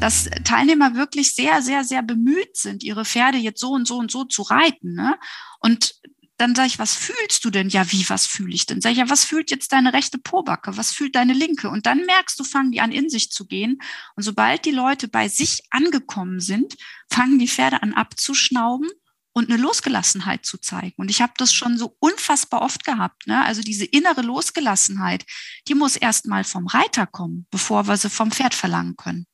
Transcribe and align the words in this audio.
dass 0.00 0.28
Teilnehmer 0.44 0.94
wirklich 0.94 1.34
sehr, 1.34 1.62
sehr, 1.62 1.84
sehr 1.84 2.02
bemüht 2.02 2.56
sind, 2.56 2.82
ihre 2.82 3.04
Pferde 3.04 3.38
jetzt 3.38 3.60
so 3.60 3.70
und 3.70 3.86
so 3.86 3.98
und 3.98 4.10
so 4.10 4.24
zu 4.24 4.42
reiten. 4.42 4.94
Ne? 4.94 5.16
Und 5.60 5.94
dann 6.38 6.54
sage 6.54 6.68
ich, 6.68 6.78
was 6.78 6.94
fühlst 6.94 7.44
du 7.44 7.50
denn? 7.50 7.68
Ja, 7.68 7.92
wie, 7.92 8.08
was 8.08 8.26
fühle 8.26 8.54
ich 8.54 8.64
denn? 8.64 8.80
Sag 8.80 8.92
ich, 8.92 8.98
ja, 8.98 9.10
was 9.10 9.24
fühlt 9.24 9.50
jetzt 9.50 9.72
deine 9.72 9.92
rechte 9.92 10.16
Pobacke? 10.18 10.76
Was 10.78 10.90
fühlt 10.90 11.14
deine 11.14 11.34
linke? 11.34 11.68
Und 11.68 11.84
dann 11.84 12.06
merkst 12.06 12.40
du, 12.40 12.44
fangen 12.44 12.72
die 12.72 12.80
an, 12.80 12.92
in 12.92 13.10
sich 13.10 13.30
zu 13.30 13.46
gehen. 13.46 13.78
Und 14.16 14.22
sobald 14.22 14.64
die 14.64 14.70
Leute 14.70 15.06
bei 15.06 15.28
sich 15.28 15.60
angekommen 15.68 16.40
sind, 16.40 16.76
fangen 17.12 17.38
die 17.38 17.48
Pferde 17.48 17.82
an 17.82 17.92
abzuschnauben 17.92 18.88
und 19.32 19.50
eine 19.50 19.60
Losgelassenheit 19.60 20.46
zu 20.46 20.56
zeigen. 20.56 20.94
Und 20.96 21.10
ich 21.10 21.20
habe 21.20 21.34
das 21.36 21.52
schon 21.52 21.76
so 21.76 21.94
unfassbar 22.00 22.62
oft 22.62 22.84
gehabt. 22.84 23.26
Ne? 23.26 23.44
Also 23.44 23.60
diese 23.60 23.84
innere 23.84 24.22
Losgelassenheit, 24.22 25.26
die 25.68 25.74
muss 25.74 25.96
erst 25.96 26.26
mal 26.26 26.44
vom 26.44 26.66
Reiter 26.66 27.06
kommen, 27.06 27.46
bevor 27.50 27.86
wir 27.86 27.98
sie 27.98 28.08
vom 28.08 28.32
Pferd 28.32 28.54
verlangen 28.54 28.96
können. 28.96 29.26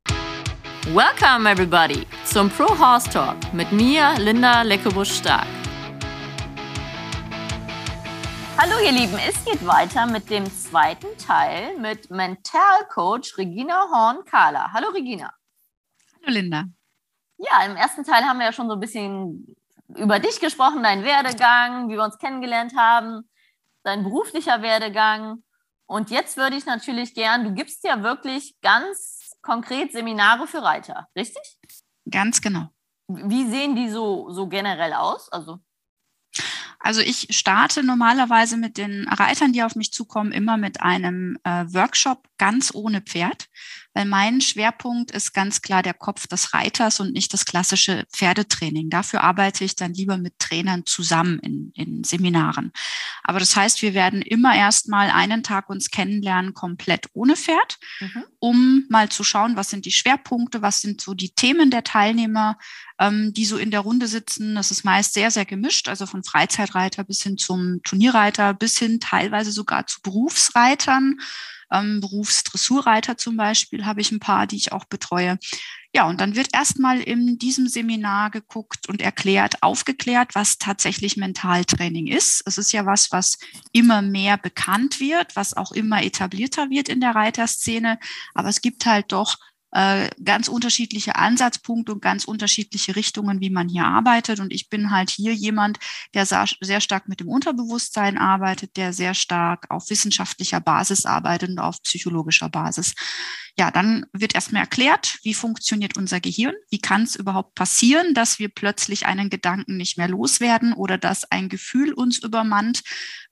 Welcome 0.94 1.50
everybody 1.50 2.06
zum 2.24 2.48
Pro 2.48 2.68
Horse 2.68 3.10
Talk 3.10 3.34
mit 3.52 3.72
mir, 3.72 4.14
Linda 4.20 4.62
Leckebusch-Stark. 4.62 5.48
Hallo 8.56 8.74
ihr 8.84 8.92
Lieben, 8.92 9.18
es 9.28 9.44
geht 9.44 9.66
weiter 9.66 10.06
mit 10.06 10.30
dem 10.30 10.46
zweiten 10.46 11.08
Teil 11.18 11.76
mit 11.78 12.08
Mentalcoach 12.12 13.36
Regina 13.36 13.88
Horn-Kahler. 13.90 14.72
Hallo 14.72 14.90
Regina. 14.90 15.32
Hallo 16.22 16.32
Linda. 16.32 16.66
Ja, 17.38 17.64
im 17.64 17.74
ersten 17.74 18.04
Teil 18.04 18.22
haben 18.22 18.38
wir 18.38 18.46
ja 18.46 18.52
schon 18.52 18.68
so 18.68 18.74
ein 18.74 18.80
bisschen 18.80 19.56
über 19.88 20.20
dich 20.20 20.38
gesprochen, 20.38 20.84
deinen 20.84 21.02
Werdegang, 21.02 21.88
wie 21.88 21.94
wir 21.94 22.04
uns 22.04 22.18
kennengelernt 22.18 22.74
haben, 22.76 23.28
dein 23.82 24.04
beruflicher 24.04 24.62
Werdegang. 24.62 25.42
Und 25.86 26.10
jetzt 26.10 26.36
würde 26.36 26.54
ich 26.54 26.64
natürlich 26.64 27.12
gern, 27.12 27.42
du 27.42 27.54
gibst 27.54 27.82
ja 27.82 28.04
wirklich 28.04 28.54
ganz 28.62 29.15
konkret 29.46 29.92
Seminare 29.92 30.46
für 30.46 30.62
Reiter, 30.62 31.08
richtig? 31.16 31.58
Ganz 32.10 32.40
genau. 32.40 32.68
Wie 33.08 33.48
sehen 33.48 33.76
die 33.76 33.88
so, 33.88 34.30
so 34.30 34.48
generell 34.48 34.92
aus? 34.92 35.30
Also 35.30 35.60
also 36.78 37.00
ich 37.00 37.26
starte 37.30 37.82
normalerweise 37.82 38.56
mit 38.56 38.76
den 38.76 39.08
Reitern, 39.08 39.52
die 39.52 39.64
auf 39.64 39.74
mich 39.74 39.92
zukommen, 39.92 40.30
immer 40.30 40.56
mit 40.56 40.82
einem 40.82 41.36
äh, 41.42 41.64
Workshop 41.72 42.28
ganz 42.38 42.72
ohne 42.74 43.00
Pferd, 43.00 43.48
weil 43.96 44.04
mein 44.04 44.42
Schwerpunkt 44.42 45.10
ist 45.10 45.32
ganz 45.32 45.62
klar 45.62 45.82
der 45.82 45.94
Kopf 45.94 46.26
des 46.26 46.52
Reiters 46.52 47.00
und 47.00 47.14
nicht 47.14 47.32
das 47.32 47.46
klassische 47.46 48.04
Pferdetraining. 48.12 48.90
Dafür 48.90 49.22
arbeite 49.22 49.64
ich 49.64 49.74
dann 49.74 49.94
lieber 49.94 50.18
mit 50.18 50.38
Trainern 50.38 50.84
zusammen 50.84 51.38
in, 51.38 51.72
in 51.74 52.04
Seminaren. 52.04 52.72
Aber 53.22 53.38
das 53.38 53.56
heißt, 53.56 53.80
wir 53.80 53.94
werden 53.94 54.20
immer 54.20 54.54
erstmal 54.54 55.08
einen 55.08 55.42
Tag 55.42 55.70
uns 55.70 55.90
kennenlernen, 55.90 56.52
komplett 56.52 57.06
ohne 57.14 57.36
Pferd, 57.36 57.78
mhm. 58.00 58.24
um 58.38 58.84
mal 58.90 59.08
zu 59.08 59.24
schauen, 59.24 59.56
was 59.56 59.70
sind 59.70 59.86
die 59.86 59.92
Schwerpunkte, 59.92 60.60
was 60.60 60.82
sind 60.82 61.00
so 61.00 61.14
die 61.14 61.30
Themen 61.30 61.70
der 61.70 61.82
Teilnehmer, 61.82 62.58
ähm, 62.98 63.32
die 63.32 63.46
so 63.46 63.56
in 63.56 63.70
der 63.70 63.80
Runde 63.80 64.08
sitzen. 64.08 64.56
Das 64.56 64.70
ist 64.70 64.84
meist 64.84 65.14
sehr, 65.14 65.30
sehr 65.30 65.46
gemischt, 65.46 65.88
also 65.88 66.04
von 66.04 66.22
Freizeitreiter 66.22 67.02
bis 67.02 67.22
hin 67.22 67.38
zum 67.38 67.80
Turnierreiter, 67.82 68.52
bis 68.52 68.76
hin 68.76 69.00
teilweise 69.00 69.52
sogar 69.52 69.86
zu 69.86 70.02
Berufsreitern. 70.02 71.18
Ähm, 71.72 72.00
Berufsdressurreiter 72.00 73.16
zum 73.16 73.36
Beispiel 73.36 73.86
habe 73.86 74.00
ich 74.00 74.12
ein 74.12 74.20
paar, 74.20 74.46
die 74.46 74.56
ich 74.56 74.72
auch 74.72 74.84
betreue. 74.84 75.38
Ja, 75.94 76.06
und 76.06 76.20
dann 76.20 76.36
wird 76.36 76.48
erstmal 76.52 77.00
in 77.00 77.38
diesem 77.38 77.68
Seminar 77.68 78.30
geguckt 78.30 78.88
und 78.88 79.00
erklärt, 79.00 79.62
aufgeklärt, 79.62 80.34
was 80.34 80.58
tatsächlich 80.58 81.16
Mentaltraining 81.16 82.06
ist. 82.06 82.42
Es 82.44 82.58
ist 82.58 82.72
ja 82.72 82.84
was, 82.84 83.12
was 83.12 83.38
immer 83.72 84.02
mehr 84.02 84.36
bekannt 84.36 85.00
wird, 85.00 85.34
was 85.36 85.56
auch 85.56 85.72
immer 85.72 86.02
etablierter 86.02 86.68
wird 86.68 86.90
in 86.90 87.00
der 87.00 87.14
Reiterszene. 87.14 87.98
Aber 88.34 88.48
es 88.48 88.60
gibt 88.60 88.84
halt 88.84 89.10
doch 89.10 89.38
äh, 89.72 90.08
ganz 90.22 90.48
unterschiedliche 90.48 91.16
Ansatzpunkte 91.16 91.92
und 91.92 92.00
ganz 92.00 92.24
unterschiedliche 92.24 92.96
Richtungen, 92.96 93.40
wie 93.40 93.50
man 93.50 93.68
hier 93.68 93.84
arbeitet. 93.84 94.40
Und 94.40 94.52
ich 94.52 94.68
bin 94.68 94.90
halt 94.90 95.10
hier 95.10 95.34
jemand, 95.34 95.78
der 96.14 96.24
sehr 96.24 96.80
stark 96.80 97.08
mit 97.08 97.20
dem 97.20 97.28
Unterbewusstsein 97.28 98.16
arbeitet, 98.16 98.76
der 98.76 98.92
sehr 98.92 99.14
stark 99.14 99.66
auf 99.70 99.90
wissenschaftlicher 99.90 100.60
Basis 100.60 101.04
arbeitet 101.04 101.50
und 101.50 101.58
auf 101.58 101.82
psychologischer 101.82 102.48
Basis. 102.48 102.94
Ja, 103.58 103.70
dann 103.70 104.06
wird 104.12 104.34
erstmal 104.34 104.62
erklärt, 104.62 105.18
wie 105.22 105.34
funktioniert 105.34 105.96
unser 105.96 106.20
Gehirn, 106.20 106.54
wie 106.70 106.78
kann 106.78 107.02
es 107.02 107.16
überhaupt 107.16 107.54
passieren, 107.54 108.14
dass 108.14 108.38
wir 108.38 108.48
plötzlich 108.48 109.06
einen 109.06 109.30
Gedanken 109.30 109.76
nicht 109.76 109.98
mehr 109.98 110.08
loswerden 110.08 110.74
oder 110.74 110.98
dass 110.98 111.30
ein 111.30 111.48
Gefühl 111.48 111.92
uns 111.92 112.18
übermannt, 112.18 112.82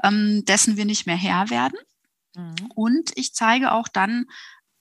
ähm, 0.03 0.45
dessen 0.47 0.77
wir 0.77 0.85
nicht 0.85 1.07
mehr 1.07 1.17
Herr 1.17 1.51
werden. 1.51 1.79
Mhm. 2.35 2.55
Und 2.75 3.13
ich 3.17 3.35
zeige 3.35 3.73
auch 3.73 3.89
dann, 3.89 4.27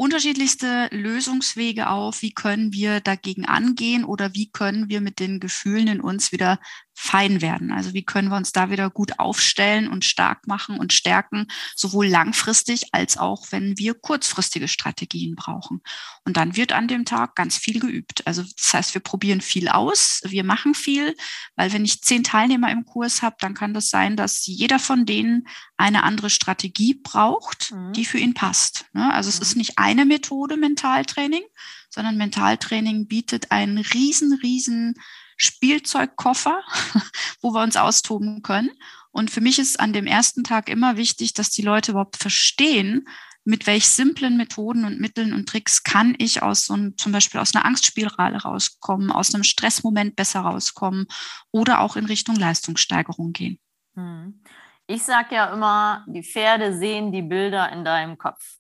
unterschiedlichste 0.04 0.90
Lösungswege 0.92 1.90
auf, 1.90 2.22
wie 2.22 2.34
können 2.34 2.74
wir 2.74 3.00
dagegen 3.00 3.46
angehen 3.46 4.04
oder 4.04 4.34
wie 4.34 4.52
können 4.52 4.90
wir 4.90 5.00
mit 5.00 5.20
den 5.20 5.40
Gefühlen 5.40 5.88
in 5.88 6.02
uns 6.02 6.34
wieder 6.34 6.60
fein 6.94 7.42
werden. 7.42 7.72
Also 7.72 7.94
wie 7.94 8.04
können 8.04 8.30
wir 8.30 8.38
uns 8.38 8.52
da 8.52 8.70
wieder 8.70 8.90
gut 8.90 9.20
aufstellen 9.20 9.88
und 9.88 10.06
stark 10.06 10.48
machen 10.48 10.80
und 10.80 10.94
stärken, 10.94 11.48
sowohl 11.76 12.08
langfristig 12.08 12.94
als 12.94 13.18
auch, 13.18 13.48
wenn 13.52 13.78
wir 13.78 13.94
kurzfristige 13.94 14.68
Strategien 14.68 15.36
brauchen. 15.36 15.82
Und 16.24 16.38
dann 16.38 16.56
wird 16.56 16.72
an 16.72 16.88
dem 16.88 17.06
Tag 17.06 17.36
ganz 17.36 17.58
viel 17.58 17.80
geübt. 17.80 18.26
Also 18.28 18.44
das 18.44 18.74
heißt, 18.74 18.94
wir 18.94 19.02
probieren 19.02 19.42
viel 19.42 19.70
aus, 19.70 20.22
wir 20.26 20.44
machen 20.44 20.76
viel, 20.76 21.16
weil 21.56 21.74
wenn 21.74 21.86
ich 21.86 22.02
zehn 22.04 22.24
Teilnehmer 22.24 22.72
im 22.72 22.86
Kurs 22.86 23.22
habe, 23.22 23.36
dann 23.40 23.54
kann 23.54 23.74
das 23.74 23.90
sein, 23.90 24.16
dass 24.16 24.46
jeder 24.46 24.80
von 24.80 25.06
denen 25.06 25.48
eine 25.78 26.04
andere 26.04 26.30
Strategie 26.30 26.94
braucht, 26.94 27.72
mhm. 27.72 27.94
die 27.94 28.06
für 28.06 28.20
ihn 28.20 28.34
passt. 28.34 28.86
Ne? 28.94 29.12
Also 29.14 29.30
es 29.30 29.40
ist 29.40 29.56
mhm. 29.56 29.60
nicht 29.60 29.78
eine 29.78 30.06
Methode 30.06 30.58
Mentaltraining, 30.58 31.44
sondern 31.90 32.18
Mentaltraining 32.18 33.08
bietet 33.08 33.52
einen 33.52 33.80
riesen, 33.80 34.34
riesen 34.34 34.96
Spielzeugkoffer, 35.44 36.62
wo 37.42 37.54
wir 37.54 37.62
uns 37.62 37.78
austoben 37.78 38.42
können. 38.42 38.72
Und 39.12 39.30
für 39.30 39.42
mich 39.42 39.60
ist 39.60 39.80
an 39.80 39.94
dem 39.94 40.08
ersten 40.08 40.44
Tag 40.44 40.70
immer 40.70 40.98
wichtig, 40.98 41.34
dass 41.34 41.52
die 41.52 41.62
Leute 41.62 41.92
überhaupt 41.92 42.18
verstehen, 42.18 43.08
mit 43.46 43.68
welch 43.68 43.90
simplen 43.90 44.38
Methoden 44.38 44.86
und 44.86 45.00
Mitteln 45.00 45.34
und 45.34 45.48
Tricks 45.50 45.84
kann 45.84 46.16
ich 46.18 46.42
aus 46.42 46.66
so 46.66 46.74
einem, 46.74 46.98
zum 46.98 47.12
Beispiel 47.12 47.40
aus 47.40 47.54
einer 47.54 47.66
Angstspirale 47.66 48.42
rauskommen, 48.42 49.12
aus 49.12 49.34
einem 49.34 49.44
Stressmoment 49.44 50.16
besser 50.16 50.42
rauskommen 50.42 51.08
oder 51.52 51.82
auch 51.82 51.96
in 51.96 52.06
Richtung 52.06 52.36
Leistungssteigerung 52.36 53.34
gehen. 53.34 53.60
Hm. 53.96 54.42
Ich 54.88 55.04
sage 55.04 55.36
ja 55.36 55.54
immer, 55.54 56.06
die 56.08 56.24
Pferde 56.24 56.78
sehen 56.78 57.12
die 57.12 57.22
Bilder 57.22 57.72
in 57.72 57.86
deinem 57.86 58.18
Kopf. 58.18 58.58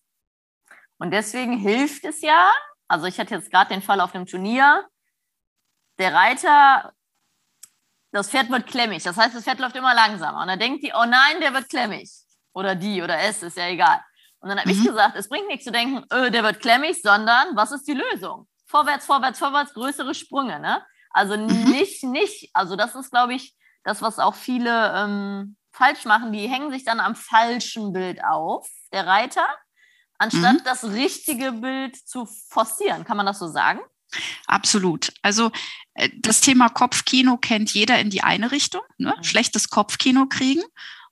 Und 0.98 1.12
deswegen 1.12 1.58
hilft 1.58 2.06
es 2.06 2.22
ja, 2.22 2.52
also 2.88 3.08
ich 3.08 3.20
hatte 3.20 3.36
jetzt 3.36 3.52
gerade 3.52 3.74
den 3.74 3.82
Fall 3.82 4.00
auf 4.00 4.12
dem 4.12 4.26
Turnier, 4.26 4.86
der 5.98 6.14
Reiter, 6.14 6.94
das 8.12 8.30
Pferd 8.30 8.50
wird 8.50 8.68
klemmig. 8.68 9.04
Das 9.04 9.18
heißt, 9.18 9.36
das 9.36 9.44
Pferd 9.44 9.59
läuft 9.59 9.76
immer 9.76 9.94
langsamer. 9.94 10.42
Und 10.42 10.48
dann 10.48 10.59
denkt 10.59 10.84
die, 10.84 10.92
oh 10.94 11.06
nein, 11.06 11.40
der 11.42 11.54
wird 11.54 11.70
klemmig. 11.70 12.12
Oder 12.54 12.76
die 12.76 13.02
oder 13.02 13.20
es, 13.20 13.42
ist 13.44 13.58
ja 13.58 13.68
egal. 13.68 14.00
Und 14.40 14.50
dann 14.50 14.59
habe 14.59 14.72
mhm. 14.72 14.80
ich 14.80 14.86
gesagt, 14.86 15.16
es 15.16 15.30
bringt 15.30 15.48
nichts 15.48 15.66
zu 15.66 15.72
denken, 15.72 16.06
öh, 16.14 16.30
der 16.30 16.44
wird 16.44 16.59
klemmig, 16.59 17.02
sondern 17.02 17.56
was 17.56 17.72
ist 17.72 17.88
die 17.88 17.94
Lösung? 17.94 18.48
Vorwärts, 18.66 19.06
vorwärts, 19.06 19.40
vorwärts, 19.40 19.74
größere 19.74 20.14
Sprünge. 20.14 20.59
Ne? 20.59 20.86
Also 21.12 21.38
mhm. 21.38 21.72
nicht, 21.72 22.04
nicht, 22.04 22.50
also 22.54 22.75
das 22.75 22.94
ist, 22.96 23.12
glaube 23.12 23.34
ich, 23.34 23.56
das, 23.84 24.02
was 24.02 24.20
auch 24.20 24.36
viele 24.36 24.94
ähm, 24.96 25.56
falsch 25.72 26.06
machen. 26.06 26.34
Die 26.34 26.48
hängen 26.48 26.72
sich 26.72 26.84
dann 26.84 27.00
am 27.00 27.16
falschen 27.16 27.94
Bild 27.94 28.24
auf, 28.24 28.68
der 28.92 29.08
Reiter, 29.08 29.48
anstatt 30.18 30.56
mhm. 30.56 30.64
das 30.66 30.84
richtige 30.84 31.52
Bild 31.54 31.96
zu 31.96 32.25
forcieren. 32.50 33.06
Kann 33.06 33.18
man 33.18 33.25
das 33.25 33.40
so 33.40 33.48
sagen? 33.48 33.80
Absolut. 34.46 35.12
Also 35.22 35.52
das 36.18 36.42
Thema 36.42 36.70
Kopfkino 36.70 37.38
kennt 37.38 37.74
jeder 37.74 38.00
in 38.00 38.09
die 38.09 38.24
eine 38.24 38.52
Richtung, 38.52 38.81
ne? 38.98 39.14
Schlechtes 39.22 39.70
Kopfkino 39.70 40.26
kriegen. 40.28 40.63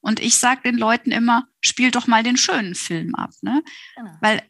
Und 0.01 0.19
ich 0.19 0.35
sage 0.35 0.61
den 0.63 0.77
Leuten 0.77 1.11
immer, 1.11 1.47
spiel 1.61 1.91
doch 1.91 2.07
mal 2.07 2.23
den 2.23 2.37
schönen 2.37 2.73
Film 2.73 3.13
ab. 3.13 3.29
Ne? 3.41 3.63
Genau. 3.95 4.11
Weil 4.19 4.41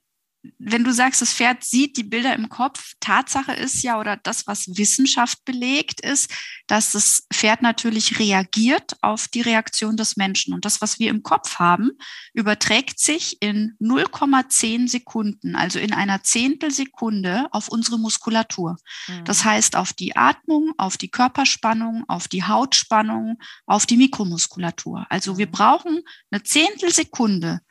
wenn 0.57 0.83
du 0.83 0.91
sagst, 0.91 1.21
das 1.21 1.33
Pferd 1.33 1.63
sieht 1.63 1.97
die 1.97 2.03
Bilder 2.03 2.33
im 2.35 2.49
Kopf, 2.49 2.93
Tatsache 2.99 3.53
ist 3.53 3.83
ja, 3.83 3.99
oder 3.99 4.17
das, 4.17 4.47
was 4.47 4.75
Wissenschaft 4.75 5.45
belegt, 5.45 6.01
ist, 6.01 6.31
dass 6.67 6.91
das 6.91 7.27
Pferd 7.31 7.61
natürlich 7.61 8.17
reagiert 8.17 8.95
auf 9.01 9.27
die 9.27 9.41
Reaktion 9.41 9.97
des 9.97 10.17
Menschen. 10.17 10.53
Und 10.53 10.65
das, 10.65 10.81
was 10.81 10.97
wir 10.97 11.09
im 11.09 11.21
Kopf 11.21 11.59
haben, 11.59 11.91
überträgt 12.33 12.99
sich 12.99 13.37
in 13.41 13.75
0,10 13.79 14.89
Sekunden, 14.89 15.55
also 15.55 15.77
in 15.77 15.93
einer 15.93 16.23
Zehntelsekunde 16.23 17.45
auf 17.51 17.67
unsere 17.67 17.99
Muskulatur. 17.99 18.77
Mhm. 19.07 19.25
Das 19.25 19.45
heißt, 19.45 19.75
auf 19.75 19.93
die 19.93 20.15
Atmung, 20.15 20.73
auf 20.77 20.97
die 20.97 21.09
Körperspannung, 21.09 22.03
auf 22.07 22.27
die 22.27 22.43
Hautspannung, 22.43 23.37
auf 23.67 23.85
die 23.85 23.97
Mikromuskulatur. 23.97 25.05
Also 25.09 25.37
wir 25.37 25.47
mhm. 25.47 25.51
brauchen 25.51 25.99
eine 26.31 26.41
Zehntelsekunde, 26.41 27.61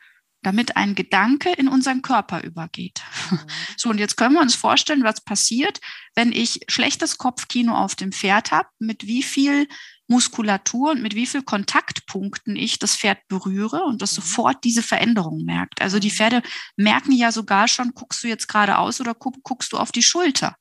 damit 0.43 0.77
ein 0.77 0.95
Gedanke 0.95 1.51
in 1.53 1.67
unseren 1.67 2.01
Körper 2.01 2.43
übergeht. 2.43 3.01
Mhm. 3.29 3.39
So, 3.77 3.89
und 3.89 3.99
jetzt 3.99 4.17
können 4.17 4.35
wir 4.35 4.41
uns 4.41 4.55
vorstellen, 4.55 5.03
was 5.03 5.21
passiert, 5.21 5.79
wenn 6.15 6.31
ich 6.31 6.61
schlechtes 6.67 7.17
Kopfkino 7.17 7.75
auf 7.75 7.95
dem 7.95 8.11
Pferd 8.11 8.51
habe, 8.51 8.67
mit 8.79 9.07
wie 9.07 9.23
viel 9.23 9.67
Muskulatur 10.07 10.91
und 10.91 11.01
mit 11.01 11.15
wie 11.15 11.25
viel 11.25 11.41
Kontaktpunkt 11.41 12.01
Stichpunkten 12.11 12.55
ich 12.55 12.79
das 12.79 12.95
Pferd 12.95 13.19
berühre 13.27 13.83
und 13.83 14.01
das 14.01 14.11
mhm. 14.11 14.21
sofort 14.21 14.63
diese 14.63 14.83
Veränderung 14.83 15.43
merkt. 15.43 15.81
Also 15.81 15.99
die 15.99 16.09
mhm. 16.09 16.13
Pferde 16.13 16.41
merken 16.75 17.11
ja 17.11 17.31
sogar 17.31 17.67
schon, 17.67 17.93
guckst 17.93 18.23
du 18.23 18.27
jetzt 18.27 18.47
geradeaus 18.47 18.99
oder 18.99 19.13
guck, 19.13 19.41
guckst 19.43 19.71
du 19.71 19.77
auf 19.77 19.91
die 19.91 20.03
Schulter. 20.03 20.55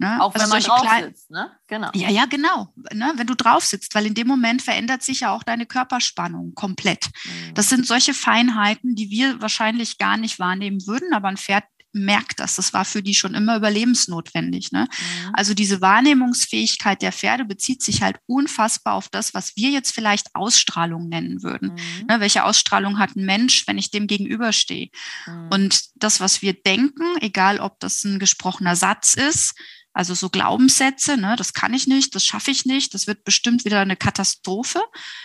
Ne? 0.00 0.18
Auch 0.18 0.34
also 0.34 0.44
wenn 0.44 0.48
man 0.48 0.62
drauf 0.62 0.88
sitzt, 0.98 1.30
ne? 1.30 1.50
Genau. 1.66 1.90
Ja, 1.92 2.08
ja, 2.08 2.24
genau. 2.24 2.72
Ne? 2.90 3.12
Wenn 3.16 3.26
du 3.26 3.34
drauf 3.34 3.66
sitzt, 3.66 3.94
weil 3.94 4.06
in 4.06 4.14
dem 4.14 4.26
Moment 4.26 4.62
verändert 4.62 5.02
sich 5.02 5.20
ja 5.20 5.30
auch 5.30 5.42
deine 5.42 5.66
Körperspannung 5.66 6.54
komplett. 6.54 7.10
Mhm. 7.24 7.54
Das 7.54 7.68
sind 7.68 7.86
solche 7.86 8.14
Feinheiten, 8.14 8.94
die 8.94 9.10
wir 9.10 9.42
wahrscheinlich 9.42 9.98
gar 9.98 10.16
nicht 10.16 10.38
wahrnehmen 10.38 10.86
würden, 10.86 11.12
aber 11.12 11.28
ein 11.28 11.36
Pferd 11.36 11.64
merkt 11.92 12.40
das. 12.40 12.56
Das 12.56 12.72
war 12.72 12.84
für 12.84 13.02
die 13.02 13.14
schon 13.14 13.34
immer 13.34 13.56
überlebensnotwendig. 13.56 14.72
Ne? 14.72 14.88
Mhm. 14.90 15.30
Also 15.34 15.54
diese 15.54 15.80
Wahrnehmungsfähigkeit 15.80 17.02
der 17.02 17.12
Pferde 17.12 17.44
bezieht 17.44 17.82
sich 17.82 18.02
halt 18.02 18.16
unfassbar 18.26 18.94
auf 18.94 19.08
das, 19.08 19.34
was 19.34 19.56
wir 19.56 19.70
jetzt 19.70 19.94
vielleicht 19.94 20.34
Ausstrahlung 20.34 21.08
nennen 21.08 21.42
würden. 21.42 21.72
Mhm. 21.72 22.06
Ne, 22.08 22.20
welche 22.20 22.44
Ausstrahlung 22.44 22.98
hat 22.98 23.16
ein 23.16 23.24
Mensch, 23.24 23.66
wenn 23.66 23.78
ich 23.78 23.90
dem 23.90 24.06
gegenüberstehe? 24.06 24.88
Mhm. 25.26 25.48
Und 25.50 25.84
das, 25.96 26.20
was 26.20 26.42
wir 26.42 26.54
denken, 26.54 27.04
egal 27.20 27.60
ob 27.60 27.78
das 27.80 28.04
ein 28.04 28.18
gesprochener 28.18 28.76
Satz 28.76 29.14
ist, 29.14 29.54
also 29.92 30.14
so 30.14 30.28
Glaubenssätze, 30.28 31.16
ne, 31.16 31.34
das 31.36 31.52
kann 31.52 31.74
ich 31.74 31.86
nicht, 31.86 32.14
das 32.14 32.24
schaffe 32.24 32.50
ich 32.50 32.64
nicht, 32.64 32.94
das 32.94 33.06
wird 33.06 33.24
bestimmt 33.24 33.64
wieder 33.64 33.80
eine 33.80 33.96
Katastrophe. 33.96 34.80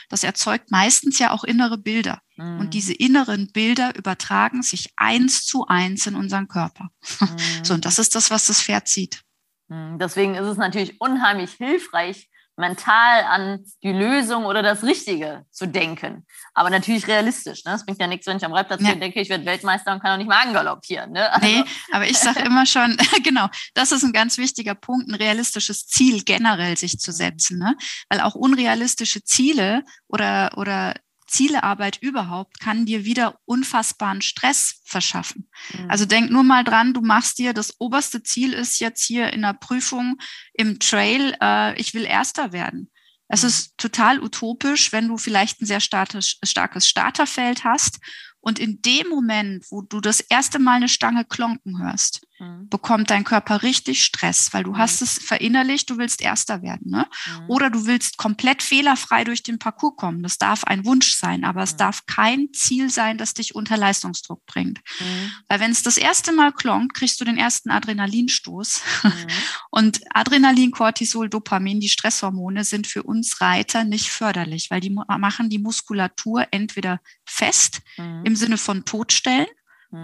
Das 0.10 0.24
erzeugt 0.24 0.72
meistens 0.72 1.20
ja 1.20 1.32
auch 1.32 1.44
innere 1.44 1.78
Bilder. 1.78 2.22
Mhm. 2.36 2.60
Und 2.60 2.74
diese 2.74 2.94
inneren 2.94 3.52
Bilder 3.52 3.96
übertragen 3.96 4.64
sich 4.64 4.92
eins 4.96 5.46
zu 5.46 5.68
eins 5.68 6.08
in 6.08 6.16
unseren 6.16 6.48
Körper. 6.48 6.90
Mhm. 7.26 7.64
So, 7.64 7.74
und 7.74 7.86
das 7.86 7.98
ist 7.98 8.16
das, 8.16 8.30
was 8.30 8.48
das 8.48 8.62
Pferd 8.62 8.88
sieht. 8.88 9.22
Mhm. 9.68 9.98
Deswegen 10.00 10.36
ist 10.36 10.46
es 10.46 10.58
natürlich 10.58 11.00
unheimlich 11.00 11.52
hilfreich, 11.52 12.30
mental 12.58 13.24
an 13.26 13.66
die 13.84 13.92
Lösung 13.92 14.46
oder 14.46 14.64
das 14.64 14.84
Richtige 14.84 15.46
zu 15.52 15.68
denken. 15.68 16.26
Aber 16.54 16.70
natürlich 16.70 17.08
realistisch. 17.08 17.66
Ne? 17.66 17.74
Es 17.74 17.86
bringt 17.86 18.00
ja 18.00 18.08
nichts, 18.08 18.28
wenn 18.28 18.38
ich 18.38 18.46
am 18.46 18.54
Reitplatz 18.54 18.82
ja. 18.82 18.96
denke, 18.96 19.20
ich 19.20 19.30
werde 19.30 19.46
Weltmeister 19.46 19.94
und 19.94 20.02
kann 20.02 20.14
auch 20.14 20.18
nicht 20.18 20.28
mal 20.28 20.46
angaloppieren. 20.46 21.12
Ne? 21.12 21.32
Also. 21.32 21.46
Nee, 21.46 21.64
aber 21.92 22.08
ich 22.08 22.18
sage 22.18 22.40
immer 22.42 22.66
schon, 22.66 22.98
genau, 23.24 23.48
das 23.74 23.92
ist 23.92 24.04
ein 24.04 24.14
ganz 24.14 24.38
wichtiger 24.38 24.76
Punkt, 24.76 25.10
ein 25.10 25.16
realistisches 25.16 25.88
Ziel 25.88 26.24
generell 26.24 26.78
sich 26.78 27.00
zu 27.00 27.12
setzen. 27.12 27.60
Ne? 27.60 27.76
Weil 28.10 28.22
auch 28.22 28.36
unrealistische 28.36 29.24
Ziele 29.24 29.84
oder, 30.08 30.52
oder 30.58 30.94
Zielearbeit 31.28 32.02
überhaupt 32.02 32.60
kann 32.60 32.86
dir 32.86 33.06
wieder 33.06 33.40
unfassbaren 33.46 34.22
Stress 34.22 34.82
verschaffen. 34.86 35.50
Mhm. 35.74 35.90
Also 35.90 36.06
denk 36.06 36.32
nur 36.32 36.44
mal 36.44 36.64
dran, 36.64 36.94
du 36.94 37.02
machst 37.02 37.38
dir, 37.38 37.54
das 37.54 37.80
oberste 37.80 38.24
Ziel 38.24 38.54
ist 38.54 38.80
jetzt 38.80 39.04
hier 39.04 39.34
in 39.34 39.42
der 39.42 39.54
Prüfung 39.54 40.18
im 40.54 40.80
Trail, 40.80 41.36
äh, 41.42 41.80
ich 41.80 41.94
will 41.94 42.06
Erster 42.06 42.52
werden. 42.52 42.92
Es 43.28 43.42
mhm. 43.42 43.50
ist 43.50 43.78
total 43.78 44.22
utopisch, 44.22 44.92
wenn 44.92 45.08
du 45.08 45.18
vielleicht 45.18 45.62
ein 45.62 45.66
sehr 45.66 45.80
starkes, 45.80 46.38
starkes 46.44 46.88
Starterfeld 46.88 47.64
hast 47.64 48.00
und 48.40 48.60
in 48.60 48.82
dem 48.84 49.10
Moment, 49.10 49.66
wo 49.72 49.82
du 49.82 50.00
das 50.00 50.20
erste 50.20 50.60
Mal 50.60 50.76
eine 50.76 50.90
Stange 50.90 51.26
klonken 51.26 51.82
hörst, 51.82 52.28
mhm. 52.40 52.70
bekommt 52.70 53.10
dein 53.10 53.24
Körper 53.24 53.64
richtig 53.64 54.04
Stress, 54.04 54.54
weil 54.54 54.64
du 54.64 54.72
mhm. 54.72 54.78
hast 54.78 55.02
es 55.02 55.18
verinnerlicht, 55.18 55.90
du 55.90 55.98
willst 55.98 56.22
Erster 56.22 56.62
werden. 56.62 56.92
Ne? 56.92 57.06
Mhm. 57.28 57.50
Oder 57.50 57.70
du 57.70 57.86
willst 57.86 58.18
komplett 58.18 58.64
fehlerfrei 58.64 59.24
durch 59.24 59.44
den 59.44 59.60
Parcours 59.60 59.96
kommen. 59.96 60.24
Das 60.24 60.38
darf 60.38 60.64
ein 60.64 60.86
Wunsch 60.86 61.16
sein, 61.16 61.44
aber 61.44 61.64
es 61.64 61.74
mhm. 61.74 61.78
darf 61.78 62.06
kein 62.06 62.54
Ziel 62.54 62.90
sein, 62.90 63.18
das 63.18 63.34
dich 63.34 63.56
unter 63.56 63.78
Leistungsdruck 63.78 64.46
bringt. 64.46 64.80
Mhm. 65.00 65.32
Weil 65.48 65.60
wenn 65.60 65.72
es 65.72 65.84
das 65.84 65.98
erste 65.98 66.32
Mal 66.32 66.52
klonkt, 66.52 66.96
kriegst 66.96 67.20
du 67.22 67.26
den 67.26 67.38
ersten 67.38 67.70
Adrenalinstoß. 67.70 68.82
Mhm. 69.04 69.12
Und 69.70 70.02
Adrenalin, 70.12 70.72
Cortisol, 70.72 71.30
Dopamin, 71.30 71.80
die 71.80 71.90
Stresshormone 71.90 72.64
sind 72.64 72.88
für 72.88 73.04
uns 73.04 73.42
Reiter 73.42 73.84
nicht 73.84 74.10
förderlich, 74.10 74.72
weil 74.72 74.80
die 74.80 74.90
machen 74.90 75.50
die 75.50 75.60
Muskulatur 75.60 76.48
entweder 76.52 77.00
fest 77.26 77.82
im 77.98 78.36
Sinne 78.36 78.58
von 78.58 78.86
totstellen 78.86 79.48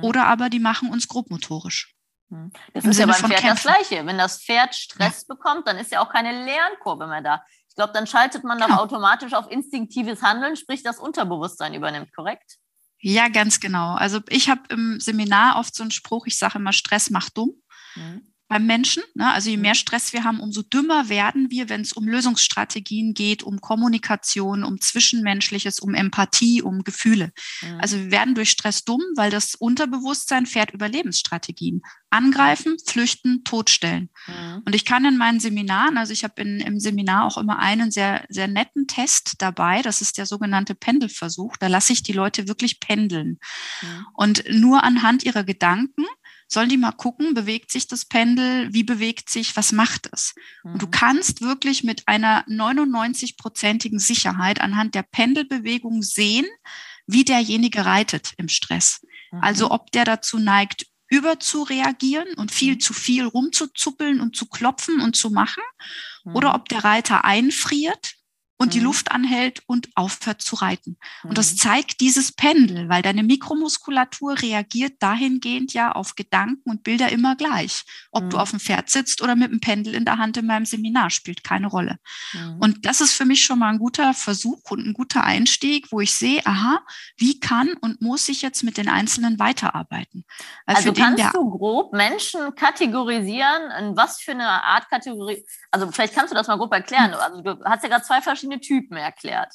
oder 0.02 0.26
aber 0.28 0.50
die 0.50 0.60
machen 0.60 0.90
uns 0.90 1.08
grobmotorisch. 1.08 1.96
Hm. 2.32 2.52
Das 2.74 2.84
Im 2.84 2.90
ist 2.90 2.98
Sinne 2.98 3.12
ja 3.12 3.20
beim 3.20 3.30
Pferd 3.30 3.42
Kämpfen. 3.42 3.68
das 3.68 3.88
Gleiche. 3.88 4.06
Wenn 4.06 4.18
das 4.18 4.44
Pferd 4.44 4.74
Stress 4.74 5.26
ja. 5.28 5.36
bekommt, 5.36 5.68
dann 5.68 5.78
ist 5.78 5.92
ja 5.92 6.04
auch 6.04 6.10
keine 6.10 6.46
Lernkurve 6.46 7.06
mehr 7.08 7.22
da. 7.22 7.44
Ich 7.68 7.76
glaube, 7.76 7.94
dann 7.94 8.08
schaltet 8.08 8.44
man 8.44 8.58
genau. 8.58 8.70
doch 8.70 8.78
automatisch 8.84 9.34
auf 9.34 9.50
instinktives 9.50 10.22
Handeln, 10.22 10.56
sprich 10.56 10.84
das 10.84 10.98
Unterbewusstsein 10.98 11.74
übernimmt, 11.74 12.14
korrekt? 12.14 12.58
Ja, 13.00 13.30
ganz 13.30 13.60
genau. 13.60 13.96
Also 13.96 14.20
ich 14.30 14.50
habe 14.50 14.62
im 14.70 15.00
Seminar 15.00 15.58
oft 15.58 15.76
so 15.76 15.84
einen 15.84 15.92
Spruch, 15.92 16.26
ich 16.28 16.38
sage 16.38 16.58
immer, 16.58 16.74
Stress 16.74 17.10
macht 17.10 17.38
dumm. 17.38 17.54
Mhm 17.96 18.31
beim 18.52 18.66
Menschen. 18.66 19.02
Ne? 19.16 19.32
Also 19.32 19.50
je 19.50 19.56
mehr 19.56 19.72
mhm. 19.72 19.76
Stress 19.76 20.12
wir 20.12 20.26
haben, 20.26 20.42
umso 20.42 20.62
dümmer 20.62 21.08
werden 21.08 21.50
wir, 21.50 21.70
wenn 21.70 21.80
es 21.80 21.94
um 21.94 22.06
Lösungsstrategien 22.06 23.14
geht, 23.14 23.44
um 23.44 23.62
Kommunikation, 23.62 24.66
um 24.66 24.82
Zwischenmenschliches, 24.82 25.80
um 25.80 25.94
Empathie, 25.94 26.62
um 26.62 26.84
Gefühle. 26.84 27.32
Mhm. 27.62 27.80
Also 27.80 27.96
wir 27.98 28.12
werden 28.12 28.36
durch 28.36 28.50
Stress 28.50 28.84
dumm, 28.84 29.00
weil 29.16 29.32
das 29.32 29.56
Unterbewusstsein 29.56 30.46
fährt 30.46 30.72
Überlebensstrategien. 30.72 31.82
Angreifen, 32.10 32.76
flüchten, 32.86 33.46
totstellen. 33.46 34.10
Mhm. 34.28 34.64
Und 34.66 34.76
ich 34.76 34.84
kann 34.84 35.06
in 35.06 35.16
meinen 35.16 35.40
Seminaren, 35.40 35.98
also 35.98 36.12
ich 36.12 36.26
habe 36.26 36.42
im 36.42 36.78
Seminar 36.78 37.28
auch 37.28 37.38
immer 37.38 37.60
einen 37.60 37.90
sehr, 37.90 38.26
sehr 38.28 38.50
netten 38.50 38.86
Test 38.86 39.36
dabei, 39.38 39.82
das 39.82 40.02
ist 40.02 40.18
der 40.18 40.26
sogenannte 40.26 40.76
Pendelversuch. 40.76 41.56
Da 41.56 41.68
lasse 41.68 41.94
ich 41.94 42.04
die 42.04 42.12
Leute 42.12 42.50
wirklich 42.50 42.82
pendeln. 42.82 43.40
Mhm. 43.82 44.06
Und 44.14 44.44
nur 44.52 44.84
anhand 44.84 45.24
ihrer 45.24 45.46
Gedanken 45.46 46.04
sollen 46.52 46.70
die 46.70 46.78
mal 46.78 46.92
gucken, 46.92 47.34
bewegt 47.34 47.72
sich 47.72 47.88
das 47.88 48.06
Pendel, 48.06 48.74
wie 48.74 48.84
bewegt 48.84 49.30
sich, 49.30 49.56
was 49.56 49.72
macht 49.72 50.10
es? 50.12 50.36
Mhm. 50.64 50.74
Und 50.74 50.82
du 50.82 50.86
mhm. 50.88 50.92
kannst 50.92 51.42
wirklich 51.42 51.84
mit 51.84 52.08
einer 52.08 52.46
99-prozentigen 52.48 54.00
Sicherheit 54.00 54.60
anhand 54.60 54.96
der 54.96 55.04
Pendelbewegung 55.04 56.02
sehen, 56.02 56.46
wie 57.08 57.24
derjenige 57.24 57.86
reitet 57.86 58.34
im 58.38 58.50
Stress. 58.50 59.02
Mhm. 59.32 59.40
Also 59.42 59.72
ob 59.72 59.92
der 59.92 60.06
dazu 60.06 60.40
neigt, 60.40 60.88
überzureagieren 61.10 62.34
und 62.36 62.52
viel 62.52 62.76
mhm. 62.76 62.80
zu 62.80 62.94
viel 62.94 63.26
rumzuzuppeln 63.26 64.22
und 64.22 64.36
zu 64.36 64.48
klopfen 64.48 65.02
und 65.02 65.16
zu 65.16 65.30
machen, 65.30 65.64
oder 66.26 66.50
mhm. 66.50 66.56
ob 66.56 66.70
der 66.70 66.84
Reiter 66.84 67.26
einfriert 67.26 68.16
und 68.62 68.76
die 68.76 68.80
mhm. 68.80 68.86
Luft 68.86 69.12
anhält 69.12 69.64
und 69.66 69.90
aufhört 69.96 70.40
zu 70.40 70.56
reiten. 70.56 70.96
Und 71.24 71.36
das 71.40 71.54
mhm. 71.54 71.58
zeigt 71.58 72.00
dieses 72.00 72.32
Pendel, 72.32 72.90
weil 72.90 73.02
deine 73.02 73.24
Mikromuskulatur 73.24 74.40
reagiert 74.40 74.94
dahingehend 75.00 75.74
ja 75.74 75.94
auf 75.94 76.14
Gedanken 76.14 76.70
und 76.70 76.84
Bilder 76.84 77.12
immer 77.12 77.36
gleich. 77.36 77.84
Ob 78.12 78.30
du 78.30 78.38
auf 78.38 78.52
dem 78.52 78.60
Pferd 78.60 78.92
sitzt 78.92 79.24
oder 79.24 79.36
mit 79.36 79.52
dem 79.52 79.62
Pendel 79.62 79.96
in 79.96 80.06
der 80.06 80.20
Hand 80.20 80.38
in 80.38 80.46
meinem 80.46 80.66
Seminar, 80.66 81.10
spielt 81.10 81.44
keine 81.44 81.66
Rolle. 81.66 81.98
Und 82.60 82.86
das 82.86 83.02
ist 83.02 83.14
für 83.14 83.26
mich 83.26 83.44
schon 83.44 83.58
mal 83.58 83.70
ein 83.70 83.80
guter 83.80 84.14
Versuch 84.14 84.60
und 84.70 84.86
ein 84.86 84.94
guter 84.94 85.24
Einstieg, 85.24 85.92
wo 85.92 86.00
ich 86.00 86.14
sehe, 86.14 86.46
aha, 86.46 86.82
wie 87.18 87.40
kann 87.40 87.74
und 87.82 88.00
muss 88.02 88.30
ich 88.30 88.44
jetzt 88.44 88.64
mit 88.64 88.78
den 88.78 88.90
Einzelnen 88.90 89.40
weiterarbeiten? 89.40 90.24
Weil 90.68 90.76
also 90.76 90.94
kannst 90.94 91.24
den, 91.24 91.32
du 91.34 91.50
grob 91.50 91.94
Menschen 91.94 92.54
kategorisieren, 92.54 93.72
in 93.80 93.98
was 93.98 94.22
für 94.22 94.32
eine 94.32 94.48
Art 94.48 94.88
Kategorie, 94.88 95.44
also 95.72 95.90
vielleicht 95.92 96.14
kannst 96.14 96.32
du 96.32 96.36
das 96.36 96.48
mal 96.48 96.58
grob 96.58 96.74
erklären. 96.74 97.14
Hm. 97.14 97.20
Also 97.20 97.42
du 97.42 97.64
hast 97.66 97.82
ja 97.82 97.90
gerade 97.90 98.04
zwei 98.04 98.22
verschiedene 98.22 98.51
verschiedene 98.52 98.60
Typen 98.60 98.98
erklärt. 98.98 99.54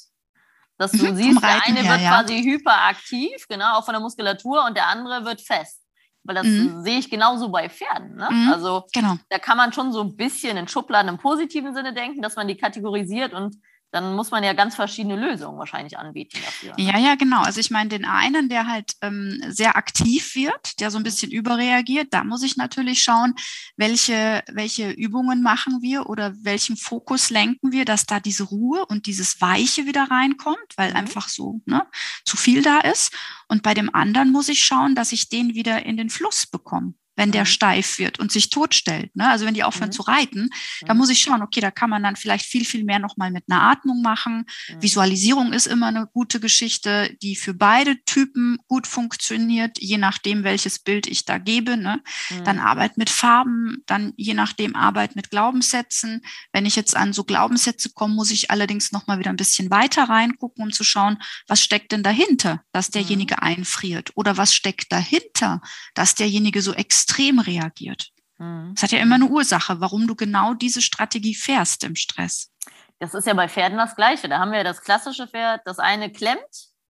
Dass 0.77 0.91
du 0.91 1.11
mhm, 1.11 1.15
siehst, 1.15 1.41
der 1.41 1.65
eine 1.65 1.79
her, 1.81 1.91
wird 1.91 2.01
ja. 2.01 2.09
quasi 2.09 2.43
hyperaktiv, 2.43 3.47
genau, 3.49 3.77
auch 3.77 3.85
von 3.85 3.93
der 3.93 4.01
Muskulatur, 4.01 4.65
und 4.65 4.77
der 4.77 4.87
andere 4.87 5.25
wird 5.25 5.41
fest. 5.41 5.81
Weil 6.23 6.35
das 6.35 6.45
mhm. 6.45 6.83
sehe 6.83 6.99
ich 6.99 7.09
genauso 7.09 7.49
bei 7.49 7.69
Pferden. 7.69 8.15
Ne? 8.15 8.27
Mhm, 8.29 8.53
also 8.53 8.83
genau. 8.93 9.17
da 9.29 9.39
kann 9.39 9.57
man 9.57 9.73
schon 9.73 9.91
so 9.91 10.01
ein 10.01 10.15
bisschen 10.15 10.57
in 10.57 10.67
Schubladen 10.67 11.09
im 11.09 11.17
positiven 11.17 11.73
Sinne 11.73 11.93
denken, 11.93 12.21
dass 12.21 12.35
man 12.35 12.47
die 12.47 12.57
kategorisiert 12.57 13.33
und 13.33 13.55
dann 13.97 14.15
muss 14.15 14.31
man 14.31 14.43
ja 14.43 14.53
ganz 14.53 14.75
verschiedene 14.75 15.15
Lösungen 15.15 15.57
wahrscheinlich 15.57 15.97
anbieten 15.97 16.37
dafür. 16.43 16.73
Ja, 16.77 16.97
ja, 16.97 17.15
genau. 17.15 17.41
Also 17.41 17.59
ich 17.59 17.71
meine, 17.71 17.89
den 17.89 18.05
einen, 18.05 18.47
der 18.47 18.67
halt 18.67 18.93
ähm, 19.01 19.41
sehr 19.47 19.75
aktiv 19.75 20.35
wird, 20.35 20.79
der 20.79 20.91
so 20.91 20.97
ein 20.97 21.03
bisschen 21.03 21.31
überreagiert, 21.31 22.13
da 22.13 22.23
muss 22.23 22.43
ich 22.43 22.57
natürlich 22.57 23.01
schauen, 23.01 23.33
welche, 23.75 24.43
welche 24.51 24.91
Übungen 24.91 25.41
machen 25.41 25.81
wir 25.81 26.09
oder 26.09 26.33
welchen 26.41 26.77
Fokus 26.77 27.29
lenken 27.29 27.71
wir, 27.71 27.85
dass 27.85 28.05
da 28.05 28.19
diese 28.19 28.43
Ruhe 28.43 28.85
und 28.85 29.07
dieses 29.07 29.41
Weiche 29.41 29.85
wieder 29.87 30.11
reinkommt, 30.11 30.73
weil 30.75 30.91
mhm. 30.91 30.97
einfach 30.97 31.27
so 31.27 31.61
ne, 31.65 31.85
zu 32.23 32.37
viel 32.37 32.61
da 32.61 32.79
ist. 32.79 33.11
Und 33.47 33.63
bei 33.63 33.73
dem 33.73 33.93
anderen 33.93 34.31
muss 34.31 34.49
ich 34.49 34.63
schauen, 34.63 34.93
dass 34.93 35.11
ich 35.11 35.29
den 35.29 35.55
wieder 35.55 35.85
in 35.85 35.97
den 35.97 36.09
Fluss 36.09 36.45
bekomme 36.45 36.93
wenn 37.17 37.31
der 37.31 37.41
mhm. 37.41 37.47
steif 37.47 37.97
wird 37.97 38.19
und 38.19 38.31
sich 38.31 38.49
totstellt. 38.49 39.13
Ne? 39.15 39.27
Also 39.27 39.45
wenn 39.45 39.55
die 39.55 39.63
aufhören 39.63 39.89
mhm. 39.89 39.93
zu 39.93 40.03
reiten, 40.03 40.49
da 40.81 40.93
mhm. 40.93 40.99
muss 40.99 41.09
ich 41.09 41.19
schauen, 41.19 41.41
okay, 41.41 41.59
da 41.59 41.71
kann 41.71 41.89
man 41.89 42.03
dann 42.03 42.15
vielleicht 42.15 42.45
viel, 42.45 42.63
viel 42.63 42.85
mehr 42.85 42.99
nochmal 42.99 43.31
mit 43.31 43.45
einer 43.49 43.63
Atmung 43.63 44.01
machen. 44.01 44.45
Mhm. 44.69 44.81
Visualisierung 44.81 45.51
ist 45.51 45.65
immer 45.65 45.87
eine 45.87 46.07
gute 46.07 46.39
Geschichte, 46.39 47.13
die 47.21 47.35
für 47.35 47.55
beide 47.55 48.01
Typen 48.05 48.59
gut 48.67 48.87
funktioniert, 48.87 49.79
je 49.79 49.97
nachdem, 49.97 50.43
welches 50.43 50.79
Bild 50.79 51.07
ich 51.07 51.25
da 51.25 51.39
gebe. 51.39 51.75
Ne? 51.75 52.01
Dann 52.45 52.57
mhm. 52.57 52.61
Arbeit 52.61 52.97
mit 52.97 53.09
Farben, 53.09 53.83
dann 53.87 54.13
je 54.15 54.35
nachdem 54.35 54.75
Arbeit 54.75 55.15
mit 55.15 55.31
Glaubenssätzen. 55.31 56.21
Wenn 56.53 56.67
ich 56.67 56.75
jetzt 56.75 56.95
an 56.95 57.13
so 57.13 57.23
Glaubenssätze 57.23 57.89
komme, 57.89 58.13
muss 58.13 58.29
ich 58.29 58.51
allerdings 58.51 58.91
nochmal 58.91 59.17
wieder 59.17 59.31
ein 59.31 59.37
bisschen 59.37 59.71
weiter 59.71 60.03
reingucken, 60.03 60.63
um 60.63 60.71
zu 60.71 60.83
schauen, 60.83 61.17
was 61.47 61.61
steckt 61.61 61.91
denn 61.91 62.03
dahinter, 62.03 62.61
dass 62.71 62.91
derjenige 62.91 63.41
einfriert? 63.41 64.11
Oder 64.13 64.37
was 64.37 64.53
steckt 64.53 64.91
dahinter, 64.91 65.61
dass 65.95 66.13
derjenige 66.13 66.61
so 66.61 66.73
extrem 66.73 67.06
extrem 67.07 67.39
reagiert. 67.39 68.09
Mhm. 68.37 68.73
Es 68.75 68.83
hat 68.83 68.91
ja 68.91 68.99
immer 68.99 69.15
eine 69.15 69.25
Ursache, 69.25 69.79
warum 69.79 70.07
du 70.07 70.15
genau 70.15 70.53
diese 70.53 70.81
Strategie 70.81 71.35
fährst 71.35 71.83
im 71.83 71.95
Stress. 71.95 72.51
das 72.99 73.13
ist 73.13 73.27
ja 73.27 73.33
bei 73.33 73.47
Pferden 73.47 73.77
das 73.77 73.95
Gleiche. 73.95 74.27
Da 74.27 74.39
haben 74.39 74.51
wir 74.51 74.59
ja 74.59 74.63
das 74.63 74.81
klassische 74.81 75.27
Pferd, 75.27 75.61
das 75.65 75.79
eine 75.79 76.11
klemmt 76.11 76.39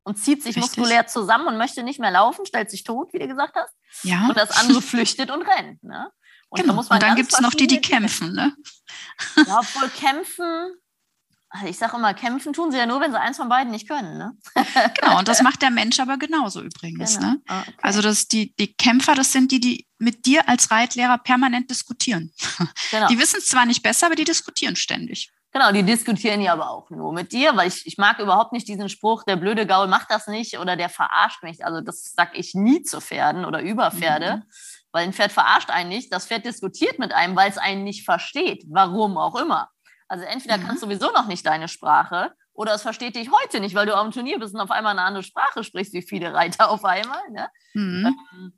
und 0.04 0.18
zieht 0.18 0.42
sich 0.42 0.56
Richtig. 0.56 0.78
muskulär 0.78 1.08
zusammen 1.08 1.48
und 1.48 1.58
möchte 1.58 1.84
nicht 1.84 2.00
mehr 2.00 2.12
laufen, 2.12 2.46
stellt 2.46 2.70
sich 2.70 2.84
tot, 2.84 3.12
wie 3.14 3.20
du 3.20 3.28
gesagt 3.28 3.56
hast. 3.56 3.74
Ja. 4.04 4.28
Und 4.30 4.38
das 4.38 4.52
andere 4.52 4.82
flüchtet 4.92 5.32
und 5.32 5.42
rennt. 5.42 5.84
Ne? 5.84 6.10
Und, 6.50 6.62
genau. 6.62 6.82
da 6.82 6.96
und 6.96 7.04
dann 7.04 7.16
gibt 7.16 7.34
es 7.34 7.42
noch 7.42 7.54
die, 7.54 7.68
die 7.68 7.82
kämpfen. 7.82 8.34
Ne? 8.34 8.56
Ja, 9.46 9.60
obwohl 9.60 9.90
kämpfen, 9.90 10.78
ich 11.66 11.78
sage 11.78 11.96
immer, 11.96 12.14
kämpfen 12.14 12.54
tun 12.54 12.72
sie 12.72 12.78
ja 12.78 12.86
nur, 12.86 13.00
wenn 13.00 13.12
sie 13.12 13.20
eins 13.20 13.38
von 13.38 13.50
beiden 13.50 13.72
nicht 13.72 13.88
können. 13.88 14.18
Ne? 14.18 14.34
genau, 15.00 15.20
und 15.20 15.28
das 15.28 15.42
macht 15.42 15.62
der 15.62 15.72
Mensch 15.72 16.00
aber 16.00 16.18
genauso 16.18 16.62
übrigens. 16.62 17.16
Genau. 17.16 17.32
Ne? 17.32 17.42
Ah, 17.48 17.62
okay. 17.62 17.74
Also 17.82 18.02
das, 18.02 18.28
die, 18.28 18.54
die 18.56 18.74
Kämpfer, 18.74 19.16
das 19.16 19.32
sind 19.32 19.52
die, 19.52 19.60
die 19.60 19.88
mit 19.98 20.26
dir 20.26 20.48
als 20.50 20.70
Reitlehrer 20.72 21.18
permanent 21.18 21.70
diskutieren. 21.70 22.32
Genau. 22.92 23.08
Die 23.08 23.20
wissen 23.20 23.38
es 23.40 23.48
zwar 23.48 23.66
nicht 23.66 23.84
besser, 23.84 24.08
aber 24.08 24.16
die 24.16 24.24
diskutieren 24.24 24.76
ständig. 24.76 25.32
Genau, 25.52 25.72
die 25.72 25.84
diskutieren 25.84 26.42
ja 26.42 26.54
aber 26.54 26.70
auch 26.70 26.90
nur 26.90 27.14
mit 27.14 27.32
dir, 27.32 27.56
weil 27.56 27.68
ich, 27.68 27.86
ich 27.86 27.98
mag 27.98 28.20
überhaupt 28.20 28.54
nicht 28.54 28.68
diesen 28.68 28.90
Spruch, 28.90 29.24
der 29.24 29.38
blöde 29.38 29.66
Gaul 29.66 29.88
macht 29.88 30.12
das 30.12 30.28
nicht 30.28 30.60
oder 30.60 30.76
der 30.76 30.90
verarscht 30.90 31.42
mich. 31.44 31.66
Also 31.66 31.82
das 31.82 32.14
sage 32.14 32.38
ich 32.38 32.54
nie 32.54 32.84
zu 32.84 33.02
Pferden 33.02 33.46
oder 33.46 33.62
über 33.62 33.92
Pferde, 33.92 34.38
mhm. 34.38 34.44
weil 34.92 35.06
ein 35.06 35.14
Pferd 35.14 35.32
verarscht 35.32 35.70
einen 35.70 35.90
nicht. 35.90 36.14
Das 36.14 36.28
Pferd 36.28 36.46
diskutiert 36.46 37.00
mit 37.00 37.14
einem, 37.14 37.36
weil 37.36 37.50
es 37.50 37.58
einen 37.58 37.84
nicht 37.84 38.06
versteht, 38.06 38.66
warum 38.70 39.18
auch 39.18 39.36
immer. 39.36 39.70
Also 40.08 40.26
entweder 40.26 40.58
mhm. 40.58 40.64
kannst 40.64 40.84
du 40.84 40.88
sowieso 40.88 41.12
noch 41.12 41.28
nicht 41.28 41.46
deine 41.46 41.68
Sprache 41.68 42.34
oder 42.54 42.74
es 42.74 42.82
versteht 42.82 43.16
dich 43.16 43.30
heute 43.32 43.60
nicht, 43.60 43.76
weil 43.76 43.86
du 43.86 43.96
am 43.96 44.12
Turnier 44.12 44.40
bist 44.40 44.54
und 44.54 44.62
auf 44.62 44.72
einmal 44.72 44.94
eine 44.94 45.04
andere 45.04 45.24
Sprache 45.24 45.64
sprichst, 45.64 45.94
wie 45.94 46.02
viele 46.02 46.34
Reiter 46.34 46.70
auf 46.70 46.86
einmal. 46.86 47.22
Ne? 47.30 47.48
Mhm. 47.74 48.06
Ähm, 48.34 48.54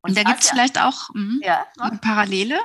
und, 0.00 0.16
da 0.16 0.22
gibt 0.22 0.42
es 0.42 0.50
vielleicht 0.50 0.80
auch 0.80 1.08
mh, 1.14 1.44
ja, 1.44 1.66
eine 1.78 1.98
Parallele. 1.98 2.58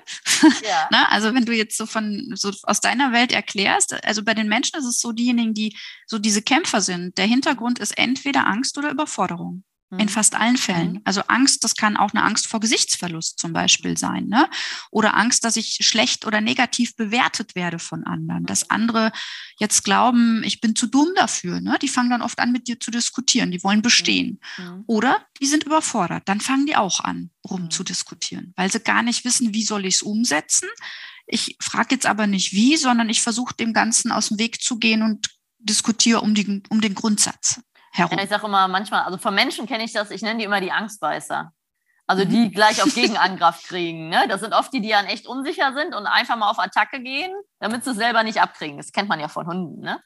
Ja. 0.63 0.87
ne? 0.91 1.09
Also 1.09 1.33
wenn 1.33 1.45
du 1.45 1.53
jetzt 1.53 1.77
so 1.77 1.85
von 1.85 2.31
so 2.35 2.51
aus 2.63 2.79
deiner 2.79 3.11
Welt 3.11 3.31
erklärst, 3.31 4.03
also 4.05 4.23
bei 4.23 4.33
den 4.33 4.47
Menschen 4.47 4.77
ist 4.77 4.85
es 4.85 4.99
so, 4.99 5.11
diejenigen, 5.11 5.53
die 5.53 5.77
so 6.05 6.19
diese 6.19 6.41
Kämpfer 6.41 6.81
sind, 6.81 7.17
der 7.17 7.25
Hintergrund 7.25 7.79
ist 7.79 7.97
entweder 7.97 8.45
Angst 8.45 8.77
oder 8.77 8.91
Überforderung. 8.91 9.63
In 9.97 10.05
mhm. 10.05 10.09
fast 10.09 10.35
allen 10.35 10.57
Fällen. 10.57 10.93
Mhm. 10.93 11.01
Also 11.03 11.21
Angst, 11.27 11.63
das 11.63 11.75
kann 11.75 11.97
auch 11.97 12.13
eine 12.13 12.23
Angst 12.23 12.47
vor 12.47 12.59
Gesichtsverlust 12.59 13.39
zum 13.39 13.53
Beispiel 13.53 13.97
sein. 13.97 14.27
Ne? 14.27 14.50
Oder 14.91 15.15
Angst, 15.15 15.43
dass 15.43 15.55
ich 15.55 15.79
schlecht 15.81 16.25
oder 16.25 16.41
negativ 16.41 16.95
bewertet 16.95 17.55
werde 17.55 17.79
von 17.79 18.05
anderen. 18.05 18.45
Dass 18.45 18.69
andere 18.69 19.12
jetzt 19.59 19.83
glauben, 19.83 20.43
ich 20.43 20.62
bin 20.62 20.75
zu 20.75 20.88
dumm 20.88 21.09
dafür. 21.15 21.62
Ne? 21.62 21.77
Die 21.81 21.88
fangen 21.88 22.09
dann 22.09 22.21
oft 22.21 22.39
an, 22.39 22.51
mit 22.51 22.67
dir 22.67 22.79
zu 22.79 22.91
diskutieren. 22.91 23.51
Die 23.51 23.63
wollen 23.63 23.81
bestehen. 23.81 24.39
Mhm. 24.57 24.83
Oder 24.88 25.25
die 25.41 25.47
sind 25.47 25.63
überfordert. 25.63 26.23
Dann 26.27 26.41
fangen 26.41 26.65
die 26.65 26.75
auch 26.75 27.00
an, 27.00 27.29
rumzudiskutieren, 27.47 28.53
weil 28.55 28.71
sie 28.71 28.79
gar 28.79 29.03
nicht 29.03 29.25
wissen, 29.25 29.53
wie 29.53 29.63
soll 29.63 29.85
ich 29.85 29.95
es 29.95 30.01
umsetzen. 30.01 30.69
Ich 31.25 31.57
frage 31.62 31.95
jetzt 31.95 32.05
aber 32.05 32.27
nicht 32.27 32.53
wie, 32.53 32.77
sondern 32.77 33.09
ich 33.09 33.21
versuche 33.21 33.55
dem 33.55 33.73
Ganzen 33.73 34.12
aus 34.12 34.29
dem 34.29 34.39
Weg 34.39 34.62
zu 34.62 34.77
gehen 34.77 35.01
und 35.01 35.29
diskutiere 35.59 36.21
um, 36.21 36.33
um 36.69 36.81
den 36.81 36.95
Grundsatz 36.95 37.62
herum. 37.93 38.17
Ja, 38.17 38.23
ich 38.23 38.29
sage 38.29 38.45
immer 38.45 38.67
manchmal, 38.67 39.03
also 39.03 39.17
von 39.17 39.33
Menschen 39.33 39.65
kenne 39.67 39.83
ich 39.83 39.93
das, 39.93 40.12
ich 40.12 40.21
nenne 40.21 40.39
die 40.39 40.45
immer 40.45 40.62
die 40.62 40.71
Angstbeißer. 40.71 41.51
Also 42.05 42.25
die 42.25 42.45
mhm. 42.45 42.51
gleich 42.51 42.83
auf 42.83 42.93
Gegenangriff 42.93 43.63
kriegen. 43.63 44.09
Ne? 44.09 44.27
Das 44.27 44.41
sind 44.41 44.53
oft 44.53 44.73
die, 44.73 44.81
die 44.81 44.89
dann 44.89 45.05
echt 45.05 45.25
unsicher 45.25 45.73
sind 45.73 45.95
und 45.95 46.05
einfach 46.05 46.35
mal 46.35 46.50
auf 46.50 46.59
Attacke 46.59 47.01
gehen, 47.01 47.31
damit 47.59 47.85
sie 47.85 47.91
es 47.91 47.97
selber 47.97 48.23
nicht 48.23 48.41
abkriegen. 48.41 48.77
Das 48.77 48.91
kennt 48.91 49.07
man 49.07 49.21
ja 49.21 49.29
von 49.29 49.47
Hunden. 49.47 49.79
Ne? 49.79 50.01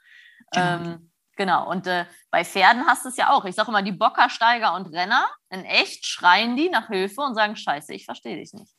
Genau. 0.52 0.66
Ähm, 0.66 1.12
genau. 1.36 1.68
Und 1.70 1.88
äh, 1.88 2.06
bei 2.30 2.46
Pferden 2.46 2.86
hast 2.86 3.04
du 3.04 3.10
es 3.10 3.18
ja 3.18 3.32
auch. 3.32 3.46
Ich 3.46 3.56
sage 3.56 3.70
immer, 3.70 3.82
die 3.82 3.94
Bockersteiger 3.94 4.76
und 4.76 4.94
Renner, 4.94 5.28
in 5.50 5.66
echt 5.66 6.06
schreien 6.06 6.56
die 6.56 6.70
nach 6.70 6.88
Hilfe 6.88 7.22
und 7.22 7.34
sagen, 7.34 7.56
scheiße, 7.56 7.94
ich 7.96 8.06
verstehe 8.06 8.38
dich 8.38 8.54
nicht. 8.54 8.76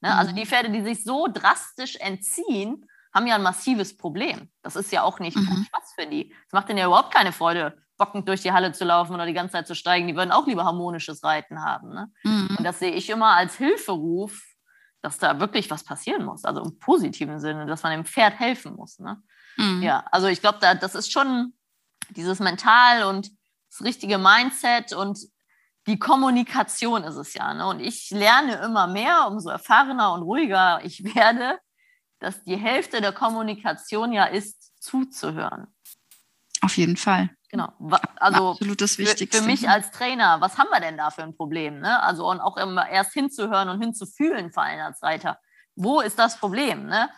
Ne? 0.00 0.10
Also 0.10 0.14
mhm. 0.14 0.18
Also 0.18 0.32
die 0.34 0.46
Pferde, 0.46 0.70
die 0.70 0.82
sich 0.82 1.04
so 1.04 1.26
drastisch 1.26 1.96
entziehen, 1.96 2.86
haben 3.14 3.26
ja 3.26 3.36
ein 3.36 3.42
massives 3.42 3.96
Problem. 3.96 4.50
Das 4.62 4.76
ist 4.76 4.92
ja 4.92 5.02
auch 5.02 5.20
nicht 5.20 5.36
mhm. 5.36 5.64
Spaß 5.66 5.94
für 5.98 6.06
die. 6.06 6.34
Das 6.44 6.52
macht 6.52 6.68
denen 6.68 6.78
ja 6.78 6.86
überhaupt 6.86 7.14
keine 7.14 7.32
Freude, 7.32 7.82
bockend 7.98 8.28
durch 8.28 8.42
die 8.42 8.52
Halle 8.52 8.72
zu 8.72 8.84
laufen 8.84 9.12
oder 9.14 9.26
die 9.26 9.34
ganze 9.34 9.52
Zeit 9.52 9.66
zu 9.66 9.74
steigen. 9.74 10.06
Die 10.06 10.16
würden 10.16 10.32
auch 10.32 10.46
lieber 10.46 10.64
harmonisches 10.64 11.22
Reiten 11.22 11.62
haben. 11.62 11.90
Ne? 11.90 12.10
Mhm. 12.22 12.56
Und 12.56 12.64
das 12.64 12.78
sehe 12.78 12.92
ich 12.92 13.10
immer 13.10 13.34
als 13.34 13.56
Hilferuf, 13.56 14.42
dass 15.02 15.18
da 15.18 15.40
wirklich 15.40 15.70
was 15.70 15.84
passieren 15.84 16.24
muss. 16.24 16.44
Also 16.44 16.62
im 16.62 16.78
positiven 16.78 17.40
Sinne, 17.40 17.66
dass 17.66 17.82
man 17.82 17.92
dem 17.92 18.04
Pferd 18.04 18.38
helfen 18.38 18.74
muss. 18.76 18.98
Ne? 18.98 19.20
Mhm. 19.56 19.82
Ja, 19.82 20.04
also 20.10 20.28
ich 20.28 20.40
glaube, 20.40 20.58
da, 20.60 20.74
das 20.74 20.94
ist 20.94 21.12
schon 21.12 21.52
dieses 22.10 22.38
Mental 22.40 23.04
und 23.04 23.30
das 23.70 23.84
richtige 23.84 24.16
Mindset 24.16 24.92
und 24.92 25.18
die 25.86 25.98
Kommunikation 25.98 27.02
ist 27.02 27.16
es 27.16 27.34
ja. 27.34 27.52
Ne? 27.54 27.66
Und 27.66 27.80
ich 27.80 28.10
lerne 28.10 28.56
immer 28.56 28.86
mehr, 28.86 29.26
umso 29.26 29.50
erfahrener 29.50 30.12
und 30.12 30.22
ruhiger 30.22 30.80
ich 30.84 31.02
werde, 31.14 31.58
dass 32.20 32.42
die 32.44 32.56
Hälfte 32.56 33.00
der 33.00 33.12
Kommunikation 33.12 34.12
ja 34.12 34.24
ist, 34.24 34.72
zuzuhören. 34.80 35.66
Auf 36.60 36.76
jeden 36.76 36.96
Fall. 36.96 37.30
Genau. 37.50 37.72
Also 38.16 38.50
Absolut 38.50 38.80
das 38.80 38.98
Wichtigste. 38.98 39.38
Für, 39.38 39.44
für, 39.44 39.50
mich 39.50 39.68
als 39.68 39.90
Trainer, 39.90 40.40
was 40.40 40.58
haben 40.58 40.68
wir 40.70 40.80
denn 40.80 40.98
da 40.98 41.10
für 41.10 41.22
ein 41.22 41.34
Problem? 41.34 41.80
Ne? 41.80 42.02
Also 42.02 42.28
und 42.28 42.40
auch 42.40 42.56
immer 42.58 42.88
erst 42.88 43.14
hinzuhören 43.14 43.70
und 43.70 43.80
hinzufühlen 43.80 44.52
vor 44.52 44.64
allem 44.64 44.80
als 44.80 45.02
Reiter. 45.02 45.38
Wo 45.74 46.00
ist 46.00 46.18
das 46.18 46.38
Problem? 46.38 46.86
Ne? 46.86 47.08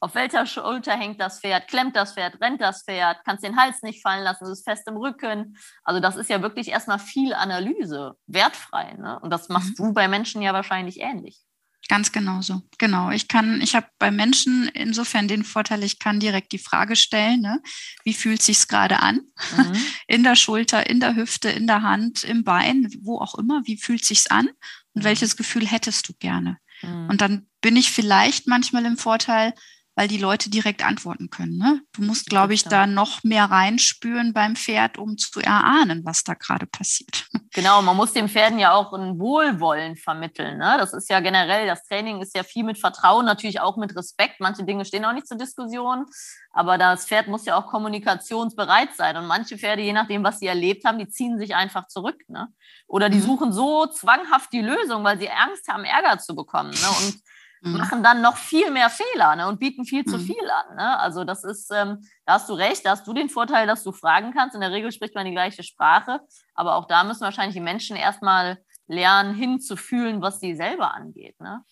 Auf 0.00 0.14
welcher 0.14 0.44
Schulter 0.46 0.92
hängt 0.92 1.20
das 1.20 1.40
Pferd? 1.40 1.68
Klemmt 1.68 1.94
das 1.94 2.14
Pferd? 2.14 2.40
Rennt 2.40 2.60
das 2.60 2.82
Pferd? 2.82 3.18
Kannst 3.24 3.44
den 3.44 3.56
Hals 3.56 3.82
nicht 3.82 4.02
fallen 4.02 4.24
lassen? 4.24 4.44
Es 4.44 4.58
ist 4.58 4.64
fest 4.64 4.88
im 4.88 4.96
Rücken. 4.96 5.56
Also 5.84 6.00
das 6.00 6.16
ist 6.16 6.28
ja 6.28 6.42
wirklich 6.42 6.68
erstmal 6.68 6.98
viel 6.98 7.32
Analyse, 7.32 8.16
wertfrei. 8.26 8.94
Ne? 8.94 9.20
Und 9.20 9.30
das 9.30 9.48
machst 9.48 9.78
mhm. 9.78 9.84
du 9.84 9.92
bei 9.92 10.08
Menschen 10.08 10.42
ja 10.42 10.52
wahrscheinlich 10.52 11.00
ähnlich. 11.00 11.45
Ganz 11.88 12.10
genauso. 12.10 12.62
Genau. 12.78 13.10
Ich 13.10 13.28
kann, 13.28 13.60
ich 13.60 13.76
habe 13.76 13.86
bei 13.98 14.10
Menschen 14.10 14.68
insofern 14.74 15.28
den 15.28 15.44
Vorteil, 15.44 15.84
ich 15.84 15.98
kann 15.98 16.18
direkt 16.18 16.52
die 16.52 16.58
Frage 16.58 16.96
stellen, 16.96 17.40
ne? 17.42 17.62
wie 18.04 18.14
fühlt 18.14 18.42
sich's 18.42 18.66
gerade 18.66 19.00
an? 19.00 19.20
Mhm. 19.56 19.76
In 20.08 20.22
der 20.24 20.36
Schulter, 20.36 20.88
in 20.88 21.00
der 21.00 21.14
Hüfte, 21.14 21.48
in 21.48 21.66
der 21.66 21.82
Hand, 21.82 22.24
im 22.24 22.44
Bein, 22.44 22.88
wo 23.02 23.18
auch 23.18 23.34
immer, 23.34 23.62
wie 23.64 23.76
fühlt 23.76 24.04
sich's 24.04 24.26
an? 24.26 24.48
Und 24.94 25.02
mhm. 25.02 25.04
welches 25.04 25.36
Gefühl 25.36 25.66
hättest 25.66 26.08
du 26.08 26.14
gerne? 26.14 26.58
Mhm. 26.82 27.08
Und 27.08 27.20
dann 27.20 27.46
bin 27.60 27.76
ich 27.76 27.90
vielleicht 27.90 28.46
manchmal 28.46 28.84
im 28.84 28.96
Vorteil, 28.96 29.52
weil 29.96 30.08
die 30.08 30.18
Leute 30.18 30.50
direkt 30.50 30.84
antworten 30.84 31.30
können. 31.30 31.56
Ne? 31.56 31.80
Du 31.94 32.02
musst, 32.02 32.28
glaube 32.28 32.52
ich, 32.52 32.64
da 32.64 32.86
noch 32.86 33.24
mehr 33.24 33.46
reinspüren 33.46 34.34
beim 34.34 34.54
Pferd, 34.54 34.98
um 34.98 35.16
zu 35.16 35.40
erahnen, 35.40 36.04
was 36.04 36.22
da 36.22 36.34
gerade 36.34 36.66
passiert. 36.66 37.26
Genau, 37.56 37.80
man 37.80 37.96
muss 37.96 38.12
den 38.12 38.28
Pferden 38.28 38.58
ja 38.58 38.74
auch 38.74 38.92
ein 38.92 39.18
Wohlwollen 39.18 39.96
vermitteln. 39.96 40.58
Ne? 40.58 40.76
Das 40.78 40.92
ist 40.92 41.08
ja 41.08 41.20
generell, 41.20 41.66
das 41.66 41.86
Training 41.86 42.20
ist 42.20 42.36
ja 42.36 42.42
viel 42.42 42.64
mit 42.64 42.78
Vertrauen, 42.78 43.24
natürlich 43.24 43.60
auch 43.60 43.78
mit 43.78 43.96
Respekt. 43.96 44.40
Manche 44.40 44.64
Dinge 44.64 44.84
stehen 44.84 45.06
auch 45.06 45.14
nicht 45.14 45.26
zur 45.26 45.38
Diskussion, 45.38 46.04
aber 46.50 46.76
das 46.76 47.06
Pferd 47.06 47.28
muss 47.28 47.46
ja 47.46 47.56
auch 47.56 47.66
kommunikationsbereit 47.68 48.94
sein. 48.94 49.16
Und 49.16 49.26
manche 49.26 49.56
Pferde, 49.56 49.80
je 49.80 49.94
nachdem, 49.94 50.22
was 50.22 50.40
sie 50.40 50.46
erlebt 50.46 50.84
haben, 50.84 50.98
die 50.98 51.08
ziehen 51.08 51.38
sich 51.38 51.54
einfach 51.54 51.86
zurück. 51.86 52.20
Ne? 52.28 52.48
Oder 52.86 53.08
die 53.08 53.18
mhm. 53.18 53.22
suchen 53.22 53.52
so 53.52 53.86
zwanghaft 53.86 54.52
die 54.52 54.60
Lösung, 54.60 55.02
weil 55.02 55.18
sie 55.18 55.30
Angst 55.30 55.66
haben, 55.68 55.84
Ärger 55.84 56.18
zu 56.18 56.36
bekommen. 56.36 56.72
Ne? 56.72 56.88
Und. 57.06 57.22
Machen 57.62 58.02
dann 58.02 58.22
noch 58.22 58.36
viel 58.36 58.70
mehr 58.70 58.90
Fehler 58.90 59.36
ne, 59.36 59.48
und 59.48 59.58
bieten 59.58 59.84
viel 59.84 60.02
mhm. 60.06 60.10
zu 60.10 60.18
viel 60.18 60.50
an. 60.50 60.76
Ne? 60.76 60.98
Also 60.98 61.24
das 61.24 61.44
ist, 61.44 61.70
ähm, 61.72 61.98
da 62.24 62.34
hast 62.34 62.48
du 62.48 62.54
recht, 62.54 62.84
da 62.84 62.90
hast 62.90 63.06
du 63.06 63.12
den 63.12 63.28
Vorteil, 63.28 63.66
dass 63.66 63.82
du 63.82 63.92
fragen 63.92 64.32
kannst. 64.32 64.54
In 64.54 64.60
der 64.60 64.72
Regel 64.72 64.92
spricht 64.92 65.14
man 65.14 65.24
die 65.24 65.32
gleiche 65.32 65.62
Sprache, 65.62 66.20
aber 66.54 66.76
auch 66.76 66.86
da 66.86 67.04
müssen 67.04 67.22
wahrscheinlich 67.22 67.54
die 67.54 67.60
Menschen 67.60 67.96
erstmal 67.96 68.58
lernen, 68.88 69.34
hinzufühlen, 69.34 70.22
was 70.22 70.38
sie 70.40 70.54
selber 70.54 70.94
angeht. 70.94 71.40
Ne? 71.40 71.62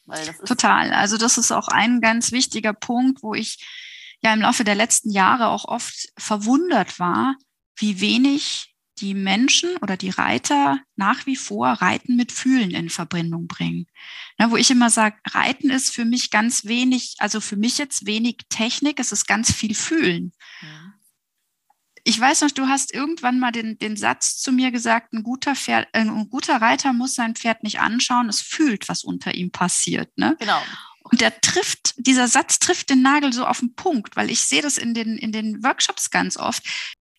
Total. 0.47 0.93
Also 0.93 1.17
das 1.17 1.38
ist 1.38 1.53
auch 1.53 1.69
ein 1.69 2.00
ganz 2.00 2.33
wichtiger 2.33 2.73
Punkt, 2.73 3.23
wo 3.23 3.35
ich 3.35 3.64
ja 4.21 4.33
im 4.33 4.41
Laufe 4.41 4.64
der 4.64 4.75
letzten 4.75 5.11
Jahre 5.11 5.49
auch 5.49 5.67
oft 5.67 6.09
verwundert 6.19 6.99
war, 6.99 7.37
wie 7.76 8.00
wenig 8.00 8.74
die 8.99 9.15
Menschen 9.15 9.77
oder 9.79 9.97
die 9.97 10.11
Reiter 10.11 10.81
nach 10.97 11.27
wie 11.27 11.37
vor 11.37 11.69
Reiten 11.69 12.17
mit 12.17 12.33
Fühlen 12.33 12.71
in 12.71 12.91
Verbindung 12.91 13.47
bringen. 13.47 13.87
Na, 14.39 14.51
wo 14.51 14.57
ich 14.57 14.71
immer 14.71 14.91
sage, 14.91 15.17
Reiten 15.27 15.71
ist 15.71 15.93
für 15.93 16.05
mich 16.05 16.31
ganz 16.31 16.65
wenig, 16.65 17.17
also 17.19 17.41
für 17.41 17.57
mich 17.57 17.79
jetzt 17.79 18.07
wenig 18.07 18.39
Technik, 18.49 19.01
es 19.01 19.13
ist 19.13 19.27
ganz 19.27 19.53
viel 19.53 19.75
Fühlen. 19.75 20.33
Ja. 20.63 20.95
Ich 22.07 22.21
weiß 22.21 22.43
noch, 22.43 22.51
du 22.51 22.69
hast 22.69 22.93
irgendwann 22.93 23.39
mal 23.39 23.51
den, 23.51 23.79
den 23.79 23.97
Satz 23.97 24.39
zu 24.39 24.53
mir 24.53 24.71
gesagt, 24.71 25.15
ein 25.15 25.23
guter, 25.23 25.57
Pferd, 25.57 25.89
äh, 25.93 26.01
ein 26.01 26.29
guter 26.29 26.61
Reiter 26.61 26.93
muss 26.93 27.15
sein 27.15 27.35
Pferd 27.35 27.63
nicht 27.63 27.81
anschauen, 27.81 28.29
es 28.29 28.43
fühlt, 28.43 28.89
was 28.89 29.05
unter 29.05 29.35
ihm 29.35 29.51
passiert. 29.51 30.17
Ne? 30.19 30.37
Genau. 30.39 30.61
Und 31.03 31.21
der 31.21 31.41
trifft, 31.41 31.95
dieser 31.99 32.29
Satz 32.29 32.59
trifft 32.59 32.91
den 32.91 33.03
Nagel 33.03 33.33
so 33.33 33.47
auf 33.47 33.61
den 33.61 33.75
Punkt, 33.75 34.17
weil 34.17 34.31
ich 34.31 34.41
sehe 34.41 34.63
das 34.63 34.79
in 34.79 34.95
den, 34.95 35.17
in 35.17 35.33
den 35.33 35.63
Workshops 35.63 36.11
ganz 36.11 36.37
oft 36.37 36.63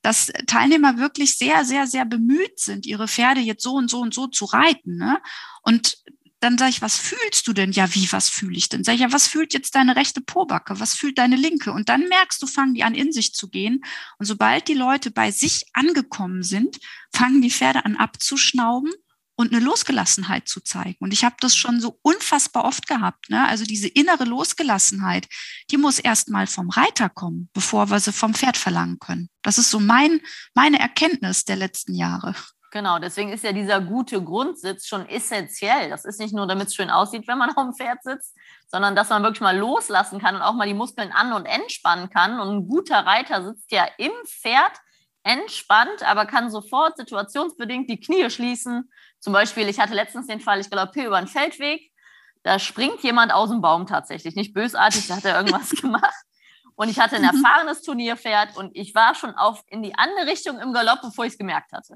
dass 0.06 0.32
Teilnehmer 0.46 0.98
wirklich 0.98 1.36
sehr, 1.36 1.66
sehr, 1.66 1.88
sehr 1.88 2.06
bemüht 2.06 2.60
sind, 2.60 2.86
ihre 2.86 3.08
Pferde 3.08 3.42
jetzt 3.42 3.64
so 3.64 3.74
und 3.74 3.90
so 3.90 4.00
und 4.00 4.14
so 4.14 4.28
zu 4.28 4.46
reiten. 4.46 4.98
Ne? 4.98 5.20
Und 5.64 5.98
dann 6.40 6.60
sage 6.60 6.70
ich, 6.70 6.82
was 6.84 6.98
fühlst 6.98 7.48
du 7.48 7.54
denn? 7.54 7.72
Ja, 7.72 7.94
wie, 7.96 8.12
was 8.12 8.30
fühle 8.30 8.56
ich 8.56 8.70
denn? 8.70 8.84
Sag 8.84 8.94
ich, 8.94 9.02
ja, 9.02 9.12
was 9.12 9.28
fühlt 9.28 9.54
jetzt 9.54 9.74
deine 9.74 9.96
rechte 9.96 10.22
Pobacke? 10.22 10.80
Was 10.80 10.94
fühlt 10.94 11.18
deine 11.18 11.36
linke? 11.38 11.72
Und 11.72 11.90
dann 11.90 12.08
merkst 12.08 12.40
du, 12.40 12.46
fangen 12.46 12.76
die 12.76 12.84
an, 12.84 12.94
in 12.94 13.12
sich 13.12 13.34
zu 13.34 13.50
gehen. 13.50 13.84
Und 14.20 14.28
sobald 14.28 14.68
die 14.68 14.76
Leute 14.76 15.10
bei 15.10 15.32
sich 15.32 15.66
angekommen 15.74 16.44
sind, 16.44 16.78
fangen 17.12 17.42
die 17.42 17.50
Pferde 17.50 17.84
an 17.84 17.96
abzuschnauben 17.96 18.92
und 19.36 19.54
eine 19.54 19.64
Losgelassenheit 19.64 20.48
zu 20.48 20.62
zeigen. 20.62 20.98
Und 21.00 21.14
ich 21.14 21.24
habe 21.24 21.36
das 21.40 21.56
schon 21.56 21.80
so 21.82 22.00
unfassbar 22.02 22.66
oft 22.66 22.88
gehabt. 22.88 23.30
Ne? 23.30 23.48
Also 23.48 23.66
diese 23.66 23.88
innere 23.88 24.24
Losgelassenheit, 24.24 25.28
die 25.72 25.78
muss 25.78 26.00
erst 26.00 26.30
mal 26.30 26.48
vom 26.48 26.70
Reiter 26.70 27.10
kommen, 27.10 27.50
bevor 27.54 27.90
wir 27.90 28.00
sie 28.00 28.14
vom 28.14 28.34
Pferd 28.34 28.58
verlangen 28.58 29.00
können. 29.00 29.30
Das 29.42 29.58
ist 29.58 29.70
so 29.70 29.80
mein, 29.80 30.22
meine 30.54 30.80
Erkenntnis 30.80 31.46
der 31.46 31.58
letzten 31.58 31.94
Jahre. 31.96 32.36
Genau, 32.76 33.00
deswegen 33.00 33.32
ist 33.32 33.46
ja 33.46 33.54
dieser 33.54 33.80
gute 33.80 34.22
Grundsitz 34.22 34.86
schon 34.86 35.08
essentiell. 35.08 35.90
Das 35.90 36.04
ist 36.04 36.20
nicht 36.20 36.34
nur, 36.34 36.46
damit 36.46 36.68
es 36.68 36.76
schön 36.76 36.90
aussieht, 36.90 37.26
wenn 37.26 37.38
man 37.38 37.50
auf 37.56 37.64
dem 37.64 37.74
Pferd 37.74 38.04
sitzt, 38.04 38.36
sondern 38.68 38.98
dass 38.98 39.10
man 39.10 39.24
wirklich 39.24 39.40
mal 39.40 39.58
loslassen 39.58 40.20
kann 40.20 40.36
und 40.36 40.42
auch 40.42 40.56
mal 40.56 40.68
die 40.68 40.74
Muskeln 40.74 41.14
an- 41.14 41.32
und 41.32 41.46
entspannen 41.46 42.10
kann. 42.10 42.38
Und 42.40 42.50
ein 42.50 42.68
guter 42.68 43.06
Reiter 43.06 43.46
sitzt 43.46 43.72
ja 43.72 43.88
im 43.98 44.12
Pferd 44.26 44.74
entspannt, 45.24 46.04
aber 46.04 46.26
kann 46.26 46.52
sofort 46.52 46.98
situationsbedingt 46.98 47.90
die 47.90 48.00
Knie 48.00 48.30
schließen. 48.30 48.92
Zum 49.26 49.34
Beispiel, 49.34 49.68
ich 49.68 49.80
hatte 49.80 49.96
letztens 49.96 50.28
den 50.28 50.40
Fall, 50.40 50.60
ich 50.60 50.70
galoppiere 50.70 51.08
über 51.08 51.18
einen 51.18 51.26
Feldweg, 51.26 51.92
da 52.44 52.60
springt 52.60 53.02
jemand 53.02 53.34
aus 53.34 53.50
dem 53.50 53.60
Baum 53.60 53.88
tatsächlich, 53.88 54.36
nicht 54.36 54.54
bösartig, 54.54 55.08
da 55.08 55.16
hat 55.16 55.26
er 55.26 55.38
irgendwas 55.38 55.70
gemacht. 55.82 56.14
Und 56.76 56.90
ich 56.90 57.00
hatte 57.00 57.16
ein 57.16 57.24
mhm. 57.24 57.30
erfahrenes 57.30 57.82
Turnierpferd 57.82 58.56
und 58.56 58.70
ich 58.76 58.94
war 58.94 59.16
schon 59.16 59.32
auf 59.32 59.64
in 59.66 59.82
die 59.82 59.96
andere 59.98 60.28
Richtung 60.28 60.60
im 60.60 60.74
Galopp, 60.74 61.02
bevor 61.02 61.26
ich 61.26 61.32
es 61.32 61.40
gemerkt 61.40 61.72
hatte. 61.72 61.96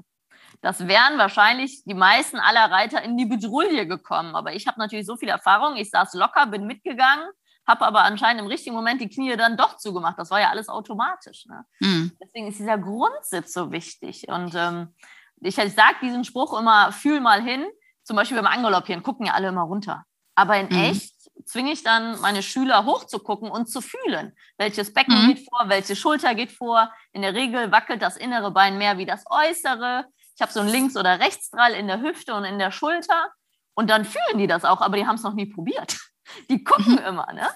Das 0.60 0.88
wären 0.88 1.18
wahrscheinlich 1.18 1.84
die 1.84 1.94
meisten 1.94 2.40
aller 2.40 2.68
Reiter 2.68 3.00
in 3.00 3.16
die 3.16 3.26
Bedrulle 3.26 3.86
gekommen. 3.86 4.34
Aber 4.34 4.52
ich 4.52 4.66
habe 4.66 4.80
natürlich 4.80 5.06
so 5.06 5.16
viel 5.16 5.28
Erfahrung. 5.28 5.76
Ich 5.76 5.90
saß 5.90 6.14
locker, 6.14 6.46
bin 6.46 6.66
mitgegangen, 6.66 7.28
habe 7.64 7.86
aber 7.86 8.02
anscheinend 8.02 8.42
im 8.42 8.48
richtigen 8.48 8.74
Moment 8.74 9.00
die 9.00 9.08
Knie 9.08 9.36
dann 9.36 9.56
doch 9.56 9.76
zugemacht. 9.76 10.18
Das 10.18 10.32
war 10.32 10.40
ja 10.40 10.50
alles 10.50 10.68
automatisch. 10.68 11.46
Ne? 11.46 11.64
Mhm. 11.78 12.10
Deswegen 12.20 12.48
ist 12.48 12.58
dieser 12.58 12.78
Grundsitz 12.78 13.52
so 13.52 13.70
wichtig. 13.70 14.26
Und 14.26 14.52
ähm, 14.56 14.96
ich, 15.40 15.54
sage 15.54 15.96
diesen 16.02 16.24
Spruch 16.24 16.58
immer, 16.58 16.92
fühl 16.92 17.20
mal 17.20 17.42
hin. 17.42 17.64
Zum 18.02 18.16
Beispiel 18.16 18.36
beim 18.36 18.46
Angaloppieren 18.46 19.02
gucken 19.02 19.26
ja 19.26 19.34
alle 19.34 19.48
immer 19.48 19.62
runter. 19.62 20.04
Aber 20.34 20.56
in 20.56 20.66
mhm. 20.66 20.84
echt 20.84 21.14
zwinge 21.46 21.72
ich 21.72 21.82
dann 21.82 22.20
meine 22.20 22.42
Schüler 22.42 22.84
hochzugucken 22.84 23.50
und 23.50 23.66
zu 23.66 23.80
fühlen. 23.80 24.36
Welches 24.58 24.92
Becken 24.92 25.22
mhm. 25.22 25.28
geht 25.28 25.48
vor, 25.48 25.68
welche 25.68 25.96
Schulter 25.96 26.34
geht 26.34 26.52
vor. 26.52 26.92
In 27.12 27.22
der 27.22 27.34
Regel 27.34 27.72
wackelt 27.72 28.02
das 28.02 28.16
innere 28.16 28.50
Bein 28.50 28.78
mehr 28.78 28.98
wie 28.98 29.06
das 29.06 29.24
äußere. 29.28 30.06
Ich 30.34 30.42
habe 30.42 30.52
so 30.52 30.60
einen 30.60 30.68
Links- 30.68 30.96
oder 30.96 31.20
Rechtsdrall 31.20 31.72
in 31.72 31.86
der 31.86 32.00
Hüfte 32.00 32.34
und 32.34 32.44
in 32.44 32.58
der 32.58 32.70
Schulter. 32.70 33.30
Und 33.74 33.90
dann 33.90 34.04
fühlen 34.04 34.38
die 34.38 34.46
das 34.46 34.64
auch, 34.64 34.80
aber 34.80 34.96
die 34.96 35.06
haben 35.06 35.16
es 35.16 35.22
noch 35.22 35.34
nie 35.34 35.46
probiert. 35.46 35.98
Die 36.48 36.62
gucken 36.62 36.92
mhm. 36.92 36.98
immer, 36.98 37.32
ne? 37.32 37.48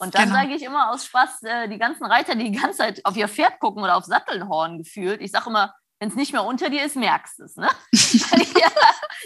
Und 0.00 0.14
dann 0.14 0.24
genau. 0.24 0.34
sage 0.34 0.54
ich 0.54 0.62
immer 0.62 0.90
aus 0.90 1.06
Spaß, 1.06 1.42
äh, 1.44 1.68
die 1.68 1.78
ganzen 1.78 2.04
Reiter, 2.04 2.34
die 2.34 2.50
die 2.50 2.58
ganze 2.58 2.78
Zeit 2.78 3.04
auf 3.06 3.16
ihr 3.16 3.28
Pferd 3.28 3.58
gucken 3.58 3.82
oder 3.82 3.96
auf 3.96 4.04
Sattelhorn 4.04 4.76
gefühlt. 4.76 5.22
Ich 5.22 5.30
sage 5.30 5.48
immer, 5.48 5.74
wenn 5.98 6.10
es 6.10 6.14
nicht 6.14 6.32
mehr 6.32 6.44
unter 6.44 6.70
dir 6.70 6.84
ist, 6.84 6.96
merkst 6.96 7.38
du 7.38 7.44
es. 7.44 7.56
Ne? 7.56 7.68
ja, 7.92 8.70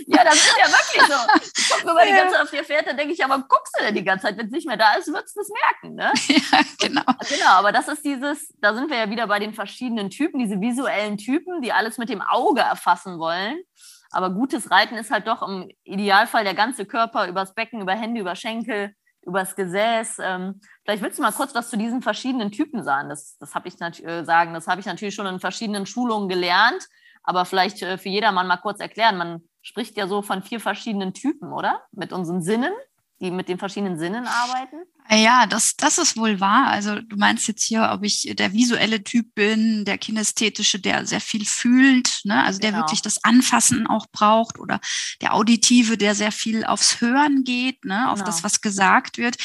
ja, 0.07 0.25
das 0.25 0.35
ist 0.35 0.57
ja 0.59 0.67
wirklich 0.67 1.02
so. 1.02 1.61
Ich 1.61 1.71
gucke 1.71 1.91
immer 1.91 2.05
die 2.07 2.12
ganze 2.12 2.35
Zeit 2.35 2.43
auf 2.43 2.50
dir 2.50 2.64
Pferd, 2.64 2.87
dann 2.87 2.97
denke 2.97 3.12
ich, 3.12 3.25
aber 3.25 3.38
guckst 3.47 3.75
du 3.79 3.85
denn 3.85 3.95
die 3.95 4.05
ganze 4.05 4.26
Zeit? 4.26 4.38
Wenn 4.38 4.47
es 4.47 4.52
nicht 4.52 4.67
mehr 4.67 4.79
da 4.79 4.95
ist, 4.95 5.09
würdest 5.09 5.37
du 5.37 5.41
es 5.41 5.50
merken. 5.50 5.95
Ne? 5.97 6.12
Ja, 6.33 6.61
genau. 6.81 7.05
Genau, 7.29 7.50
aber 7.50 7.73
das 7.73 7.88
ist 7.88 8.05
dieses, 8.05 8.52
da 8.61 8.75
sind 8.75 8.91
wir 8.91 8.97
ja 8.97 9.11
wieder 9.11 9.26
bei 9.26 9.38
den 9.38 9.52
verschiedenen 9.52 10.11
Typen, 10.11 10.38
diese 10.38 10.61
visuellen 10.61 11.19
Typen, 11.19 11.61
die 11.61 11.73
alles 11.73 11.99
mit 11.99 12.09
dem 12.09 12.23
Auge 12.23 12.61
erfassen 12.61 13.19
wollen. 13.19 13.62
Aber 14.11 14.31
gutes 14.31 14.71
Reiten 14.71 14.97
ist 14.97 15.11
halt 15.11 15.26
doch 15.26 15.43
im 15.43 15.71
Idealfall 15.85 16.45
der 16.45 16.55
ganze 16.55 16.87
Körper, 16.87 17.29
übers 17.29 17.55
Becken, 17.55 17.81
über 17.81 17.95
Hände, 17.95 18.21
über 18.21 18.35
Schenkel, 18.35 18.95
übers 19.23 19.55
Gesäß. 19.57 20.19
Ähm, 20.21 20.61
vielleicht 20.85 21.02
willst 21.02 21.19
du 21.19 21.23
mal 21.23 21.33
kurz 21.33 21.55
was 21.55 21.71
zu 21.71 21.76
diesen 21.76 22.02
verschiedenen 22.02 22.50
Typen 22.50 22.83
sagen. 22.83 23.09
Das, 23.09 23.38
das 23.38 23.55
habe 23.55 23.69
ich 23.69 23.81
äh, 23.81 24.25
sagen. 24.25 24.55
Das 24.55 24.67
habe 24.67 24.81
ich 24.81 24.87
natürlich 24.87 25.14
schon 25.14 25.26
in 25.26 25.41
verschiedenen 25.41 25.87
Schulungen 25.87 26.29
gelernt, 26.29 26.88
aber 27.23 27.45
vielleicht 27.45 27.83
äh, 27.83 27.99
für 27.99 28.09
jedermann 28.09 28.47
mal 28.47 28.57
kurz 28.57 28.81
erklären. 28.81 29.17
Man 29.17 29.43
spricht 29.62 29.97
ja 29.97 30.07
so 30.07 30.23
von 30.23 30.43
vier 30.43 30.61
verschiedenen 30.61 31.14
Typen, 31.14 31.52
oder? 31.52 31.83
Mit 31.93 32.12
unseren 32.12 32.43
Sinnen, 32.43 32.73
die 33.21 33.31
mit 33.31 33.49
den 33.49 33.59
verschiedenen 33.59 33.99
Sinnen 33.99 34.26
arbeiten. 34.26 34.83
Ja, 35.11 35.47
das, 35.47 35.77
das 35.77 35.99
ist 35.99 36.17
wohl 36.17 36.41
wahr. 36.41 36.69
Also 36.69 37.01
du 37.01 37.17
meinst 37.17 37.47
jetzt 37.49 37.65
hier, 37.65 37.91
ob 37.93 38.03
ich 38.03 38.33
der 38.37 38.53
visuelle 38.53 39.03
Typ 39.03 39.35
bin, 39.35 39.85
der 39.85 39.99
kinästhetische, 39.99 40.79
der 40.79 41.07
sehr 41.07 41.21
viel 41.21 41.45
fühlt, 41.45 42.21
ne? 42.25 42.43
also 42.43 42.61
genau. 42.61 42.73
der 42.73 42.81
wirklich 42.81 43.03
das 43.03 43.23
Anfassen 43.25 43.87
auch 43.87 44.07
braucht 44.13 44.59
oder 44.59 44.81
der 45.21 45.35
auditive, 45.35 45.99
der 45.99 46.15
sehr 46.15 46.33
viel 46.33 46.65
aufs 46.65 47.01
Hören 47.01 47.45
geht, 47.45 47.85
ne? 47.85 48.09
auf 48.11 48.21
genau. 48.21 48.27
das, 48.27 48.45
was 48.45 48.61
gesagt 48.61 49.19
wird. 49.19 49.37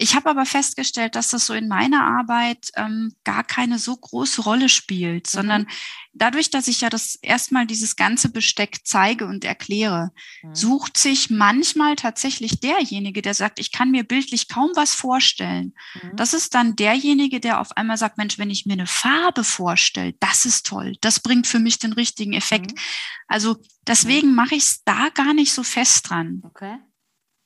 Ich 0.00 0.14
habe 0.14 0.30
aber 0.30 0.46
festgestellt, 0.46 1.16
dass 1.16 1.30
das 1.30 1.46
so 1.46 1.54
in 1.54 1.66
meiner 1.66 2.04
Arbeit 2.04 2.70
ähm, 2.76 3.12
gar 3.24 3.42
keine 3.42 3.80
so 3.80 3.96
große 3.96 4.42
Rolle 4.42 4.68
spielt, 4.68 5.26
mhm. 5.26 5.30
sondern 5.30 5.66
dadurch, 6.12 6.50
dass 6.50 6.68
ich 6.68 6.80
ja 6.82 6.88
das 6.88 7.16
erstmal 7.16 7.66
dieses 7.66 7.96
ganze 7.96 8.30
Besteck 8.30 8.78
zeige 8.84 9.26
und 9.26 9.44
erkläre, 9.44 10.12
mhm. 10.42 10.54
sucht 10.54 10.96
sich 10.96 11.30
manchmal 11.30 11.96
tatsächlich 11.96 12.60
derjenige, 12.60 13.22
der 13.22 13.34
sagt, 13.34 13.58
ich 13.58 13.72
kann 13.72 13.90
mir 13.90 14.04
bildlich 14.04 14.48
kaum 14.48 14.70
was 14.74 14.87
vorstellen. 14.94 15.74
Mhm. 16.02 16.16
Das 16.16 16.34
ist 16.34 16.54
dann 16.54 16.76
derjenige, 16.76 17.40
der 17.40 17.60
auf 17.60 17.76
einmal 17.76 17.96
sagt, 17.96 18.18
Mensch, 18.18 18.38
wenn 18.38 18.50
ich 18.50 18.66
mir 18.66 18.74
eine 18.74 18.86
Farbe 18.86 19.44
vorstelle, 19.44 20.14
das 20.20 20.44
ist 20.44 20.66
toll, 20.66 20.96
das 21.00 21.20
bringt 21.20 21.46
für 21.46 21.58
mich 21.58 21.78
den 21.78 21.92
richtigen 21.92 22.32
Effekt. 22.32 22.72
Mhm. 22.72 22.78
Also 23.26 23.56
deswegen 23.86 24.34
mache 24.34 24.54
ich 24.54 24.64
es 24.64 24.84
da 24.84 25.08
gar 25.14 25.34
nicht 25.34 25.52
so 25.52 25.62
fest 25.62 26.08
dran. 26.08 26.42
Okay. 26.44 26.78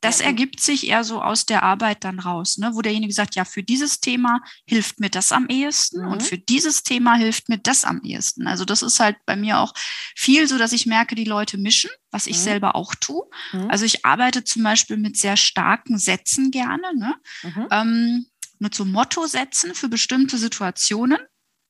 Das 0.02 0.18
ja. 0.18 0.26
ergibt 0.26 0.60
sich 0.60 0.88
eher 0.88 1.04
so 1.04 1.22
aus 1.22 1.46
der 1.46 1.62
Arbeit 1.62 2.02
dann 2.02 2.18
raus, 2.18 2.58
ne? 2.58 2.72
wo 2.74 2.82
derjenige 2.82 3.12
sagt, 3.12 3.36
ja, 3.36 3.44
für 3.44 3.62
dieses 3.62 4.00
Thema 4.00 4.40
hilft 4.66 4.98
mir 4.98 5.10
das 5.10 5.30
am 5.30 5.46
ehesten 5.46 6.04
mhm. 6.04 6.12
und 6.12 6.22
für 6.24 6.38
dieses 6.38 6.82
Thema 6.82 7.14
hilft 7.14 7.48
mir 7.48 7.58
das 7.58 7.84
am 7.84 8.02
ehesten. 8.02 8.48
Also 8.48 8.64
das 8.64 8.82
ist 8.82 8.98
halt 8.98 9.16
bei 9.26 9.36
mir 9.36 9.60
auch 9.60 9.72
viel 10.16 10.48
so, 10.48 10.58
dass 10.58 10.72
ich 10.72 10.86
merke, 10.86 11.14
die 11.14 11.24
Leute 11.24 11.56
mischen, 11.56 11.90
was 12.10 12.26
ich 12.26 12.36
mhm. 12.38 12.42
selber 12.42 12.74
auch 12.74 12.96
tue. 12.96 13.22
Mhm. 13.52 13.70
Also 13.70 13.84
ich 13.84 14.04
arbeite 14.04 14.42
zum 14.42 14.64
Beispiel 14.64 14.96
mit 14.96 15.16
sehr 15.16 15.36
starken 15.36 15.98
Sätzen 15.98 16.50
gerne, 16.50 16.92
ne? 16.96 17.14
Mhm. 17.44 17.68
ähm, 17.70 18.26
mit 18.58 18.74
so 18.74 18.84
Motto-Sätzen 18.84 19.74
für 19.76 19.88
bestimmte 19.88 20.36
Situationen. 20.36 21.18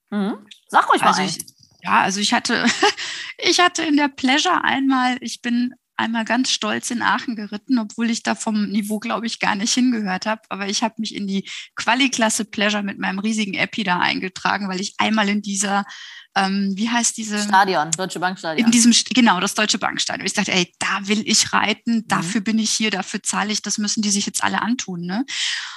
Mhm. 0.09 0.39
Sag 0.69 0.89
ruhig 0.91 1.03
mal 1.03 1.09
also 1.09 1.23
ich, 1.23 1.39
ja, 1.83 2.01
also 2.01 2.19
ich 2.19 2.33
hatte, 2.33 2.65
ich 3.39 3.61
hatte 3.61 3.83
in 3.83 3.99
der 3.99 4.09
Pleasure 4.09 4.65
einmal, 4.65 5.19
ich 5.21 5.43
bin 5.43 5.75
einmal 5.97 6.25
ganz 6.25 6.51
stolz 6.51 6.91
in 6.91 7.03
Aachen 7.03 7.37
geritten, 7.37 7.79
obwohl 7.79 8.11
ich 8.11 8.23
da 8.23 8.35
vom 8.35 8.69
Niveau, 8.69 8.99
glaube 8.99 9.27
ich, 9.27 9.39
gar 9.39 9.55
nicht 9.55 9.73
hingehört 9.75 10.27
habe. 10.27 10.43
Aber 10.49 10.69
ich 10.69 10.83
habe 10.83 10.95
mich 10.99 11.15
in 11.15 11.27
die 11.27 11.49
Quali-Klasse 11.77 12.45
Pleasure 12.45 12.83
mit 12.83 12.99
meinem 12.99 13.19
riesigen 13.19 13.55
Epi 13.55 13.85
da 13.85 13.99
eingetragen, 13.99 14.69
weil 14.69 14.81
ich 14.81 14.95
einmal 14.99 15.29
in 15.29 15.43
dieser 15.43 15.85
ähm, 16.35 16.73
wie 16.77 16.89
heißt 16.89 17.17
diese? 17.17 17.43
Stadion, 17.43 17.91
Deutsche 17.91 18.19
Bankstadion. 18.19 18.67
In 18.67 18.73
diesem, 18.73 18.95
genau, 19.11 19.39
das 19.41 19.55
Deutsche 19.55 19.79
Bankstadion. 19.79 20.27
Ich 20.27 20.33
dachte, 20.33 20.53
ey, 20.53 20.73
da 20.79 21.07
will 21.07 21.23
ich 21.27 21.53
reiten, 21.53 21.97
mhm. 21.97 22.09
dafür 22.09 22.41
bin 22.41 22.59
ich 22.59 22.71
hier, 22.71 22.91
dafür 22.91 23.23
zahle 23.23 23.53
ich, 23.53 23.61
das 23.61 23.79
müssen 23.79 24.03
die 24.03 24.11
sich 24.11 24.25
jetzt 24.25 24.43
alle 24.43 24.63
antun. 24.63 25.03
Ne? 25.03 25.27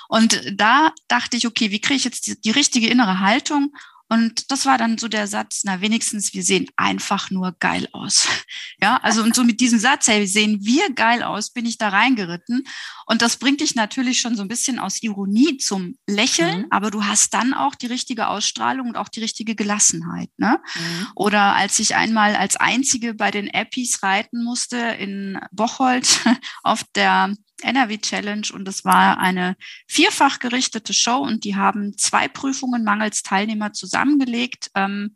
Und 0.08 0.41
da 0.54 0.91
dachte 1.08 1.36
ich, 1.36 1.45
okay, 1.45 1.71
wie 1.71 1.82
kriege 1.82 1.97
ich 1.97 2.06
jetzt 2.06 2.28
die, 2.28 2.39
die 2.39 2.51
richtige 2.51 2.88
innere 2.88 3.19
Haltung? 3.19 3.73
Und 4.08 4.52
das 4.52 4.65
war 4.65 4.78
dann 4.78 4.98
so 4.98 5.08
der 5.08 5.28
Satz, 5.28 5.62
na 5.63 5.82
wenigstens, 5.82 6.34
wir 6.34 6.44
sehen 6.44 6.68
einfach 6.76 7.32
nur 7.32 7.56
geil 7.60 7.88
aus. 7.91 8.28
Ja, 8.82 8.98
also 8.98 9.24
und 9.24 9.34
so 9.34 9.44
mit 9.44 9.62
diesem 9.62 9.80
Satz, 9.80 10.08
hey, 10.08 10.28
sehen 10.28 10.60
wir 10.62 10.94
geil 10.94 11.24
aus, 11.24 11.50
bin 11.50 11.65
ich 11.65 11.78
da 11.78 11.89
reingeritten. 11.89 12.65
Und 13.06 13.22
das 13.22 13.38
bringt 13.38 13.62
dich 13.62 13.74
natürlich 13.76 14.20
schon 14.20 14.36
so 14.36 14.41
ein 14.41 14.50
bisschen 14.50 14.80
aus 14.80 15.02
Ironie 15.02 15.58
zum 15.58 15.98
Lächeln, 16.08 16.63
mhm. 16.63 16.68
aber 16.72 16.91
du 16.91 17.06
hast 17.06 17.34
dann 17.34 17.54
auch 17.54 17.74
die 17.74 17.88
richtige 17.88 18.28
Ausstrahlung 18.28 18.89
und 18.89 18.98
auch 18.98 19.08
die 19.08 19.22
richtige 19.22 19.56
Gelassenheit. 19.56 20.30
Ne? 20.38 20.60
Mhm. 20.76 21.08
Oder 21.15 21.56
als 21.56 21.80
ich 21.80 21.96
einmal 21.96 22.36
als 22.36 22.58
Einzige 22.58 23.13
bei 23.13 23.32
den 23.32 23.48
Appis 23.48 24.04
reiten 24.04 24.44
musste 24.44 24.78
in 24.78 25.39
Bocholt 25.52 26.20
auf 26.63 26.84
der 26.96 27.34
NRW 27.62 27.98
Challenge 27.98 28.48
und 28.54 28.68
es 28.68 28.86
war 28.86 29.18
eine 29.18 29.56
vierfach 29.88 30.39
gerichtete 30.39 30.94
Show 30.94 31.18
und 31.18 31.44
die 31.44 31.56
haben 31.56 31.98
zwei 31.98 32.28
Prüfungen 32.28 32.84
mangels 32.84 33.24
Teilnehmer 33.24 33.74
zusammengelegt. 33.74 34.72
Ähm, 34.76 35.15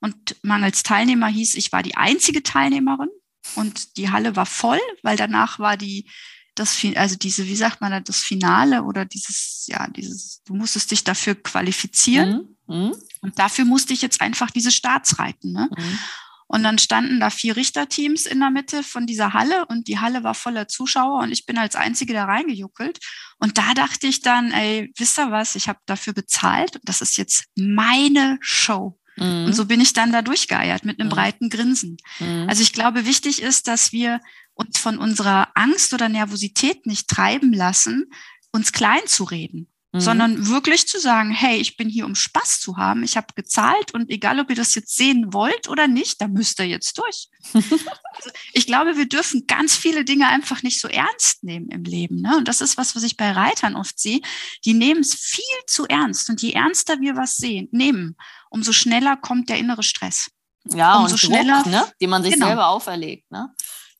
und 0.00 0.36
mangels 0.42 0.82
Teilnehmer 0.82 1.28
hieß, 1.28 1.54
ich 1.54 1.72
war 1.72 1.82
die 1.82 1.96
einzige 1.96 2.42
Teilnehmerin 2.42 3.08
und 3.54 3.96
die 3.96 4.10
Halle 4.10 4.36
war 4.36 4.46
voll, 4.46 4.80
weil 5.02 5.16
danach 5.16 5.58
war 5.58 5.76
die, 5.76 6.10
das, 6.54 6.78
also 6.94 7.16
diese, 7.16 7.46
wie 7.46 7.56
sagt 7.56 7.80
man 7.80 8.04
das 8.04 8.20
Finale 8.20 8.82
oder 8.84 9.04
dieses, 9.04 9.64
ja, 9.66 9.88
dieses, 9.88 10.42
du 10.44 10.54
musstest 10.54 10.90
dich 10.90 11.04
dafür 11.04 11.34
qualifizieren. 11.34 12.56
Mhm. 12.66 12.76
Mhm. 12.76 12.94
Und 13.20 13.38
dafür 13.38 13.64
musste 13.64 13.92
ich 13.92 14.02
jetzt 14.02 14.20
einfach 14.20 14.50
diese 14.50 14.70
Starts 14.70 15.18
reiten. 15.18 15.52
Ne? 15.52 15.70
Mhm. 15.76 15.98
Und 16.46 16.62
dann 16.62 16.78
standen 16.78 17.20
da 17.20 17.30
vier 17.30 17.56
Richterteams 17.56 18.26
in 18.26 18.40
der 18.40 18.50
Mitte 18.50 18.82
von 18.82 19.06
dieser 19.06 19.32
Halle 19.32 19.66
und 19.66 19.88
die 19.88 19.98
Halle 19.98 20.22
war 20.22 20.34
voller 20.34 20.68
Zuschauer 20.68 21.22
und 21.22 21.32
ich 21.32 21.46
bin 21.46 21.58
als 21.58 21.74
Einzige 21.74 22.12
da 22.12 22.24
reingejuckelt. 22.24 22.98
Und 23.38 23.58
da 23.58 23.74
dachte 23.74 24.06
ich 24.06 24.20
dann, 24.20 24.52
ey, 24.52 24.92
wisst 24.96 25.18
ihr 25.18 25.30
was, 25.30 25.54
ich 25.54 25.68
habe 25.68 25.78
dafür 25.86 26.12
bezahlt. 26.12 26.80
Das 26.84 27.00
ist 27.00 27.16
jetzt 27.16 27.44
meine 27.56 28.38
Show. 28.40 28.98
Mhm. 29.16 29.46
Und 29.46 29.54
so 29.54 29.66
bin 29.66 29.80
ich 29.80 29.92
dann 29.92 30.12
da 30.12 30.22
durchgeeiert 30.22 30.84
mit 30.84 31.00
einem 31.00 31.08
mhm. 31.08 31.14
breiten 31.14 31.50
Grinsen. 31.50 31.96
Mhm. 32.18 32.46
Also 32.48 32.62
ich 32.62 32.72
glaube, 32.72 33.06
wichtig 33.06 33.42
ist, 33.42 33.68
dass 33.68 33.92
wir 33.92 34.20
uns 34.54 34.78
von 34.78 34.98
unserer 34.98 35.48
Angst 35.54 35.92
oder 35.94 36.08
Nervosität 36.08 36.86
nicht 36.86 37.08
treiben 37.08 37.52
lassen, 37.52 38.10
uns 38.52 38.72
klein 38.72 39.06
zu 39.06 39.24
reden. 39.24 39.68
Mhm. 39.94 40.00
sondern 40.00 40.48
wirklich 40.48 40.88
zu 40.88 40.98
sagen, 40.98 41.30
hey, 41.30 41.56
ich 41.56 41.76
bin 41.76 41.88
hier, 41.88 42.04
um 42.04 42.16
Spaß 42.16 42.60
zu 42.60 42.76
haben. 42.76 43.04
Ich 43.04 43.16
habe 43.16 43.28
gezahlt 43.36 43.94
und 43.94 44.10
egal, 44.10 44.40
ob 44.40 44.50
ihr 44.50 44.56
das 44.56 44.74
jetzt 44.74 44.96
sehen 44.96 45.32
wollt 45.32 45.68
oder 45.68 45.86
nicht, 45.86 46.20
da 46.20 46.26
müsst 46.26 46.58
ihr 46.58 46.66
jetzt 46.66 46.98
durch. 46.98 47.28
also 47.54 48.30
ich 48.52 48.66
glaube, 48.66 48.96
wir 48.96 49.08
dürfen 49.08 49.46
ganz 49.46 49.76
viele 49.76 50.04
Dinge 50.04 50.26
einfach 50.26 50.64
nicht 50.64 50.80
so 50.80 50.88
ernst 50.88 51.44
nehmen 51.44 51.68
im 51.68 51.84
Leben. 51.84 52.22
Ne? 52.22 52.36
Und 52.36 52.48
das 52.48 52.60
ist 52.60 52.76
was, 52.76 52.96
was 52.96 53.04
ich 53.04 53.16
bei 53.16 53.30
Reitern 53.30 53.76
oft 53.76 54.00
sehe. 54.00 54.20
Die 54.64 54.74
nehmen 54.74 55.02
es 55.02 55.14
viel 55.14 55.44
zu 55.68 55.86
ernst. 55.86 56.28
Und 56.28 56.42
je 56.42 56.50
ernster 56.50 57.00
wir 57.00 57.14
was 57.14 57.36
sehen, 57.36 57.68
nehmen, 57.70 58.16
umso 58.50 58.72
schneller 58.72 59.16
kommt 59.16 59.48
der 59.48 59.58
innere 59.58 59.84
Stress. 59.84 60.28
Ja, 60.72 60.96
umso 60.96 61.12
und 61.12 61.18
schneller, 61.20 61.62
Druck, 61.62 61.72
ne? 61.72 61.86
den 62.00 62.10
man 62.10 62.24
sich 62.24 62.34
genau. 62.34 62.46
selber 62.46 62.66
auferlegt. 62.66 63.30
Ne? 63.30 63.48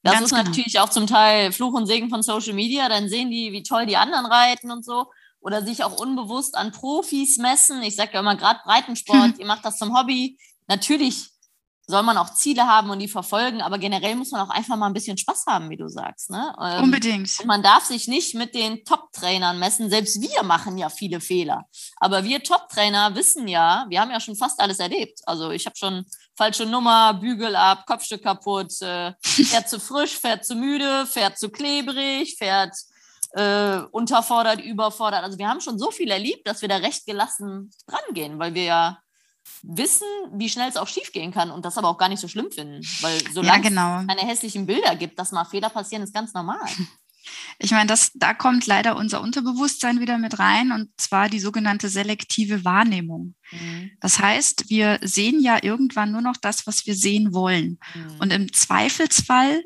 Das 0.03 0.15
Ganz 0.15 0.25
ist 0.25 0.31
genau. 0.31 0.43
natürlich 0.43 0.81
auch 0.81 0.91
zum 0.91 1.07
Teil 1.07 1.53
Fluch 1.53 1.75
und 1.75 1.87
Segen 1.87 2.11
von 2.11 2.25
Social 2.25 2.55
Media. 2.55 2.89
Dann 2.89 3.09
sehen 3.09 3.31
die, 3.31 3.53
wie 3.53 3.63
toll 3.63 3.87
die 3.87 3.97
anderen 3.97 4.27
reiten 4.27 4.73
und 4.73 4.85
so 4.85 5.07
oder 5.45 5.63
sich 5.63 5.85
auch 5.85 6.01
unbewusst 6.01 6.57
an 6.57 6.73
Profis 6.73 7.37
messen. 7.37 7.83
Ich 7.83 7.97
sage 7.97 8.13
ja 8.15 8.21
immer, 8.21 8.35
gerade 8.35 8.61
Breitensport, 8.65 9.35
hm. 9.35 9.35
ihr 9.39 9.47
macht 9.47 9.65
das 9.65 9.77
zum 9.77 9.97
Hobby. 9.97 10.39
Natürlich 10.67 11.31
soll 11.87 12.03
man 12.03 12.17
auch 12.17 12.33
Ziele 12.33 12.67
haben 12.67 12.89
und 12.89 12.99
die 12.99 13.09
verfolgen, 13.09 13.61
aber 13.61 13.77
generell 13.77 14.17
muss 14.17 14.31
man 14.31 14.41
auch 14.41 14.49
einfach 14.49 14.77
mal 14.77 14.87
ein 14.87 14.95
bisschen 14.95 15.19
Spaß 15.19 15.45
haben, 15.47 15.69
wie 15.69 15.77
du 15.77 15.87
sagst. 15.87 16.31
Ne? 16.31 16.57
Ähm, 16.59 16.85
Unbedingt. 16.85 17.39
Und 17.41 17.47
man 17.47 17.63
darf 17.63 17.85
sich 17.85 18.09
nicht 18.09 18.35
mit 18.35 18.55
den 18.55 18.87
Top-Trainern 18.87 19.59
messen. 19.59 19.91
Selbst 19.91 20.19
wir 20.23 20.43
machen 20.45 20.79
ja 20.79 20.89
viele 20.89 21.21
Fehler. 21.21 21.67
Aber 21.99 22.25
wir 22.25 22.43
Top-Trainer 22.43 23.15
wissen 23.15 23.47
ja, 23.49 23.85
wir 23.91 24.01
haben 24.01 24.11
ja 24.11 24.21
schon 24.21 24.37
fast 24.37 24.61
alles 24.61 24.79
erlebt. 24.79 25.21
Also 25.27 25.51
ich 25.51 25.67
habe 25.67 25.77
schon 25.77 26.07
falsche 26.35 26.65
Nummer, 26.65 27.13
Bügel 27.13 27.55
ab, 27.55 27.85
Kopfstück 27.87 28.23
kaputt, 28.23 28.81
äh, 28.81 29.13
fährt 29.23 29.69
zu 29.69 29.79
frisch, 29.79 30.19
fährt 30.19 30.47
zu 30.47 30.55
müde, 30.55 31.05
fährt 31.05 31.39
zu 31.39 31.51
klebrig, 31.51 32.37
fährt 32.39 32.75
äh, 33.35 33.81
unterfordert, 33.91 34.61
überfordert. 34.61 35.25
Also 35.25 35.39
wir 35.39 35.49
haben 35.49 35.61
schon 35.61 35.79
so 35.79 35.91
viel 35.91 36.11
erlebt, 36.11 36.47
dass 36.47 36.63
wir 36.63 36.69
da 36.69 36.77
recht 36.77 37.05
gelassen 37.07 37.71
rangehen, 37.89 38.39
weil 38.39 38.55
wir 38.55 38.65
ja 38.65 38.99
wissen, 39.63 40.07
wie 40.33 40.49
schnell 40.49 40.69
es 40.69 40.77
auch 40.77 40.89
schiefgehen 40.89 41.33
kann 41.33 41.51
und 41.51 41.65
das 41.65 41.77
aber 41.77 41.89
auch 41.89 41.99
gar 41.99 42.09
nicht 42.09 42.21
so 42.21 42.29
schlimm 42.29 42.51
finden. 42.51 42.81
Weil 43.01 43.21
solange 43.33 43.65
ja, 43.65 43.69
genau. 43.69 44.01
es 44.01 44.07
keine 44.07 44.29
hässlichen 44.29 44.67
Bilder 44.67 44.95
gibt, 44.97 45.19
dass 45.19 45.33
mal 45.33 45.45
Fehler 45.45 45.69
passieren, 45.69 46.03
ist 46.03 46.15
ganz 46.15 46.33
normal. 46.33 46.61
Ich 47.59 47.71
meine, 47.71 47.87
das, 47.87 48.11
da 48.15 48.35
kommt 48.35 48.67
leider 48.67 48.97
unser 48.97 49.23
Unterbewusstsein 49.23 50.01
wieder 50.01 50.19
mit 50.19 50.39
rein 50.39 50.73
und 50.73 50.91
zwar 50.99 51.31
die 51.31 51.41
sogenannte 51.41 51.89
selektive 51.89 52.67
Wahrnehmung. 52.67 53.35
Mhm. 53.51 53.93
Das 54.01 54.19
heißt, 54.19 54.69
wir 54.69 54.99
sehen 55.03 55.41
ja 55.41 55.63
irgendwann 55.63 56.13
nur 56.13 56.21
noch 56.21 56.37
das, 56.37 56.67
was 56.67 56.85
wir 56.85 56.95
sehen 56.95 57.33
wollen. 57.33 57.79
Mhm. 57.95 58.21
Und 58.21 58.33
im 58.33 58.53
Zweifelsfall 58.53 59.65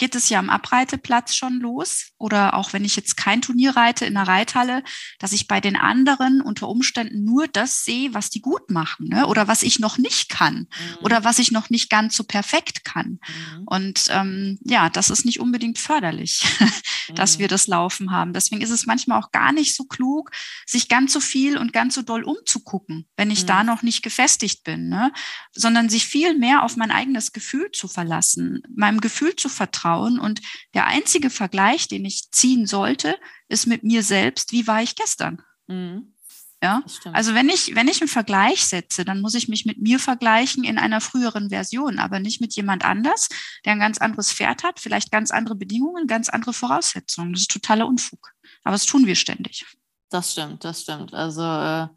geht 0.00 0.14
es 0.14 0.30
ja 0.30 0.38
am 0.38 0.48
Abreiteplatz 0.48 1.34
schon 1.34 1.60
los 1.60 2.12
oder 2.16 2.54
auch 2.54 2.72
wenn 2.72 2.86
ich 2.86 2.96
jetzt 2.96 3.18
kein 3.18 3.42
Turnier 3.42 3.76
reite 3.76 4.06
in 4.06 4.14
der 4.14 4.26
Reithalle, 4.26 4.82
dass 5.18 5.32
ich 5.32 5.46
bei 5.46 5.60
den 5.60 5.76
anderen 5.76 6.40
unter 6.40 6.68
Umständen 6.68 7.22
nur 7.22 7.48
das 7.48 7.84
sehe, 7.84 8.14
was 8.14 8.30
die 8.30 8.40
gut 8.40 8.70
machen 8.70 9.08
ne? 9.08 9.26
oder 9.26 9.46
was 9.46 9.62
ich 9.62 9.78
noch 9.78 9.98
nicht 9.98 10.30
kann 10.30 10.60
mhm. 10.60 10.96
oder 11.02 11.22
was 11.22 11.38
ich 11.38 11.52
noch 11.52 11.68
nicht 11.68 11.90
ganz 11.90 12.16
so 12.16 12.24
perfekt 12.24 12.82
kann. 12.82 13.18
Mhm. 13.20 13.64
Und 13.66 14.04
ähm, 14.08 14.58
ja, 14.64 14.88
das 14.88 15.10
ist 15.10 15.26
nicht 15.26 15.38
unbedingt 15.38 15.78
förderlich, 15.78 16.44
dass 17.14 17.36
mhm. 17.36 17.40
wir 17.40 17.48
das 17.48 17.66
laufen 17.66 18.10
haben. 18.10 18.32
Deswegen 18.32 18.62
ist 18.62 18.70
es 18.70 18.86
manchmal 18.86 19.20
auch 19.20 19.32
gar 19.32 19.52
nicht 19.52 19.76
so 19.76 19.84
klug, 19.84 20.30
sich 20.64 20.88
ganz 20.88 21.12
so 21.12 21.20
viel 21.20 21.58
und 21.58 21.74
ganz 21.74 21.94
so 21.94 22.00
doll 22.00 22.24
umzugucken, 22.24 23.06
wenn 23.18 23.30
ich 23.30 23.44
da 23.44 23.60
mhm. 23.60 23.66
noch 23.66 23.82
nicht 23.82 24.02
gefestigt 24.02 24.64
bin, 24.64 24.88
ne? 24.88 25.12
sondern 25.52 25.90
sich 25.90 26.06
viel 26.06 26.38
mehr 26.38 26.62
auf 26.62 26.76
mein 26.76 26.90
eigenes 26.90 27.32
Gefühl 27.32 27.70
zu 27.70 27.86
verlassen, 27.86 28.62
meinem 28.74 29.02
Gefühl 29.02 29.36
zu 29.36 29.50
vertrauen 29.50 29.89
vertrauen. 29.90 30.18
Und 30.18 30.40
der 30.74 30.86
einzige 30.86 31.30
Vergleich, 31.30 31.88
den 31.88 32.04
ich 32.04 32.30
ziehen 32.30 32.66
sollte, 32.66 33.16
ist 33.48 33.66
mit 33.66 33.82
mir 33.82 34.02
selbst, 34.02 34.52
wie 34.52 34.66
war 34.66 34.82
ich 34.82 34.94
gestern? 34.96 35.42
Mhm. 35.66 36.14
Ja, 36.62 36.82
also 37.14 37.32
wenn 37.32 37.48
ich, 37.48 37.74
wenn 37.74 37.88
ich 37.88 38.02
einen 38.02 38.08
Vergleich 38.08 38.66
setze, 38.66 39.06
dann 39.06 39.22
muss 39.22 39.34
ich 39.34 39.48
mich 39.48 39.64
mit 39.64 39.80
mir 39.80 39.98
vergleichen 39.98 40.62
in 40.62 40.76
einer 40.76 41.00
früheren 41.00 41.48
Version, 41.48 41.98
aber 41.98 42.20
nicht 42.20 42.42
mit 42.42 42.54
jemand 42.54 42.84
anders, 42.84 43.30
der 43.64 43.72
ein 43.72 43.80
ganz 43.80 43.96
anderes 43.96 44.30
Pferd 44.30 44.62
hat, 44.62 44.78
vielleicht 44.78 45.10
ganz 45.10 45.30
andere 45.30 45.54
Bedingungen, 45.54 46.06
ganz 46.06 46.28
andere 46.28 46.52
Voraussetzungen. 46.52 47.32
Das 47.32 47.40
ist 47.42 47.50
totaler 47.50 47.86
Unfug. 47.86 48.34
Aber 48.62 48.74
das 48.74 48.84
tun 48.84 49.06
wir 49.06 49.14
ständig. 49.14 49.64
Das 50.10 50.32
stimmt, 50.32 50.62
das 50.62 50.82
stimmt. 50.82 51.14
Also 51.14 51.40
äh, 51.40 51.88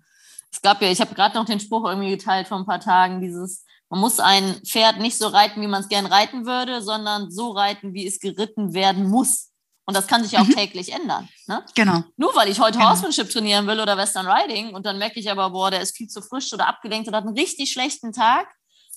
es 0.50 0.62
gab 0.62 0.82
ja, 0.82 0.90
ich 0.90 1.02
habe 1.02 1.14
gerade 1.14 1.36
noch 1.36 1.46
den 1.46 1.60
Spruch 1.60 1.86
irgendwie 1.86 2.12
geteilt 2.12 2.48
vor 2.48 2.58
ein 2.58 2.66
paar 2.66 2.80
Tagen, 2.80 3.20
dieses 3.20 3.66
man 3.94 4.00
muss 4.00 4.20
ein 4.20 4.56
Pferd 4.66 4.98
nicht 4.98 5.20
so 5.20 5.28
reiten, 5.28 5.62
wie 5.62 5.68
man 5.68 5.84
es 5.84 5.88
gern 5.88 6.08
reiten 6.08 6.48
würde, 6.48 6.82
sondern 6.82 7.30
so 7.30 7.52
reiten, 7.52 7.94
wie 7.94 8.08
es 8.08 8.20
geritten 8.20 8.74
werden 8.74 9.08
muss. 9.08 9.52
Und 9.86 9.96
das 9.96 10.08
kann 10.08 10.24
sich 10.24 10.40
auch 10.40 10.48
mhm. 10.48 10.56
täglich 10.56 10.92
ändern. 10.92 11.30
Ne? 11.46 11.64
Genau. 11.76 12.04
Nur 12.18 12.36
weil 12.36 12.50
ich 12.50 12.60
heute 12.60 12.80
genau. 12.80 12.90
Horsemanship 12.90 13.30
trainieren 13.30 13.68
will 13.68 13.80
oder 13.80 13.96
Western 13.96 14.26
Riding 14.26 14.74
und 14.74 14.88
dann 14.88 14.98
merke 14.98 15.20
ich 15.20 15.30
aber, 15.30 15.52
boah, 15.52 15.70
der 15.70 15.82
ist 15.82 15.96
viel 15.96 16.08
zu 16.08 16.24
frisch 16.24 16.52
oder 16.54 16.68
abgelenkt 16.68 17.08
oder 17.08 17.18
hat 17.18 17.28
einen 17.28 17.38
richtig 17.38 17.72
schlechten 17.72 18.12
Tag, 18.14 18.48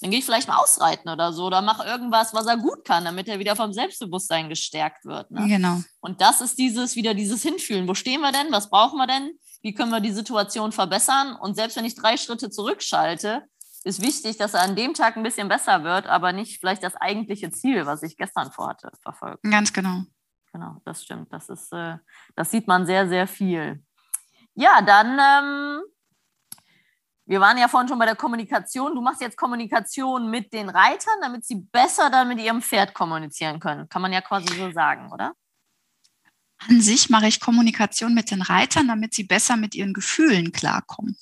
dann 0.00 0.08
gehe 0.08 0.20
ich 0.20 0.24
vielleicht 0.24 0.48
mal 0.48 0.56
ausreiten 0.56 1.10
oder 1.10 1.30
so 1.34 1.44
oder 1.44 1.60
mache 1.60 1.86
irgendwas, 1.86 2.32
was 2.32 2.46
er 2.46 2.56
gut 2.56 2.86
kann, 2.86 3.04
damit 3.04 3.28
er 3.28 3.38
wieder 3.38 3.54
vom 3.54 3.74
Selbstbewusstsein 3.74 4.48
gestärkt 4.48 5.04
wird. 5.04 5.30
Ne? 5.30 5.46
Genau. 5.46 5.82
Und 6.00 6.22
das 6.22 6.40
ist 6.40 6.58
dieses 6.58 6.96
wieder 6.96 7.12
dieses 7.12 7.42
Hinfühlen. 7.42 7.86
Wo 7.86 7.92
stehen 7.92 8.22
wir 8.22 8.32
denn? 8.32 8.50
Was 8.50 8.70
brauchen 8.70 8.96
wir 8.96 9.06
denn? 9.06 9.32
Wie 9.60 9.74
können 9.74 9.90
wir 9.90 10.00
die 10.00 10.12
Situation 10.12 10.72
verbessern? 10.72 11.36
Und 11.36 11.54
selbst 11.54 11.76
wenn 11.76 11.84
ich 11.84 11.96
drei 11.96 12.16
Schritte 12.16 12.48
zurückschalte, 12.48 13.44
ist 13.86 14.02
wichtig, 14.02 14.36
dass 14.36 14.54
er 14.54 14.62
an 14.62 14.74
dem 14.74 14.94
Tag 14.94 15.16
ein 15.16 15.22
bisschen 15.22 15.48
besser 15.48 15.84
wird, 15.84 16.06
aber 16.06 16.32
nicht 16.32 16.58
vielleicht 16.58 16.82
das 16.82 16.96
eigentliche 16.96 17.52
Ziel, 17.52 17.86
was 17.86 18.02
ich 18.02 18.16
gestern 18.16 18.50
vorhatte, 18.50 18.90
verfolgt. 19.00 19.44
Ganz 19.44 19.72
genau. 19.72 20.02
Genau, 20.52 20.80
das 20.84 21.04
stimmt. 21.04 21.32
Das 21.32 21.48
ist, 21.48 21.72
äh, 21.72 21.96
das 22.34 22.50
sieht 22.50 22.66
man 22.66 22.84
sehr, 22.84 23.08
sehr 23.08 23.28
viel. 23.28 23.84
Ja, 24.54 24.82
dann, 24.82 25.18
ähm, 25.20 25.82
wir 27.26 27.40
waren 27.40 27.58
ja 27.58 27.68
vorhin 27.68 27.88
schon 27.88 27.98
bei 27.98 28.06
der 28.06 28.16
Kommunikation. 28.16 28.92
Du 28.92 29.00
machst 29.00 29.20
jetzt 29.20 29.36
Kommunikation 29.36 30.30
mit 30.30 30.52
den 30.52 30.68
Reitern, 30.68 31.20
damit 31.20 31.44
sie 31.44 31.56
besser 31.56 32.10
dann 32.10 32.26
mit 32.26 32.40
ihrem 32.40 32.62
Pferd 32.62 32.92
kommunizieren 32.92 33.60
können. 33.60 33.88
Kann 33.88 34.02
man 34.02 34.12
ja 34.12 34.20
quasi 34.20 34.52
so 34.52 34.72
sagen, 34.72 35.12
oder? 35.12 35.32
An 36.58 36.80
sich 36.80 37.08
mache 37.08 37.28
ich 37.28 37.38
Kommunikation 37.38 38.14
mit 38.14 38.32
den 38.32 38.42
Reitern, 38.42 38.88
damit 38.88 39.14
sie 39.14 39.24
besser 39.24 39.56
mit 39.56 39.76
ihren 39.76 39.92
Gefühlen 39.92 40.50
klarkommen. 40.50 41.16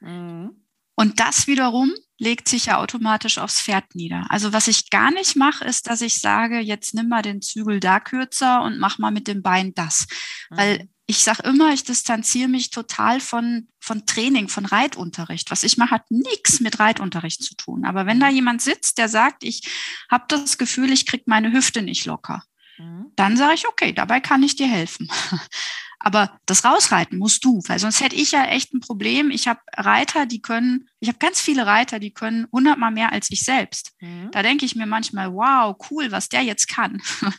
Mhm. 0.00 0.65
Und 0.96 1.20
das 1.20 1.46
wiederum 1.46 1.92
legt 2.18 2.48
sich 2.48 2.66
ja 2.66 2.78
automatisch 2.78 3.38
aufs 3.38 3.60
Pferd 3.60 3.94
nieder. 3.94 4.26
Also 4.30 4.52
was 4.52 4.68
ich 4.68 4.90
gar 4.90 5.12
nicht 5.12 5.36
mache, 5.36 5.64
ist, 5.64 5.86
dass 5.86 6.00
ich 6.00 6.20
sage, 6.20 6.58
jetzt 6.58 6.94
nimm 6.94 7.08
mal 7.08 7.22
den 7.22 7.42
Zügel 7.42 7.78
da 7.78 8.00
kürzer 8.00 8.62
und 8.62 8.78
mach 8.78 8.98
mal 8.98 9.10
mit 9.10 9.28
dem 9.28 9.42
Bein 9.42 9.74
das. 9.74 10.06
Mhm. 10.50 10.56
Weil 10.56 10.88
ich 11.06 11.18
sage 11.18 11.42
immer, 11.44 11.72
ich 11.72 11.84
distanziere 11.84 12.48
mich 12.48 12.70
total 12.70 13.20
von, 13.20 13.68
von 13.78 14.06
Training, 14.06 14.48
von 14.48 14.64
Reitunterricht. 14.64 15.50
Was 15.50 15.62
ich 15.62 15.76
mache, 15.76 15.92
hat 15.92 16.10
nichts 16.10 16.60
mit 16.60 16.80
Reitunterricht 16.80 17.44
zu 17.44 17.54
tun. 17.54 17.84
Aber 17.84 18.06
wenn 18.06 18.18
da 18.18 18.28
mhm. 18.30 18.34
jemand 18.34 18.62
sitzt, 18.62 18.98
der 18.98 19.08
sagt, 19.08 19.44
ich 19.44 19.68
habe 20.10 20.24
das 20.28 20.58
Gefühl, 20.58 20.90
ich 20.90 21.06
krieg 21.06 21.26
meine 21.26 21.52
Hüfte 21.52 21.82
nicht 21.82 22.06
locker, 22.06 22.42
mhm. 22.78 23.12
dann 23.14 23.36
sage 23.36 23.54
ich, 23.54 23.68
okay, 23.68 23.92
dabei 23.92 24.20
kann 24.20 24.42
ich 24.42 24.56
dir 24.56 24.66
helfen. 24.66 25.08
Aber 25.98 26.38
das 26.46 26.64
Rausreiten 26.64 27.18
musst 27.18 27.44
du, 27.44 27.62
weil 27.66 27.78
sonst 27.78 28.00
hätte 28.00 28.16
ich 28.16 28.32
ja 28.32 28.44
echt 28.44 28.72
ein 28.74 28.80
Problem. 28.80 29.30
Ich 29.30 29.48
habe 29.48 29.60
Reiter, 29.76 30.26
die 30.26 30.42
können, 30.42 30.88
ich 31.00 31.08
habe 31.08 31.18
ganz 31.18 31.40
viele 31.40 31.66
Reiter, 31.66 31.98
die 31.98 32.12
können 32.12 32.46
hundertmal 32.52 32.90
mehr 32.90 33.12
als 33.12 33.30
ich 33.30 33.42
selbst. 33.42 33.92
Mhm. 34.00 34.30
Da 34.32 34.42
denke 34.42 34.64
ich 34.64 34.76
mir 34.76 34.86
manchmal, 34.86 35.32
wow, 35.32 35.76
cool, 35.90 36.12
was 36.12 36.28
der 36.28 36.42
jetzt 36.42 36.68
kann. 36.68 37.00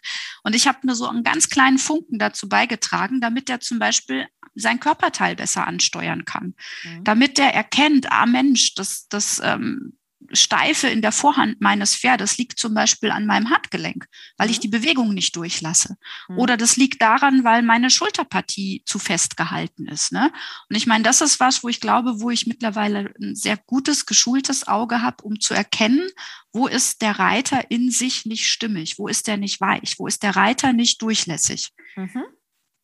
Und 0.43 0.55
ich 0.55 0.67
habe 0.67 0.79
nur 0.83 0.95
so 0.95 1.07
einen 1.07 1.23
ganz 1.23 1.49
kleinen 1.49 1.77
Funken 1.77 2.19
dazu 2.19 2.49
beigetragen, 2.49 3.21
damit 3.21 3.49
der 3.49 3.59
zum 3.59 3.79
Beispiel 3.79 4.27
sein 4.55 4.79
Körperteil 4.79 5.35
besser 5.35 5.67
ansteuern 5.67 6.25
kann. 6.25 6.55
Mhm. 6.83 7.03
Damit 7.03 7.37
der 7.37 7.53
erkennt, 7.53 8.11
ah 8.11 8.25
Mensch, 8.25 8.73
das, 8.75 9.07
das 9.07 9.39
ähm, 9.43 9.96
Steife 10.31 10.87
in 10.87 11.01
der 11.01 11.11
Vorhand 11.11 11.61
meines 11.61 11.95
Pferdes 11.95 12.37
liegt 12.37 12.59
zum 12.59 12.73
Beispiel 12.73 13.11
an 13.11 13.25
meinem 13.25 13.49
Handgelenk, 13.49 14.07
weil 14.37 14.49
ich 14.49 14.57
mhm. 14.57 14.61
die 14.61 14.67
Bewegung 14.69 15.13
nicht 15.13 15.35
durchlasse. 15.35 15.95
Mhm. 16.27 16.39
Oder 16.39 16.57
das 16.57 16.75
liegt 16.75 17.01
daran, 17.01 17.43
weil 17.43 17.61
meine 17.61 17.89
Schulterpartie 17.89 18.83
zu 18.85 18.99
fest 18.99 19.37
gehalten 19.37 19.87
ist. 19.87 20.11
Ne? 20.11 20.31
Und 20.69 20.75
ich 20.75 20.87
meine, 20.87 21.03
das 21.03 21.21
ist 21.21 21.39
was, 21.39 21.63
wo 21.63 21.69
ich 21.69 21.79
glaube, 21.79 22.19
wo 22.19 22.29
ich 22.29 22.47
mittlerweile 22.47 23.13
ein 23.21 23.35
sehr 23.35 23.57
gutes, 23.57 24.05
geschultes 24.05 24.67
Auge 24.67 25.01
habe, 25.01 25.23
um 25.23 25.39
zu 25.39 25.53
erkennen, 25.53 26.07
wo 26.51 26.67
ist 26.67 27.01
der 27.01 27.19
Reiter 27.19 27.69
in 27.69 27.91
sich 27.91 28.25
nicht 28.25 28.47
stimmig, 28.47 28.97
wo 28.97 29.07
ist 29.07 29.27
der 29.27 29.37
nicht 29.37 29.61
weich, 29.61 29.99
wo 29.99 30.07
ist 30.07 30.23
der 30.23 30.35
Reiter 30.35 30.73
nicht 30.73 31.01
durchlässig. 31.01 31.71
Mhm. 31.95 32.23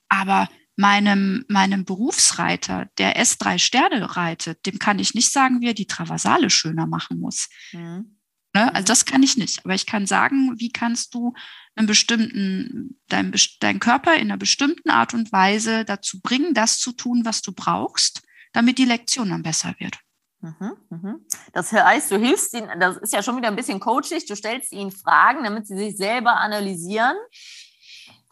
Aber 0.07 0.47
meinem, 0.75 1.45
meinem 1.47 1.85
Berufsreiter, 1.85 2.89
der 2.97 3.21
S3 3.21 3.59
Sterne 3.59 4.15
reitet, 4.15 4.65
dem 4.65 4.79
kann 4.79 4.99
ich 4.99 5.13
nicht 5.13 5.31
sagen, 5.31 5.61
wie 5.61 5.67
er 5.67 5.73
die 5.73 5.87
Traversale 5.87 6.49
schöner 6.49 6.87
machen 6.87 7.19
muss. 7.19 7.49
Mhm. 7.71 8.17
Ne? 8.53 8.73
Also 8.73 8.85
das 8.85 9.05
kann 9.05 9.23
ich 9.23 9.37
nicht. 9.37 9.65
Aber 9.65 9.73
ich 9.73 9.85
kann 9.85 10.05
sagen, 10.05 10.59
wie 10.59 10.71
kannst 10.71 11.13
du 11.13 11.33
einen 11.75 11.87
bestimmten, 11.87 12.99
dein, 13.07 13.33
dein 13.59 13.79
Körper 13.79 14.15
in 14.15 14.29
einer 14.29 14.37
bestimmten 14.37 14.89
Art 14.89 15.13
und 15.13 15.31
Weise 15.31 15.85
dazu 15.85 16.21
bringen, 16.21 16.53
das 16.53 16.79
zu 16.79 16.91
tun, 16.91 17.25
was 17.25 17.41
du 17.41 17.51
brauchst, 17.51 18.21
damit 18.51 18.77
die 18.77 18.85
Lektion 18.85 19.29
dann 19.29 19.43
besser 19.43 19.73
wird. 19.79 19.97
Mhm, 20.41 20.73
mhm. 20.89 21.25
Das 21.53 21.71
heißt, 21.71 22.11
du 22.11 22.17
hilfst 22.17 22.53
ihnen, 22.53 22.79
das 22.79 22.97
ist 22.97 23.13
ja 23.13 23.23
schon 23.23 23.37
wieder 23.37 23.47
ein 23.47 23.55
bisschen 23.55 23.79
coachig, 23.79 24.25
du 24.25 24.35
stellst 24.35 24.71
ihnen 24.71 24.91
Fragen, 24.91 25.43
damit 25.43 25.67
sie 25.67 25.77
sich 25.77 25.95
selber 25.95 26.35
analysieren 26.35 27.15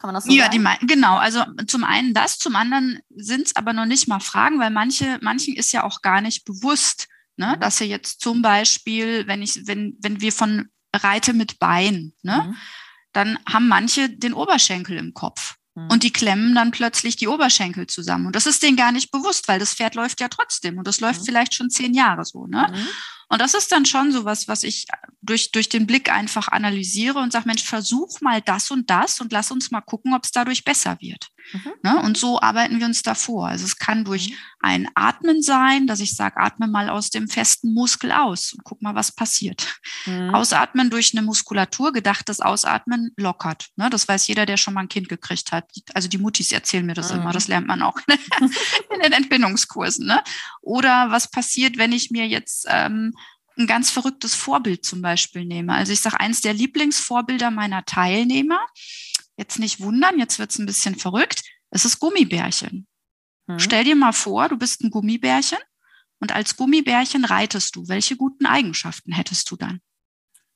Kann 0.02 0.08
man 0.08 0.14
das 0.16 0.24
so 0.24 0.32
Ja, 0.32 0.50
sagen? 0.50 0.66
die, 0.80 0.86
genau. 0.88 1.16
Also 1.16 1.44
zum 1.68 1.84
einen 1.84 2.12
das, 2.12 2.36
zum 2.36 2.56
anderen 2.56 2.98
sind 3.14 3.46
es 3.46 3.54
aber 3.54 3.72
noch 3.72 3.84
nicht 3.84 4.08
mal 4.08 4.18
Fragen, 4.18 4.58
weil 4.58 4.70
manche, 4.70 5.20
manchen 5.22 5.54
ist 5.54 5.70
ja 5.70 5.84
auch 5.84 6.02
gar 6.02 6.20
nicht 6.20 6.44
bewusst, 6.44 7.06
ne, 7.36 7.54
mhm. 7.54 7.60
dass 7.60 7.78
sie 7.78 7.84
jetzt 7.84 8.20
zum 8.20 8.42
Beispiel, 8.42 9.28
wenn 9.28 9.42
ich, 9.42 9.64
wenn, 9.68 9.96
wenn 10.00 10.20
wir 10.20 10.32
von 10.32 10.68
Reite 10.92 11.34
mit 11.34 11.60
Bein, 11.60 12.14
ne, 12.22 12.48
mhm. 12.48 12.56
dann 13.12 13.38
haben 13.48 13.68
manche 13.68 14.10
den 14.10 14.34
Oberschenkel 14.34 14.98
im 14.98 15.14
Kopf. 15.14 15.54
Und 15.74 16.02
die 16.02 16.12
klemmen 16.12 16.54
dann 16.54 16.70
plötzlich 16.70 17.16
die 17.16 17.28
Oberschenkel 17.28 17.86
zusammen. 17.86 18.26
Und 18.26 18.36
das 18.36 18.46
ist 18.46 18.62
denen 18.62 18.76
gar 18.76 18.92
nicht 18.92 19.10
bewusst, 19.10 19.48
weil 19.48 19.58
das 19.58 19.72
Pferd 19.72 19.94
läuft 19.94 20.20
ja 20.20 20.28
trotzdem. 20.28 20.76
Und 20.76 20.86
das 20.86 21.00
läuft 21.00 21.20
mhm. 21.20 21.24
vielleicht 21.24 21.54
schon 21.54 21.70
zehn 21.70 21.94
Jahre 21.94 22.26
so. 22.26 22.46
Ne? 22.46 22.68
Mhm. 22.70 22.88
Und 23.28 23.40
das 23.40 23.54
ist 23.54 23.72
dann 23.72 23.86
schon 23.86 24.12
so 24.12 24.26
was, 24.26 24.48
was 24.48 24.62
ich 24.62 24.86
durch, 25.22 25.50
durch 25.52 25.70
den 25.70 25.86
Blick 25.86 26.12
einfach 26.12 26.48
analysiere 26.48 27.18
und 27.18 27.32
sage, 27.32 27.46
Mensch, 27.46 27.64
versuch 27.64 28.20
mal 28.20 28.42
das 28.42 28.70
und 28.70 28.90
das 28.90 29.22
und 29.22 29.32
lass 29.32 29.50
uns 29.50 29.70
mal 29.70 29.80
gucken, 29.80 30.12
ob 30.12 30.24
es 30.24 30.32
dadurch 30.32 30.64
besser 30.64 30.98
wird. 31.00 31.28
Mhm. 31.52 31.72
Ne? 31.82 32.02
Und 32.02 32.16
so 32.16 32.40
arbeiten 32.40 32.78
wir 32.78 32.86
uns 32.86 33.02
davor. 33.02 33.48
Also 33.48 33.64
es 33.64 33.76
kann 33.76 34.04
durch 34.04 34.30
mhm. 34.30 34.36
ein 34.60 34.88
Atmen 34.94 35.42
sein, 35.42 35.86
dass 35.86 36.00
ich 36.00 36.14
sage, 36.14 36.36
atme 36.38 36.66
mal 36.66 36.88
aus 36.88 37.10
dem 37.10 37.28
festen 37.28 37.74
Muskel 37.74 38.12
aus 38.12 38.52
und 38.52 38.64
guck 38.64 38.82
mal, 38.82 38.94
was 38.94 39.12
passiert. 39.12 39.66
Mhm. 40.06 40.34
Ausatmen 40.34 40.90
durch 40.90 41.12
eine 41.14 41.22
Muskulatur, 41.22 41.92
gedachtes 41.92 42.40
Ausatmen 42.40 43.12
lockert. 43.16 43.68
Ne? 43.76 43.90
Das 43.90 44.08
weiß 44.08 44.26
jeder, 44.26 44.46
der 44.46 44.56
schon 44.56 44.74
mal 44.74 44.80
ein 44.82 44.88
Kind 44.88 45.08
gekriegt 45.08 45.52
hat. 45.52 45.70
Also 45.94 46.08
die 46.08 46.18
Muttis 46.18 46.52
erzählen 46.52 46.86
mir 46.86 46.94
das 46.94 47.10
immer, 47.10 47.28
mhm. 47.28 47.32
das 47.32 47.48
lernt 47.48 47.66
man 47.66 47.82
auch 47.82 47.98
in 48.94 49.00
den 49.02 49.12
Entbindungskursen. 49.12 50.06
Ne? 50.06 50.22
Oder 50.60 51.10
was 51.10 51.30
passiert, 51.30 51.76
wenn 51.78 51.92
ich 51.92 52.10
mir 52.10 52.26
jetzt 52.26 52.66
ähm, 52.68 53.14
ein 53.58 53.66
ganz 53.66 53.90
verrücktes 53.90 54.34
Vorbild 54.34 54.84
zum 54.84 55.02
Beispiel 55.02 55.44
nehme. 55.44 55.74
Also 55.74 55.92
ich 55.92 56.00
sage, 56.00 56.18
eins 56.20 56.40
der 56.40 56.54
Lieblingsvorbilder 56.54 57.50
meiner 57.50 57.84
Teilnehmer 57.84 58.60
Jetzt 59.36 59.58
nicht 59.58 59.80
wundern, 59.80 60.18
jetzt 60.18 60.38
wird 60.38 60.50
es 60.50 60.58
ein 60.58 60.66
bisschen 60.66 60.96
verrückt. 60.96 61.42
Es 61.70 61.84
ist 61.84 61.98
Gummibärchen. 61.98 62.86
Mhm. 63.46 63.58
Stell 63.58 63.84
dir 63.84 63.96
mal 63.96 64.12
vor, 64.12 64.48
du 64.48 64.56
bist 64.56 64.82
ein 64.82 64.90
Gummibärchen 64.90 65.58
und 66.20 66.32
als 66.32 66.56
Gummibärchen 66.56 67.24
reitest 67.24 67.76
du. 67.76 67.88
Welche 67.88 68.16
guten 68.16 68.46
Eigenschaften 68.46 69.12
hättest 69.12 69.50
du 69.50 69.56
dann? 69.56 69.80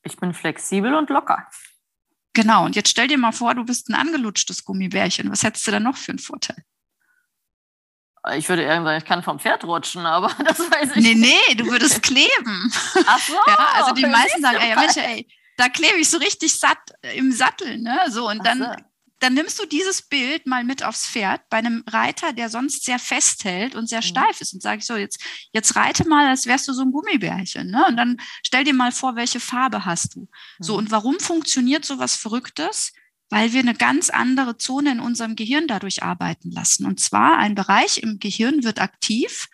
Ich 0.03 0.17
bin 0.17 0.35
flexibel 0.35 0.95
und 0.95 1.11
locker. 1.11 1.49
Genau, 2.33 2.67
und 2.67 2.77
jetzt 2.77 2.91
stell 2.91 3.09
dir 3.09 3.19
mal 3.19 3.33
vor, 3.33 3.55
du 3.55 3.65
bist 3.65 3.89
ein 3.89 3.95
angelutschtes 3.95 4.65
Gummibärchen. 4.65 5.31
Was 5.31 5.43
hättest 5.43 5.67
du 5.67 5.71
dann 5.71 5.83
noch 5.83 5.97
für 5.97 6.12
einen 6.12 6.19
Vorteil? 6.19 6.62
Ich 8.35 8.49
würde 8.49 8.65
irgendwann, 8.65 8.99
ich 8.99 9.05
kann 9.05 9.23
vom 9.23 9.39
Pferd 9.39 9.65
rutschen, 9.65 10.05
aber 10.05 10.29
das 10.45 10.59
weiß 10.59 10.97
ich 10.97 11.03
nee, 11.03 11.15
nicht. 11.15 11.21
Nee, 11.21 11.37
nee, 11.49 11.55
du 11.55 11.67
würdest 11.67 12.03
kleben. 12.03 12.73
Ach 13.07 13.19
so. 13.21 13.35
Ja, 13.47 13.69
also 13.75 13.95
die 13.95 14.07
meisten 14.07 14.43
sagen, 14.43 14.59
ey, 14.59 14.77
Mensch, 14.77 14.97
ey, 14.97 15.29
da 15.57 15.69
klebe 15.69 15.99
ich 15.99 16.11
so 16.11 16.19
richtig 16.19 16.59
satt 16.59 16.79
im 17.14 17.33
Sattel, 17.33 17.79
ne? 17.79 17.99
So, 18.09 18.29
und 18.29 18.45
dann, 18.47 18.59
so. 18.59 18.85
dann 19.21 19.35
nimmst 19.35 19.59
du 19.59 19.66
dieses 19.66 20.03
Bild 20.03 20.47
mal 20.47 20.64
mit 20.64 20.83
aufs 20.83 21.07
Pferd 21.07 21.49
bei 21.49 21.59
einem 21.59 21.83
Reiter, 21.87 22.33
der 22.33 22.51
sonst 22.51 22.85
sehr 22.85 22.99
festhält 22.99 23.75
und 23.75 23.88
sehr 23.88 24.01
mhm. 24.01 24.07
steif 24.07 24.40
ist. 24.40 24.53
Und 24.53 24.62
sage 24.62 24.79
ich 24.79 24.87
so, 24.87 24.97
jetzt, 24.97 25.23
jetzt 25.53 25.77
reite 25.77 26.07
mal, 26.07 26.27
als 26.29 26.47
wärst 26.47 26.69
du 26.69 26.73
so 26.73 26.83
ein 26.83 26.92
Gummibärchen, 26.92 27.71
ne? 27.71 27.87
Und 27.88 27.97
dann 27.97 28.19
stell 28.42 28.64
dir 28.64 28.75
mal 28.75 28.92
vor, 28.92 29.16
welche 29.16 29.40
Farbe 29.40 29.85
hast 29.85 30.14
du. 30.14 30.21
Mhm. 30.21 30.29
So, 30.61 30.77
und 30.77 30.90
warum 30.90 31.19
funktioniert 31.21 31.85
so 31.85 31.99
was 31.99 32.16
Verrücktes? 32.16 32.92
Weil 33.29 33.53
wir 33.53 33.61
eine 33.61 33.75
ganz 33.75 34.09
andere 34.09 34.57
Zone 34.57 34.92
in 34.92 35.01
unserem 35.01 35.35
Gehirn 35.35 35.66
dadurch 35.66 36.05
arbeiten 36.05 36.53
lassen. 36.53 36.87
Und 36.87 37.01
zwar 37.01 37.38
ein 37.38 37.57
Bereich 37.57 37.99
im 37.99 38.21
Gehirn 38.21 38.62
wird 38.62 38.81
aktiv, 38.81 39.49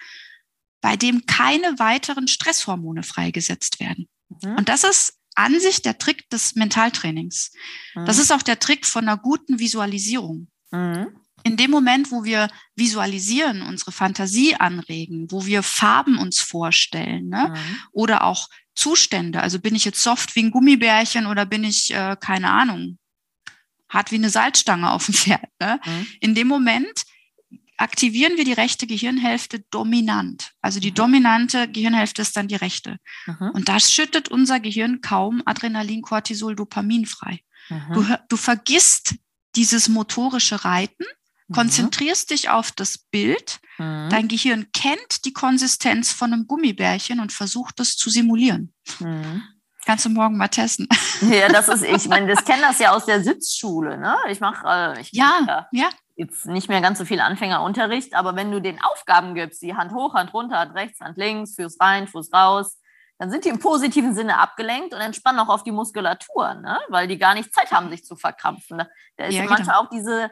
bei 0.82 0.96
dem 0.96 1.24
keine 1.24 1.78
weiteren 1.78 2.28
Stresshormone 2.28 3.02
freigesetzt 3.02 3.80
werden. 3.80 4.08
Mhm. 4.42 4.56
Und 4.56 4.68
das 4.68 4.84
ist 4.84 5.21
an 5.34 5.58
sich 5.60 5.82
der 5.82 5.98
Trick 5.98 6.28
des 6.30 6.54
Mentaltrainings. 6.54 7.52
Mhm. 7.94 8.06
Das 8.06 8.18
ist 8.18 8.32
auch 8.32 8.42
der 8.42 8.58
Trick 8.58 8.86
von 8.86 9.08
einer 9.08 9.16
guten 9.16 9.58
Visualisierung. 9.58 10.48
Mhm. 10.70 11.16
In 11.44 11.56
dem 11.56 11.70
Moment, 11.70 12.12
wo 12.12 12.24
wir 12.24 12.48
visualisieren, 12.76 13.62
unsere 13.62 13.90
Fantasie 13.90 14.54
anregen, 14.54 15.30
wo 15.30 15.44
wir 15.44 15.62
Farben 15.62 16.18
uns 16.18 16.40
vorstellen 16.40 17.28
ne? 17.28 17.52
Mhm. 17.54 17.76
oder 17.90 18.24
auch 18.24 18.48
Zustände, 18.74 19.40
also 19.40 19.58
bin 19.58 19.74
ich 19.74 19.84
jetzt 19.84 20.02
soft 20.02 20.34
wie 20.36 20.44
ein 20.44 20.50
Gummibärchen 20.50 21.26
oder 21.26 21.44
bin 21.44 21.64
ich, 21.64 21.92
äh, 21.92 22.16
keine 22.18 22.50
Ahnung, 22.50 22.98
hart 23.88 24.10
wie 24.10 24.16
eine 24.16 24.30
Salzstange 24.30 24.90
auf 24.90 25.06
dem 25.06 25.14
Pferd. 25.14 25.48
Ne? 25.60 25.80
Mhm. 25.84 26.06
In 26.20 26.34
dem 26.34 26.48
Moment 26.48 27.04
aktivieren 27.76 28.36
wir 28.36 28.44
die 28.44 28.52
rechte 28.52 28.86
Gehirnhälfte 28.86 29.60
dominant. 29.70 30.52
Also 30.60 30.80
die 30.80 30.90
mhm. 30.90 30.96
dominante 30.96 31.68
Gehirnhälfte 31.68 32.22
ist 32.22 32.36
dann 32.36 32.48
die 32.48 32.56
rechte. 32.56 32.98
Mhm. 33.26 33.50
Und 33.54 33.68
da 33.68 33.80
schüttet 33.80 34.28
unser 34.28 34.60
Gehirn 34.60 35.00
kaum 35.00 35.42
Adrenalin, 35.46 36.02
Cortisol, 36.02 36.54
Dopamin 36.54 37.06
frei. 37.06 37.40
Mhm. 37.68 37.92
Du, 37.94 38.06
du 38.28 38.36
vergisst 38.36 39.14
dieses 39.54 39.88
motorische 39.88 40.64
Reiten, 40.64 41.04
mhm. 41.48 41.54
konzentrierst 41.54 42.30
dich 42.30 42.50
auf 42.50 42.72
das 42.72 42.98
Bild. 42.98 43.60
Mhm. 43.78 44.08
Dein 44.10 44.28
Gehirn 44.28 44.66
kennt 44.72 45.24
die 45.24 45.32
Konsistenz 45.32 46.12
von 46.12 46.32
einem 46.32 46.46
Gummibärchen 46.46 47.20
und 47.20 47.32
versucht 47.32 47.80
es 47.80 47.96
zu 47.96 48.10
simulieren. 48.10 48.72
Mhm. 49.00 49.42
Kannst 49.84 50.04
du 50.04 50.10
morgen 50.10 50.36
mal 50.36 50.48
testen. 50.48 50.86
Ja, 51.22 51.48
das 51.48 51.66
ist, 51.68 51.82
ich 51.82 52.06
meine, 52.08 52.32
das 52.32 52.44
kenne 52.44 52.62
das 52.62 52.78
ja 52.78 52.92
aus 52.92 53.04
der 53.04 53.22
Sitzschule. 53.24 53.98
Ne? 53.98 54.16
Ich 54.30 54.38
mache, 54.38 54.96
äh, 54.96 55.04
ja, 55.10 55.66
ja, 55.72 55.90
jetzt 56.16 56.46
nicht 56.46 56.68
mehr 56.68 56.80
ganz 56.80 56.98
so 56.98 57.04
viel 57.04 57.20
Anfängerunterricht, 57.20 58.14
aber 58.14 58.36
wenn 58.36 58.50
du 58.50 58.60
den 58.60 58.82
Aufgaben 58.82 59.34
gibst, 59.34 59.62
die 59.62 59.74
Hand 59.74 59.92
hoch, 59.92 60.14
Hand 60.14 60.32
runter, 60.34 60.58
Hand 60.58 60.74
rechts, 60.74 61.00
Hand 61.00 61.16
links, 61.16 61.54
Fuß 61.56 61.78
rein, 61.80 62.08
Fuß 62.08 62.32
raus, 62.32 62.78
dann 63.18 63.30
sind 63.30 63.44
die 63.44 63.50
im 63.50 63.58
positiven 63.58 64.14
Sinne 64.14 64.38
abgelenkt 64.38 64.94
und 64.94 65.00
entspannen 65.00 65.40
auch 65.40 65.48
auf 65.48 65.62
die 65.62 65.70
Muskulatur, 65.70 66.54
ne? 66.54 66.80
weil 66.88 67.06
die 67.06 67.18
gar 67.18 67.34
nicht 67.34 67.54
Zeit 67.54 67.70
haben, 67.70 67.88
sich 67.88 68.04
zu 68.04 68.16
verkrampfen. 68.16 68.82
Da 69.16 69.24
ist 69.24 69.34
ja, 69.34 69.44
manchmal 69.44 69.76
genau. 69.76 69.80
auch 69.80 69.88
diese 69.90 70.30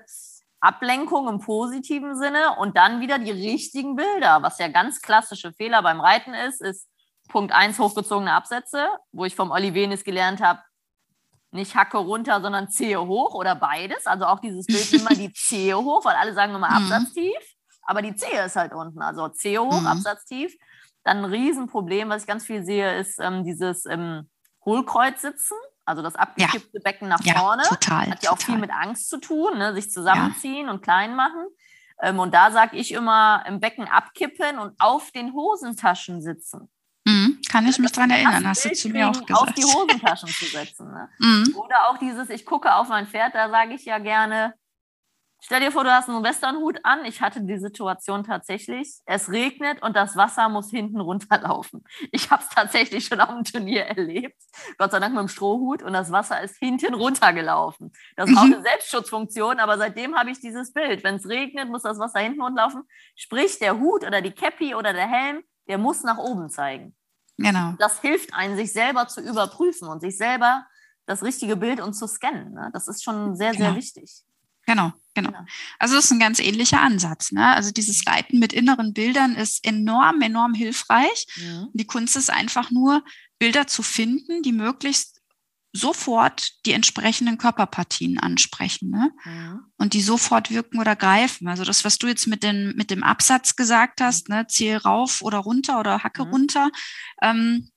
Ablenkung 0.61 1.29
im 1.29 1.38
positiven 1.38 2.16
Sinne 2.16 2.57
und 2.59 2.77
dann 2.77 3.01
wieder 3.01 3.19
die 3.19 3.31
richtigen 3.31 3.97
Bilder. 3.97 4.43
Was 4.43 4.59
ja 4.59 4.69
ganz 4.69 5.01
klassische 5.01 5.53
Fehler 5.53 5.83
beim 5.83 6.01
Reiten 6.01 6.35
ist, 6.35 6.61
ist 6.61 6.88
Punkt 7.29 7.53
1 7.53 7.79
hochgezogene 7.79 8.33
Absätze, 8.33 8.88
wo 9.12 9.25
ich 9.25 9.37
vom 9.37 9.53
Olivenis 9.53 10.05
gelernt 10.05 10.43
habe, 10.43 10.61
nicht 11.52 11.74
Hacke 11.74 11.98
runter, 11.98 12.40
sondern 12.40 12.70
Zehe 12.70 13.00
hoch 13.00 13.34
oder 13.34 13.54
beides. 13.54 14.06
Also 14.06 14.26
auch 14.26 14.40
dieses 14.40 14.66
Bild 14.66 14.92
immer 14.92 15.10
die 15.10 15.32
Zehe 15.34 15.76
hoch, 15.76 16.04
weil 16.04 16.16
alle 16.16 16.34
sagen 16.34 16.54
immer 16.54 16.70
mhm. 16.70 16.92
Absatztief, 16.92 17.56
aber 17.82 18.02
die 18.02 18.14
Zehe 18.14 18.44
ist 18.44 18.56
halt 18.56 18.72
unten. 18.72 19.02
Also 19.02 19.28
Zehe 19.28 19.60
hoch, 19.60 19.80
mhm. 19.80 19.86
Absatztief. 19.86 20.56
Dann 21.02 21.18
ein 21.18 21.24
Riesenproblem, 21.24 22.10
was 22.10 22.22
ich 22.22 22.28
ganz 22.28 22.44
viel 22.44 22.64
sehe, 22.64 22.98
ist 22.98 23.18
ähm, 23.20 23.44
dieses 23.44 23.86
ähm, 23.86 24.28
Hohlkreuz 24.64 25.22
sitzen. 25.22 25.56
Also 25.84 26.02
das 26.02 26.14
abgekippte 26.14 26.70
ja. 26.78 26.80
Becken 26.84 27.08
nach 27.08 27.22
vorne. 27.22 27.62
Ja, 27.64 27.68
total. 27.68 28.10
Hat 28.10 28.22
ja 28.22 28.30
auch 28.30 28.38
total. 28.38 28.54
viel 28.54 28.60
mit 28.60 28.70
Angst 28.70 29.08
zu 29.08 29.18
tun, 29.18 29.58
ne? 29.58 29.74
sich 29.74 29.90
zusammenziehen 29.90 30.66
ja. 30.66 30.72
und 30.72 30.82
klein 30.82 31.16
machen. 31.16 31.46
Ähm, 32.02 32.18
und 32.18 32.34
da 32.34 32.50
sage 32.50 32.76
ich 32.76 32.92
immer, 32.92 33.44
im 33.46 33.60
Becken 33.60 33.88
abkippen 33.88 34.58
und 34.58 34.74
auf 34.78 35.10
den 35.10 35.32
Hosentaschen 35.32 36.22
sitzen. 36.22 36.70
Kann 37.50 37.66
ich 37.66 37.78
mich 37.80 37.90
daran 37.90 38.10
erinnern, 38.10 38.46
hast 38.46 38.64
du 38.64 38.72
zu 38.72 38.88
mir 38.90 39.08
auch 39.08 39.26
gesagt. 39.26 39.32
Auf 39.32 39.52
die 39.54 39.64
Hosentaschen 39.64 40.28
zu 40.28 40.44
setzen. 40.44 40.86
Ne? 40.86 41.08
Mhm. 41.18 41.56
Oder 41.56 41.88
auch 41.88 41.98
dieses, 41.98 42.30
ich 42.30 42.46
gucke 42.46 42.72
auf 42.74 42.88
mein 42.88 43.06
Pferd, 43.06 43.34
da 43.34 43.50
sage 43.50 43.74
ich 43.74 43.84
ja 43.84 43.98
gerne, 43.98 44.54
stell 45.40 45.60
dir 45.60 45.72
vor, 45.72 45.82
du 45.82 45.92
hast 45.92 46.08
einen 46.08 46.22
Westernhut 46.22 46.78
an. 46.84 47.04
Ich 47.04 47.20
hatte 47.20 47.42
die 47.42 47.58
Situation 47.58 48.22
tatsächlich, 48.22 49.00
es 49.04 49.30
regnet 49.30 49.82
und 49.82 49.96
das 49.96 50.16
Wasser 50.16 50.48
muss 50.48 50.70
hinten 50.70 51.00
runterlaufen. 51.00 51.82
Ich 52.12 52.30
habe 52.30 52.42
es 52.42 52.48
tatsächlich 52.50 53.06
schon 53.06 53.20
auf 53.20 53.30
dem 53.30 53.42
Turnier 53.44 53.82
erlebt, 53.82 54.40
Gott 54.78 54.92
sei 54.92 55.00
Dank 55.00 55.14
mit 55.14 55.22
dem 55.22 55.28
Strohhut 55.28 55.82
und 55.82 55.92
das 55.92 56.12
Wasser 56.12 56.40
ist 56.40 56.56
hinten 56.58 56.94
runtergelaufen. 56.94 57.92
Das 58.16 58.30
ist 58.30 58.36
mhm. 58.36 58.54
eine 58.54 58.62
Selbstschutzfunktion, 58.62 59.58
aber 59.58 59.76
seitdem 59.76 60.14
habe 60.14 60.30
ich 60.30 60.40
dieses 60.40 60.72
Bild. 60.72 61.02
Wenn 61.02 61.16
es 61.16 61.28
regnet, 61.28 61.68
muss 61.68 61.82
das 61.82 61.98
Wasser 61.98 62.20
hinten 62.20 62.42
runterlaufen. 62.42 62.82
Sprich, 63.16 63.58
der 63.58 63.78
Hut 63.80 64.04
oder 64.06 64.22
die 64.22 64.32
Cappy 64.32 64.76
oder 64.76 64.92
der 64.92 65.08
Helm 65.08 65.42
der 65.70 65.78
muss 65.78 66.02
nach 66.02 66.18
oben 66.18 66.50
zeigen. 66.50 66.96
Genau. 67.42 67.74
Das 67.79 68.00
hilft 68.00 68.35
einem, 68.35 68.57
sich 68.57 68.72
selber 68.72 69.09
zu 69.09 69.20
überprüfen 69.20 69.88
und 69.88 70.00
sich 70.00 70.16
selber 70.16 70.66
das 71.07 71.22
richtige 71.22 71.57
Bild 71.57 71.81
und 71.81 71.94
zu 71.94 72.07
scannen. 72.07 72.53
Ne? 72.53 72.70
Das 72.72 72.88
ist 72.88 73.03
schon 73.03 73.35
sehr, 73.35 73.53
genau. 73.53 73.64
sehr 73.66 73.76
wichtig. 73.76 74.22
Genau, 74.66 74.92
genau. 75.14 75.33
Also 75.79 75.96
das 75.96 76.05
ist 76.05 76.11
ein 76.12 76.20
ganz 76.20 76.38
ähnlicher 76.38 76.81
Ansatz. 76.81 77.33
Ne? 77.33 77.55
Also 77.55 77.72
dieses 77.72 78.07
Reiten 78.07 78.38
mit 78.38 78.53
inneren 78.53 78.92
Bildern 78.92 79.35
ist 79.35 79.66
enorm, 79.66 80.20
enorm 80.20 80.55
hilfreich. 80.55 81.26
Mhm. 81.37 81.68
Die 81.72 81.87
Kunst 81.87 82.16
ist 82.16 82.31
einfach 82.31 82.70
nur, 82.70 83.03
Bilder 83.40 83.66
zu 83.66 83.83
finden, 83.83 84.42
die 84.42 84.53
möglichst 84.53 85.19
sofort 85.72 86.66
die 86.66 86.72
entsprechenden 86.72 87.38
Körperpartien 87.38 88.18
ansprechen 88.18 88.90
ne? 88.90 89.12
Mhm. 89.24 89.61
und 89.76 89.94
die 89.94 90.02
sofort 90.02 90.50
wirken 90.50 90.80
oder 90.80 90.96
greifen. 90.96 91.48
Also 91.48 91.64
das, 91.64 91.85
was 91.85 91.98
du 91.98 92.09
jetzt 92.09 92.26
mit, 92.26 92.42
den, 92.42 92.74
mit 92.76 92.90
dem 92.90 93.02
Absatz 93.04 93.54
gesagt 93.54 94.00
hast, 94.00 94.28
ne, 94.28 94.46
Ziel 94.48 94.76
rauf 94.76 95.22
oder 95.22 95.38
runter 95.38 95.78
oder 95.78 96.02
Hacke 96.02 96.24
mhm. 96.24 96.30
runter, 96.30 96.70
ähm, 97.22 97.70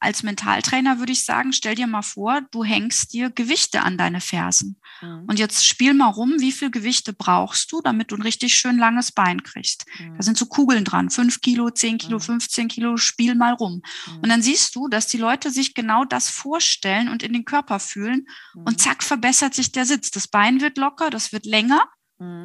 als 0.00 0.22
Mentaltrainer 0.22 0.98
würde 0.98 1.12
ich 1.12 1.24
sagen, 1.24 1.52
stell 1.52 1.74
dir 1.74 1.86
mal 1.86 2.02
vor, 2.02 2.40
du 2.50 2.62
hängst 2.62 3.12
dir 3.12 3.30
Gewichte 3.30 3.82
an 3.82 3.98
deine 3.98 4.20
Fersen. 4.20 4.80
Mhm. 5.00 5.24
Und 5.26 5.38
jetzt 5.38 5.66
spiel 5.66 5.94
mal 5.94 6.08
rum, 6.08 6.34
wie 6.38 6.52
viel 6.52 6.70
Gewichte 6.70 7.12
brauchst 7.12 7.72
du, 7.72 7.80
damit 7.82 8.10
du 8.10 8.16
ein 8.16 8.22
richtig 8.22 8.54
schön 8.54 8.78
langes 8.78 9.12
Bein 9.12 9.42
kriegst. 9.42 9.86
Mhm. 9.98 10.16
Da 10.16 10.22
sind 10.22 10.38
so 10.38 10.46
Kugeln 10.46 10.84
dran, 10.84 11.10
fünf 11.10 11.40
Kilo, 11.40 11.70
zehn 11.70 11.98
Kilo, 11.98 12.18
mhm. 12.18 12.22
15 12.22 12.68
Kilo, 12.68 12.96
spiel 12.96 13.34
mal 13.34 13.54
rum. 13.54 13.82
Und 14.22 14.28
dann 14.28 14.42
siehst 14.42 14.76
du, 14.76 14.88
dass 14.88 15.06
die 15.06 15.18
Leute 15.18 15.50
sich 15.50 15.74
genau 15.74 16.04
das 16.04 16.28
vorstellen 16.28 17.08
und 17.08 17.22
in 17.22 17.32
den 17.32 17.44
Körper 17.44 17.80
fühlen. 17.80 18.26
Und 18.54 18.80
zack, 18.80 19.02
verbessert 19.02 19.54
sich 19.54 19.72
der 19.72 19.84
Sitz. 19.84 20.10
Das 20.10 20.28
Bein 20.28 20.60
wird 20.60 20.78
locker, 20.78 21.10
das 21.10 21.32
wird 21.32 21.46
länger. 21.46 21.88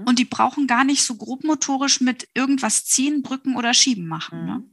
Und 0.05 0.19
die 0.19 0.25
brauchen 0.25 0.67
gar 0.67 0.83
nicht 0.83 1.03
so 1.03 1.15
grobmotorisch 1.15 1.99
mit 1.99 2.27
irgendwas 2.35 2.85
ziehen, 2.85 3.23
drücken 3.23 3.55
oder 3.55 3.73
schieben 3.73 4.07
machen. 4.07 4.45
Ne? 4.45 4.63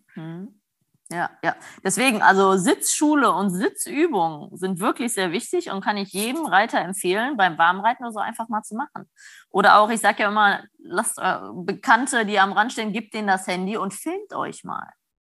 Ja, 1.12 1.30
ja. 1.42 1.56
Deswegen, 1.82 2.22
also 2.22 2.56
Sitzschule 2.56 3.32
und 3.32 3.50
Sitzübungen 3.50 4.56
sind 4.56 4.78
wirklich 4.78 5.12
sehr 5.12 5.32
wichtig 5.32 5.70
und 5.70 5.82
kann 5.82 5.96
ich 5.96 6.12
jedem 6.12 6.46
Reiter 6.46 6.78
empfehlen, 6.80 7.36
beim 7.36 7.58
Warmreiten 7.58 8.04
oder 8.04 8.12
so 8.12 8.20
einfach 8.20 8.48
mal 8.48 8.62
zu 8.62 8.76
machen. 8.76 9.10
Oder 9.50 9.78
auch, 9.78 9.90
ich 9.90 10.00
sage 10.00 10.22
ja 10.22 10.28
immer, 10.28 10.62
lasst 10.78 11.18
äh, 11.18 11.38
Bekannte, 11.52 12.24
die 12.24 12.38
am 12.38 12.52
Rand 12.52 12.72
stehen, 12.72 12.92
gebt 12.92 13.12
denen 13.12 13.26
das 13.26 13.46
Handy 13.48 13.76
und 13.76 13.92
filmt 13.92 14.32
euch 14.34 14.62
mal. 14.62 14.88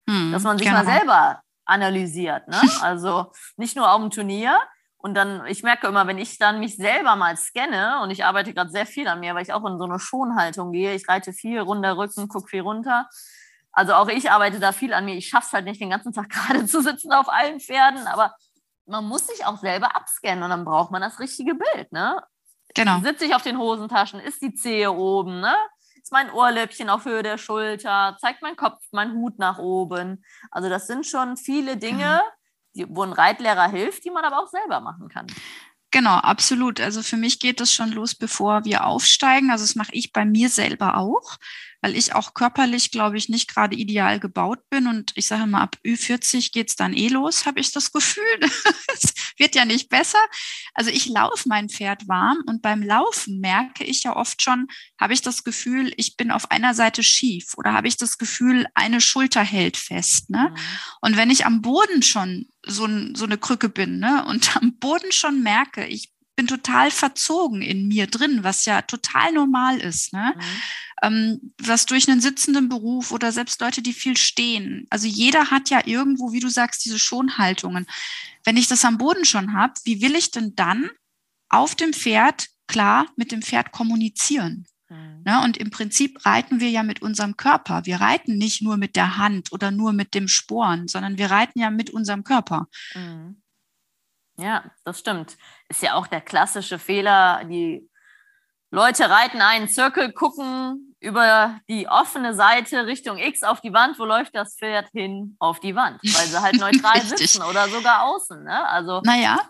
Hm, 0.08 0.32
dass 0.32 0.42
man 0.42 0.58
sich 0.58 0.66
genau. 0.66 0.84
mal 0.84 0.86
selber 0.86 1.42
analysiert. 1.64 2.46
Ne? 2.48 2.60
Also 2.82 3.32
nicht 3.56 3.76
nur 3.76 3.90
auf 3.90 4.00
dem 4.00 4.10
Turnier. 4.10 4.58
Und 4.98 5.14
dann, 5.14 5.46
ich 5.46 5.62
merke 5.62 5.86
immer, 5.86 6.06
wenn 6.06 6.18
ich 6.18 6.36
dann 6.36 6.60
mich 6.60 6.76
selber 6.76 7.16
mal 7.16 7.34
scanne, 7.38 8.02
und 8.02 8.10
ich 8.10 8.26
arbeite 8.26 8.52
gerade 8.52 8.68
sehr 8.68 8.84
viel 8.84 9.08
an 9.08 9.20
mir, 9.20 9.34
weil 9.34 9.44
ich 9.44 9.52
auch 9.54 9.64
in 9.64 9.78
so 9.78 9.84
eine 9.84 9.98
Schonhaltung 9.98 10.72
gehe, 10.72 10.94
ich 10.94 11.08
reite 11.08 11.32
viel 11.32 11.58
runter 11.60 11.96
Rücken, 11.96 12.28
gucke 12.28 12.48
viel 12.48 12.60
runter 12.60 13.08
also 13.72 13.94
auch 13.94 14.09
ich 14.09 14.30
arbeite 14.30 14.59
da 14.59 14.72
viel 14.72 14.92
an 14.92 15.04
mir. 15.04 15.14
Ich 15.14 15.28
schaffe 15.28 15.46
es 15.46 15.52
halt 15.52 15.64
nicht, 15.64 15.80
den 15.80 15.90
ganzen 15.90 16.12
Tag 16.12 16.28
gerade 16.30 16.66
zu 16.66 16.83
sitzen 16.83 17.12
auf 17.12 17.28
allen 17.28 17.61
Pferden, 17.61 18.06
aber 18.06 18.35
man 18.87 19.04
muss 19.04 19.26
sich 19.26 19.46
auch 19.46 19.59
selber 19.59 19.94
abscannen 19.94 20.42
und 20.42 20.50
dann 20.50 20.64
braucht 20.64 20.90
man 20.90 21.00
das 21.00 21.20
richtige 21.20 21.54
Bild. 21.54 21.92
Ne? 21.92 22.20
Genau. 22.74 23.00
Sitze 23.00 23.24
ich 23.24 23.35
auf 23.35 23.42
den 23.42 23.59
Hosentaschen? 23.59 24.20
Ist 24.20 24.42
die 24.42 24.54
Zehe 24.54 24.92
oben? 24.92 25.40
Ne? 25.40 25.54
Ist 26.02 26.12
mein 26.12 26.30
Ohrläppchen 26.33 26.90
auf 26.90 27.04
Höhe 27.04 27.22
der 27.22 27.38
Schulter? 27.38 28.16
Zeigt 28.20 28.42
mein 28.42 28.56
Kopf, 28.56 28.83
mein 28.90 29.12
Hut 29.12 29.38
nach 29.38 29.59
oben? 29.59 30.24
Also 30.50 30.68
das 30.68 30.87
sind 30.87 31.06
schon 31.06 31.37
viele 31.37 31.76
Dinge, 31.76 32.20
die, 32.74 32.87
wo 32.88 33.02
ein 33.02 33.12
Reitlehrer 33.12 33.68
hilft, 33.68 34.04
die 34.04 34.11
man 34.11 34.24
aber 34.24 34.40
auch 34.40 34.48
selber 34.48 34.80
machen 34.80 35.09
kann. 35.09 35.26
Genau, 35.90 36.16
absolut. 36.16 36.81
Also 36.81 37.03
für 37.03 37.16
mich 37.16 37.40
geht 37.40 37.61
das 37.61 37.72
schon 37.72 37.90
los, 37.90 38.14
bevor 38.14 38.64
wir 38.64 38.85
aufsteigen. 38.85 39.50
Also 39.50 39.64
das 39.64 39.74
mache 39.74 39.92
ich 39.92 40.12
bei 40.12 40.24
mir 40.24 40.48
selber 40.48 40.96
auch 40.96 41.38
weil 41.81 41.96
ich 41.96 42.14
auch 42.14 42.35
körperlich, 42.35 42.90
glaube 42.90 43.16
ich, 43.16 43.29
nicht 43.29 43.48
gerade 43.48 43.74
ideal 43.74 44.20
gebaut 44.20 44.68
bin. 44.68 44.87
Und 44.87 45.12
ich 45.14 45.26
sage 45.26 45.46
mal, 45.46 45.62
ab 45.62 45.76
Ü40 45.85 46.53
geht's 46.53 46.76
dann 46.76 46.94
eh 46.94 47.09
los, 47.09 47.46
habe 47.46 47.61
ich 47.61 47.72
das 47.72 47.92
Gefühl. 47.92 48.40
es 48.94 49.14
wird 49.38 49.55
ja 49.55 49.64
nicht 49.64 49.88
besser. 49.88 50.18
Also 50.74 50.90
ich 50.90 51.07
laufe 51.07 51.48
mein 51.48 51.68
Pferd 51.68 52.07
warm 52.07 52.38
und 52.46 52.62
beim 52.62 52.83
Laufen 52.83 53.40
merke 53.40 53.85
ich 53.85 54.03
ja 54.03 54.14
oft 54.14 54.42
schon, 54.42 54.68
habe 54.98 55.14
ich 55.14 55.22
das 55.22 55.42
Gefühl, 55.42 55.92
ich 55.96 56.16
bin 56.16 56.31
auf 56.31 56.50
einer 56.50 56.74
Seite 56.74 57.03
schief 57.03 57.55
oder 57.57 57.72
habe 57.72 57.88
ich 57.88 57.96
das 57.96 58.18
Gefühl, 58.18 58.66
eine 58.74 59.00
Schulter 59.00 59.42
hält 59.42 59.76
fest. 59.76 60.31
Ne? 60.31 60.50
Mhm. 60.50 60.57
Und 61.00 61.16
wenn 61.16 61.31
ich 61.31 61.46
am 61.46 61.62
Boden 61.62 62.03
schon 62.03 62.46
so, 62.70 62.88
so 63.14 63.24
eine 63.24 63.38
Krücke 63.38 63.68
bin 63.68 63.98
ne, 63.98 64.24
und 64.26 64.56
am 64.56 64.78
Boden 64.78 65.12
schon 65.12 65.42
merke, 65.42 65.87
ich 65.87 66.12
bin 66.37 66.46
total 66.46 66.90
verzogen 66.90 67.61
in 67.61 67.87
mir 67.87 68.06
drin, 68.06 68.42
was 68.42 68.64
ja 68.64 68.80
total 68.80 69.33
normal 69.33 69.78
ist. 69.78 70.14
Ne? 70.14 70.35
Mhm. 70.35 70.42
Ähm, 71.02 71.52
was 71.59 71.85
durch 71.85 72.09
einen 72.09 72.22
sitzenden 72.22 72.70
Beruf 72.70 73.12
oder 73.12 73.30
selbst 73.30 73.61
Leute, 73.61 73.83
die 73.83 73.92
viel 73.92 74.16
stehen. 74.16 74.87
Also 74.88 75.06
jeder 75.06 75.50
hat 75.50 75.68
ja 75.68 75.83
irgendwo, 75.85 76.33
wie 76.33 76.40
du 76.40 76.48
sagst, 76.48 76.85
diese 76.85 76.98
Schonhaltungen. 76.98 77.87
Wenn 78.44 78.56
ich 78.56 78.68
das 78.68 78.87
am 78.87 78.96
Boden 78.96 79.26
schon 79.26 79.52
habe, 79.52 79.74
wie 79.85 80.00
will 80.00 80.16
ich 80.16 80.30
denn 80.30 80.54
dann 80.56 80.90
auf 81.50 81.74
dem 81.74 81.92
Pferd 81.92 82.48
klar 82.66 83.06
mit 83.16 83.33
dem 83.33 83.42
Pferd 83.42 83.72
kommunizieren? 83.72 84.66
Mhm. 84.90 85.22
Ne? 85.24 85.42
Und 85.44 85.57
im 85.57 85.70
Prinzip 85.70 86.26
reiten 86.26 86.61
wir 86.61 86.68
ja 86.68 86.83
mit 86.83 87.00
unserem 87.00 87.37
Körper. 87.37 87.87
Wir 87.87 88.00
reiten 88.00 88.37
nicht 88.37 88.61
nur 88.61 88.76
mit 88.76 88.96
der 88.96 89.16
Hand 89.16 89.53
oder 89.53 89.70
nur 89.70 89.92
mit 89.92 90.14
dem 90.14 90.29
Sporen, 90.29 90.88
sondern 90.88 91.16
wir 91.16 91.31
reiten 91.31 91.59
ja 91.59 91.70
mit 91.70 91.90
unserem 91.90 92.24
Körper. 92.24 92.66
Mhm. 92.94 93.40
Ja, 94.37 94.64
das 94.85 94.98
stimmt. 94.98 95.37
Ist 95.68 95.83
ja 95.83 95.94
auch 95.94 96.07
der 96.07 96.20
klassische 96.20 96.79
Fehler. 96.79 97.44
Die 97.44 97.88
Leute 98.70 99.09
reiten 99.11 99.40
einen 99.40 99.68
Zirkel, 99.68 100.12
gucken 100.12 100.94
über 100.98 101.61
die 101.68 101.88
offene 101.88 102.35
Seite 102.35 102.87
Richtung 102.87 103.18
X 103.18 103.42
auf 103.42 103.61
die 103.61 103.72
Wand. 103.72 103.98
Wo 103.98 104.05
läuft 104.05 104.35
das 104.35 104.57
Pferd 104.57 104.88
hin? 104.92 105.37
Auf 105.38 105.61
die 105.61 105.74
Wand, 105.74 106.00
weil 106.03 106.26
sie 106.26 106.40
halt 106.40 106.55
neutral 106.61 107.00
sitzen 107.00 107.42
oder 107.42 107.68
sogar 107.68 108.05
außen. 108.05 108.44
Ne? 108.44 108.68
Also, 108.68 109.00
naja, 109.05 109.40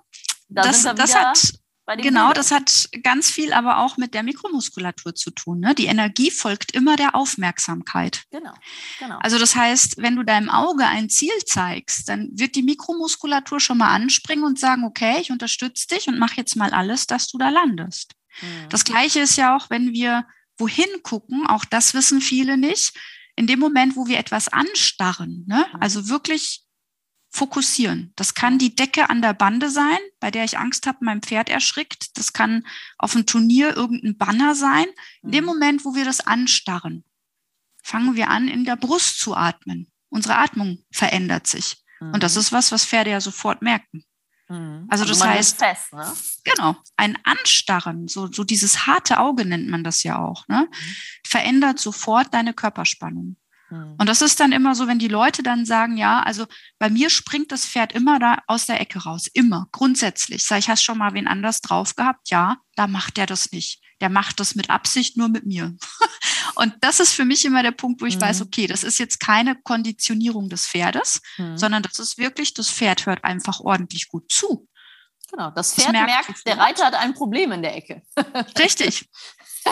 da 0.48 0.62
das, 0.62 0.82
das 0.82 1.14
hat 1.14 1.60
genau, 1.96 2.28
Bildern. 2.28 2.34
das 2.34 2.50
hat 2.50 2.88
ganz 3.02 3.30
viel 3.30 3.52
aber 3.52 3.78
auch 3.78 3.96
mit 3.96 4.14
der 4.14 4.22
Mikromuskulatur 4.22 5.14
zu 5.14 5.30
tun. 5.30 5.60
Ne? 5.60 5.74
Die 5.74 5.86
Energie 5.86 6.30
folgt 6.30 6.72
immer 6.72 6.96
der 6.96 7.14
Aufmerksamkeit. 7.14 8.24
Genau, 8.30 8.52
genau. 8.98 9.18
Also 9.20 9.38
das 9.38 9.54
heißt, 9.54 9.98
wenn 9.98 10.16
du 10.16 10.22
deinem 10.22 10.48
Auge 10.48 10.86
ein 10.86 11.08
Ziel 11.08 11.32
zeigst, 11.46 12.08
dann 12.08 12.30
wird 12.32 12.54
die 12.54 12.62
Mikromuskulatur 12.62 13.60
schon 13.60 13.78
mal 13.78 13.94
anspringen 13.94 14.44
und 14.44 14.58
sagen, 14.58 14.84
okay, 14.84 15.18
ich 15.20 15.30
unterstütze 15.30 15.86
dich 15.88 16.08
und 16.08 16.18
mache 16.18 16.36
jetzt 16.36 16.56
mal 16.56 16.70
alles, 16.70 17.06
dass 17.06 17.28
du 17.28 17.38
da 17.38 17.48
landest. 17.48 18.14
Mhm. 18.40 18.68
Das 18.68 18.84
Gleiche 18.84 19.20
ist 19.20 19.36
ja 19.36 19.56
auch, 19.56 19.70
wenn 19.70 19.92
wir 19.92 20.26
wohin 20.58 21.02
gucken, 21.02 21.46
auch 21.46 21.64
das 21.64 21.94
wissen 21.94 22.20
viele 22.20 22.56
nicht. 22.56 22.92
In 23.36 23.46
dem 23.46 23.58
Moment, 23.58 23.96
wo 23.96 24.06
wir 24.06 24.18
etwas 24.18 24.48
anstarren, 24.48 25.44
ne? 25.46 25.66
Mhm. 25.72 25.80
also 25.80 26.08
wirklich 26.08 26.62
fokussieren. 27.30 28.12
Das 28.16 28.34
kann 28.34 28.58
die 28.58 28.74
Decke 28.74 29.08
an 29.08 29.22
der 29.22 29.32
Bande 29.32 29.70
sein, 29.70 29.98
bei 30.18 30.30
der 30.30 30.44
ich 30.44 30.58
Angst 30.58 30.86
habe, 30.86 30.98
mein 31.02 31.22
Pferd 31.22 31.48
erschrickt. 31.48 32.18
Das 32.18 32.32
kann 32.32 32.66
auf 32.98 33.14
einem 33.14 33.26
Turnier 33.26 33.76
irgendein 33.76 34.18
Banner 34.18 34.54
sein. 34.54 34.86
In 35.22 35.30
dem 35.30 35.44
mhm. 35.44 35.50
Moment, 35.50 35.84
wo 35.84 35.94
wir 35.94 36.04
das 36.04 36.20
anstarren, 36.20 37.04
fangen 37.82 38.16
wir 38.16 38.28
an, 38.28 38.48
in 38.48 38.64
der 38.64 38.76
Brust 38.76 39.20
zu 39.20 39.36
atmen. 39.36 39.90
Unsere 40.08 40.38
Atmung 40.38 40.84
verändert 40.90 41.46
sich. 41.46 41.84
Mhm. 42.00 42.14
Und 42.14 42.22
das 42.22 42.34
mhm. 42.34 42.40
ist 42.40 42.52
was, 42.52 42.72
was 42.72 42.84
Pferde 42.84 43.10
ja 43.10 43.20
sofort 43.20 43.62
merken. 43.62 44.04
Mhm. 44.48 44.86
Also, 44.90 45.04
also 45.04 45.14
das 45.14 45.24
heißt, 45.24 45.58
fest, 45.58 45.92
ne? 45.92 46.12
genau, 46.42 46.76
ein 46.96 47.16
Anstarren, 47.22 48.08
so, 48.08 48.26
so 48.26 48.42
dieses 48.42 48.86
harte 48.86 49.20
Auge 49.20 49.44
nennt 49.44 49.68
man 49.68 49.84
das 49.84 50.02
ja 50.02 50.18
auch, 50.18 50.48
ne? 50.48 50.68
Mhm. 50.68 50.96
verändert 51.24 51.78
sofort 51.78 52.34
deine 52.34 52.52
Körperspannung. 52.52 53.36
Hm. 53.70 53.94
Und 53.98 54.08
das 54.08 54.20
ist 54.20 54.40
dann 54.40 54.52
immer 54.52 54.74
so, 54.74 54.86
wenn 54.86 54.98
die 54.98 55.08
Leute 55.08 55.42
dann 55.42 55.64
sagen, 55.64 55.96
ja, 55.96 56.22
also 56.22 56.46
bei 56.78 56.90
mir 56.90 57.08
springt 57.08 57.52
das 57.52 57.66
Pferd 57.66 57.92
immer 57.92 58.18
da 58.18 58.38
aus 58.46 58.66
der 58.66 58.80
Ecke 58.80 59.00
raus, 59.00 59.28
immer, 59.32 59.68
grundsätzlich. 59.72 60.44
Sag 60.44 60.58
ich, 60.58 60.68
hast 60.68 60.82
schon 60.82 60.98
mal 60.98 61.14
wen 61.14 61.26
anders 61.26 61.60
drauf 61.60 61.94
gehabt? 61.96 62.30
Ja, 62.30 62.58
da 62.74 62.86
macht 62.86 63.16
der 63.16 63.26
das 63.26 63.52
nicht. 63.52 63.80
Der 64.00 64.08
macht 64.08 64.40
das 64.40 64.54
mit 64.54 64.70
Absicht 64.70 65.16
nur 65.16 65.28
mit 65.28 65.46
mir. 65.46 65.76
und 66.56 66.74
das 66.80 67.00
ist 67.00 67.12
für 67.12 67.24
mich 67.24 67.44
immer 67.44 67.62
der 67.62 67.70
Punkt, 67.70 68.02
wo 68.02 68.06
ich 68.06 68.16
mhm. 68.16 68.22
weiß, 68.22 68.42
okay, 68.42 68.66
das 68.66 68.82
ist 68.82 68.98
jetzt 68.98 69.20
keine 69.20 69.56
Konditionierung 69.62 70.48
des 70.48 70.66
Pferdes, 70.66 71.20
mhm. 71.38 71.56
sondern 71.56 71.82
das 71.82 71.98
ist 71.98 72.18
wirklich, 72.18 72.54
das 72.54 72.70
Pferd 72.70 73.06
hört 73.06 73.24
einfach 73.24 73.60
ordentlich 73.60 74.08
gut 74.08 74.30
zu. 74.30 74.66
Genau, 75.30 75.50
das 75.50 75.74
Pferd 75.74 75.88
das 75.88 75.92
merkt, 75.92 76.28
merkt 76.28 76.46
der 76.46 76.58
Reiter 76.58 76.86
hat 76.86 76.94
ein 76.94 77.14
Problem 77.14 77.52
in 77.52 77.62
der 77.62 77.76
Ecke. 77.76 78.02
Richtig. 78.58 79.08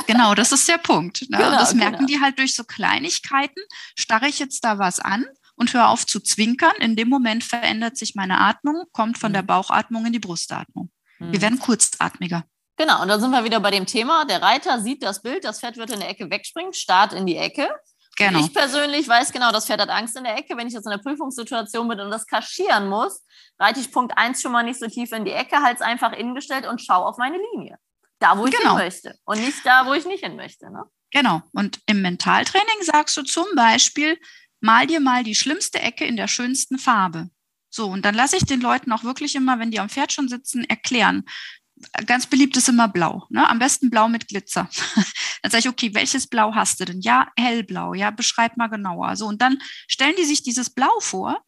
Genau, 0.07 0.35
das 0.35 0.53
ist 0.53 0.69
der 0.69 0.79
Punkt. 0.79 1.23
Ne? 1.29 1.37
Genau, 1.37 1.51
das 1.51 1.75
merken 1.75 1.99
genau. 1.99 2.07
die 2.07 2.21
halt 2.21 2.39
durch 2.39 2.55
so 2.55 2.65
Kleinigkeiten. 2.65 3.61
Starre 3.97 4.29
ich 4.29 4.39
jetzt 4.39 4.65
da 4.65 4.79
was 4.79 5.01
an 5.01 5.27
und 5.57 5.75
höre 5.75 5.89
auf 5.89 6.07
zu 6.07 6.21
zwinkern. 6.21 6.75
In 6.79 6.97
dem 6.97 7.09
Moment 7.09 7.45
verändert 7.45 7.97
sich 7.97 8.15
meine 8.15 8.39
Atmung, 8.41 8.85
kommt 8.93 9.19
von 9.19 9.31
mhm. 9.31 9.35
der 9.35 9.43
Bauchatmung 9.43 10.07
in 10.07 10.13
die 10.13 10.19
Brustatmung. 10.19 10.91
Mhm. 11.19 11.33
Wir 11.33 11.43
werden 11.43 11.59
kurzatmiger. 11.59 12.45
Genau, 12.77 13.03
und 13.03 13.09
da 13.09 13.19
sind 13.19 13.33
wir 13.33 13.43
wieder 13.43 13.59
bei 13.59 13.73
dem 13.73 13.87
Thema. 13.87 14.25
Der 14.25 14.41
Reiter 14.41 14.81
sieht 14.81 15.03
das 15.03 15.21
Bild, 15.21 15.45
das 15.45 15.59
Pferd 15.59 15.77
wird 15.77 15.91
in 15.91 15.99
der 15.99 16.09
Ecke 16.09 16.31
wegspringen, 16.31 16.73
Start 16.73 17.13
in 17.13 17.27
die 17.27 17.37
Ecke. 17.37 17.69
Genau. 18.17 18.41
Ich 18.41 18.53
persönlich 18.53 19.09
weiß 19.09 19.33
genau, 19.33 19.53
das 19.53 19.67
Pferd 19.67 19.81
hat 19.81 19.91
Angst 19.91 20.17
in 20.17 20.25
der 20.25 20.37
Ecke. 20.37 20.57
Wenn 20.57 20.67
ich 20.67 20.75
jetzt 20.75 20.87
in 20.87 20.93
einer 20.93 21.03
Prüfungssituation 21.03 21.89
bin 21.89 22.01
und 22.01 22.11
das 22.11 22.27
kaschieren 22.27 22.89
muss, 22.89 23.25
reite 23.59 23.81
ich 23.81 23.93
Punkt 23.93 24.17
1 24.17 24.43
schon 24.43 24.53
mal 24.53 24.63
nicht 24.63 24.79
so 24.79 24.87
tief 24.87 25.13
in 25.13 25.25
die 25.25 25.33
Ecke, 25.33 25.63
halte 25.63 25.77
es 25.77 25.81
einfach 25.83 26.13
innengestellt 26.13 26.67
und 26.67 26.81
schaue 26.81 27.07
auf 27.07 27.17
meine 27.17 27.39
Linie. 27.53 27.79
Da, 28.19 28.37
wo 28.37 28.47
ich 28.47 28.57
genau. 28.57 28.77
hin 28.77 28.87
möchte 28.87 29.19
und 29.25 29.41
nicht 29.41 29.65
da, 29.65 29.87
wo 29.87 29.95
ich 29.95 30.05
nicht 30.05 30.25
hin 30.25 30.37
möchte. 30.37 30.71
Ne? 30.71 30.85
Genau. 31.13 31.43
Und 31.53 31.81
im 31.87 32.03
Mentaltraining 32.03 32.83
sagst 32.83 33.17
du 33.17 33.23
zum 33.23 33.47
Beispiel, 33.55 34.19
mal 34.61 34.87
dir 34.87 35.01
mal 35.01 35.23
die 35.23 35.35
schlimmste 35.35 35.81
Ecke 35.81 36.05
in 36.05 36.17
der 36.17 36.29
schönsten 36.29 36.79
Farbe. 36.79 37.31
So, 37.71 37.87
und 37.87 38.05
dann 38.05 38.15
lasse 38.15 38.37
ich 38.37 38.45
den 38.45 38.61
Leuten 38.61 38.93
auch 38.93 39.05
wirklich 39.05 39.35
immer, 39.35 39.59
wenn 39.59 39.71
die 39.71 39.81
am 39.81 39.89
Pferd 39.89 40.13
schon 40.13 40.29
sitzen, 40.29 40.65
erklären. 40.65 41.25
Ganz 42.07 42.27
beliebt 42.27 42.57
ist 42.57 42.69
immer 42.69 42.89
blau, 42.89 43.27
ne? 43.31 43.49
Am 43.49 43.61
besten 43.61 43.89
blau 43.89 44.09
mit 44.09 44.27
Glitzer. 44.27 44.69
dann 45.43 45.51
sage 45.51 45.61
ich, 45.61 45.69
okay, 45.69 45.95
welches 45.95 46.27
Blau 46.27 46.55
hast 46.55 46.81
du 46.81 46.85
denn? 46.85 47.01
Ja, 47.01 47.29
hellblau, 47.37 47.95
ja, 47.95 48.11
beschreib 48.11 48.57
mal 48.57 48.67
genauer. 48.67 49.15
So, 49.15 49.27
und 49.27 49.41
dann 49.41 49.59
stellen 49.87 50.17
die 50.19 50.25
sich 50.25 50.43
dieses 50.43 50.71
Blau 50.71 50.99
vor 50.99 51.45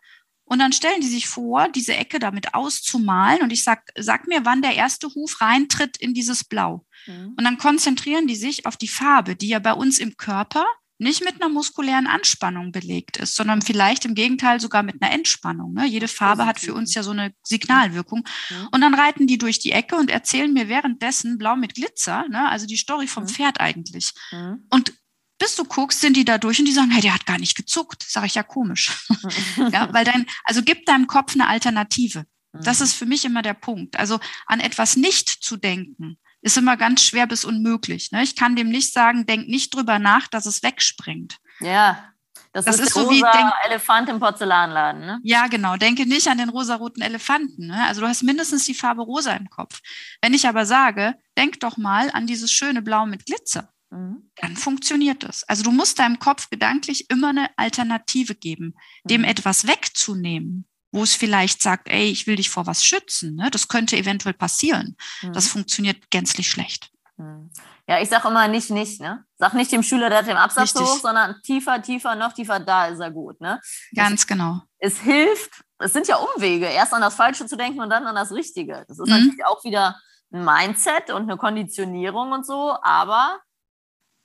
und 0.51 0.59
dann 0.59 0.73
stellen 0.73 1.01
die 1.01 1.07
sich 1.07 1.29
vor, 1.29 1.69
diese 1.69 1.95
Ecke 1.95 2.19
damit 2.19 2.55
auszumalen. 2.55 3.43
Und 3.43 3.53
ich 3.53 3.63
sag, 3.63 3.89
sag 3.97 4.27
mir, 4.27 4.45
wann 4.45 4.63
der 4.63 4.75
erste 4.75 5.07
Huf 5.15 5.41
reintritt 5.41 5.97
in 5.97 6.13
dieses 6.13 6.43
Blau. 6.43 6.85
Mhm. 7.07 7.35
Und 7.39 7.45
dann 7.45 7.57
konzentrieren 7.57 8.27
die 8.27 8.35
sich 8.35 8.67
auf 8.67 8.77
die 8.77 8.89
Farbe, 8.89 9.37
die 9.37 9.47
ja 9.47 9.61
bei 9.61 9.73
uns 9.73 10.01
im 10.01 10.17
Körper 10.17 10.67
nicht 10.99 11.25
mit 11.25 11.41
einer 11.41 11.49
muskulären 11.49 12.09
Anspannung 12.09 12.73
belegt 12.73 13.17
ist, 13.17 13.37
sondern 13.37 13.63
vielleicht 13.63 14.05
im 14.05 14.17
Gegenteil 14.17 14.61
sogar 14.61 14.83
mit 14.83 15.01
einer 15.01 15.13
Entspannung. 15.13 15.73
Ne? 15.73 15.87
Jede 15.87 16.09
Farbe 16.09 16.47
hat 16.47 16.59
für 16.59 16.75
uns 16.75 16.95
ja 16.95 17.05
so 17.05 17.13
eine 17.13 17.33
Signalwirkung. 17.45 18.25
Mhm. 18.51 18.69
Und 18.73 18.81
dann 18.81 18.95
reiten 18.95 19.29
die 19.29 19.39
durch 19.39 19.61
die 19.61 19.71
Ecke 19.71 19.95
und 19.95 20.11
erzählen 20.11 20.53
mir 20.53 20.69
währenddessen 20.69 21.39
blau 21.39 21.55
mit 21.55 21.77
Glitzer, 21.77 22.29
ne? 22.29 22.49
also 22.49 22.67
die 22.67 22.77
Story 22.77 23.07
vom 23.07 23.23
mhm. 23.23 23.29
Pferd 23.29 23.61
eigentlich. 23.61 24.13
Mhm. 24.33 24.67
Und 24.69 24.95
bis 25.41 25.57
du 25.57 25.65
guckst, 25.65 26.01
sind 26.01 26.17
die 26.17 26.25
da 26.25 26.39
durch 26.39 26.61
und 26.61 26.67
die 26.67 26.73
sagen, 26.73 26.91
hey, 26.91 27.01
der 27.01 27.15
hat 27.15 27.27
gar 27.27 27.39
nicht 27.39 27.57
gezuckt. 27.57 28.05
Sag 28.07 28.27
ich 28.27 28.37
ja 28.37 28.45
komisch. 28.45 29.09
ja, 29.73 29.93
weil 29.93 30.05
dein, 30.05 30.27
also 30.45 30.63
gib 30.63 30.87
deinem 30.87 31.09
Kopf 31.09 31.35
eine 31.35 31.49
Alternative. 31.49 32.27
Das 32.53 32.79
mhm. 32.79 32.85
ist 32.85 32.95
für 32.95 33.07
mich 33.07 33.25
immer 33.25 33.43
der 33.43 33.55
Punkt. 33.55 33.99
Also 33.99 34.21
an 34.47 34.61
etwas 34.61 34.97
nicht 34.97 35.29
zu 35.29 35.57
denken, 35.57 36.19
ist 36.43 36.59
immer 36.59 36.77
ganz 36.77 37.03
schwer 37.03 37.27
bis 37.27 37.45
unmöglich. 37.45 38.13
Ne? 38.13 38.23
Ich 38.23 38.37
kann 38.37 38.55
dem 38.55 38.69
nicht 38.69 38.93
sagen, 38.93 39.27
denk 39.27 39.49
nicht 39.49 39.75
drüber 39.75 39.99
nach, 39.99 40.29
dass 40.29 40.47
es 40.47 40.63
wegspringt. 40.63 41.39
Ja, 41.61 42.13
das, 42.53 42.65
das 42.65 42.77
ist, 42.77 42.89
ist 42.89 42.95
so 42.95 43.09
wie 43.11 43.21
denk, 43.21 43.53
Elefant 43.65 44.09
im 44.09 44.19
Porzellanladen. 44.19 45.01
Ne? 45.01 45.21
Ja, 45.23 45.47
genau. 45.47 45.77
Denke 45.77 46.07
nicht 46.07 46.27
an 46.29 46.39
den 46.39 46.49
rosaroten 46.49 47.03
Elefanten. 47.03 47.69
Ne? 47.69 47.87
Also 47.87 48.01
du 48.01 48.09
hast 48.09 48.23
mindestens 48.25 48.65
die 48.65 48.75
Farbe 48.75 49.03
rosa 49.03 49.33
im 49.33 49.49
Kopf. 49.49 49.81
Wenn 50.21 50.35
ich 50.35 50.49
aber 50.49 50.67
sage, 50.67 51.15
denk 51.39 51.61
doch 51.61 51.77
mal 51.77 52.11
an 52.11 52.27
dieses 52.27 52.51
schöne 52.51 52.83
Blau 52.83 53.07
mit 53.07 53.25
Glitzer, 53.25 53.73
mhm. 53.91 54.31
dann 54.37 54.57
funktioniert 54.57 55.23
das. 55.23 55.45
Also 55.45 55.63
du 55.63 55.71
musst 55.71 55.99
deinem 55.99 56.19
Kopf 56.19 56.51
gedanklich 56.51 57.11
immer 57.11 57.29
eine 57.29 57.51
Alternative 57.57 58.35
geben, 58.35 58.75
dem 59.05 59.23
mhm. 59.23 59.29
etwas 59.29 59.67
wegzunehmen 59.67 60.67
wo 60.93 61.03
es 61.03 61.15
vielleicht 61.15 61.63
sagt, 61.63 61.89
ey, 61.89 62.07
ich 62.07 62.27
will 62.27 62.37
dich 62.37 62.51
vor 62.51 62.67
was 62.67 62.85
schützen. 62.85 63.37
Ne? 63.37 63.51
Das 63.51 63.69
könnte 63.69 63.97
eventuell 63.97 64.35
passieren. 64.35 64.97
Mhm. 65.23 65.33
Das 65.33 65.49
funktioniert 65.49 66.11
gänzlich 66.11 66.51
schlecht. 66.51 66.91
Mhm. 67.17 67.51
Ja, 67.87 68.01
ich 68.01 68.09
sage 68.09 68.29
immer 68.29 68.47
nicht, 68.49 68.71
nicht. 68.71 69.01
Ne? 69.01 69.25
Sag 69.37 69.55
nicht 69.55 69.73
dem 69.73 69.83
Schüler, 69.83 70.09
der 70.09 70.19
hat 70.19 70.27
den 70.27 70.37
Absatz 70.37 70.75
Richtig. 70.75 70.83
hoch, 70.83 71.01
sondern 71.01 71.37
tiefer, 71.43 71.83
tiefer, 71.83 72.15
noch 72.15 72.33
tiefer, 72.33 72.61
da 72.61 72.87
ist 72.87 73.01
er 73.01 73.11
gut. 73.11 73.41
Ne? 73.41 73.61
Ganz 73.95 74.21
es, 74.21 74.27
genau. 74.27 74.63
Es 74.79 75.01
hilft, 75.01 75.51
es 75.79 75.93
sind 75.93 76.07
ja 76.07 76.17
Umwege, 76.17 76.67
erst 76.67 76.95
an 76.95 77.01
das 77.01 77.15
Falsche 77.15 77.47
zu 77.47 77.57
denken 77.57 77.81
und 77.81 77.91
dann 77.91 78.07
an 78.07 78.15
das 78.15 78.33
Richtige. 78.33 78.85
Das 78.87 78.99
ist 78.99 79.07
mhm. 79.07 79.15
natürlich 79.15 79.45
auch 79.45 79.65
wieder 79.65 79.97
ein 80.33 80.45
Mindset 80.45 81.11
und 81.11 81.23
eine 81.23 81.37
Konditionierung 81.37 82.33
und 82.33 82.47
so, 82.47 82.77
aber 82.83 83.41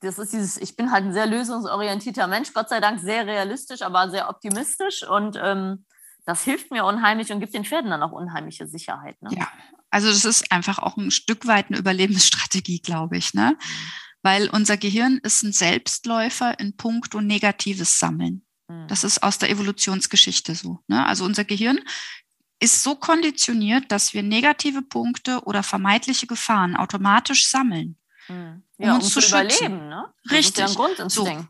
das 0.06 0.20
ist 0.20 0.34
dieses, 0.34 0.58
ich 0.58 0.76
bin 0.76 0.92
halt 0.92 1.06
ein 1.06 1.14
sehr 1.14 1.26
lösungsorientierter 1.26 2.28
Mensch, 2.28 2.54
Gott 2.54 2.70
sei 2.70 2.80
Dank 2.80 3.00
sehr 3.00 3.26
realistisch, 3.26 3.82
aber 3.82 4.10
sehr 4.10 4.30
optimistisch 4.30 5.04
und 5.08 5.38
ähm, 5.42 5.86
das 6.26 6.44
hilft 6.44 6.72
mir 6.72 6.86
unheimlich 6.86 7.32
und 7.32 7.40
gibt 7.40 7.54
den 7.54 7.66
Pferden 7.66 7.92
dann 7.92 8.02
auch 8.02 8.12
unheimliche 8.12 8.68
Sicherheit. 8.68 9.22
Ne? 9.22 9.30
Ja, 9.38 9.48
also 9.90 10.08
das 10.08 10.26
ist 10.26 10.52
einfach 10.52 10.80
auch 10.80 10.98
ein 10.98 11.12
Stück 11.12 11.46
weit 11.48 11.68
eine 11.70 11.78
Überlebensstrategie, 11.78 12.80
glaube 12.80 13.18
ich, 13.18 13.34
ne? 13.34 13.58
Weil 14.24 14.50
unser 14.50 14.76
Gehirn 14.76 15.20
ist 15.22 15.44
ein 15.44 15.54
Selbstläufer 15.54 16.60
in 16.60 16.76
puncto 16.76 17.22
negatives 17.22 18.00
Sammeln. 18.00 18.44
Mhm. 18.68 18.88
Das 18.88 19.04
ist 19.04 19.22
aus 19.22 19.38
der 19.38 19.52
Evolutionsgeschichte 19.52 20.56
so. 20.56 20.80
Ne? 20.88 21.06
Also 21.06 21.26
unser 21.26 21.46
Gehirn 21.46 21.80
ist 22.60 22.82
so 22.82 22.96
konditioniert, 22.96 23.92
dass 23.92 24.16
wir 24.16 24.24
negative 24.24 24.82
Punkte 24.82 25.44
oder 25.44 25.62
vermeidliche 25.62 26.26
Gefahren 26.26 26.76
automatisch 26.76 27.48
sammeln. 27.48 27.98
Mhm. 28.28 28.64
Ja, 28.78 28.92
um 28.92 28.96
uns 28.96 29.06
um 29.06 29.12
zu, 29.12 29.20
zu 29.22 29.28
überleben, 29.30 29.90
ne? 29.90 30.14
Das 30.24 30.34
Richtig. 30.34 30.66
Ja 30.78 31.10
so. 31.10 31.48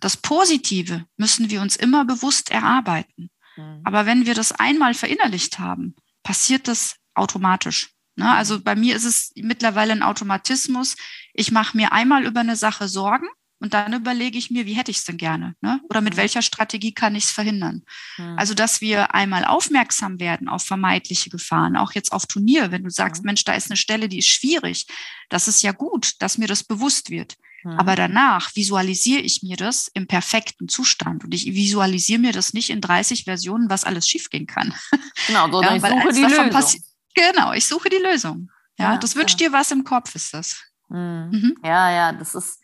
Das 0.00 0.16
Positive 0.16 1.06
müssen 1.16 1.50
wir 1.50 1.60
uns 1.60 1.76
immer 1.76 2.04
bewusst 2.04 2.50
erarbeiten. 2.50 3.30
Mhm. 3.56 3.80
Aber 3.84 4.06
wenn 4.06 4.26
wir 4.26 4.34
das 4.34 4.52
einmal 4.52 4.94
verinnerlicht 4.94 5.58
haben, 5.58 5.94
passiert 6.22 6.68
das 6.68 6.96
automatisch. 7.14 7.94
Ne? 8.16 8.30
Also 8.30 8.60
bei 8.60 8.74
mir 8.74 8.96
ist 8.96 9.04
es 9.04 9.32
mittlerweile 9.36 9.92
ein 9.92 10.02
Automatismus. 10.02 10.96
Ich 11.32 11.52
mache 11.52 11.76
mir 11.76 11.92
einmal 11.92 12.24
über 12.24 12.40
eine 12.40 12.56
Sache 12.56 12.88
Sorgen 12.88 13.28
und 13.64 13.72
dann 13.72 13.94
überlege 13.94 14.36
ich 14.36 14.50
mir, 14.50 14.66
wie 14.66 14.74
hätte 14.74 14.90
ich 14.90 14.98
es 14.98 15.04
denn 15.04 15.16
gerne? 15.16 15.56
Ne? 15.62 15.80
Oder 15.88 16.02
mit 16.02 16.12
mhm. 16.12 16.18
welcher 16.18 16.42
Strategie 16.42 16.92
kann 16.92 17.14
ich 17.14 17.24
es 17.24 17.30
verhindern? 17.30 17.82
Mhm. 18.18 18.38
Also, 18.38 18.52
dass 18.52 18.82
wir 18.82 19.14
einmal 19.14 19.46
aufmerksam 19.46 20.20
werden 20.20 20.50
auf 20.50 20.64
vermeidliche 20.64 21.30
Gefahren, 21.30 21.74
auch 21.74 21.92
jetzt 21.92 22.12
auf 22.12 22.26
Turnier, 22.26 22.72
wenn 22.72 22.84
du 22.84 22.90
sagst, 22.90 23.22
mhm. 23.22 23.28
Mensch, 23.28 23.44
da 23.44 23.54
ist 23.54 23.70
eine 23.70 23.78
Stelle, 23.78 24.10
die 24.10 24.18
ist 24.18 24.28
schwierig. 24.28 24.86
Das 25.30 25.48
ist 25.48 25.62
ja 25.62 25.72
gut, 25.72 26.12
dass 26.18 26.36
mir 26.36 26.46
das 26.46 26.62
bewusst 26.62 27.08
wird. 27.08 27.38
Aber 27.78 27.96
danach 27.96 28.54
visualisiere 28.54 29.22
ich 29.22 29.42
mir 29.42 29.56
das 29.56 29.88
im 29.94 30.06
perfekten 30.06 30.68
Zustand 30.68 31.24
und 31.24 31.32
ich 31.32 31.46
visualisiere 31.46 32.20
mir 32.20 32.32
das 32.32 32.52
nicht 32.52 32.68
in 32.68 32.82
30 32.82 33.24
Versionen, 33.24 33.70
was 33.70 33.84
alles 33.84 34.06
schiefgehen 34.06 34.46
kann. 34.46 34.74
Genau, 35.26 35.50
so 35.50 35.62
ja, 35.62 35.74
ich 35.74 35.80
suche 35.80 36.12
die 36.12 36.20
Lösung. 36.20 36.82
Genau, 37.14 37.52
ich 37.54 37.66
suche 37.66 37.88
die 37.88 37.96
Lösung. 37.96 38.50
Ja, 38.78 38.92
ja 38.92 38.98
das 38.98 39.16
wünscht 39.16 39.40
ja. 39.40 39.48
dir 39.48 39.52
was 39.54 39.70
im 39.70 39.84
Kopf, 39.84 40.14
ist 40.14 40.34
das. 40.34 40.62
Mhm. 40.88 41.30
Mhm. 41.30 41.56
Ja, 41.64 41.90
ja, 41.90 42.12
das 42.12 42.34
ist, 42.34 42.60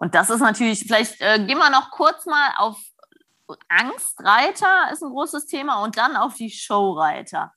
und 0.00 0.14
das 0.14 0.30
ist 0.30 0.40
natürlich, 0.40 0.80
vielleicht 0.80 1.20
äh, 1.20 1.44
gehen 1.44 1.58
wir 1.58 1.70
noch 1.70 1.90
kurz 1.90 2.24
mal 2.24 2.54
auf 2.56 2.78
Angstreiter, 3.68 4.90
ist 4.92 5.02
ein 5.02 5.10
großes 5.10 5.46
Thema, 5.46 5.82
und 5.82 5.96
dann 5.96 6.16
auf 6.16 6.34
die 6.34 6.50
Showreiter. 6.50 7.52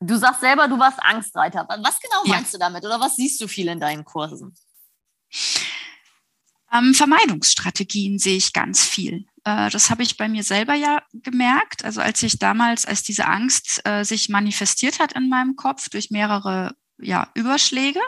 Du 0.00 0.16
sagst 0.16 0.40
selber, 0.40 0.68
du 0.68 0.78
warst 0.78 0.98
Angstreiter. 1.02 1.66
Was 1.82 2.00
genau 2.00 2.22
meinst 2.26 2.52
du 2.52 2.58
damit 2.58 2.84
oder 2.84 3.00
was 3.00 3.16
siehst 3.16 3.40
du 3.40 3.48
viel 3.48 3.68
in 3.68 3.80
deinen 3.80 4.04
Kursen? 4.04 4.54
Ähm, 6.70 6.92
Vermeidungsstrategien 6.92 8.18
sehe 8.18 8.36
ich 8.36 8.52
ganz 8.52 8.84
viel. 8.84 9.26
Äh, 9.44 9.70
das 9.70 9.88
habe 9.88 10.02
ich 10.02 10.18
bei 10.18 10.28
mir 10.28 10.44
selber 10.44 10.74
ja 10.74 11.02
gemerkt. 11.14 11.82
Also 11.82 12.02
als 12.02 12.22
ich 12.22 12.38
damals, 12.38 12.84
als 12.84 13.02
diese 13.04 13.26
Angst 13.26 13.80
äh, 13.84 14.04
sich 14.04 14.28
manifestiert 14.28 14.98
hat 14.98 15.14
in 15.14 15.30
meinem 15.30 15.56
Kopf 15.56 15.88
durch 15.88 16.10
mehrere 16.10 16.76
ja, 16.98 17.30
Überschläge, 17.34 18.00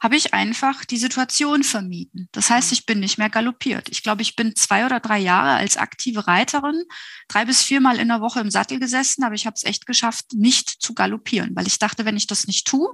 habe 0.00 0.16
ich 0.16 0.34
einfach 0.34 0.84
die 0.84 0.98
Situation 0.98 1.62
vermieden. 1.62 2.28
Das 2.32 2.50
heißt, 2.50 2.70
mhm. 2.70 2.74
ich 2.74 2.86
bin 2.86 3.00
nicht 3.00 3.18
mehr 3.18 3.30
galoppiert. 3.30 3.88
Ich 3.90 4.02
glaube, 4.02 4.22
ich 4.22 4.36
bin 4.36 4.54
zwei 4.54 4.84
oder 4.84 5.00
drei 5.00 5.18
Jahre 5.18 5.56
als 5.56 5.76
aktive 5.76 6.26
Reiterin 6.26 6.84
drei 7.28 7.44
bis 7.44 7.62
viermal 7.62 7.98
in 7.98 8.08
der 8.08 8.20
Woche 8.20 8.40
im 8.40 8.50
Sattel 8.50 8.78
gesessen, 8.78 9.24
aber 9.24 9.34
ich 9.34 9.46
habe 9.46 9.54
es 9.54 9.64
echt 9.64 9.86
geschafft, 9.86 10.32
nicht 10.32 10.68
zu 10.68 10.94
galoppieren, 10.94 11.54
weil 11.54 11.66
ich 11.66 11.78
dachte, 11.78 12.04
wenn 12.04 12.16
ich 12.16 12.26
das 12.26 12.46
nicht 12.46 12.66
tue, 12.66 12.88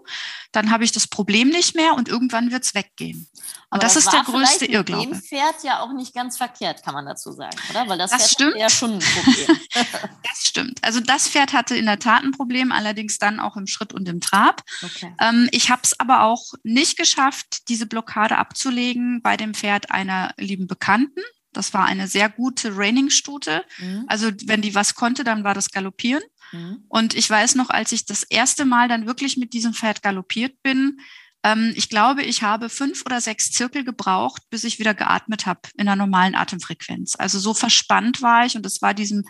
dann 0.53 0.71
habe 0.71 0.85
ich 0.85 0.93
das 0.93 1.07
Problem 1.07 1.49
nicht 1.49 1.75
mehr 1.75 1.95
und 1.95 2.09
irgendwann 2.09 2.51
wird 2.51 2.65
es 2.65 2.75
weggehen. 2.75 3.29
Und 3.71 3.83
das, 3.83 3.95
das, 3.95 4.05
ist 4.05 4.13
der 4.13 4.23
größte 4.23 4.67
Irrglaube. 4.67 5.07
Dem 5.07 5.23
Pferd 5.23 5.63
ja 5.63 5.81
auch 5.81 5.93
nicht 5.93 6.15
ganz 6.15 6.37
verkehrt, 6.37 6.83
kann 6.83 6.93
man 6.93 7.07
dazu 7.07 7.33
sagen, 7.33 7.57
oder? 7.71 7.89
Weil 7.89 7.99
das, 7.99 8.11
das 8.11 8.21
Pferd 8.21 8.31
stimmt. 8.31 8.57
ja 8.57 8.69
schon 8.69 8.93
ein 8.93 9.01
Problem. 9.01 9.61
das 10.23 10.45
stimmt. 10.45 10.79
Also 10.83 11.01
das 11.01 11.29
Pferd 11.29 11.53
hatte 11.53 11.75
in 11.75 11.87
der 11.87 11.99
Tat 11.99 12.23
ein 12.23 12.33
Problem, 12.33 12.71
allerdings 12.71 13.19
dann 13.19 13.41
auch 13.41 13.57
im 13.57 13.67
Schritt 13.67 13.95
und 13.95 14.09
im 14.09 14.21
Trab. 14.21 14.63
Okay. 14.83 15.15
Ähm, 15.21 15.49
ich 15.53 15.71
habe 15.71 15.81
es 15.85 15.99
aber 15.99 16.23
auch 16.23 16.53
nicht 16.63 16.92
geschafft, 16.97 17.69
diese 17.69 17.87
Blockade 17.87 18.39
abzulegen 18.39 19.23
bei 19.23 19.37
dem 19.37 19.55
Pferd 19.55 19.91
einer 19.91 20.35
lieben 20.37 20.67
Bekannten. 20.67 21.21
Das 21.53 21.75
war 21.75 21.85
eine 21.85 22.09
sehr 22.09 22.29
gute 22.29 22.77
Raining-Stute. 22.77 23.65
Mhm. 23.79 24.05
Also 24.09 24.31
wenn 24.45 24.63
die 24.63 24.75
was 24.75 24.95
konnte, 24.95 25.23
dann 25.23 25.45
war 25.45 25.55
das 25.55 25.71
Galoppieren. 25.71 26.23
Mhm. 26.53 26.85
Und 26.89 27.15
ich 27.15 27.29
weiß 27.29 27.57
noch, 27.57 27.71
als 27.71 27.93
ich 27.93 28.07
das 28.07 28.23
erste 28.23 28.65
Mal 28.65 28.89
dann 28.89 29.07
wirklich 29.07 29.37
mit 29.37 29.53
diesem 29.53 29.75
Pferd 29.75 30.03
galoppiert 30.03 30.63
bin, 30.63 30.99
ähm, 31.45 31.73
ich 31.75 31.89
glaube, 31.89 32.23
ich 32.23 32.43
habe 32.43 32.69
fünf 32.69 33.05
oder 33.05 33.21
sechs 33.21 33.51
Zirkel 33.51 33.85
gebraucht, 33.85 34.43
bis 34.51 34.65
ich 34.65 34.79
wieder 34.79 34.95
geatmet 34.95 35.47
habe 35.47 35.61
in 35.77 35.87
der 35.87 35.97
normalen 35.97 36.35
Atemfrequenz. 36.35 37.17
Also 37.19 37.39
so 37.39 37.53
verspannt 37.53 38.23
war 38.23 38.47
ich 38.47 38.57
und 38.57 38.65
es 38.65 38.81
war 38.81 38.95
diesem 38.95 39.25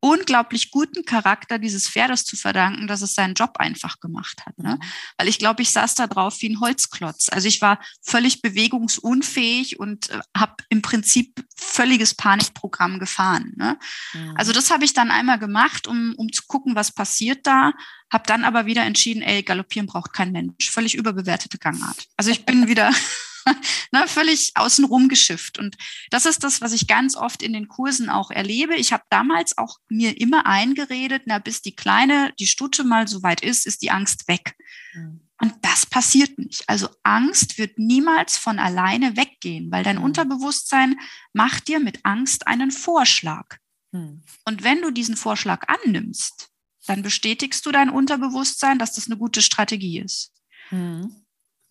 unglaublich 0.00 0.70
guten 0.70 1.04
Charakter 1.04 1.58
dieses 1.58 1.88
Pferdes 1.88 2.24
zu 2.24 2.36
verdanken, 2.36 2.86
dass 2.86 3.02
es 3.02 3.14
seinen 3.14 3.34
Job 3.34 3.56
einfach 3.58 3.98
gemacht 4.00 4.44
hat. 4.44 4.56
Ne? 4.58 4.74
Mhm. 4.74 4.88
Weil 5.16 5.28
ich 5.28 5.38
glaube, 5.38 5.62
ich 5.62 5.70
saß 5.70 5.94
da 5.94 6.06
drauf 6.06 6.40
wie 6.40 6.50
ein 6.50 6.60
Holzklotz. 6.60 7.28
Also 7.30 7.48
ich 7.48 7.60
war 7.60 7.80
völlig 8.02 8.42
bewegungsunfähig 8.42 9.80
und 9.80 10.10
äh, 10.10 10.20
habe 10.36 10.56
im 10.68 10.82
Prinzip 10.82 11.44
völliges 11.56 12.14
Panikprogramm 12.14 12.98
gefahren. 12.98 13.52
Ne? 13.56 13.78
Mhm. 14.12 14.34
Also 14.36 14.52
das 14.52 14.70
habe 14.70 14.84
ich 14.84 14.92
dann 14.92 15.10
einmal 15.10 15.38
gemacht, 15.38 15.86
um, 15.86 16.14
um 16.16 16.32
zu 16.32 16.42
gucken, 16.46 16.76
was 16.76 16.92
passiert 16.92 17.46
da. 17.46 17.72
Habe 18.12 18.24
dann 18.26 18.44
aber 18.44 18.66
wieder 18.66 18.84
entschieden, 18.84 19.22
ey, 19.22 19.42
galoppieren 19.42 19.86
braucht 19.86 20.12
kein 20.12 20.30
Mensch. 20.30 20.70
Völlig 20.70 20.94
überbewertete 20.94 21.58
Gangart. 21.58 22.06
Also 22.16 22.30
ich 22.30 22.44
bin 22.44 22.68
wieder 22.68 22.92
ne, 23.92 24.06
völlig 24.06 24.52
außenrum 24.54 25.08
geschifft. 25.08 25.58
Und 25.58 25.76
das 26.10 26.26
ist 26.26 26.44
das, 26.44 26.60
was 26.60 26.72
ich 26.72 26.86
ganz 26.86 27.16
oft 27.16 27.42
in 27.42 27.52
den 27.52 27.68
Kursen 27.68 28.10
auch 28.10 28.30
erlebe. 28.30 28.76
Ich 28.76 28.92
habe 28.92 29.04
damals 29.10 29.56
auch 29.58 29.78
mir 29.88 30.20
immer 30.20 30.46
eingeredet, 30.46 31.22
na, 31.26 31.38
bis 31.38 31.62
die 31.62 31.76
Kleine, 31.76 32.32
die 32.38 32.46
Stute 32.46 32.84
mal 32.84 33.08
so 33.08 33.22
weit 33.22 33.42
ist, 33.42 33.66
ist 33.66 33.82
die 33.82 33.90
Angst 33.90 34.28
weg. 34.28 34.56
Mhm. 34.94 35.20
Und 35.38 35.54
das 35.62 35.84
passiert 35.84 36.38
nicht. 36.38 36.68
Also 36.68 36.88
Angst 37.02 37.58
wird 37.58 37.78
niemals 37.78 38.38
von 38.38 38.58
alleine 38.58 39.16
weggehen, 39.16 39.70
weil 39.70 39.84
dein 39.84 39.96
mhm. 39.96 40.04
Unterbewusstsein 40.04 40.98
macht 41.32 41.68
dir 41.68 41.78
mit 41.78 42.04
Angst 42.04 42.46
einen 42.46 42.70
Vorschlag. 42.70 43.58
Mhm. 43.92 44.22
Und 44.44 44.64
wenn 44.64 44.80
du 44.80 44.90
diesen 44.90 45.16
Vorschlag 45.16 45.64
annimmst, 45.68 46.48
dann 46.86 47.02
bestätigst 47.02 47.66
du 47.66 47.72
dein 47.72 47.90
Unterbewusstsein, 47.90 48.78
dass 48.78 48.94
das 48.94 49.06
eine 49.06 49.18
gute 49.18 49.42
Strategie 49.42 50.00
ist. 50.00 50.32
Mhm. 50.70 51.14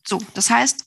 So, 0.08 0.22
das 0.34 0.50
heißt, 0.50 0.86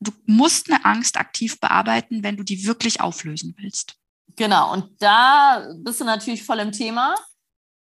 du 0.00 0.12
musst 0.26 0.70
eine 0.70 0.84
Angst 0.84 1.16
aktiv 1.16 1.60
bearbeiten, 1.60 2.22
wenn 2.22 2.36
du 2.36 2.42
die 2.42 2.64
wirklich 2.66 3.00
auflösen 3.00 3.54
willst. 3.58 3.94
Genau, 4.36 4.72
und 4.72 5.02
da 5.02 5.66
bist 5.76 6.00
du 6.00 6.04
natürlich 6.04 6.44
voll 6.44 6.60
im 6.60 6.72
Thema. 6.72 7.14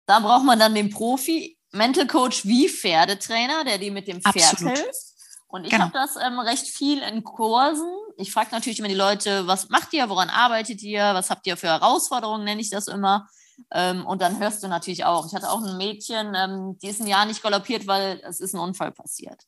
Da 0.06 0.20
braucht 0.20 0.46
man 0.46 0.60
dann 0.60 0.76
den 0.76 0.90
Profi, 0.90 1.58
Mental 1.72 2.06
Coach 2.06 2.46
wie 2.46 2.70
Pferdetrainer, 2.70 3.64
der 3.64 3.80
dir 3.80 3.92
mit 3.92 4.08
dem 4.08 4.22
Pferd 4.22 4.54
Absolut. 4.54 4.78
hilft. 4.78 5.14
Und 5.48 5.66
ich 5.66 5.72
genau. 5.72 5.86
habe 5.86 5.94
das 5.94 6.16
ähm, 6.16 6.40
recht 6.40 6.68
viel 6.68 7.00
in 7.00 7.24
Kursen. 7.24 7.92
Ich 8.18 8.32
frage 8.32 8.50
natürlich 8.52 8.80
immer 8.80 8.88
die 8.88 8.96
Leute, 8.96 9.48
was 9.48 9.70
macht 9.70 9.94
ihr, 9.94 10.10
woran 10.10 10.30
arbeitet 10.30 10.82
ihr, 10.82 11.14
was 11.14 11.30
habt 11.30 11.46
ihr 11.48 11.58
für 11.58 11.68
Herausforderungen, 11.68 12.44
nenne 12.44 12.62
ich 12.62 12.70
das 12.70 12.88
immer. 12.88 13.28
Ähm, 13.72 14.06
und 14.06 14.22
dann 14.22 14.40
hörst 14.40 14.64
du 14.64 14.68
natürlich 14.68 15.06
auch. 15.06 15.28
Ich 15.28 15.34
hatte 15.34 15.52
auch 15.52 15.64
ein 15.64 15.78
Mädchen, 15.78 16.34
ähm, 16.36 16.78
die 16.82 16.88
ist 16.88 17.02
ein 17.02 17.08
Jahr 17.08 17.26
nicht 17.26 17.44
galoppiert, 17.44 17.88
weil 17.88 18.22
es 18.24 18.40
ist 18.40 18.54
ein 18.54 18.60
Unfall 18.60 18.92
passiert. 18.92 19.44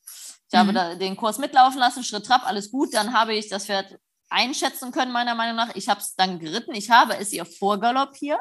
Ich 0.56 0.72
mhm. 0.72 0.78
habe 0.78 0.90
da 0.90 0.94
den 0.94 1.16
Kurs 1.16 1.38
mitlaufen 1.38 1.78
lassen, 1.78 2.02
Schritt 2.02 2.26
Trab, 2.26 2.46
alles 2.46 2.70
gut. 2.70 2.94
Dann 2.94 3.12
habe 3.12 3.34
ich 3.34 3.48
das 3.48 3.66
Pferd 3.66 3.98
einschätzen 4.28 4.90
können, 4.90 5.12
meiner 5.12 5.34
Meinung 5.34 5.56
nach. 5.56 5.74
Ich 5.74 5.88
habe 5.88 6.00
es 6.00 6.14
dann 6.14 6.38
geritten. 6.38 6.74
Ich 6.74 6.90
habe 6.90 7.16
es 7.16 7.32
ihr 7.32 7.44
vorgaloppiert, 7.44 8.38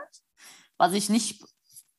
was 0.78 0.94
ich 0.94 1.10
nicht 1.10 1.44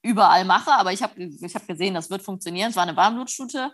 überall 0.02 0.44
mache, 0.44 0.72
aber 0.72 0.92
ich 0.92 1.02
habe 1.02 1.22
ich 1.22 1.54
hab 1.54 1.66
gesehen, 1.66 1.94
das 1.94 2.10
wird 2.10 2.22
funktionieren. 2.22 2.70
Es 2.70 2.76
war 2.76 2.84
eine 2.84 2.96
Warmblutstute. 2.96 3.72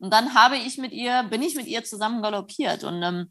Und 0.00 0.12
dann 0.12 0.34
habe 0.34 0.56
ich 0.56 0.78
mit 0.78 0.92
ihr, 0.92 1.24
bin 1.24 1.42
ich 1.42 1.54
mit 1.54 1.66
ihr 1.66 1.84
zusammen 1.84 2.22
galoppiert. 2.22 2.84
Und 2.84 3.02
ähm, 3.02 3.30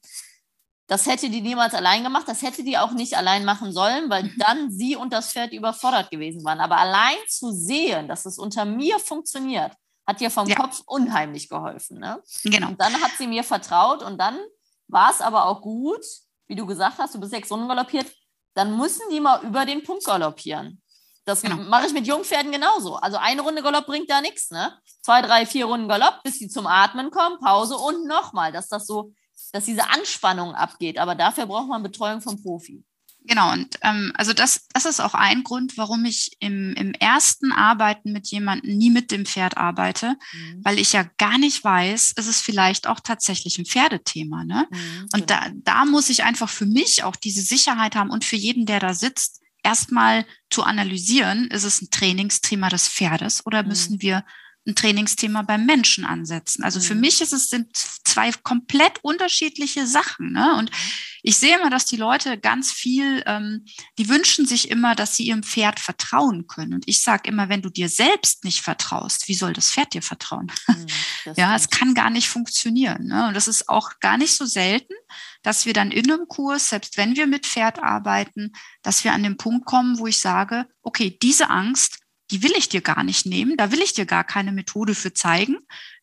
das 0.88 1.06
hätte 1.06 1.30
die 1.30 1.42
niemals 1.42 1.74
allein 1.74 2.04
gemacht. 2.04 2.28
Das 2.28 2.42
hätte 2.42 2.64
die 2.64 2.78
auch 2.78 2.92
nicht 2.92 3.16
allein 3.18 3.46
machen 3.46 3.72
sollen, 3.72 4.10
weil 4.10 4.24
mhm. 4.24 4.36
dann 4.38 4.72
sie 4.72 4.96
und 4.96 5.14
das 5.14 5.32
Pferd 5.32 5.54
überfordert 5.54 6.12
gewesen 6.12 6.44
waren. 6.44 6.60
Aber 6.60 6.78
allein 6.78 7.18
zu 7.28 7.52
sehen, 7.52 8.08
dass 8.08 8.26
es 8.26 8.38
unter 8.38 8.66
mir 8.66 9.00
funktioniert, 9.00 9.74
hat 10.06 10.22
ihr 10.22 10.32
vom 10.32 10.48
ja. 10.48 10.56
Kopf 10.56 10.82
unheimlich 10.86 11.50
geholfen. 11.50 12.00
Ne? 12.00 12.22
Genau. 12.44 12.70
Und 12.70 12.82
dann 12.82 12.94
hat 13.02 13.12
sie 13.18 13.28
mir 13.28 13.44
vertraut 13.44 14.04
und 14.04 14.18
dann 14.18 14.40
war 14.88 15.12
es 15.12 15.22
aber 15.22 15.46
auch 15.46 15.62
gut, 15.62 16.04
wie 16.48 16.56
du 16.56 16.66
gesagt 16.66 16.98
hast, 16.98 17.16
du 17.16 17.20
bist 17.20 17.32
sechs 17.32 17.52
Runden 17.52 17.68
galoppiert, 17.68 18.12
dann 18.54 18.78
müssen 18.78 19.04
die 19.12 19.20
mal 19.20 19.42
über 19.44 19.66
den 19.66 19.84
Punkt 19.84 20.06
galoppieren. 20.06 20.82
Das 21.26 21.44
genau. 21.44 21.58
mache 21.58 21.86
ich 21.86 21.94
mit 21.94 22.08
Jungpferden 22.08 22.52
genauso. 22.52 22.96
Also 22.96 23.18
eine 23.18 23.42
Runde 23.42 23.62
Galopp 23.62 23.86
bringt 23.86 24.10
da 24.10 24.22
nichts, 24.22 24.50
ne? 24.50 24.78
Zwei, 25.02 25.22
drei, 25.22 25.46
vier 25.46 25.66
Runden 25.66 25.88
Galopp, 25.88 26.24
bis 26.24 26.40
sie 26.40 26.50
zum 26.50 26.66
Atmen 26.66 27.12
kommen, 27.12 27.40
Pause 27.40 27.78
und 27.78 28.08
nochmal, 28.08 28.52
dass 28.52 28.68
das 28.68 28.88
so, 28.88 29.14
dass 29.52 29.66
diese 29.66 29.88
Anspannung 29.90 30.56
abgeht. 30.56 30.98
Aber 30.98 31.14
dafür 31.16 31.46
braucht 31.46 31.68
man 31.68 31.84
Betreuung 31.84 32.22
vom 32.22 32.42
Profi. 32.42 32.84
Genau, 33.24 33.52
und 33.52 33.78
ähm, 33.84 34.12
also 34.16 34.34
das, 34.34 34.68
das 34.74 34.86
ist 34.86 35.00
auch 35.00 35.14
ein 35.14 35.44
Grund, 35.44 35.78
warum 35.78 36.06
ich 36.06 36.38
im, 36.40 36.74
im 36.74 36.94
ersten 36.94 37.52
Arbeiten 37.52 38.12
mit 38.12 38.28
jemandem 38.28 38.76
nie 38.76 38.90
mit 38.90 39.12
dem 39.12 39.28
Pferd 39.28 39.58
arbeite, 39.58 40.16
mhm. 40.34 40.62
weil 40.64 40.80
ich 40.80 40.94
ja 40.94 41.04
gar 41.18 41.38
nicht 41.38 41.64
weiß, 41.64 42.14
ist 42.18 42.28
es 42.28 42.42
vielleicht 42.42 42.88
auch 42.88 43.00
tatsächlich 43.00 43.60
ein 43.60 43.66
Pferdethema. 43.66 44.44
Ne? 44.44 44.68
Mhm, 44.72 45.02
und 45.14 45.14
genau. 45.14 45.26
da, 45.28 45.52
da 45.54 45.86
muss 45.86 46.10
ich 46.10 46.24
einfach 46.24 46.50
für 46.50 46.66
mich 46.66 47.04
auch 47.04 47.16
diese 47.16 47.44
Sicherheit 47.44 47.96
haben 47.96 48.10
und 48.10 48.26
für 48.26 48.38
jeden, 48.38 48.66
der 48.66 48.80
da 48.80 48.94
sitzt, 48.96 49.42
erstmal 49.64 50.26
zu 50.50 50.64
analysieren, 50.64 51.48
ist 51.48 51.64
es 51.64 51.82
ein 51.82 51.92
Trainingsthema 51.92 52.70
des 52.70 52.88
Pferdes 52.88 53.46
oder 53.46 53.62
mhm. 53.62 53.70
müssen 53.70 54.02
wir 54.02 54.26
ein 54.72 54.76
Trainingsthema 54.76 55.42
beim 55.44 55.66
Menschen 55.66 56.06
ansetzen. 56.06 56.64
Also 56.64 56.80
für 56.80 56.96
mhm. 56.96 57.02
mich 57.02 57.22
ist 57.22 57.34
es 57.34 57.50
sind 57.50 57.76
zwei 57.76 58.32
komplett 58.32 59.00
unterschiedliche 59.04 59.86
Sachen. 59.86 60.32
Ne? 60.32 60.56
Und 60.58 60.72
ich 61.24 61.38
sehe 61.38 61.58
immer, 61.58 61.70
dass 61.70 61.86
die 61.86 61.98
Leute 61.98 62.38
ganz 62.38 62.72
viel, 62.72 63.24
ähm, 63.26 63.66
die 63.98 64.10
wünschen 64.10 64.46
sich 64.46 64.72
immer, 64.72 64.96
dass 64.96 65.16
sie 65.16 65.24
ihrem 65.24 65.44
Pferd 65.44 65.80
vertrauen 65.80 66.48
können. 66.48 66.74
Und 66.74 66.88
ich 66.88 67.02
sage 67.02 67.30
immer, 67.30 67.50
wenn 67.50 67.62
du 67.62 67.70
dir 67.70 67.90
selbst 67.90 68.44
nicht 68.44 68.62
vertraust, 68.62 69.28
wie 69.28 69.36
soll 69.36 69.54
das 69.54 69.72
Pferd 69.72 69.94
dir 69.94 70.02
vertrauen? 70.02 70.52
Mhm, 70.68 70.88
ja, 71.36 71.56
es 71.56 71.70
kann 71.70 71.94
gar 71.94 72.10
nicht 72.10 72.28
funktionieren. 72.28 73.06
Ne? 73.06 73.28
Und 73.28 73.36
das 73.36 73.48
ist 73.48 73.70
auch 73.70 74.00
gar 74.00 74.18
nicht 74.18 74.36
so 74.36 74.46
selten, 74.46 74.94
dass 75.44 75.66
wir 75.66 75.74
dann 75.74 75.92
in 75.92 76.12
einem 76.12 76.28
Kurs, 76.28 76.70
selbst 76.70 76.98
wenn 76.98 77.16
wir 77.16 77.28
mit 77.28 77.46
Pferd 77.46 77.82
arbeiten, 77.84 78.54
dass 78.82 79.04
wir 79.04 79.14
an 79.14 79.24
den 79.24 79.38
Punkt 79.38 79.66
kommen, 79.66 80.00
wo 80.00 80.08
ich 80.08 80.20
sage, 80.20 80.68
okay, 80.82 81.18
diese 81.22 81.50
Angst, 81.50 82.01
die 82.32 82.42
will 82.44 82.54
ich 82.58 82.70
dir 82.70 82.82
gar 82.82 83.04
nicht 83.04 83.26
nehmen, 83.26 83.58
da 83.58 83.72
will 83.72 83.82
ich 83.82 83.94
dir 83.94 84.06
gar 84.06 84.24
keine 84.24 84.52
Methode 84.52 84.96
für 84.96 85.14
zeigen, 85.14 85.58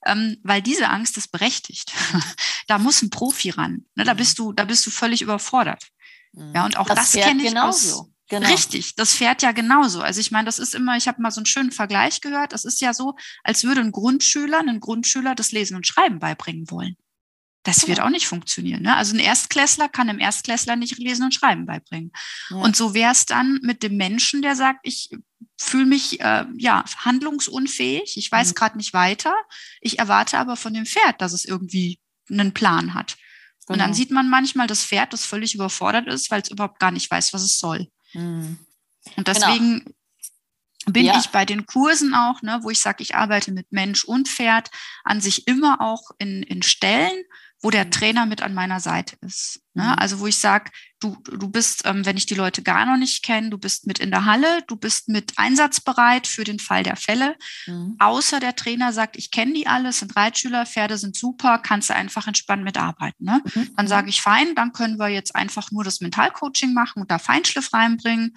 ähm, 0.06 0.36
weil 0.42 0.62
diese 0.62 0.88
Angst 0.90 1.16
ist 1.16 1.32
berechtigt. 1.32 1.92
da 2.66 2.78
muss 2.78 3.02
ein 3.02 3.10
Profi 3.10 3.50
ran. 3.50 3.86
Ne, 3.94 4.04
da 4.04 4.14
bist 4.14 4.38
du, 4.38 4.52
da 4.52 4.64
bist 4.64 4.86
du 4.86 4.90
völlig 4.90 5.22
überfordert. 5.22 5.88
Mhm. 6.32 6.52
Ja, 6.54 6.64
und 6.64 6.76
auch 6.76 6.86
das, 6.86 7.12
das 7.12 7.24
kenne 7.24 7.42
ich 7.42 7.48
genauso. 7.48 8.00
aus. 8.00 8.10
Genau. 8.30 8.48
Richtig, 8.50 8.94
das 8.94 9.14
fährt 9.14 9.40
ja 9.40 9.52
genauso. 9.52 10.02
Also 10.02 10.20
ich 10.20 10.30
meine, 10.30 10.44
das 10.44 10.58
ist 10.58 10.74
immer, 10.74 10.98
ich 10.98 11.08
habe 11.08 11.22
mal 11.22 11.30
so 11.30 11.40
einen 11.40 11.46
schönen 11.46 11.72
Vergleich 11.72 12.20
gehört, 12.20 12.52
das 12.52 12.66
ist 12.66 12.82
ja 12.82 12.92
so, 12.92 13.14
als 13.42 13.64
würde 13.64 13.80
ein 13.80 13.90
Grundschüler 13.90 14.58
einen 14.58 14.80
Grundschüler 14.80 15.34
das 15.34 15.50
Lesen 15.50 15.76
und 15.76 15.86
Schreiben 15.86 16.18
beibringen 16.18 16.70
wollen. 16.70 16.96
Das 17.62 17.88
wird 17.88 18.00
auch 18.00 18.10
nicht 18.10 18.26
funktionieren. 18.26 18.82
Ne? 18.82 18.96
Also 18.96 19.14
ein 19.14 19.18
Erstklässler 19.18 19.88
kann 19.88 20.08
einem 20.08 20.20
Erstklässler 20.20 20.76
nicht 20.76 20.98
Lesen 20.98 21.24
und 21.24 21.34
Schreiben 21.34 21.66
beibringen. 21.66 22.12
Ja. 22.50 22.56
Und 22.56 22.76
so 22.76 22.94
wäre 22.94 23.12
es 23.12 23.26
dann 23.26 23.60
mit 23.62 23.82
dem 23.82 23.96
Menschen, 23.96 24.42
der 24.42 24.56
sagt, 24.56 24.80
ich 24.84 25.10
fühle 25.56 25.86
mich 25.86 26.20
äh, 26.20 26.44
ja 26.56 26.84
handlungsunfähig, 26.98 28.16
ich 28.16 28.30
weiß 28.30 28.50
mhm. 28.50 28.54
gerade 28.54 28.76
nicht 28.76 28.92
weiter, 28.92 29.34
ich 29.80 29.98
erwarte 29.98 30.38
aber 30.38 30.56
von 30.56 30.74
dem 30.74 30.86
Pferd, 30.86 31.20
dass 31.20 31.32
es 31.32 31.44
irgendwie 31.44 31.98
einen 32.30 32.54
Plan 32.54 32.94
hat. 32.94 33.16
Genau. 33.66 33.74
Und 33.74 33.78
dann 33.80 33.90
genau. 33.90 33.96
sieht 33.96 34.10
man 34.10 34.30
manchmal 34.30 34.66
das 34.66 34.84
Pferd, 34.84 35.12
das 35.12 35.24
völlig 35.24 35.54
überfordert 35.54 36.06
ist, 36.06 36.30
weil 36.30 36.40
es 36.40 36.50
überhaupt 36.50 36.78
gar 36.78 36.90
nicht 36.90 37.10
weiß, 37.10 37.32
was 37.32 37.42
es 37.42 37.58
soll. 37.58 37.88
Mhm. 38.14 38.58
Und 39.16 39.24
genau. 39.26 39.38
deswegen 39.38 39.78
genau. 39.80 40.92
bin 40.92 41.06
ja. 41.06 41.18
ich 41.18 41.28
bei 41.28 41.44
den 41.44 41.66
Kursen 41.66 42.14
auch, 42.14 42.42
ne, 42.42 42.60
wo 42.62 42.70
ich 42.70 42.80
sage, 42.80 43.02
ich 43.02 43.14
arbeite 43.14 43.52
mit 43.52 43.70
Mensch 43.72 44.04
und 44.04 44.28
Pferd, 44.28 44.70
an 45.04 45.20
sich 45.20 45.46
immer 45.46 45.80
auch 45.80 46.10
in, 46.18 46.42
in 46.42 46.62
Stellen, 46.62 47.24
wo 47.60 47.70
der 47.70 47.86
mhm. 47.86 47.90
Trainer 47.90 48.26
mit 48.26 48.42
an 48.42 48.54
meiner 48.54 48.80
Seite 48.80 49.16
ist. 49.20 49.60
Ne? 49.78 49.84
Mhm. 49.84 49.94
Also 49.96 50.18
wo 50.18 50.26
ich 50.26 50.38
sage, 50.38 50.72
du, 50.98 51.16
du 51.22 51.48
bist, 51.48 51.82
ähm, 51.84 52.04
wenn 52.04 52.16
ich 52.16 52.26
die 52.26 52.34
Leute 52.34 52.62
gar 52.62 52.84
noch 52.84 52.96
nicht 52.96 53.22
kenne, 53.22 53.50
du 53.50 53.58
bist 53.58 53.86
mit 53.86 54.00
in 54.00 54.10
der 54.10 54.24
Halle, 54.24 54.62
du 54.66 54.74
bist 54.74 55.08
mit 55.08 55.32
einsatzbereit 55.36 56.26
für 56.26 56.42
den 56.42 56.58
Fall 56.58 56.82
der 56.82 56.96
Fälle. 56.96 57.36
Mhm. 57.66 57.94
Außer 58.00 58.40
der 58.40 58.56
Trainer 58.56 58.92
sagt, 58.92 59.16
ich 59.16 59.30
kenne 59.30 59.52
die 59.52 59.68
alle, 59.68 59.92
sind 59.92 60.16
Reitschüler, 60.16 60.66
Pferde 60.66 60.98
sind 60.98 61.16
super, 61.16 61.58
kannst 61.58 61.90
du 61.90 61.94
einfach 61.94 62.26
entspannt 62.26 62.64
mitarbeiten. 62.64 63.24
Ne? 63.24 63.40
Mhm. 63.54 63.70
Dann 63.76 63.86
sage 63.86 64.08
ich, 64.08 64.20
fein, 64.20 64.56
dann 64.56 64.72
können 64.72 64.98
wir 64.98 65.08
jetzt 65.08 65.36
einfach 65.36 65.70
nur 65.70 65.84
das 65.84 66.00
Mentalcoaching 66.00 66.74
machen 66.74 67.02
und 67.02 67.10
da 67.10 67.18
Feinschliff 67.18 67.72
reinbringen. 67.72 68.34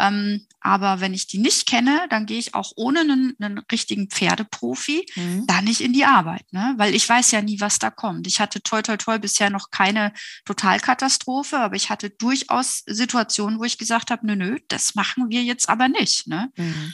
Ähm, 0.00 0.46
aber 0.60 1.00
wenn 1.00 1.12
ich 1.12 1.26
die 1.26 1.38
nicht 1.38 1.66
kenne, 1.66 2.06
dann 2.08 2.26
gehe 2.26 2.38
ich 2.38 2.54
auch 2.54 2.72
ohne 2.76 3.00
einen, 3.00 3.36
einen 3.40 3.58
richtigen 3.70 4.08
Pferdeprofi 4.08 5.06
mhm. 5.14 5.46
da 5.46 5.60
nicht 5.60 5.80
in 5.80 5.92
die 5.92 6.04
Arbeit, 6.04 6.50
ne? 6.52 6.74
weil 6.78 6.94
ich 6.94 7.08
weiß 7.08 7.30
ja 7.32 7.42
nie, 7.42 7.60
was 7.60 7.78
da 7.78 7.90
kommt. 7.90 8.26
Ich 8.26 8.40
hatte 8.40 8.62
toi 8.62 8.80
toi 8.80 8.96
toi 8.96 9.18
bisher 9.18 9.50
noch 9.50 9.70
keine 9.70 10.12
Totalkatastrophe, 10.44 11.58
aber 11.58 11.76
ich 11.76 11.90
hatte 11.90 12.10
durchaus 12.10 12.82
Situationen, 12.86 13.58
wo 13.58 13.64
ich 13.64 13.78
gesagt 13.78 14.10
habe, 14.10 14.26
nö, 14.26 14.34
nö, 14.34 14.58
das 14.68 14.94
machen 14.94 15.28
wir 15.28 15.42
jetzt 15.42 15.68
aber 15.68 15.88
nicht. 15.88 16.26
Ne? 16.26 16.50
Mhm. 16.56 16.92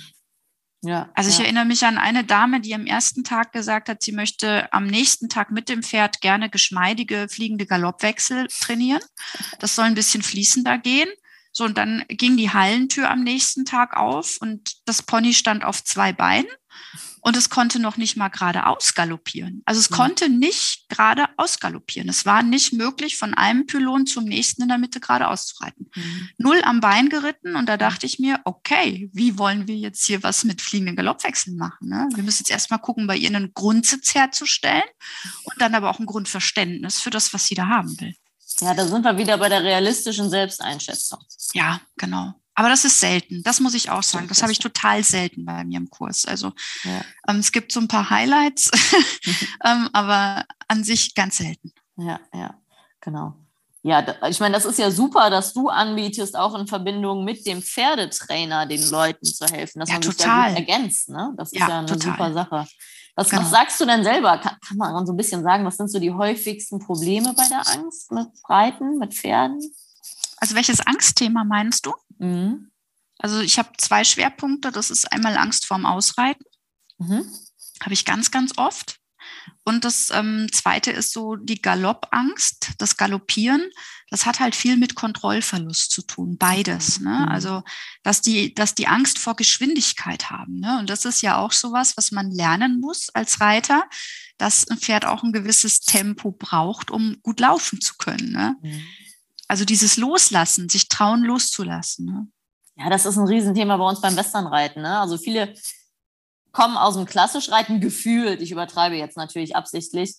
Ja, 0.83 1.11
also 1.15 1.29
ich 1.29 1.39
ja. 1.39 1.45
erinnere 1.45 1.65
mich 1.65 1.85
an 1.85 1.99
eine 1.99 2.25
Dame, 2.25 2.61
die 2.61 2.75
am 2.75 2.87
ersten 2.87 3.25
Tag 3.25 3.53
gesagt 3.53 3.89
hat, 3.89 4.03
sie 4.03 4.13
möchte 4.13 4.73
am 4.73 4.87
nächsten 4.87 5.29
Tag 5.29 5.51
mit 5.51 5.69
dem 5.69 5.83
Pferd 5.83 6.21
gerne 6.21 6.51
geschmeidige 6.51 7.27
fliegende 7.29 7.67
Galoppwechsel 7.67 8.47
trainieren. 8.47 9.03
Das 9.59 9.75
soll 9.75 9.87
ein 9.87 9.97
bisschen 9.97 10.23
fließender 10.23 10.79
gehen. 10.79 11.09
So, 11.53 11.65
und 11.65 11.79
dann 11.79 12.05
ging 12.09 12.37
die 12.37 12.51
Hallentür 12.51 13.11
am 13.11 13.23
nächsten 13.23 13.65
Tag 13.65 13.97
auf 13.97 14.39
und 14.41 14.77
das 14.87 15.03
Pony 15.03 15.35
stand 15.35 15.65
auf 15.65 15.83
zwei 15.83 16.13
Beinen 16.13 16.49
und 17.21 17.37
es 17.37 17.51
konnte 17.51 17.79
noch 17.79 17.97
nicht 17.97 18.17
mal 18.17 18.29
gerade 18.29 18.67
ausgaloppieren. 18.67 19.63
Also 19.65 19.81
es 19.81 19.91
mhm. 19.91 19.95
konnte 19.95 20.29
nicht 20.29 20.89
gerade 20.89 21.27
ausgaloppieren. 21.37 22.09
Es 22.09 22.25
war 22.27 22.43
nicht 22.43 22.73
möglich, 22.73 23.17
von 23.17 23.35
einem 23.35 23.67
Pylon 23.67 24.07
zum 24.07 24.25
nächsten 24.25 24.63
in 24.63 24.69
der 24.69 24.79
Mitte 24.79 25.01
gerade 25.01 25.29
auszureiten. 25.29 25.91
Mhm. 25.95 26.29
Null 26.39 26.63
am 26.65 26.81
Bein 26.81 27.09
geritten 27.09 27.57
und 27.57 27.69
da 27.69 27.77
dachte 27.77 28.07
ich 28.07 28.19
mir, 28.19 28.41
okay, 28.45 29.11
wie 29.13 29.39
wollen 29.39 29.67
wir 29.67 29.77
jetzt 29.77 30.07
hier 30.07 30.23
was 30.23 30.45
mit 30.45 30.63
fliegenden 30.63 30.97
Galoppwechseln 30.97 31.57
machen? 31.57 31.89
Ne? 31.89 32.09
Wir 32.15 32.23
müssen 32.23 32.45
jetzt 32.45 32.51
erstmal 32.51 32.81
gucken, 32.81 33.07
bei 33.07 33.17
ihr 33.17 33.29
einen 33.29 33.53
Grundsitz 33.53 34.15
herzustellen 34.15 34.83
und 35.45 35.61
dann 35.61 35.75
aber 35.75 35.91
auch 35.91 35.99
ein 35.99 36.07
Grundverständnis 36.07 37.01
für 37.01 37.11
das, 37.11 37.35
was 37.35 37.47
sie 37.47 37.55
da 37.55 37.67
haben 37.67 38.01
will. 38.01 38.15
Ja, 38.61 38.75
da 38.75 38.87
sind 38.87 39.05
wir 39.05 39.17
wieder 39.17 39.39
bei 39.39 39.49
der 39.49 39.63
realistischen 39.63 40.31
Selbsteinschätzung. 40.31 41.21
Ja, 41.55 41.81
genau. 41.97 42.35
Aber 42.55 42.69
das 42.69 42.85
ist 42.85 42.99
selten. 42.99 43.43
Das 43.45 43.61
muss 43.61 43.75
ich 43.75 43.89
auch 43.89 44.03
sagen. 44.03 44.27
Das 44.27 44.43
habe 44.43 44.51
ich 44.51 44.59
total 44.59 45.05
selten 45.05 45.45
bei 45.45 45.63
mir 45.63 45.77
im 45.77 45.91
Kurs. 45.91 46.25
Also 46.25 46.53
ja. 46.83 47.03
ähm, 47.29 47.37
es 47.37 47.53
gibt 47.53 47.71
so 47.71 47.79
ein 47.79 47.87
paar 47.87 48.11
Highlights, 48.11 48.71
ähm, 49.65 49.89
aber 49.93 50.45
an 50.67 50.83
sich 50.83 51.15
ganz 51.15 51.37
selten. 51.37 51.73
Ja, 51.97 52.19
ja, 52.35 52.55
genau. 53.01 53.35
Ja, 53.83 54.05
ich 54.29 54.41
meine, 54.41 54.55
das 54.55 54.65
ist 54.65 54.79
ja 54.79 54.91
super, 54.91 55.31
dass 55.31 55.53
du 55.53 55.69
anbietest, 55.69 56.37
auch 56.37 56.59
in 56.59 56.67
Verbindung 56.67 57.25
mit 57.25 57.47
dem 57.47 57.63
Pferdetrainer 57.63 58.67
den 58.67 58.91
Leuten 58.91 59.25
zu 59.25 59.47
helfen, 59.47 59.79
dass 59.79 59.89
ja, 59.89 59.95
man 59.95 60.03
total. 60.03 60.17
sich 60.17 60.25
da 60.27 60.49
gut 60.49 60.69
ergänzt. 60.69 61.09
Ne? 61.11 61.33
Das 61.37 61.53
ist 61.53 61.61
ja, 61.61 61.69
ja 61.69 61.79
eine 61.79 61.87
total. 61.87 62.13
super 62.13 62.33
Sache. 62.33 62.67
Was, 63.19 63.31
genau. 63.31 63.43
was 63.43 63.51
sagst 63.51 63.81
du 63.81 63.85
denn 63.85 64.05
selber? 64.05 64.39
Kann, 64.39 64.57
kann, 64.61 64.77
man 64.77 65.05
so 65.05 65.13
ein 65.13 65.17
bisschen 65.17 65.43
sagen, 65.43 65.65
was 65.65 65.77
sind 65.77 65.91
so 65.91 65.99
die 65.99 66.13
häufigsten 66.13 66.79
Probleme 66.79 67.35
bei 67.35 67.49
der 67.49 67.67
Angst 67.67 68.13
mit 68.13 68.29
Reiten, 68.49 68.97
mit 68.99 69.13
Pferden? 69.13 69.61
Also 70.37 70.55
welches 70.55 70.87
Angstthema 70.87 71.43
meinst 71.43 71.85
du? 71.85 71.95
Mhm. 72.19 72.71
Also 73.19 73.41
ich 73.41 73.59
habe 73.59 73.71
zwei 73.77 74.05
Schwerpunkte. 74.05 74.71
Das 74.71 74.91
ist 74.91 75.13
einmal 75.13 75.37
Angst 75.37 75.67
vorm 75.67 75.85
Ausreiten. 75.85 76.45
Mhm. 76.99 77.29
Habe 77.83 77.93
ich 77.93 78.05
ganz, 78.05 78.31
ganz 78.31 78.53
oft. 78.57 79.01
Und 79.65 79.85
das 79.85 80.11
ähm, 80.11 80.47
zweite 80.53 80.93
ist 80.93 81.13
so 81.13 81.35
die 81.35 81.61
Galoppangst, 81.61 82.71
das 82.79 82.97
Galoppieren. 82.97 83.69
Das 84.11 84.25
hat 84.25 84.41
halt 84.41 84.55
viel 84.55 84.77
mit 84.77 84.95
Kontrollverlust 84.95 85.91
zu 85.91 86.03
tun, 86.03 86.39
beides. 86.39 87.01
Ne? 87.01 87.11
Mhm. 87.11 87.29
Also, 87.29 87.63
dass 88.03 88.21
die, 88.23 88.55
dass 88.55 88.75
die 88.75 88.87
Angst 88.87 89.19
vor 89.19 89.37
Geschwindigkeit 89.37 90.31
haben. 90.31 90.61
Ne? 90.61 90.79
Und 90.79 90.91
das 90.91 91.05
ist 91.05 91.23
ja 91.23 91.37
auch 91.39 91.53
sowas, 91.53 91.97
was 91.97 92.11
man 92.11 92.31
lernen 92.31 92.81
muss 92.81 93.11
als 93.11 93.41
Reiter, 93.41 93.85
dass 94.39 94.67
ein 94.69 94.79
Pferd 94.79 95.05
auch 95.05 95.23
ein 95.23 95.33
gewisses 95.33 95.81
Tempo 95.81 96.33
braucht, 96.33 96.91
um 96.91 97.19
gut 97.23 97.41
laufen 97.41 97.81
zu 97.81 97.95
können. 97.99 98.33
Ne? 98.33 98.57
Mhm. 98.63 98.83
Also 99.49 99.65
dieses 99.65 99.97
Loslassen, 99.97 100.69
sich 100.69 100.89
trauen 100.89 101.23
loszulassen. 101.23 102.07
Ne? 102.07 102.29
Ja, 102.77 102.91
das 102.91 103.07
ist 103.07 103.17
ein 103.17 103.27
Riesenthema 103.27 103.77
bei 103.77 103.89
uns 103.89 104.01
beim 104.01 104.17
Westernreiten. 104.17 104.83
Ne? 104.83 105.01
Also 105.01 105.19
viele 105.19 105.55
kommen 106.53 106.77
aus 106.77 106.95
dem 106.95 107.07
Klassischreiten 107.07 107.81
gefühlt, 107.81 108.41
ich 108.41 108.53
übertreibe 108.53 108.97
jetzt 108.97 109.17
natürlich 109.17 109.55
absichtlich, 109.55 110.15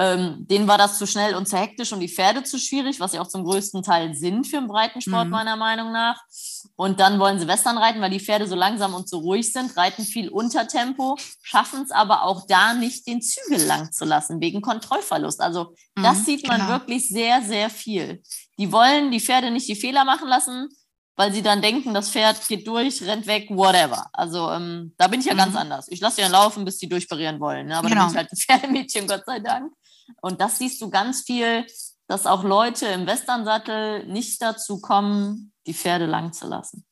ähm, 0.00 0.46
denen 0.48 0.66
war 0.66 0.78
das 0.78 0.96
zu 0.96 1.06
schnell 1.06 1.34
und 1.34 1.46
zu 1.46 1.58
hektisch 1.58 1.92
und 1.92 2.00
die 2.00 2.08
Pferde 2.08 2.42
zu 2.42 2.58
schwierig, 2.58 3.00
was 3.00 3.12
sie 3.12 3.18
auch 3.18 3.26
zum 3.26 3.44
größten 3.44 3.82
Teil 3.82 4.14
sind 4.14 4.46
für 4.46 4.56
den 4.56 4.66
Breitensport, 4.66 5.26
mhm. 5.26 5.30
meiner 5.30 5.56
Meinung 5.56 5.92
nach. 5.92 6.22
Und 6.74 7.00
dann 7.00 7.18
wollen 7.18 7.38
sie 7.38 7.46
Western 7.46 7.76
reiten, 7.76 8.00
weil 8.00 8.10
die 8.10 8.18
Pferde 8.18 8.46
so 8.46 8.54
langsam 8.54 8.94
und 8.94 9.10
so 9.10 9.18
ruhig 9.18 9.52
sind, 9.52 9.76
reiten 9.76 10.04
viel 10.04 10.30
unter 10.30 10.66
Tempo, 10.66 11.18
schaffen 11.42 11.82
es 11.82 11.90
aber 11.90 12.22
auch 12.22 12.46
da 12.46 12.72
nicht, 12.72 13.06
den 13.06 13.20
Zügel 13.20 13.62
lang 13.66 13.92
zu 13.92 14.06
lassen, 14.06 14.40
wegen 14.40 14.62
Kontrollverlust. 14.62 15.42
Also 15.42 15.74
das 15.96 16.20
mhm, 16.20 16.24
sieht 16.24 16.48
man 16.48 16.60
genau. 16.60 16.70
wirklich 16.70 17.06
sehr, 17.10 17.42
sehr 17.42 17.68
viel. 17.68 18.22
Die 18.58 18.72
wollen 18.72 19.10
die 19.10 19.20
Pferde 19.20 19.50
nicht 19.50 19.68
die 19.68 19.76
Fehler 19.76 20.06
machen 20.06 20.28
lassen, 20.28 20.70
weil 21.16 21.34
sie 21.34 21.42
dann 21.42 21.60
denken, 21.60 21.92
das 21.92 22.08
Pferd 22.08 22.48
geht 22.48 22.66
durch, 22.66 23.02
rennt 23.02 23.26
weg, 23.26 23.50
whatever. 23.50 24.06
Also 24.14 24.50
ähm, 24.50 24.94
da 24.96 25.08
bin 25.08 25.20
ich 25.20 25.26
ja 25.26 25.34
mhm. 25.34 25.38
ganz 25.38 25.56
anders. 25.56 25.88
Ich 25.90 26.00
lasse 26.00 26.22
ja 26.22 26.28
laufen, 26.28 26.64
bis 26.64 26.78
die 26.78 26.88
durchparieren 26.88 27.38
wollen. 27.38 27.66
Ne? 27.66 27.76
Aber 27.76 27.90
genau. 27.90 28.10
dann 28.10 28.12
bin 28.12 28.12
ich 28.12 28.16
halt 28.16 28.32
ein 28.32 28.36
Pferdemädchen, 28.60 29.06
Gott 29.06 29.24
sei 29.26 29.40
Dank. 29.40 29.70
Und 30.20 30.40
das 30.40 30.58
siehst 30.58 30.80
du 30.82 30.90
ganz 30.90 31.22
viel, 31.22 31.66
dass 32.06 32.26
auch 32.26 32.42
Leute 32.44 32.86
im 32.86 33.06
Westernsattel 33.06 34.06
nicht 34.06 34.42
dazu 34.42 34.80
kommen, 34.80 35.52
die 35.66 35.74
Pferde 35.74 36.06
lang 36.06 36.32
zu 36.32 36.46
lassen 36.46 36.84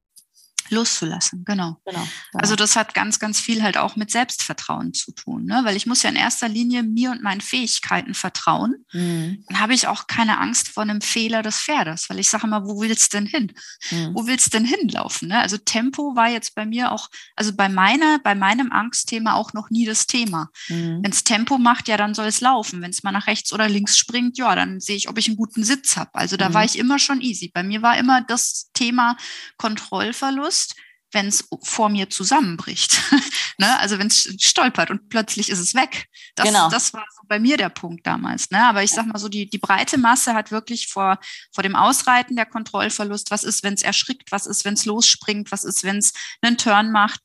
loszulassen, 0.70 1.44
genau. 1.44 1.80
Genau, 1.84 1.98
genau. 1.98 2.08
Also 2.32 2.56
das 2.56 2.76
hat 2.76 2.94
ganz, 2.94 3.18
ganz 3.18 3.40
viel 3.40 3.62
halt 3.62 3.76
auch 3.76 3.96
mit 3.96 4.10
Selbstvertrauen 4.10 4.94
zu 4.94 5.12
tun, 5.12 5.44
ne? 5.44 5.60
weil 5.64 5.76
ich 5.76 5.86
muss 5.86 6.02
ja 6.02 6.10
in 6.10 6.16
erster 6.16 6.48
Linie 6.48 6.82
mir 6.82 7.10
und 7.10 7.22
meinen 7.22 7.40
Fähigkeiten 7.40 8.14
vertrauen. 8.14 8.84
Mhm. 8.92 9.44
Dann 9.48 9.60
habe 9.60 9.74
ich 9.74 9.86
auch 9.86 10.06
keine 10.06 10.38
Angst 10.38 10.68
vor 10.68 10.82
einem 10.82 11.00
Fehler 11.00 11.42
des 11.42 11.60
Pferdes, 11.60 12.08
weil 12.10 12.18
ich 12.18 12.30
sage 12.30 12.46
immer, 12.46 12.66
wo 12.66 12.80
willst 12.80 13.12
du 13.12 13.18
denn 13.18 13.26
hin? 13.26 13.52
Mhm. 13.90 14.14
Wo 14.14 14.26
willst 14.26 14.46
du 14.46 14.58
denn 14.58 14.64
hinlaufen? 14.64 15.28
Ne? 15.28 15.38
Also 15.38 15.56
Tempo 15.58 16.14
war 16.14 16.28
jetzt 16.28 16.54
bei 16.54 16.66
mir 16.66 16.92
auch, 16.92 17.08
also 17.36 17.52
bei 17.54 17.68
meiner, 17.68 18.18
bei 18.18 18.34
meinem 18.34 18.72
Angstthema 18.72 19.34
auch 19.34 19.52
noch 19.52 19.70
nie 19.70 19.84
das 19.84 20.06
Thema. 20.06 20.50
Mhm. 20.68 21.00
Wenn 21.02 21.10
es 21.10 21.24
Tempo 21.24 21.58
macht, 21.58 21.88
ja, 21.88 21.96
dann 21.96 22.14
soll 22.14 22.26
es 22.26 22.40
laufen. 22.40 22.82
Wenn 22.82 22.90
es 22.90 23.02
mal 23.02 23.12
nach 23.12 23.26
rechts 23.26 23.52
oder 23.52 23.68
links 23.68 23.96
springt, 23.96 24.38
ja, 24.38 24.54
dann 24.54 24.80
sehe 24.80 24.96
ich, 24.96 25.08
ob 25.08 25.18
ich 25.18 25.28
einen 25.28 25.36
guten 25.36 25.64
Sitz 25.64 25.96
habe. 25.96 26.14
Also 26.14 26.36
da 26.36 26.54
war 26.54 26.62
mhm. 26.62 26.66
ich 26.66 26.78
immer 26.78 26.98
schon 26.98 27.20
easy. 27.20 27.50
Bei 27.52 27.62
mir 27.62 27.82
war 27.82 27.96
immer 27.98 28.20
das 28.22 28.70
Thema 28.74 29.16
Kontrollverlust 29.56 30.57
bewusst, 30.58 30.74
wenn 31.12 31.28
es 31.28 31.48
vor 31.62 31.88
mir 31.88 32.10
zusammenbricht. 32.10 33.00
ne? 33.58 33.78
Also 33.78 33.98
wenn 33.98 34.08
es 34.08 34.34
stolpert 34.40 34.90
und 34.90 35.08
plötzlich 35.08 35.48
ist 35.48 35.58
es 35.58 35.74
weg. 35.74 36.06
Das, 36.34 36.46
genau. 36.46 36.68
das 36.68 36.92
war 36.92 37.04
so 37.16 37.22
bei 37.26 37.38
mir 37.38 37.56
der 37.56 37.70
Punkt 37.70 38.06
damals. 38.06 38.50
Ne? 38.50 38.62
Aber 38.62 38.82
ich 38.82 38.90
sag 38.90 39.06
mal 39.06 39.18
so, 39.18 39.28
die, 39.28 39.48
die 39.48 39.58
breite 39.58 39.96
Masse 39.96 40.34
hat 40.34 40.50
wirklich 40.50 40.88
vor, 40.88 41.18
vor 41.54 41.62
dem 41.62 41.74
Ausreiten 41.74 42.36
der 42.36 42.44
Kontrollverlust, 42.44 43.30
was 43.30 43.42
ist, 43.42 43.62
wenn 43.62 43.72
es 43.72 43.82
erschrickt, 43.82 44.30
was 44.32 44.46
ist, 44.46 44.66
wenn 44.66 44.74
es 44.74 44.84
losspringt, 44.84 45.50
was 45.50 45.64
ist, 45.64 45.82
wenn 45.82 45.96
es 45.96 46.12
einen 46.42 46.58
Turn 46.58 46.92
macht. 46.92 47.20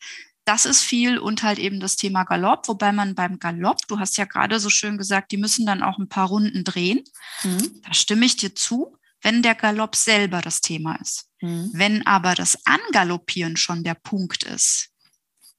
Das 0.45 0.65
ist 0.65 0.81
viel 0.81 1.19
und 1.19 1.43
halt 1.43 1.59
eben 1.59 1.81
das 1.81 1.97
Thema 1.97 2.23
Galopp, 2.23 2.67
wobei 2.67 2.91
man 2.93 3.15
beim 3.15 3.39
Galopp, 3.39 3.79
du 3.87 3.99
hast 3.99 4.17
ja 4.17 4.25
gerade 4.25 4.59
so 4.59 4.69
schön 4.69 4.97
gesagt, 4.97 5.31
die 5.31 5.37
müssen 5.37 5.65
dann 5.65 5.83
auch 5.83 5.99
ein 5.99 6.09
paar 6.09 6.27
Runden 6.27 6.63
drehen. 6.63 7.03
Mhm. 7.43 7.81
Da 7.81 7.93
stimme 7.93 8.25
ich 8.25 8.37
dir 8.37 8.55
zu 8.55 8.97
wenn 9.23 9.41
der 9.41 9.55
Galopp 9.55 9.95
selber 9.95 10.41
das 10.41 10.61
Thema 10.61 10.95
ist. 11.01 11.25
Mhm. 11.41 11.71
Wenn 11.73 12.05
aber 12.05 12.35
das 12.35 12.57
Angaloppieren 12.65 13.57
schon 13.57 13.83
der 13.83 13.95
Punkt 13.95 14.43
ist, 14.43 14.89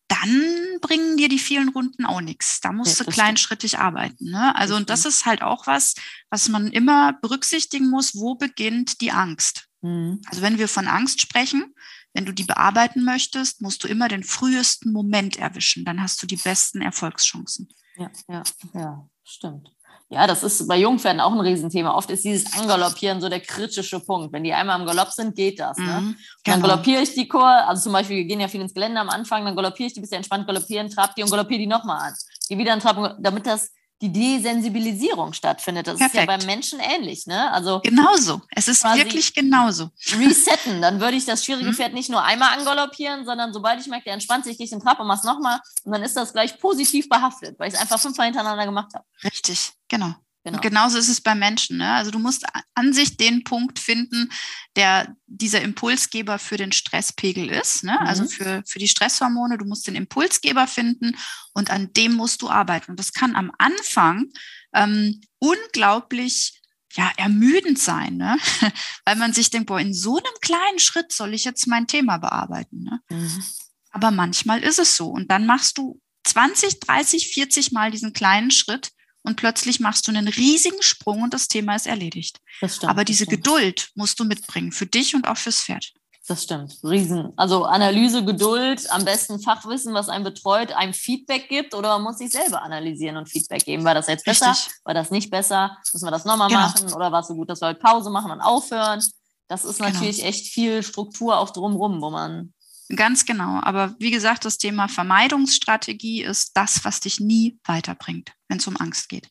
dann 0.09 0.79
bringen 0.81 1.17
dir 1.17 1.29
die 1.29 1.39
vielen 1.39 1.71
Runden 1.71 2.05
auch 2.05 2.21
nichts. 2.21 2.61
Da 2.61 2.73
musst 2.73 2.99
ja, 2.99 3.05
du 3.05 3.11
kleinschrittig 3.11 3.73
stimmt. 3.73 3.85
arbeiten. 3.85 4.31
Ne? 4.31 4.55
Also, 4.55 4.75
das 4.75 4.81
und 4.81 4.91
das 4.91 5.05
ist 5.07 5.27
halt 5.27 5.43
auch 5.43 5.67
was, 5.67 5.95
was 6.31 6.49
man 6.49 6.69
immer 6.69 7.15
berücksichtigen 7.15 7.89
muss. 7.89 8.15
Wo 8.15 8.35
beginnt 8.35 9.01
die 9.01 9.12
Angst? 9.12 9.67
Mhm. 9.81 10.21
Also, 10.27 10.43
wenn 10.43 10.59
wir 10.59 10.69
von 10.69 10.87
Angst 10.87 11.21
sprechen, 11.21 11.75
wenn 12.12 12.27
du 12.27 12.33
die 12.33 12.45
bearbeiten 12.45 13.05
möchtest, 13.05 13.61
musst 13.61 13.83
du 13.83 13.89
immer 13.89 14.09
den 14.09 14.23
frühesten 14.23 14.93
Moment 14.93 15.37
erwischen. 15.37 15.85
Dann 15.85 16.03
hast 16.03 16.23
du 16.23 16.27
die 16.27 16.37
besten 16.37 16.81
Erfolgschancen. 16.81 17.69
Ja, 17.97 18.11
ja, 18.29 18.43
ja, 18.75 19.09
stimmt. 19.25 19.74
Ja, 20.15 20.29
das 20.29 20.45
ist 20.45 20.69
bei 20.69 20.79
Jungpferden 20.79 21.21
auch 21.21 21.33
ein 21.33 21.41
Riesenthema. 21.41 21.93
Oft 21.95 22.09
ist 22.09 22.25
dieses 22.25 22.53
Angaloppieren 22.57 23.21
so 23.21 23.29
der 23.29 23.41
kritische 23.41 23.99
Punkt. 23.99 24.33
Wenn 24.33 24.45
die 24.45 24.53
einmal 24.53 24.79
im 24.79 24.87
Galopp 24.87 25.11
sind, 25.11 25.35
geht 25.35 25.59
das. 25.59 25.77
Ne? 25.77 25.85
Mhm, 25.85 26.17
Dann 26.45 26.61
genau. 26.61 26.69
galoppiere 26.69 27.03
ich 27.03 27.15
die 27.15 27.27
Kur, 27.27 27.45
also 27.45 27.83
zum 27.83 27.93
Beispiel, 27.93 28.19
wir 28.19 28.25
gehen 28.25 28.39
ja 28.39 28.47
viel 28.47 28.61
ins 28.61 28.73
Gelände 28.73 29.01
am 29.01 29.09
Anfang, 29.09 29.45
dann 29.45 29.57
galoppiere 29.57 29.89
ich 29.89 29.93
die, 29.93 30.01
bis 30.01 30.11
sie 30.11 30.17
entspannt 30.17 30.47
galoppieren, 30.47 30.89
trab 30.89 31.17
die 31.17 31.25
und 31.25 31.31
galoppiere 31.31 31.59
die 31.59 31.67
nochmal 31.67 32.11
an. 32.11 32.15
Die 32.49 32.57
wieder 32.57 32.75
in 32.75 32.81
Trab, 32.81 33.17
damit 33.19 33.45
das 33.45 33.73
die 34.03 34.13
Desensibilisierung 34.13 35.33
stattfindet. 35.33 35.87
Das 35.87 35.99
Perfekt. 35.99 36.15
ist 36.15 36.21
ja 36.31 36.37
beim 36.37 36.47
Menschen 36.47 36.81
ähnlich, 36.81 37.27
ne? 37.27 37.51
Also 37.53 37.81
genauso. 37.81 38.43
Es 38.51 38.69
ist 38.69 38.85
wirklich 38.85 39.33
genauso. 39.35 39.91
Resetten. 40.19 40.83
Dann 40.83 41.01
würde 41.01 41.17
ich 41.17 41.25
das 41.25 41.45
schwierige 41.45 41.71
mhm. 41.71 41.75
Pferd 41.75 41.95
nicht 41.95 42.11
nur 42.11 42.23
einmal 42.23 42.59
angaloppieren, 42.59 43.25
sondern 43.25 43.53
sobald 43.53 43.81
ich 43.81 43.87
merke, 43.87 44.05
der 44.05 44.15
entspannt 44.15 44.45
sich, 44.45 44.59
gehe 44.59 44.67
ich 44.67 44.73
in 44.73 44.81
Trab 44.81 45.01
und 45.01 45.07
mach's 45.07 45.25
nochmal. 45.25 45.61
Und 45.85 45.93
dann 45.93 46.03
ist 46.03 46.17
das 46.17 46.33
gleich 46.33 46.59
positiv 46.59 47.09
behaftet, 47.09 47.59
weil 47.59 47.69
ich 47.69 47.75
es 47.75 47.81
einfach 47.81 48.01
fünfmal 48.01 48.27
hintereinander 48.27 48.67
gemacht 48.67 48.93
habe. 48.95 49.05
Richtig, 49.23 49.73
genau. 49.89 50.15
Genau. 50.45 50.59
Und 50.59 50.63
genauso 50.63 50.99
ist 50.99 51.09
es 51.09 51.23
bei 51.23 51.35
Menschen. 51.35 51.79
Ne? 51.79 51.91
Also 51.91 52.11
du 52.11 52.19
musst 52.19 52.45
an 52.75 52.93
sich 52.93 53.17
den 53.17 53.45
Punkt 53.45 53.79
finden, 53.79 54.31
der 54.77 55.17
dieser 55.27 55.63
Impulsgeber 55.63 56.39
für 56.39 56.59
den 56.59 56.71
Stresspegel 56.71 57.49
ist. 57.49 57.83
Ne? 57.83 57.99
Also 58.01 58.23
mhm. 58.23 58.29
Also 58.29 58.37
für, 58.37 58.63
für 58.67 58.79
die 58.79 58.89
Stresshormone. 58.89 59.57
Du 59.57 59.65
musst 59.65 59.87
den 59.87 59.95
Impulsgeber 59.95 60.67
finden 60.67 61.17
und 61.55 61.71
an 61.71 61.93
dem 61.95 62.13
musst 62.13 62.43
du 62.43 62.51
arbeiten. 62.51 62.91
Und 62.91 63.01
das 63.01 63.15
kann 63.15 63.35
am 63.35 63.53
Anfang 63.59 64.27
ähm, 64.75 65.23
unglaublich 65.39 66.61
ja, 66.93 67.11
ermüdend 67.17 67.79
sein, 67.79 68.19
ne? 68.19 68.37
weil 69.05 69.17
man 69.17 69.33
sich 69.33 69.51
denkt, 69.51 69.67
boah, 69.67 69.81
in 69.81 69.95
so 69.95 70.19
einem 70.19 70.35
kleinen 70.43 70.79
Schritt 70.79 71.11
soll 71.11 71.35
ich 71.35 71.45
jetzt 71.45 71.67
mein 71.67 71.87
Thema 71.87 72.19
bearbeiten. 72.19 72.85
Ne? 72.85 73.01
Mhm. 73.09 73.45
Aber 73.91 74.11
manchmal 74.11 74.63
ist 74.63 74.79
es 74.79 74.97
so. 74.97 75.09
Und 75.09 75.31
dann 75.31 75.47
machst 75.47 75.79
du 75.79 76.01
20, 76.25 76.81
30, 76.81 77.33
40 77.33 77.73
Mal 77.73 77.91
diesen 77.91 78.13
kleinen 78.13 78.51
Schritt 78.51 78.93
und 79.25 79.37
plötzlich 79.37 79.81
machst 79.81 80.07
du 80.07 80.12
einen 80.12 80.29
riesigen 80.29 80.83
Sprung 80.83 81.22
und 81.22 81.35
das 81.35 81.49
Thema 81.49 81.75
ist 81.75 81.87
erledigt. 81.87 82.39
Das 82.61 82.77
stimmt, 82.77 82.91
Aber 82.91 83.05
diese 83.05 83.27
Geduld 83.27 83.91
musst 83.95 84.20
du 84.20 84.25
mitbringen, 84.25 84.70
für 84.70 84.87
dich 84.87 85.14
und 85.16 85.27
auch 85.27 85.37
fürs 85.37 85.62
Pferd. 85.62 85.93
Das 86.27 86.43
stimmt. 86.43 86.79
Riesen. 86.83 87.33
Also 87.37 87.64
Analyse, 87.64 88.25
Geduld, 88.25 88.91
am 88.91 89.05
besten 89.05 89.41
Fachwissen, 89.41 89.93
was 89.93 90.09
einen 90.09 90.25
betreut, 90.25 90.72
einem 90.72 90.95
Feedback 90.95 91.51
gibt 91.51 91.75
oder 91.75 91.91
man 91.91 92.03
muss 92.03 92.18
sich 92.18 92.31
selber 92.31 92.62
analysieren 92.62 93.18
und 93.18 93.29
Feedback 93.29 93.64
geben. 93.64 93.85
War 93.85 93.93
das 93.93 94.07
jetzt 94.07 94.25
besser? 94.25 94.53
Richtig. 94.53 94.72
War 94.85 94.95
das 94.95 95.11
nicht 95.11 95.31
besser? 95.31 95.77
Müssen 95.93 96.07
wir 96.07 96.11
das 96.11 96.25
nochmal 96.25 96.49
genau. 96.49 96.61
machen? 96.61 96.93
Oder 96.95 97.12
war 97.12 97.20
es 97.20 97.29
so 97.29 97.35
gut, 97.35 97.51
dass 97.51 97.61
wir 97.61 97.66
halt 97.66 97.81
Pause 97.81 98.09
machen 98.09 98.31
und 98.31 98.41
aufhören? 98.41 99.05
Das 99.49 99.66
ist 99.66 99.77
genau. 99.77 99.91
natürlich 99.91 100.18
genau. 100.18 100.29
echt 100.29 100.47
viel 100.47 100.83
Struktur 100.83 101.37
auch 101.37 101.51
drumrum, 101.51 102.01
wo 102.01 102.09
man 102.09 102.54
Ganz 102.95 103.24
genau. 103.24 103.61
Aber 103.62 103.95
wie 103.99 104.11
gesagt, 104.11 104.45
das 104.45 104.59
Thema 104.59 104.89
Vermeidungsstrategie 104.89 106.22
ist 106.22 106.57
das, 106.57 106.85
was 106.85 107.01
dich 107.01 107.18
nie 107.20 107.59
weiterbringt, 107.64 108.32
wenn 108.49 108.59
es 108.59 108.66
um 108.66 108.76
Angst 108.76 109.09
geht. 109.09 109.28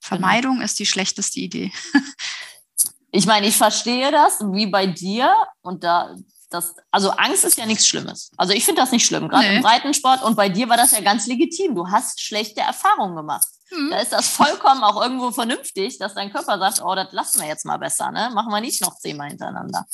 Vermeidung 0.00 0.54
genau. 0.54 0.64
ist 0.64 0.78
die 0.78 0.86
schlechteste 0.86 1.40
Idee. 1.40 1.72
ich 3.12 3.26
meine, 3.26 3.46
ich 3.46 3.56
verstehe 3.56 4.10
das, 4.10 4.40
wie 4.40 4.66
bei 4.66 4.86
dir. 4.86 5.34
Und 5.62 5.84
da, 5.84 6.14
das, 6.50 6.74
also 6.90 7.10
Angst 7.10 7.44
ist 7.44 7.56
ja 7.56 7.64
nichts 7.64 7.86
Schlimmes. 7.86 8.32
Also 8.36 8.52
ich 8.52 8.64
finde 8.64 8.80
das 8.80 8.90
nicht 8.90 9.06
schlimm, 9.06 9.28
gerade 9.28 9.48
nee. 9.48 9.56
im 9.56 9.62
Breitensport. 9.62 10.22
Und 10.22 10.36
bei 10.36 10.48
dir 10.48 10.68
war 10.68 10.76
das 10.76 10.90
ja 10.90 11.00
ganz 11.00 11.26
legitim. 11.26 11.74
Du 11.74 11.88
hast 11.88 12.20
schlechte 12.20 12.60
Erfahrungen 12.60 13.16
gemacht. 13.16 13.46
Mhm. 13.70 13.90
Da 13.90 14.00
ist 14.00 14.12
das 14.12 14.28
vollkommen 14.28 14.82
auch 14.82 15.00
irgendwo 15.00 15.30
vernünftig, 15.30 15.98
dass 15.98 16.14
dein 16.14 16.32
Körper 16.32 16.58
sagt, 16.58 16.82
oh, 16.84 16.94
das 16.94 17.12
lassen 17.12 17.40
wir 17.40 17.48
jetzt 17.48 17.64
mal 17.64 17.78
besser, 17.78 18.10
ne? 18.10 18.30
Machen 18.34 18.52
wir 18.52 18.60
nicht 18.60 18.82
noch 18.82 18.96
zehnmal 18.96 19.28
hintereinander. 19.28 19.86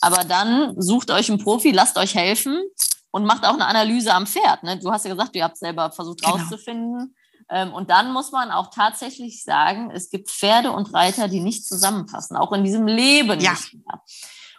Aber 0.00 0.24
dann 0.24 0.80
sucht 0.80 1.10
euch 1.10 1.30
einen 1.30 1.42
Profi, 1.42 1.70
lasst 1.70 1.96
euch 1.96 2.14
helfen 2.14 2.62
und 3.10 3.24
macht 3.24 3.46
auch 3.46 3.54
eine 3.54 3.66
Analyse 3.66 4.12
am 4.12 4.26
Pferd. 4.26 4.62
Ne? 4.62 4.78
Du 4.78 4.92
hast 4.92 5.04
ja 5.04 5.12
gesagt, 5.12 5.34
ihr 5.36 5.44
habt 5.44 5.56
selber 5.56 5.90
versucht 5.90 6.20
genau. 6.20 6.36
rauszufinden. 6.36 7.14
Ähm, 7.48 7.72
und 7.72 7.90
dann 7.90 8.12
muss 8.12 8.32
man 8.32 8.50
auch 8.50 8.70
tatsächlich 8.70 9.42
sagen, 9.42 9.90
es 9.90 10.10
gibt 10.10 10.30
Pferde 10.30 10.72
und 10.72 10.92
Reiter, 10.92 11.28
die 11.28 11.40
nicht 11.40 11.66
zusammenpassen, 11.66 12.36
auch 12.36 12.52
in 12.52 12.64
diesem 12.64 12.86
Leben 12.86 13.38
ja. 13.40 13.52
nicht 13.52 13.74
mehr. 13.74 14.00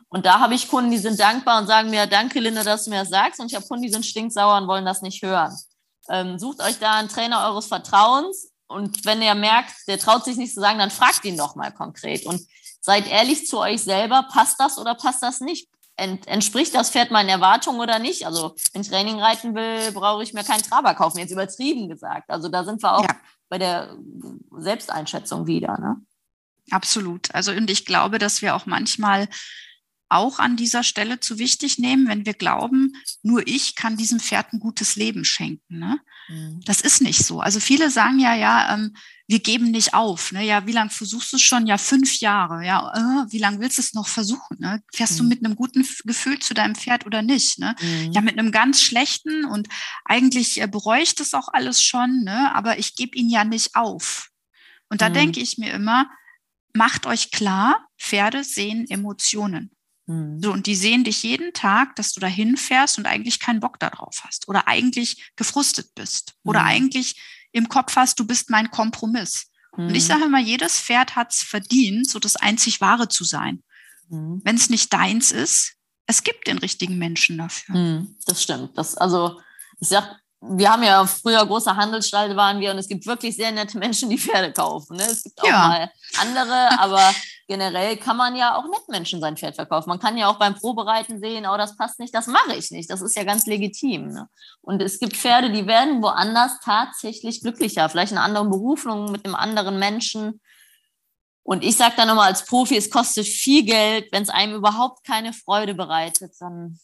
Und 0.10 0.26
da 0.26 0.40
habe 0.40 0.54
ich 0.56 0.70
Kunden, 0.70 0.92
die 0.92 0.98
sind 0.98 1.20
dankbar 1.20 1.60
und 1.60 1.68
sagen 1.68 1.90
mir, 1.90 2.08
danke 2.08 2.40
Linda, 2.40 2.64
dass 2.64 2.86
du 2.86 2.90
mir 2.90 3.00
das 3.00 3.10
sagst. 3.10 3.40
Und 3.40 3.48
ich 3.48 3.56
habe 3.56 3.68
Kunden, 3.68 3.84
die 3.84 3.92
sind 3.92 4.06
stinksauer 4.06 4.58
und 4.58 4.68
wollen 4.68 4.86
das 4.86 5.02
nicht 5.02 5.22
hören. 5.24 5.56
Ähm, 6.10 6.38
sucht 6.40 6.62
euch 6.62 6.80
da 6.80 6.94
einen 6.94 7.10
Trainer 7.10 7.48
eures 7.48 7.66
Vertrauens 7.66 8.52
und 8.68 9.06
wenn 9.06 9.22
ihr 9.22 9.36
merkt, 9.36 9.74
der 9.88 10.00
traut 10.00 10.26
sich 10.26 10.38
nicht 10.38 10.54
zu 10.54 10.60
sagen, 10.60 10.80
dann 10.80 10.92
fragt 10.92 11.24
ihn 11.26 11.38
doch 11.38 11.56
mal 11.56 11.72
konkret 11.72 12.26
und 12.26 12.42
seid 12.82 13.08
ehrlich 13.08 13.48
zu 13.48 13.60
euch 13.60 13.84
selber, 13.84 14.28
passt 14.32 14.60
das 14.60 14.78
oder 14.78 14.96
passt 14.96 15.22
das 15.24 15.40
nicht? 15.40 15.70
Ent, 15.98 16.28
entspricht 16.28 16.76
das 16.76 16.90
Pferd 16.90 17.10
meinen 17.12 17.30
Erwartungen 17.30 17.80
oder 17.80 18.00
nicht? 18.00 18.26
Also, 18.26 18.56
wenn 18.74 18.82
ich 18.82 18.90
Training 18.90 19.22
reiten 19.22 19.56
will, 19.56 19.92
brauche 19.94 20.24
ich 20.24 20.34
mir 20.34 20.44
keinen 20.44 20.62
Traber 20.62 20.94
kaufen, 20.94 21.20
jetzt 21.20 21.32
übertrieben 21.32 21.88
gesagt. 21.88 22.30
Also, 22.30 22.50
da 22.50 22.66
sind 22.66 22.84
wir 22.84 22.96
auch 22.98 23.04
ja. 23.04 23.16
bei 23.48 23.58
der 23.58 23.96
Selbsteinschätzung 24.58 25.48
wieder. 25.48 25.78
Ne? 25.80 26.02
Absolut. 26.72 27.34
Also 27.34 27.52
und 27.52 27.70
ich 27.70 27.86
glaube, 27.86 28.20
dass 28.20 28.42
wir 28.42 28.56
auch 28.56 28.66
manchmal 28.66 29.30
auch 30.10 30.40
an 30.40 30.56
dieser 30.56 30.84
Stelle 30.84 31.20
zu 31.20 31.40
wichtig 31.40 31.80
nehmen, 31.80 32.08
wenn 32.08 32.26
wir 32.26 32.34
glauben, 32.34 32.94
nur 33.24 33.46
ich 33.48 33.76
kann 33.76 33.98
diesem 33.98 34.20
Pferd 34.20 34.54
ein 34.54 34.60
gutes 34.60 34.96
Leben 34.96 35.26
schenken. 35.26 35.80
Ne? 35.80 36.00
Mhm. 36.28 36.62
Das 36.66 36.82
ist 36.82 37.02
nicht 37.02 37.26
so. 37.26 37.42
Also 37.42 37.60
viele 37.60 37.90
sagen 37.90 38.20
ja, 38.20 38.36
ja, 38.36 38.74
ähm, 38.74 38.96
wir 39.28 39.40
geben 39.40 39.72
nicht 39.72 39.96
auf. 39.96 40.32
Ne? 40.32 40.46
Ja, 40.46 40.68
wie 40.68 40.72
lange 40.72 40.92
versuchst 40.92 41.32
du 41.34 41.38
es 41.38 41.42
schon? 41.42 41.66
Ja, 41.66 41.80
fünf 41.80 42.20
Jahre. 42.20 42.64
Ja, 42.64 42.94
äh, 42.94 43.32
wie 43.32 43.40
lange 43.40 43.60
willst 43.60 43.80
du 43.80 43.82
es 43.82 43.94
noch 43.94 44.08
versuchen? 44.08 44.58
Ne? 44.60 44.84
Fährst 44.94 45.14
mhm. 45.14 45.18
du 45.18 45.24
mit 45.24 45.44
einem 45.44 45.56
guten 45.56 45.88
Gefühl 46.04 46.40
zu 46.40 46.54
deinem 46.54 46.76
Pferd 46.76 47.06
oder 47.06 47.24
nicht? 47.24 47.58
Ne? 47.58 47.76
Mhm. 47.82 48.12
Ja, 48.12 48.22
mit 48.22 48.38
einem 48.38 48.52
ganz 48.52 48.82
schlechten 48.82 49.46
und 49.46 49.68
eigentlich 50.04 50.62
äh, 50.62 50.68
bereue 50.68 51.02
ich 51.02 51.16
das 51.16 51.34
auch 51.34 51.48
alles 51.52 51.82
schon, 51.82 52.24
ne? 52.24 52.54
aber 52.54 52.78
ich 52.78 52.96
gebe 52.96 53.18
ihn 53.18 53.30
ja 53.30 53.44
nicht 53.44 53.76
auf. 53.76 54.30
Und 54.90 55.02
da 55.02 55.10
mhm. 55.10 55.14
denke 55.14 55.40
ich 55.40 55.58
mir 55.58 55.74
immer, 55.74 56.10
macht 56.74 57.08
euch 57.08 57.32
klar, 57.32 57.88
Pferde 57.98 58.44
sehen 58.44 58.86
Emotionen. 58.90 59.75
Mhm. 60.08 60.42
So, 60.42 60.52
und 60.52 60.68
die 60.68 60.76
sehen 60.76 61.04
dich 61.04 61.24
jeden 61.24 61.54
Tag, 61.54 61.96
dass 61.96 62.14
du 62.14 62.20
da 62.20 62.28
hinfährst 62.28 62.98
und 62.98 63.06
eigentlich 63.06 63.40
keinen 63.40 63.60
Bock 63.60 63.80
darauf 63.80 64.24
hast 64.24 64.48
oder 64.48 64.68
eigentlich 64.68 65.32
gefrustet 65.36 65.92
bist 65.96 66.34
mhm. 66.44 66.50
oder 66.50 66.64
eigentlich 66.64 67.20
im 67.52 67.70
Kopf 67.70 67.96
hast, 67.96 68.20
du 68.20 68.28
bist 68.28 68.50
mein 68.50 68.70
Kompromiss. 68.70 69.48
Mhm. 69.76 69.88
Und 69.88 69.96
ich 69.96 70.04
mhm. 70.04 70.08
sage 70.08 70.26
immer, 70.26 70.40
jedes 70.40 70.80
Pferd 70.80 71.16
hat 71.16 71.34
es 71.34 71.42
verdient, 71.42 72.10
so 72.10 72.20
das 72.20 72.36
einzig 72.36 72.82
Wahre 72.82 73.08
zu 73.08 73.24
sein. 73.24 73.64
Mhm. 74.10 74.42
Wenn 74.44 74.56
es 74.56 74.70
nicht 74.70 74.94
deins 74.94 75.32
ist, 75.32 75.74
es 76.08 76.24
gibt 76.24 76.48
den 76.48 76.60
richtigen 76.60 76.98
Menschen 76.98 77.38
dafür. 77.38 78.06
Das 78.28 78.44
stimmt. 78.44 78.78
Das, 78.78 78.96
also, 78.96 79.42
ich 79.80 79.88
sag, 79.88 80.20
wir 80.50 80.72
haben 80.72 80.84
ja 80.84 81.06
früher 81.06 81.46
großer 81.46 81.76
Handelsstall 81.76 82.36
waren 82.36 82.60
wir 82.60 82.72
und 82.72 82.78
es 82.78 82.88
gibt 82.88 83.06
wirklich 83.06 83.36
sehr 83.36 83.52
nette 83.52 83.78
Menschen, 83.78 84.10
die 84.10 84.18
Pferde 84.18 84.52
kaufen. 84.54 84.98
Ne? 84.98 85.04
Es 85.04 85.24
gibt 85.24 85.42
auch 85.42 85.48
ja. 85.48 85.68
mal 85.68 85.92
andere, 86.20 86.80
aber 86.80 87.02
generell 87.48 87.98
kann 87.98 88.18
man 88.18 88.36
ja 88.36 88.56
auch 88.56 88.66
nett 88.66 88.88
Menschen 88.88 89.22
sein 89.22 89.38
Pferd 89.38 89.56
verkaufen. 89.56 89.90
Man 89.90 90.00
kann 90.00 90.18
ja 90.18 90.28
auch 90.28 90.38
beim 90.38 90.56
Probereiten 90.56 91.20
sehen, 91.20 91.46
oh, 91.48 91.58
das 91.58 91.76
passt 91.78 92.00
nicht, 92.00 92.14
das 92.14 92.28
mache 92.28 92.56
ich 92.56 92.72
nicht. 92.72 92.90
Das 92.90 93.02
ist 93.02 93.16
ja 93.16 93.24
ganz 93.24 93.46
legitim. 93.46 94.08
Ne? 94.08 94.30
Und 94.62 94.82
es 94.82 95.00
gibt 95.00 95.16
Pferde, 95.16 95.52
die 95.52 95.68
werden 95.68 96.02
woanders 96.02 96.60
tatsächlich 96.64 97.42
glücklicher, 97.42 97.90
vielleicht 97.90 98.12
in 98.12 98.18
einer 98.18 98.26
anderen 98.26 98.50
Berufung 98.50 99.12
mit 99.12 99.26
einem 99.26 99.36
anderen 99.36 99.80
Menschen. 99.80 100.42
Und 101.44 101.64
ich 101.64 101.78
sage 101.78 101.94
dann 101.98 102.10
immer 102.10 102.24
als 102.24 102.46
Profi, 102.46 102.76
es 102.76 102.90
kostet 102.90 103.28
viel 103.28 103.64
Geld. 103.64 104.12
Wenn 104.12 104.24
es 104.24 104.30
einem 104.30 104.56
überhaupt 104.56 105.06
keine 105.06 105.32
Freude 105.32 105.76
bereitet, 105.76 106.34
dann 106.40 106.80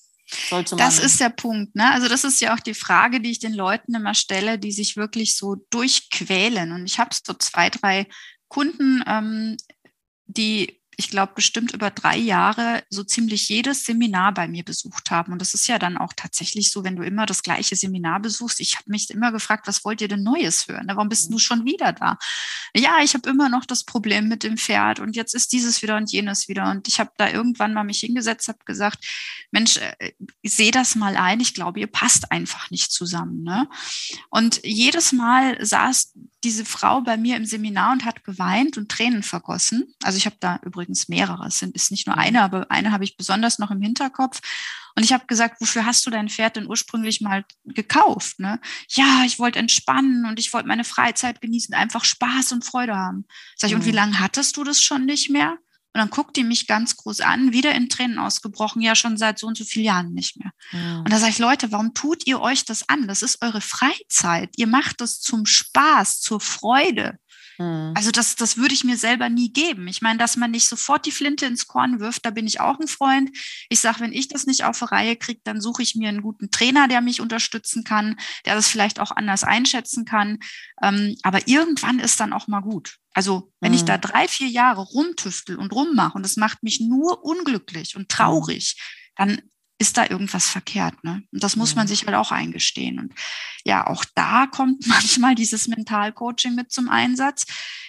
sollte 0.50 0.76
man. 0.76 0.86
Das 0.86 1.00
ist 1.00 1.20
der 1.20 1.30
Punkt. 1.30 1.76
Ne? 1.76 1.92
Also 1.92 2.08
das 2.08 2.24
ist 2.24 2.42
ja 2.42 2.54
auch 2.54 2.60
die 2.60 2.74
Frage, 2.74 3.22
die 3.22 3.32
ich 3.32 3.40
den 3.40 3.54
Leuten 3.54 3.94
immer 3.94 4.14
stelle, 4.14 4.58
die 4.58 4.72
sich 4.72 4.98
wirklich 4.98 5.36
so 5.36 5.56
durchquälen. 5.70 6.72
Und 6.72 6.86
ich 6.86 7.00
habe 7.00 7.12
so 7.14 7.34
zwei, 7.34 7.70
drei 7.70 8.08
Kunden, 8.48 9.04
ähm, 9.08 9.58
die 10.26 10.81
ich 11.02 11.10
glaube, 11.10 11.34
bestimmt 11.34 11.74
über 11.74 11.90
drei 11.90 12.16
Jahre 12.16 12.84
so 12.92 13.04
ziemlich 13.04 13.50
jedes 13.50 13.86
Seminar 13.86 14.36
bei 14.36 14.48
mir 14.48 14.64
besucht 14.64 15.10
haben. 15.10 15.34
Und 15.34 15.42
das 15.42 15.56
ist 15.56 15.66
ja 15.66 15.80
dann 15.80 15.98
auch 15.98 16.14
tatsächlich 16.16 16.70
so, 16.70 16.84
wenn 16.84 16.96
du 16.96 17.02
immer 17.02 17.26
das 17.26 17.42
gleiche 17.42 17.76
Seminar 17.76 18.20
besuchst. 18.20 18.60
Ich 18.60 18.76
habe 18.76 18.92
mich 18.92 19.10
immer 19.10 19.32
gefragt, 19.32 19.66
was 19.66 19.84
wollt 19.84 20.02
ihr 20.02 20.08
denn 20.08 20.22
Neues 20.22 20.68
hören? 20.68 20.86
Warum 20.88 21.10
bist 21.10 21.30
mhm. 21.30 21.34
du 21.34 21.40
schon 21.40 21.66
wieder 21.66 21.92
da? 21.92 22.20
Ja, 22.76 23.00
ich 23.02 23.16
habe 23.16 23.28
immer 23.28 23.50
noch 23.50 23.66
das 23.66 23.84
Problem 23.84 24.28
mit 24.28 24.44
dem 24.44 24.58
Pferd 24.58 25.00
und 25.00 25.16
jetzt 25.16 25.34
ist 25.34 25.54
dieses 25.54 25.82
wieder 25.82 25.98
und 25.98 26.12
jenes 26.12 26.48
wieder. 26.48 26.70
Und 26.70 26.88
ich 26.88 27.00
habe 27.00 27.10
da 27.18 27.32
irgendwann 27.32 27.74
mal 27.74 27.84
mich 27.84 28.02
hingesetzt, 28.02 28.48
habe 28.48 28.64
gesagt, 28.66 29.04
Mensch, 29.50 29.78
äh, 29.78 30.12
ich 30.44 30.54
sehe 30.54 30.72
das 30.72 30.94
mal 30.94 31.18
ein. 31.18 31.40
Ich 31.40 31.56
glaube, 31.56 31.80
ihr 31.80 31.88
passt 31.88 32.32
einfach 32.32 32.70
nicht 32.70 32.92
zusammen. 32.92 33.42
Ne? 33.42 33.68
Und 34.30 34.62
jedes 34.64 35.14
Mal 35.14 35.58
saß 35.66 36.14
diese 36.44 36.66
Frau 36.66 37.02
bei 37.02 37.18
mir 37.18 37.38
im 37.38 37.46
Seminar 37.46 37.92
und 37.92 38.06
hat 38.06 38.24
geweint 38.24 38.78
und 38.78 38.90
Tränen 38.90 39.24
vergossen. 39.24 39.94
Also 40.04 40.18
ich 40.18 40.26
habe 40.26 40.38
da 40.40 40.60
übrigens 40.64 41.08
mehrere, 41.08 41.48
es 41.48 41.60
sind, 41.60 41.76
ist 41.76 41.92
nicht 41.92 42.08
nur 42.08 42.16
mhm. 42.16 42.22
eine, 42.22 42.42
aber 42.42 42.70
eine 42.70 42.92
habe 42.92 43.04
ich 43.04 43.18
besonders 43.18 43.60
noch 43.60 43.72
im 43.72 43.82
Hinterkopf. 43.82 44.42
Und 44.96 45.04
ich 45.04 45.14
habe 45.14 45.26
gesagt, 45.26 45.62
wofür 45.62 45.86
hast 45.86 46.06
du 46.06 46.10
dein 46.10 46.30
Pferd 46.30 46.58
denn 46.58 46.68
ursprünglich 46.68 47.22
mal 47.22 47.46
gekauft? 47.66 48.40
Ne? 48.40 48.60
Ja, 48.90 49.24
ich 49.26 49.40
wollte 49.40 49.60
entspannen 49.60 50.26
und 50.26 50.40
ich 50.40 50.52
wollte 50.54 50.68
meine 50.68 50.84
Freizeit 50.84 51.42
genießen, 51.42 51.74
einfach 51.74 52.04
Spaß 52.04 52.52
und 52.52 52.66
Freude 52.66 52.96
haben. 52.96 53.26
Sag 53.56 53.70
ich, 53.70 53.74
mhm. 53.74 53.82
und 53.82 53.86
wie 53.86 53.92
mhm. 53.92 53.96
lange 53.96 54.20
hattest 54.20 54.58
du 54.58 54.64
das 54.64 54.82
schon 54.82 55.06
nicht 55.06 55.30
mehr? 55.30 55.58
Und 55.94 56.00
dann 56.00 56.10
guckt 56.10 56.38
die 56.38 56.46
mich 56.46 56.68
ganz 56.68 56.96
groß 56.96 57.20
an, 57.20 57.52
wieder 57.52 57.76
in 57.76 57.90
Tränen 57.90 58.18
ausgebrochen, 58.18 58.82
ja 58.82 58.96
schon 58.96 59.18
seit 59.18 59.40
so 59.40 59.48
und 59.48 59.58
so 59.58 59.66
vielen 59.66 59.86
Jahren 59.86 60.14
nicht 60.14 60.38
mehr. 60.38 60.52
Ja. 60.72 61.00
Und 61.00 61.12
da 61.12 61.18
sage 61.18 61.32
ich, 61.32 61.40
Leute, 61.40 61.72
warum 61.72 61.94
tut 61.94 62.26
ihr 62.28 62.40
euch 62.40 62.64
das 62.64 62.88
an? 62.88 63.08
Das 63.08 63.22
ist 63.22 63.42
eure 63.42 63.60
Freizeit. 63.60 64.52
Ihr 64.56 64.68
macht 64.68 65.02
das 65.02 65.20
zum 65.20 65.46
Spaß, 65.46 66.22
zur 66.22 66.40
Freude. 66.40 67.18
Mhm. 67.62 67.94
Also 67.96 68.12
das, 68.12 68.36
das 68.36 68.58
würde 68.58 68.74
ich 68.74 68.84
mir 68.84 68.98
selber 68.98 69.30
nie 69.30 69.52
geben. 69.52 69.88
Ich 69.88 70.02
meine, 70.02 70.18
dass 70.18 70.38
man 70.38 70.52
nicht 70.52 70.68
sofort 70.68 71.06
die 71.06 71.12
Flinte 71.12 71.46
ins 71.46 71.68
Korn 71.68 72.00
wirft, 72.00 72.26
da 72.26 72.32
bin 72.32 72.48
ich 72.48 72.60
auch 72.60 72.80
ein 72.80 72.88
Freund. 72.88 73.30
Ich 73.70 73.80
sage, 73.80 74.00
wenn 74.00 74.14
ich 74.14 74.28
das 74.28 74.46
nicht 74.46 74.64
auf 74.64 74.80
die 74.80 74.86
Reihe 74.86 75.16
kriege, 75.16 75.42
dann 75.44 75.62
suche 75.62 75.84
ich 75.84 75.96
mir 75.96 76.10
einen 76.10 76.22
guten 76.22 76.52
Trainer, 76.52 76.88
der 76.88 77.02
mich 77.02 77.22
unterstützen 77.22 77.84
kann, 77.84 78.18
der 78.46 78.56
das 78.56 78.68
vielleicht 78.68 79.00
auch 79.00 79.12
anders 79.12 79.44
einschätzen 79.44 80.06
kann. 80.06 80.40
Ähm, 80.82 81.16
aber 81.24 81.48
irgendwann 81.48 82.00
ist 82.00 82.20
dann 82.20 82.34
auch 82.34 82.48
mal 82.48 82.62
gut. 82.62 82.98
Also 83.14 83.52
wenn 83.60 83.72
mhm. 83.72 83.78
ich 83.78 83.86
da 83.86 83.98
mhm. 83.98 84.02
drei, 84.02 84.28
vier 84.28 84.48
Jahre 84.48 84.82
rumtüftel 84.82 85.58
und 85.58 85.74
rummache 85.74 86.18
und 86.18 86.26
es 86.26 86.38
macht 86.38 86.64
mich 86.64 86.80
nur 86.80 87.24
unglücklich 87.24 87.96
und 87.96 88.10
traurig, 88.10 88.76
mhm. 88.78 89.14
dann 89.18 89.42
ist 89.82 89.98
da 89.98 90.08
irgendwas 90.08 90.48
verkehrt. 90.48 91.04
Ne? 91.04 91.24
Und 91.32 91.44
das 91.44 91.56
muss 91.56 91.76
man 91.76 91.86
mhm. 91.86 91.90
sich 91.90 92.06
halt 92.06 92.16
auch 92.16 92.32
eingestehen. 92.32 93.00
Und 93.00 93.14
ja, 93.66 93.88
auch 93.88 94.06
da 94.14 94.46
kommt 94.46 94.86
manchmal 94.88 95.34
dieses 95.34 95.68
Mentalcoaching 95.68 96.54
mit 96.54 96.72
zum 96.72 96.88
Einsatz, 96.88 97.46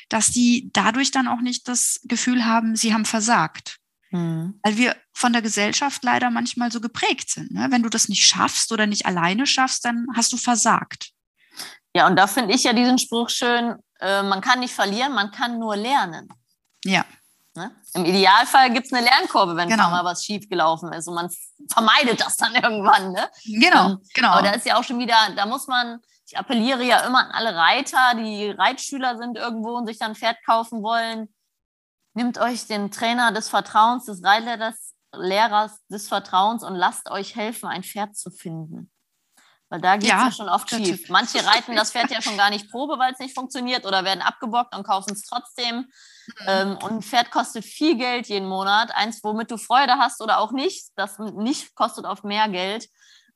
dass 0.09 0.29
die 0.29 0.71
dadurch 0.73 1.11
dann 1.11 1.29
auch 1.29 1.43
nicht 1.43 1.69
das 1.69 2.01
Gefühl 2.05 2.47
haben, 2.47 2.77
sie 2.77 2.95
haben 2.95 3.05
versagt. 3.05 3.77
Mhm. 4.11 4.59
Weil 4.63 4.79
wir 4.79 4.97
von 5.13 5.35
der 5.35 5.43
Gesellschaft 5.43 6.03
leider 6.03 6.31
manchmal 6.31 6.73
so 6.73 6.81
geprägt 6.81 7.29
sind. 7.31 7.53
Ne? 7.53 7.67
Wenn 7.71 7.83
du 7.83 7.91
das 7.91 8.09
nicht 8.09 8.25
schaffst 8.25 8.73
oder 8.73 8.87
nicht 8.87 9.05
alleine 9.05 9.47
schaffst, 9.47 9.85
dann 9.85 10.07
hast 10.17 10.33
du 10.33 10.39
versagt. 10.39 11.11
Ja, 11.95 12.07
und 12.07 12.17
da 12.17 12.27
finde 12.27 12.55
ich 12.55 12.65
ja 12.65 12.73
diesen 12.73 12.99
Spruch 12.99 13.29
schön, 13.29 13.77
äh, 14.01 14.23
man 14.23 14.41
kann 14.41 14.61
nicht 14.61 14.73
verlieren, 14.73 15.13
man 15.13 15.31
kann 15.31 15.59
nur 15.59 15.77
lernen. 15.77 16.27
Ja. 16.85 17.05
Ne? 17.55 17.71
Im 17.95 18.05
Idealfall 18.05 18.73
gibt 18.73 18.87
es 18.87 18.93
eine 18.93 19.05
Lernkurve, 19.05 19.57
wenn 19.57 19.69
genau. 19.69 19.91
mal 19.91 20.05
was 20.05 20.25
schiefgelaufen 20.25 20.93
ist 20.93 21.07
und 21.07 21.15
man 21.15 21.29
vermeidet 21.71 22.21
das 22.21 22.37
dann 22.37 22.55
irgendwann. 22.63 23.13
Ne? 23.13 23.29
Genau, 23.45 23.91
ähm, 23.91 23.99
genau. 24.15 24.29
Aber 24.29 24.43
da 24.43 24.53
ist 24.53 24.67
ja 24.67 24.79
auch 24.79 24.85
schon 24.85 24.99
wieder, 24.99 25.17
da 25.37 25.45
muss 25.45 25.67
man, 25.67 26.01
ich 26.27 26.39
appelliere 26.39 26.83
ja 26.83 27.01
immer 27.01 27.19
an 27.19 27.31
alle 27.31 27.55
Reiter, 27.55 28.15
die 28.17 28.51
Reitschüler 28.51 29.19
sind 29.19 29.37
irgendwo 29.37 29.77
und 29.77 29.87
sich 29.87 29.99
dann 29.99 30.13
ein 30.13 30.17
Pferd 30.17 30.37
kaufen 30.47 30.83
wollen. 30.83 31.35
Nehmt 32.15 32.39
euch 32.39 32.67
den 32.67 32.91
Trainer 32.91 33.33
des 33.33 33.49
Vertrauens, 33.49 34.07
des 34.07 34.23
Reitlehrers 34.23 34.93
Lehrers 35.15 35.79
des 35.89 36.09
Vertrauens 36.09 36.65
und 36.65 36.75
lasst 36.75 37.11
euch 37.11 37.37
helfen, 37.37 37.69
ein 37.69 37.83
Pferd 37.83 38.17
zu 38.17 38.31
finden. 38.31 38.92
Weil 39.73 39.81
da 39.81 39.97
geht 39.97 40.03
es 40.03 40.11
ja, 40.11 40.25
ja, 40.27 40.31
schon 40.31 40.51
oft 40.51 40.69
schief. 40.69 41.09
Manche 41.09 41.39
reiten 41.47 41.75
das 41.75 41.93
Pferd 41.93 42.11
ja 42.11 42.21
schon 42.21 42.37
gar 42.37 42.51
nicht 42.51 42.71
Probe, 42.71 42.99
weil 42.99 43.15
es 43.15 43.19
nicht 43.19 43.35
funktioniert 43.35 43.87
oder 43.87 44.05
werden 44.05 44.21
abgebockt 44.21 44.77
und 44.77 44.87
kaufen 44.87 45.15
es 45.15 45.23
trotzdem. 45.23 45.77
Mhm. 45.77 46.35
Ähm, 46.47 46.79
und 46.83 46.93
ein 46.93 47.03
Pferd 47.03 47.31
kostet 47.31 47.65
viel 47.65 47.97
Geld 47.97 48.27
jeden 48.27 48.47
Monat. 48.47 48.95
Eins, 48.95 49.25
womit 49.25 49.51
du 49.51 49.57
Freude 49.57 49.95
hast 49.95 50.21
oder 50.21 50.41
auch 50.41 50.53
nicht. 50.53 50.91
Das 50.95 51.19
nicht 51.19 51.75
kostet 51.75 52.05
oft 52.05 52.23
mehr 52.23 52.51
Geld. 52.51 52.87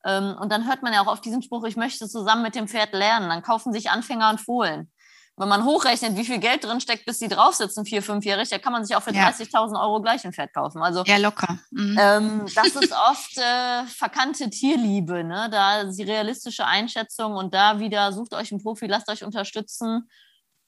Ähm, 0.05 0.35
und 0.39 0.51
dann 0.51 0.67
hört 0.67 0.83
man 0.83 0.93
ja 0.93 1.01
auch 1.01 1.07
auf 1.07 1.21
diesen 1.21 1.41
Spruch, 1.41 1.63
ich 1.63 1.75
möchte 1.75 2.07
zusammen 2.07 2.43
mit 2.43 2.53
dem 2.53 2.67
Pferd 2.67 2.93
lernen. 2.93 3.29
Dann 3.29 3.41
kaufen 3.41 3.73
sich 3.73 3.89
Anfänger 3.89 4.29
und 4.29 4.39
Fohlen 4.39 4.91
wenn 5.37 5.47
man 5.47 5.65
hochrechnet, 5.65 6.17
wie 6.17 6.25
viel 6.25 6.39
Geld 6.39 6.63
drin 6.63 6.81
steckt, 6.81 7.05
bis 7.05 7.19
die 7.19 7.27
drauf 7.27 7.53
sitzen, 7.53 7.85
vier, 7.85 8.01
fünfjährig, 8.01 8.49
da 8.49 8.57
kann 8.57 8.73
man 8.73 8.83
sich 8.83 8.95
auch 8.95 9.03
für 9.03 9.13
ja. 9.13 9.29
30.000 9.29 9.79
Euro 9.79 10.01
gleich 10.01 10.25
ein 10.25 10.33
Pferd 10.33 10.51
kaufen. 10.51 10.81
Also, 10.81 11.03
ja, 11.05 11.17
locker. 11.17 11.59
Mhm. 11.69 11.97
Ähm, 11.99 12.45
das 12.55 12.67
ist 12.75 12.91
oft 12.91 13.37
äh, 13.37 13.83
verkannte 13.85 14.49
Tierliebe, 14.49 15.23
ne? 15.23 15.47
da 15.51 15.81
ist 15.81 15.97
die 15.97 16.03
realistische 16.03 16.65
Einschätzung 16.65 17.35
und 17.35 17.53
da 17.53 17.79
wieder 17.79 18.11
sucht 18.13 18.33
euch 18.33 18.51
einen 18.51 18.63
Profi, 18.63 18.87
lasst 18.87 19.09
euch 19.09 19.23
unterstützen 19.23 20.09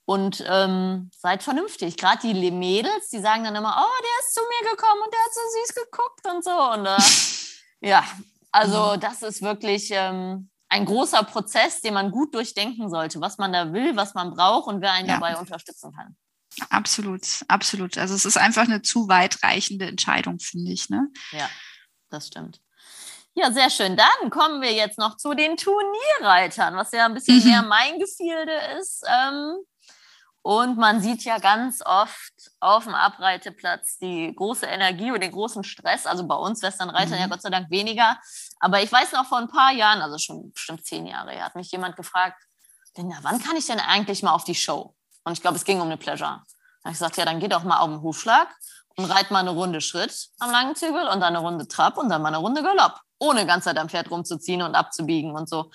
und 0.06 0.44
ähm, 0.48 1.10
seid 1.18 1.42
vernünftig. 1.42 1.98
Gerade 1.98 2.20
die 2.22 2.52
Mädels, 2.52 3.10
die 3.10 3.20
sagen 3.20 3.46
dann 3.46 3.56
immer, 3.56 3.76
oh, 3.76 4.04
der 4.04 4.26
ist 4.26 4.36
zu 4.36 4.42
mir 4.42 4.70
gekommen 4.70 5.02
und 5.04 5.14
der 5.14 5.20
hat 5.20 5.34
so 5.34 5.42
süß 5.62 5.76
geguckt 5.76 6.28
und 6.28 6.44
so. 6.44 6.72
Und 6.74 6.86
äh, 6.86 6.98
ja, 7.90 8.04
also 8.52 8.96
mhm. 8.96 9.00
das 9.00 9.24
ist 9.24 9.42
wirklich... 9.42 9.90
Ähm, 9.92 10.52
ein 10.70 10.86
großer 10.86 11.24
Prozess, 11.24 11.82
den 11.82 11.96
man 11.96 12.12
gut 12.12 12.34
durchdenken 12.34 12.90
sollte, 12.90 13.20
was 13.20 13.38
man 13.38 13.52
da 13.52 13.74
will, 13.74 13.96
was 13.96 14.14
man 14.14 14.32
braucht 14.32 14.68
und 14.68 14.82
wer 14.82 14.94
einen 14.94 15.10
ja. 15.10 15.16
dabei 15.16 15.38
unterstützen 15.38 15.92
kann. 15.94 16.16
Absolut, 16.70 17.44
absolut. 17.48 17.98
Also 17.98 18.16
es 18.16 18.26
ist 18.26 18.38
einfach 18.38 18.64
eine 18.64 18.82
zu 18.82 19.08
weitreichende 19.08 19.88
Entscheidung, 19.88 20.40
finde 20.40 20.72
ich. 20.72 20.90
Ne? 20.90 21.08
Ja, 21.32 21.50
das 22.10 22.28
stimmt. 22.28 22.62
Ja, 23.36 23.52
sehr 23.52 23.70
schön. 23.70 23.96
Dann 23.96 24.30
kommen 24.30 24.62
wir 24.62 24.74
jetzt 24.74 24.98
noch 24.98 25.16
zu 25.18 25.34
den 25.34 25.56
Turnierreitern, 25.56 26.76
was 26.76 26.92
ja 26.92 27.06
ein 27.06 27.14
bisschen 27.14 27.40
mhm. 27.40 27.46
mehr 27.46 27.62
mein 27.62 28.00
Gefilde 28.00 28.54
ist. 28.80 29.04
Ähm, 29.08 29.58
und 30.42 30.78
man 30.78 31.02
sieht 31.02 31.24
ja 31.24 31.38
ganz 31.38 31.82
oft 31.86 32.34
auf 32.60 32.86
dem 32.86 32.96
Abreiteplatz 32.96 33.98
die 33.98 34.34
große 34.36 34.66
Energie 34.66 35.12
und 35.12 35.22
den 35.22 35.32
großen 35.32 35.64
Stress. 35.64 36.06
Also 36.06 36.28
bei 36.28 36.36
uns 36.36 36.62
Westernreitern 36.62 37.16
mhm. 37.16 37.20
ja 37.20 37.28
Gott 37.28 37.42
sei 37.42 37.50
Dank 37.50 37.70
weniger. 37.70 38.20
Aber 38.60 38.82
ich 38.82 38.92
weiß 38.92 39.14
noch 39.14 39.26
vor 39.26 39.38
ein 39.38 39.48
paar 39.48 39.72
Jahren, 39.72 40.02
also 40.02 40.18
schon 40.18 40.52
bestimmt 40.52 40.86
zehn 40.86 41.06
Jahre, 41.06 41.42
hat 41.42 41.56
mich 41.56 41.72
jemand 41.72 41.96
gefragt, 41.96 42.42
na, 42.98 43.18
wann 43.22 43.42
kann 43.42 43.56
ich 43.56 43.66
denn 43.66 43.80
eigentlich 43.80 44.24
mal 44.24 44.34
auf 44.34 44.44
die 44.44 44.56
Show? 44.56 44.96
Und 45.24 45.34
ich 45.34 45.42
glaube, 45.42 45.56
es 45.56 45.64
ging 45.64 45.80
um 45.80 45.88
eine 45.88 45.98
Pleasure. 45.98 46.30
Da 46.30 46.86
habe 46.86 46.94
ich 46.94 47.00
gesagt, 47.00 47.18
ja, 47.18 47.26
dann 47.26 47.40
geh 47.40 47.48
doch 47.48 47.64
mal 47.64 47.80
auf 47.80 47.90
den 47.90 48.02
Hufschlag 48.02 48.50
und 48.98 49.06
reit 49.06 49.32
mal 49.32 49.40
eine 49.40 49.52
Runde 49.52 49.80
Schritt 49.80 50.30
am 50.40 50.52
langen 50.52 50.76
Zügel 50.76 51.08
und 51.08 51.22
dann 51.22 51.36
eine 51.36 51.40
Runde 51.40 51.68
Trab 51.68 51.98
und 51.98 52.10
dann 52.10 52.22
mal 52.22 52.30
eine 52.30 52.38
Runde 52.38 52.62
Galopp, 52.62 53.00
ohne 53.20 53.46
ganz 53.46 53.64
Zeit 53.64 53.78
am 53.78 53.90
Pferd 53.90 54.12
rumzuziehen 54.12 54.62
und 54.62 54.76
abzubiegen 54.76 55.36
und 55.36 55.48
so. 55.48 55.72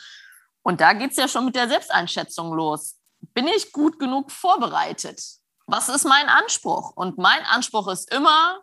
Und 0.63 0.81
da 0.81 0.93
geht 0.93 1.13
es 1.13 1.17
ja 1.17 1.29
schon 1.29 1.45
mit 1.47 1.55
der 1.55 1.69
Selbsteinschätzung 1.69 2.53
los. 2.53 2.97
Bin 3.33 3.47
ich 3.47 3.73
gut 3.73 3.99
genug 3.99 4.31
vorbereitet? 4.31 5.23
Was 5.67 5.89
ist 5.89 6.05
mein 6.05 6.29
Anspruch? 6.29 6.93
Und 6.95 7.17
mein 7.17 7.45
Anspruch 7.47 7.89
ist 7.89 8.13
immer, 8.13 8.61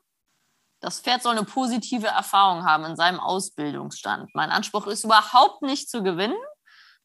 das 0.82 1.00
Pferd 1.00 1.24
soll 1.24 1.38
eine 1.38 1.46
positive 1.46 2.08
Erfahrung 2.08 2.66
haben 2.66 2.86
in 2.86 2.96
seinem 2.96 3.20
Ausbildungsstand. 3.20 4.32
Mein 4.34 4.50
Anspruch 4.50 4.88
ist 4.88 5.04
überhaupt 5.04 5.62
nicht 5.62 5.90
zu 5.90 6.04
gewinnen, 6.04 6.38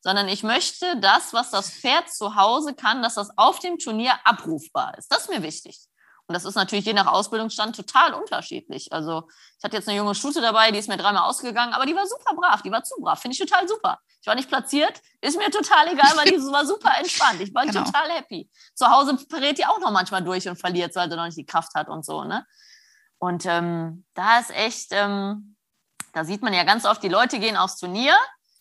sondern 0.00 0.28
ich 0.28 0.42
möchte 0.42 0.98
das, 1.00 1.32
was 1.32 1.50
das 1.50 1.70
Pferd 1.70 2.10
zu 2.10 2.34
Hause 2.36 2.74
kann, 2.74 3.02
dass 3.02 3.14
das 3.14 3.36
auf 3.36 3.58
dem 3.58 3.78
Turnier 3.78 4.14
abrufbar 4.24 4.96
ist. 4.98 5.12
Das 5.12 5.22
ist 5.22 5.30
mir 5.30 5.42
wichtig. 5.42 5.78
Und 6.28 6.34
das 6.34 6.44
ist 6.44 6.56
natürlich 6.56 6.84
je 6.84 6.92
nach 6.92 7.06
Ausbildungsstand 7.06 7.76
total 7.76 8.14
unterschiedlich. 8.14 8.92
Also 8.92 9.28
ich 9.58 9.64
hatte 9.64 9.76
jetzt 9.76 9.88
eine 9.88 9.96
junge 9.96 10.14
Stute 10.14 10.40
dabei, 10.40 10.72
die 10.72 10.78
ist 10.78 10.88
mir 10.88 10.96
dreimal 10.96 11.22
ausgegangen, 11.22 11.72
aber 11.72 11.86
die 11.86 11.94
war 11.94 12.04
super 12.06 12.34
brav, 12.34 12.62
die 12.62 12.72
war 12.72 12.82
zu 12.82 12.96
brav, 13.00 13.20
finde 13.20 13.34
ich 13.34 13.38
total 13.38 13.68
super. 13.68 14.00
Ich 14.20 14.26
war 14.26 14.34
nicht 14.34 14.48
platziert, 14.48 15.00
ist 15.20 15.38
mir 15.38 15.50
total 15.50 15.86
egal, 15.92 16.16
weil 16.16 16.24
die 16.24 16.36
war 16.52 16.66
super 16.66 16.98
entspannt. 16.98 17.40
Ich 17.42 17.54
war 17.54 17.64
genau. 17.64 17.84
total 17.84 18.10
happy. 18.10 18.50
Zu 18.74 18.90
Hause 18.90 19.16
parät 19.28 19.58
die 19.58 19.66
auch 19.66 19.78
noch 19.78 19.92
manchmal 19.92 20.24
durch 20.24 20.48
und 20.48 20.56
verliert, 20.56 20.96
weil 20.96 21.08
sie 21.08 21.16
noch 21.16 21.26
nicht 21.26 21.38
die 21.38 21.46
Kraft 21.46 21.74
hat 21.74 21.88
und 21.88 22.04
so. 22.04 22.24
Ne? 22.24 22.44
Und 23.18 23.46
ähm, 23.46 24.04
da 24.14 24.38
ist 24.38 24.50
echt, 24.50 24.88
ähm, 24.90 25.56
da 26.12 26.24
sieht 26.24 26.42
man 26.42 26.52
ja 26.52 26.64
ganz 26.64 26.84
oft, 26.84 27.02
die 27.02 27.08
Leute 27.08 27.38
gehen 27.38 27.56
aufs 27.56 27.78
Turnier. 27.78 28.16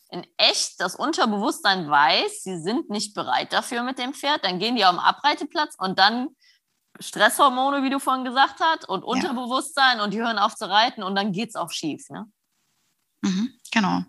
In 0.10 0.26
echt, 0.38 0.80
das 0.80 0.96
Unterbewusstsein 0.96 1.90
weiß, 1.90 2.44
sie 2.44 2.62
sind 2.62 2.90
nicht 2.90 3.14
bereit 3.16 3.52
dafür 3.52 3.84
mit 3.84 4.00
dem 4.00 4.14
Pferd. 4.14 4.46
Dann 4.46 4.60
gehen 4.60 4.76
die 4.76 4.86
auf 4.86 4.92
den 4.92 5.00
Abreiteplatz 5.00 5.76
und 5.78 6.00
dann 6.00 6.30
Stresshormone, 7.00 7.84
wie 7.84 7.90
du 7.90 8.00
vorhin 8.00 8.24
gesagt 8.24 8.60
hast, 8.62 8.88
und 8.88 9.04
Unterbewusstsein 9.04 9.98
ja. 9.98 10.04
und 10.04 10.14
die 10.14 10.22
hören 10.22 10.38
auf 10.38 10.56
zu 10.56 10.70
reiten 10.70 11.04
und 11.04 11.16
dann 11.16 11.32
geht 11.32 11.50
es 11.50 11.56
auch 11.56 11.72
schief. 11.72 12.10
Ne? 12.10 12.32
Mhm, 13.22 13.54
genau. 13.72 14.04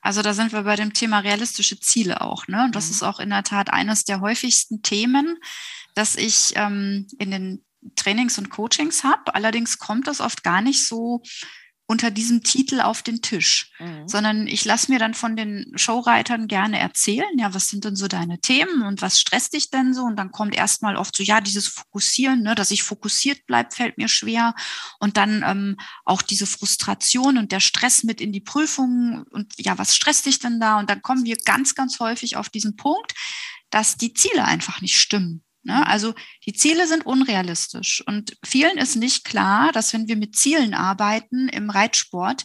Also 0.00 0.22
da 0.22 0.34
sind 0.34 0.52
wir 0.52 0.62
bei 0.62 0.76
dem 0.76 0.92
Thema 0.92 1.20
realistische 1.20 1.80
Ziele 1.80 2.20
auch. 2.20 2.46
Ne? 2.48 2.64
Und 2.64 2.76
das 2.76 2.86
mhm. 2.86 2.90
ist 2.92 3.02
auch 3.02 3.20
in 3.20 3.30
der 3.30 3.42
Tat 3.42 3.72
eines 3.72 4.04
der 4.04 4.20
häufigsten 4.20 4.82
Themen, 4.82 5.38
dass 5.94 6.16
ich 6.16 6.52
ähm, 6.54 7.06
in 7.18 7.30
den 7.30 7.65
Trainings 7.94 8.38
und 8.38 8.50
Coachings 8.50 9.04
habe. 9.04 9.34
Allerdings 9.34 9.78
kommt 9.78 10.06
das 10.06 10.20
oft 10.20 10.42
gar 10.42 10.60
nicht 10.60 10.86
so 10.86 11.22
unter 11.88 12.10
diesem 12.10 12.42
Titel 12.42 12.80
auf 12.80 13.02
den 13.02 13.22
Tisch, 13.22 13.70
mhm. 13.78 14.08
sondern 14.08 14.46
ich 14.48 14.64
lasse 14.64 14.90
mir 14.90 14.98
dann 14.98 15.14
von 15.14 15.36
den 15.36 15.72
Showreitern 15.76 16.48
gerne 16.48 16.80
erzählen, 16.80 17.38
ja, 17.38 17.54
was 17.54 17.68
sind 17.68 17.84
denn 17.84 17.94
so 17.94 18.08
deine 18.08 18.40
Themen 18.40 18.82
und 18.82 19.02
was 19.02 19.20
stresst 19.20 19.52
dich 19.52 19.70
denn 19.70 19.94
so? 19.94 20.02
Und 20.02 20.16
dann 20.16 20.32
kommt 20.32 20.56
erstmal 20.56 20.96
oft 20.96 21.14
so, 21.14 21.22
ja, 21.22 21.40
dieses 21.40 21.68
Fokussieren, 21.68 22.42
ne, 22.42 22.56
dass 22.56 22.72
ich 22.72 22.82
fokussiert 22.82 23.46
bleibe, 23.46 23.70
fällt 23.70 23.98
mir 23.98 24.08
schwer. 24.08 24.54
Und 24.98 25.16
dann 25.16 25.44
ähm, 25.46 25.76
auch 26.04 26.22
diese 26.22 26.46
Frustration 26.46 27.38
und 27.38 27.52
der 27.52 27.60
Stress 27.60 28.02
mit 28.02 28.20
in 28.20 28.32
die 28.32 28.40
Prüfung 28.40 29.24
und 29.30 29.54
ja, 29.58 29.78
was 29.78 29.94
stresst 29.94 30.26
dich 30.26 30.40
denn 30.40 30.58
da? 30.58 30.80
Und 30.80 30.90
dann 30.90 31.02
kommen 31.02 31.24
wir 31.24 31.36
ganz, 31.36 31.76
ganz 31.76 32.00
häufig 32.00 32.36
auf 32.36 32.48
diesen 32.48 32.74
Punkt, 32.74 33.14
dass 33.70 33.96
die 33.96 34.12
Ziele 34.12 34.44
einfach 34.44 34.80
nicht 34.80 34.96
stimmen. 34.96 35.45
Ne? 35.66 35.86
Also 35.86 36.14
die 36.46 36.52
Ziele 36.52 36.86
sind 36.86 37.04
unrealistisch 37.04 38.02
und 38.06 38.36
vielen 38.44 38.78
ist 38.78 38.94
nicht 38.96 39.24
klar, 39.24 39.72
dass 39.72 39.92
wenn 39.92 40.06
wir 40.06 40.16
mit 40.16 40.36
Zielen 40.36 40.74
arbeiten 40.74 41.48
im 41.48 41.70
Reitsport, 41.70 42.44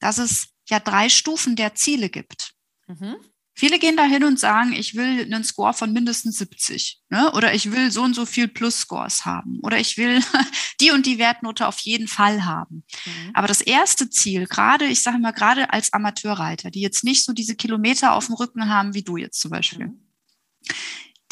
dass 0.00 0.18
es 0.18 0.48
ja 0.68 0.80
drei 0.80 1.10
Stufen 1.10 1.54
der 1.54 1.74
Ziele 1.74 2.08
gibt. 2.08 2.52
Mhm. 2.86 3.16
Viele 3.54 3.78
gehen 3.78 3.98
da 3.98 4.04
hin 4.04 4.24
und 4.24 4.40
sagen, 4.40 4.72
ich 4.72 4.94
will 4.94 5.20
einen 5.20 5.44
Score 5.44 5.74
von 5.74 5.92
mindestens 5.92 6.38
70 6.38 7.02
ne? 7.10 7.30
oder 7.32 7.52
ich 7.52 7.70
will 7.70 7.90
so 7.90 8.02
und 8.02 8.14
so 8.14 8.24
viel 8.24 8.48
Plus-Scores 8.48 9.26
haben 9.26 9.60
oder 9.62 9.78
ich 9.78 9.98
will 9.98 10.20
die 10.80 10.92
und 10.92 11.04
die 11.04 11.18
Wertnote 11.18 11.66
auf 11.66 11.78
jeden 11.80 12.08
Fall 12.08 12.46
haben. 12.46 12.84
Mhm. 13.04 13.30
Aber 13.34 13.48
das 13.48 13.60
erste 13.60 14.08
Ziel, 14.08 14.46
gerade, 14.46 14.86
ich 14.86 15.02
sage 15.02 15.18
mal, 15.18 15.32
gerade 15.32 15.70
als 15.70 15.92
Amateurreiter, 15.92 16.70
die 16.70 16.80
jetzt 16.80 17.04
nicht 17.04 17.22
so 17.22 17.34
diese 17.34 17.54
Kilometer 17.54 18.14
auf 18.14 18.26
dem 18.26 18.36
Rücken 18.36 18.70
haben 18.70 18.94
wie 18.94 19.02
du 19.02 19.18
jetzt 19.18 19.40
zum 19.40 19.50
Beispiel, 19.50 19.88
mhm. 19.88 20.00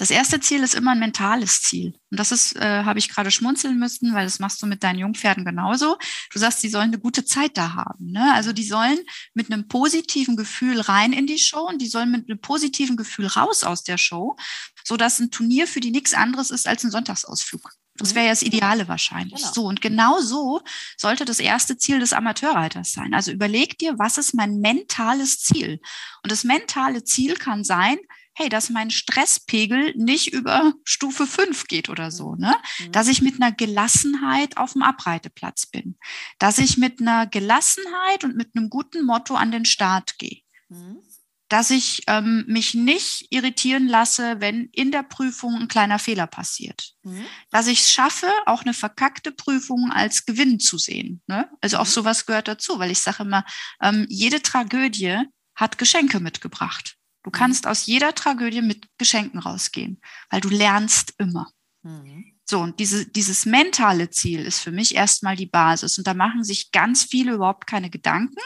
Das 0.00 0.10
erste 0.10 0.40
Ziel 0.40 0.62
ist 0.62 0.74
immer 0.74 0.92
ein 0.92 0.98
mentales 0.98 1.60
Ziel. 1.60 1.92
Und 2.10 2.18
das 2.18 2.32
ist, 2.32 2.56
äh, 2.56 2.84
habe 2.84 2.98
ich 2.98 3.10
gerade 3.10 3.30
schmunzeln 3.30 3.78
müssen, 3.78 4.14
weil 4.14 4.24
das 4.24 4.38
machst 4.38 4.62
du 4.62 4.66
mit 4.66 4.82
deinen 4.82 4.98
Jungpferden 4.98 5.44
genauso. 5.44 5.98
Du 6.32 6.38
sagst, 6.38 6.62
die 6.62 6.70
sollen 6.70 6.88
eine 6.88 6.98
gute 6.98 7.26
Zeit 7.26 7.58
da 7.58 7.74
haben. 7.74 8.10
Ne? 8.10 8.32
Also 8.32 8.54
die 8.54 8.64
sollen 8.64 8.98
mit 9.34 9.52
einem 9.52 9.68
positiven 9.68 10.36
Gefühl 10.36 10.80
rein 10.80 11.12
in 11.12 11.26
die 11.26 11.38
Show 11.38 11.68
und 11.68 11.82
die 11.82 11.86
sollen 11.86 12.10
mit 12.10 12.30
einem 12.30 12.40
positiven 12.40 12.96
Gefühl 12.96 13.26
raus 13.26 13.62
aus 13.62 13.82
der 13.82 13.98
Show, 13.98 14.36
sodass 14.84 15.18
ein 15.18 15.30
Turnier 15.30 15.66
für 15.66 15.80
die 15.80 15.90
nichts 15.90 16.14
anderes 16.14 16.50
ist 16.50 16.66
als 16.66 16.82
ein 16.82 16.90
Sonntagsausflug. 16.90 17.70
Das 17.96 18.14
wäre 18.14 18.24
ja 18.24 18.32
das 18.32 18.42
Ideale 18.42 18.88
wahrscheinlich. 18.88 19.42
Genau. 19.42 19.52
So, 19.52 19.64
und 19.66 19.82
genau 19.82 20.18
so 20.20 20.62
sollte 20.96 21.26
das 21.26 21.40
erste 21.40 21.76
Ziel 21.76 22.00
des 22.00 22.14
Amateurreiters 22.14 22.92
sein. 22.92 23.12
Also 23.12 23.32
überleg 23.32 23.76
dir, 23.76 23.98
was 23.98 24.16
ist 24.16 24.32
mein 24.32 24.60
mentales 24.60 25.40
Ziel? 25.40 25.78
Und 26.22 26.32
das 26.32 26.44
mentale 26.44 27.04
Ziel 27.04 27.34
kann 27.34 27.64
sein, 27.64 27.98
hey, 28.40 28.48
dass 28.48 28.70
mein 28.70 28.90
Stresspegel 28.90 29.92
nicht 29.96 30.32
über 30.32 30.72
Stufe 30.84 31.26
5 31.26 31.66
geht 31.66 31.90
oder 31.90 32.10
so, 32.10 32.36
ne? 32.36 32.56
Mhm. 32.78 32.92
Dass 32.92 33.08
ich 33.08 33.20
mit 33.20 33.34
einer 33.34 33.52
Gelassenheit 33.52 34.56
auf 34.56 34.72
dem 34.72 34.82
Abreiteplatz 34.82 35.66
bin. 35.66 35.98
Dass 36.38 36.58
ich 36.58 36.78
mit 36.78 37.00
einer 37.00 37.26
Gelassenheit 37.26 38.24
und 38.24 38.36
mit 38.36 38.56
einem 38.56 38.70
guten 38.70 39.04
Motto 39.04 39.34
an 39.34 39.52
den 39.52 39.66
Start 39.66 40.18
gehe. 40.18 40.40
Mhm. 40.70 41.02
Dass 41.50 41.70
ich 41.70 42.04
ähm, 42.06 42.44
mich 42.46 42.72
nicht 42.74 43.26
irritieren 43.28 43.88
lasse, 43.88 44.40
wenn 44.40 44.70
in 44.72 44.90
der 44.90 45.02
Prüfung 45.02 45.56
ein 45.56 45.68
kleiner 45.68 45.98
Fehler 45.98 46.26
passiert. 46.26 46.94
Mhm. 47.02 47.26
Dass 47.50 47.66
ich 47.66 47.80
es 47.80 47.92
schaffe, 47.92 48.30
auch 48.46 48.62
eine 48.62 48.72
verkackte 48.72 49.32
Prüfung 49.32 49.90
als 49.92 50.24
Gewinn 50.24 50.60
zu 50.60 50.78
sehen. 50.78 51.20
Ne? 51.26 51.50
Also 51.60 51.76
auch 51.76 51.86
sowas 51.86 52.24
gehört 52.24 52.48
dazu, 52.48 52.78
weil 52.78 52.90
ich 52.90 53.00
sage 53.00 53.24
immer, 53.24 53.44
ähm, 53.82 54.06
jede 54.08 54.40
Tragödie 54.40 55.18
hat 55.54 55.76
Geschenke 55.76 56.20
mitgebracht. 56.20 56.96
Du 57.22 57.30
kannst 57.30 57.66
aus 57.66 57.86
jeder 57.86 58.14
Tragödie 58.14 58.62
mit 58.62 58.86
Geschenken 58.98 59.40
rausgehen, 59.40 60.00
weil 60.30 60.40
du 60.40 60.48
lernst 60.48 61.14
immer. 61.18 61.50
Mhm. 61.82 62.40
So, 62.50 62.58
und 62.58 62.80
diese, 62.80 63.06
dieses 63.06 63.46
mentale 63.46 64.10
Ziel 64.10 64.44
ist 64.44 64.58
für 64.58 64.72
mich 64.72 64.96
erstmal 64.96 65.36
die 65.36 65.46
Basis. 65.46 65.98
Und 65.98 66.08
da 66.08 66.14
machen 66.14 66.42
sich 66.42 66.72
ganz 66.72 67.04
viele 67.04 67.34
überhaupt 67.34 67.68
keine 67.68 67.90
Gedanken. 67.90 68.40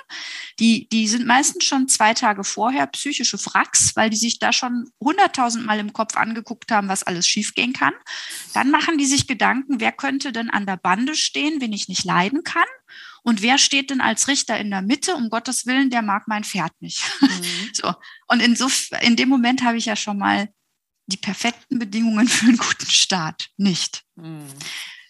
Die, 0.60 0.86
die 0.90 1.08
sind 1.08 1.26
meistens 1.26 1.64
schon 1.64 1.88
zwei 1.88 2.12
Tage 2.12 2.44
vorher 2.44 2.86
psychische 2.88 3.38
Wracks, 3.46 3.96
weil 3.96 4.10
die 4.10 4.18
sich 4.18 4.38
da 4.38 4.52
schon 4.52 4.90
hunderttausend 5.00 5.64
Mal 5.64 5.78
im 5.78 5.94
Kopf 5.94 6.16
angeguckt 6.16 6.70
haben, 6.70 6.88
was 6.88 7.02
alles 7.02 7.26
schiefgehen 7.26 7.72
kann. 7.72 7.94
Dann 8.52 8.70
machen 8.70 8.98
die 8.98 9.06
sich 9.06 9.26
Gedanken, 9.26 9.80
wer 9.80 9.92
könnte 9.92 10.32
denn 10.32 10.50
an 10.50 10.66
der 10.66 10.76
Bande 10.76 11.14
stehen, 11.14 11.62
wen 11.62 11.72
ich 11.72 11.88
nicht 11.88 12.04
leiden 12.04 12.44
kann. 12.44 12.62
Und 13.24 13.40
wer 13.40 13.56
steht 13.56 13.90
denn 13.90 14.02
als 14.02 14.28
Richter 14.28 14.58
in 14.58 14.70
der 14.70 14.82
Mitte? 14.82 15.16
Um 15.16 15.30
Gottes 15.30 15.64
Willen, 15.64 15.88
der 15.88 16.02
mag 16.02 16.28
mein 16.28 16.44
Pferd 16.44 16.72
nicht. 16.80 17.02
Mhm. 17.20 17.28
so. 17.72 17.94
Und 18.28 18.40
in, 18.40 18.54
so, 18.54 18.68
in 19.00 19.16
dem 19.16 19.30
Moment 19.30 19.64
habe 19.64 19.78
ich 19.78 19.86
ja 19.86 19.96
schon 19.96 20.18
mal 20.18 20.50
die 21.06 21.16
perfekten 21.16 21.78
Bedingungen 21.78 22.28
für 22.28 22.46
einen 22.46 22.58
guten 22.58 22.90
Start 22.90 23.48
nicht. 23.56 24.04
Mhm. 24.16 24.46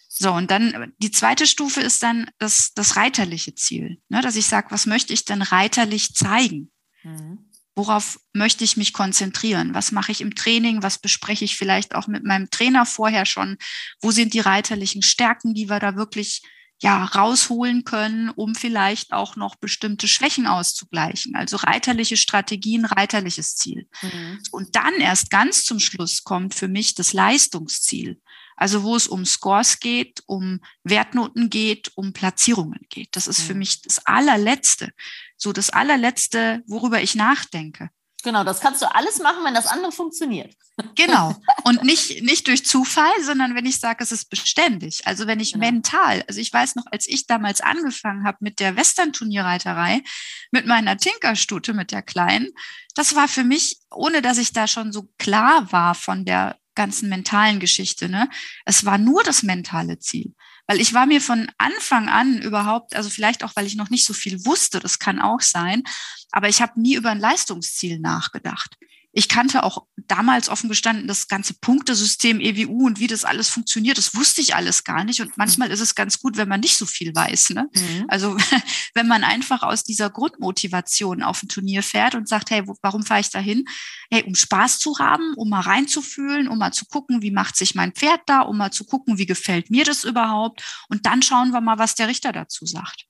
So, 0.07 0.31
und 0.31 0.49
dann 0.49 0.93
die 0.97 1.11
zweite 1.11 1.45
Stufe 1.45 1.81
ist 1.81 2.01
dann 2.03 2.29
das, 2.37 2.71
das 2.73 2.95
reiterliche 2.95 3.53
Ziel, 3.53 4.01
ne, 4.07 4.21
dass 4.21 4.37
ich 4.37 4.45
sage, 4.45 4.71
was 4.71 4.85
möchte 4.85 5.11
ich 5.11 5.25
denn 5.25 5.41
reiterlich 5.41 6.15
zeigen? 6.15 6.71
Mhm. 7.03 7.51
Worauf 7.75 8.17
möchte 8.31 8.63
ich 8.63 8.77
mich 8.77 8.93
konzentrieren? 8.93 9.73
Was 9.73 9.91
mache 9.91 10.13
ich 10.13 10.21
im 10.21 10.35
Training? 10.35 10.83
Was 10.83 10.99
bespreche 10.99 11.43
ich 11.43 11.57
vielleicht 11.57 11.95
auch 11.95 12.07
mit 12.07 12.23
meinem 12.23 12.49
Trainer 12.49 12.85
vorher 12.85 13.25
schon? 13.25 13.57
Wo 13.99 14.11
sind 14.11 14.33
die 14.33 14.39
reiterlichen 14.39 15.01
Stärken, 15.01 15.53
die 15.53 15.69
wir 15.69 15.81
da 15.81 15.97
wirklich 15.97 16.41
ja, 16.81 17.05
rausholen 17.05 17.85
können, 17.85 18.29
um 18.29 18.53
vielleicht 18.53 19.13
auch 19.13 19.35
noch 19.35 19.55
bestimmte 19.55 20.07
Schwächen 20.07 20.45
auszugleichen. 20.45 21.35
Also 21.35 21.57
reiterliche 21.57 22.17
Strategien, 22.17 22.85
reiterliches 22.85 23.55
Ziel. 23.55 23.87
Mhm. 24.01 24.39
Und 24.51 24.75
dann 24.75 24.93
erst 24.95 25.29
ganz 25.29 25.63
zum 25.63 25.79
Schluss 25.79 26.23
kommt 26.23 26.53
für 26.53 26.67
mich 26.67 26.93
das 26.95 27.13
Leistungsziel. 27.13 28.19
Also 28.57 28.83
wo 28.83 28.95
es 28.95 29.07
um 29.07 29.25
Scores 29.25 29.79
geht, 29.79 30.21
um 30.27 30.61
Wertnoten 30.83 31.49
geht, 31.49 31.91
um 31.95 32.13
Platzierungen 32.13 32.85
geht. 32.89 33.15
Das 33.15 33.27
ist 33.27 33.39
mhm. 33.41 33.43
für 33.43 33.53
mich 33.55 33.81
das 33.81 34.05
allerletzte, 34.05 34.91
so 35.37 35.53
das 35.53 35.69
allerletzte, 35.69 36.61
worüber 36.67 37.01
ich 37.01 37.15
nachdenke. 37.15 37.89
Genau, 38.25 38.43
das 38.43 38.59
kannst 38.59 38.81
du 38.81 38.93
alles 38.93 39.19
machen, 39.19 39.45
wenn 39.45 39.53
das 39.53 39.67
andere 39.67 39.91
funktioniert. 39.91 40.53
Genau. 40.95 41.33
Und 41.63 41.83
nicht, 41.83 42.21
nicht 42.23 42.47
durch 42.47 42.65
Zufall, 42.65 43.11
sondern 43.21 43.55
wenn 43.55 43.65
ich 43.65 43.79
sage, 43.79 44.03
es 44.03 44.11
ist 44.11 44.29
beständig. 44.29 45.07
Also 45.07 45.25
wenn 45.25 45.39
ich 45.39 45.53
genau. 45.53 45.65
mental, 45.65 46.23
also 46.27 46.41
ich 46.41 46.51
weiß 46.51 46.75
noch, 46.75 46.85
als 46.91 47.07
ich 47.07 47.27
damals 47.27 47.61
angefangen 47.61 48.25
habe 48.25 48.39
mit 48.41 48.59
der 48.59 48.75
Western-Turnierreiterei, 48.75 50.03
mit 50.51 50.65
meiner 50.65 50.97
Tinkerstute, 50.97 51.73
mit 51.73 51.91
der 51.91 52.01
Kleinen, 52.01 52.49
das 52.93 53.15
war 53.15 53.29
für 53.29 53.45
mich, 53.45 53.79
ohne 53.89 54.21
dass 54.21 54.37
ich 54.37 54.51
da 54.51 54.67
schon 54.67 54.91
so 54.91 55.07
klar 55.17 55.71
war 55.71 55.95
von 55.95 56.25
der 56.25 56.57
ganzen 56.75 57.07
mentalen 57.07 57.61
Geschichte, 57.61 58.09
ne? 58.09 58.29
Es 58.65 58.83
war 58.83 58.97
nur 58.97 59.23
das 59.23 59.43
mentale 59.43 59.99
Ziel. 59.99 60.33
Weil 60.67 60.81
ich 60.81 60.93
war 60.93 61.05
mir 61.05 61.21
von 61.21 61.51
Anfang 61.57 62.09
an 62.09 62.41
überhaupt, 62.41 62.95
also 62.95 63.09
vielleicht 63.09 63.43
auch, 63.43 63.51
weil 63.55 63.67
ich 63.67 63.75
noch 63.75 63.89
nicht 63.89 64.05
so 64.05 64.13
viel 64.13 64.45
wusste, 64.45 64.79
das 64.79 64.99
kann 64.99 65.21
auch 65.21 65.41
sein, 65.41 65.83
aber 66.31 66.49
ich 66.49 66.61
habe 66.61 66.79
nie 66.79 66.95
über 66.95 67.11
ein 67.11 67.19
Leistungsziel 67.19 67.99
nachgedacht. 67.99 68.75
Ich 69.17 69.29
kannte 69.29 69.63
auch 69.63 69.85
damals 69.95 70.49
offen 70.49 70.67
gestanden 70.67 71.07
das 71.07 71.29
ganze 71.29 71.53
Punktesystem 71.53 72.41
EWU 72.41 72.85
und 72.85 72.99
wie 72.99 73.07
das 73.07 73.23
alles 73.23 73.47
funktioniert. 73.47 73.97
Das 73.97 74.13
wusste 74.13 74.41
ich 74.41 74.55
alles 74.55 74.83
gar 74.83 75.05
nicht. 75.05 75.21
Und 75.21 75.37
manchmal 75.37 75.71
ist 75.71 75.79
es 75.79 75.95
ganz 75.95 76.19
gut, 76.19 76.35
wenn 76.35 76.49
man 76.49 76.59
nicht 76.59 76.77
so 76.77 76.85
viel 76.85 77.15
weiß. 77.15 77.51
Ne? 77.51 77.69
Mhm. 77.73 78.05
Also 78.09 78.35
wenn 78.93 79.07
man 79.07 79.23
einfach 79.23 79.63
aus 79.63 79.85
dieser 79.85 80.09
Grundmotivation 80.09 81.23
auf 81.23 81.41
ein 81.41 81.47
Turnier 81.47 81.81
fährt 81.81 82.15
und 82.15 82.27
sagt, 82.27 82.51
hey, 82.51 82.67
wo, 82.67 82.75
warum 82.81 83.03
fahre 83.03 83.21
ich 83.21 83.29
da 83.29 83.39
hin? 83.39 83.63
Hey, 84.11 84.23
um 84.23 84.35
Spaß 84.35 84.79
zu 84.79 84.99
haben, 84.99 85.33
um 85.37 85.47
mal 85.47 85.61
reinzufühlen, 85.61 86.49
um 86.49 86.57
mal 86.57 86.73
zu 86.73 86.83
gucken, 86.83 87.21
wie 87.21 87.31
macht 87.31 87.55
sich 87.55 87.73
mein 87.73 87.93
Pferd 87.93 88.19
da, 88.25 88.41
um 88.41 88.57
mal 88.57 88.71
zu 88.71 88.83
gucken, 88.83 89.17
wie 89.17 89.25
gefällt 89.25 89.71
mir 89.71 89.85
das 89.85 90.03
überhaupt. 90.03 90.61
Und 90.89 91.05
dann 91.05 91.21
schauen 91.21 91.51
wir 91.51 91.61
mal, 91.61 91.79
was 91.79 91.95
der 91.95 92.09
Richter 92.09 92.33
dazu 92.33 92.65
sagt. 92.65 93.05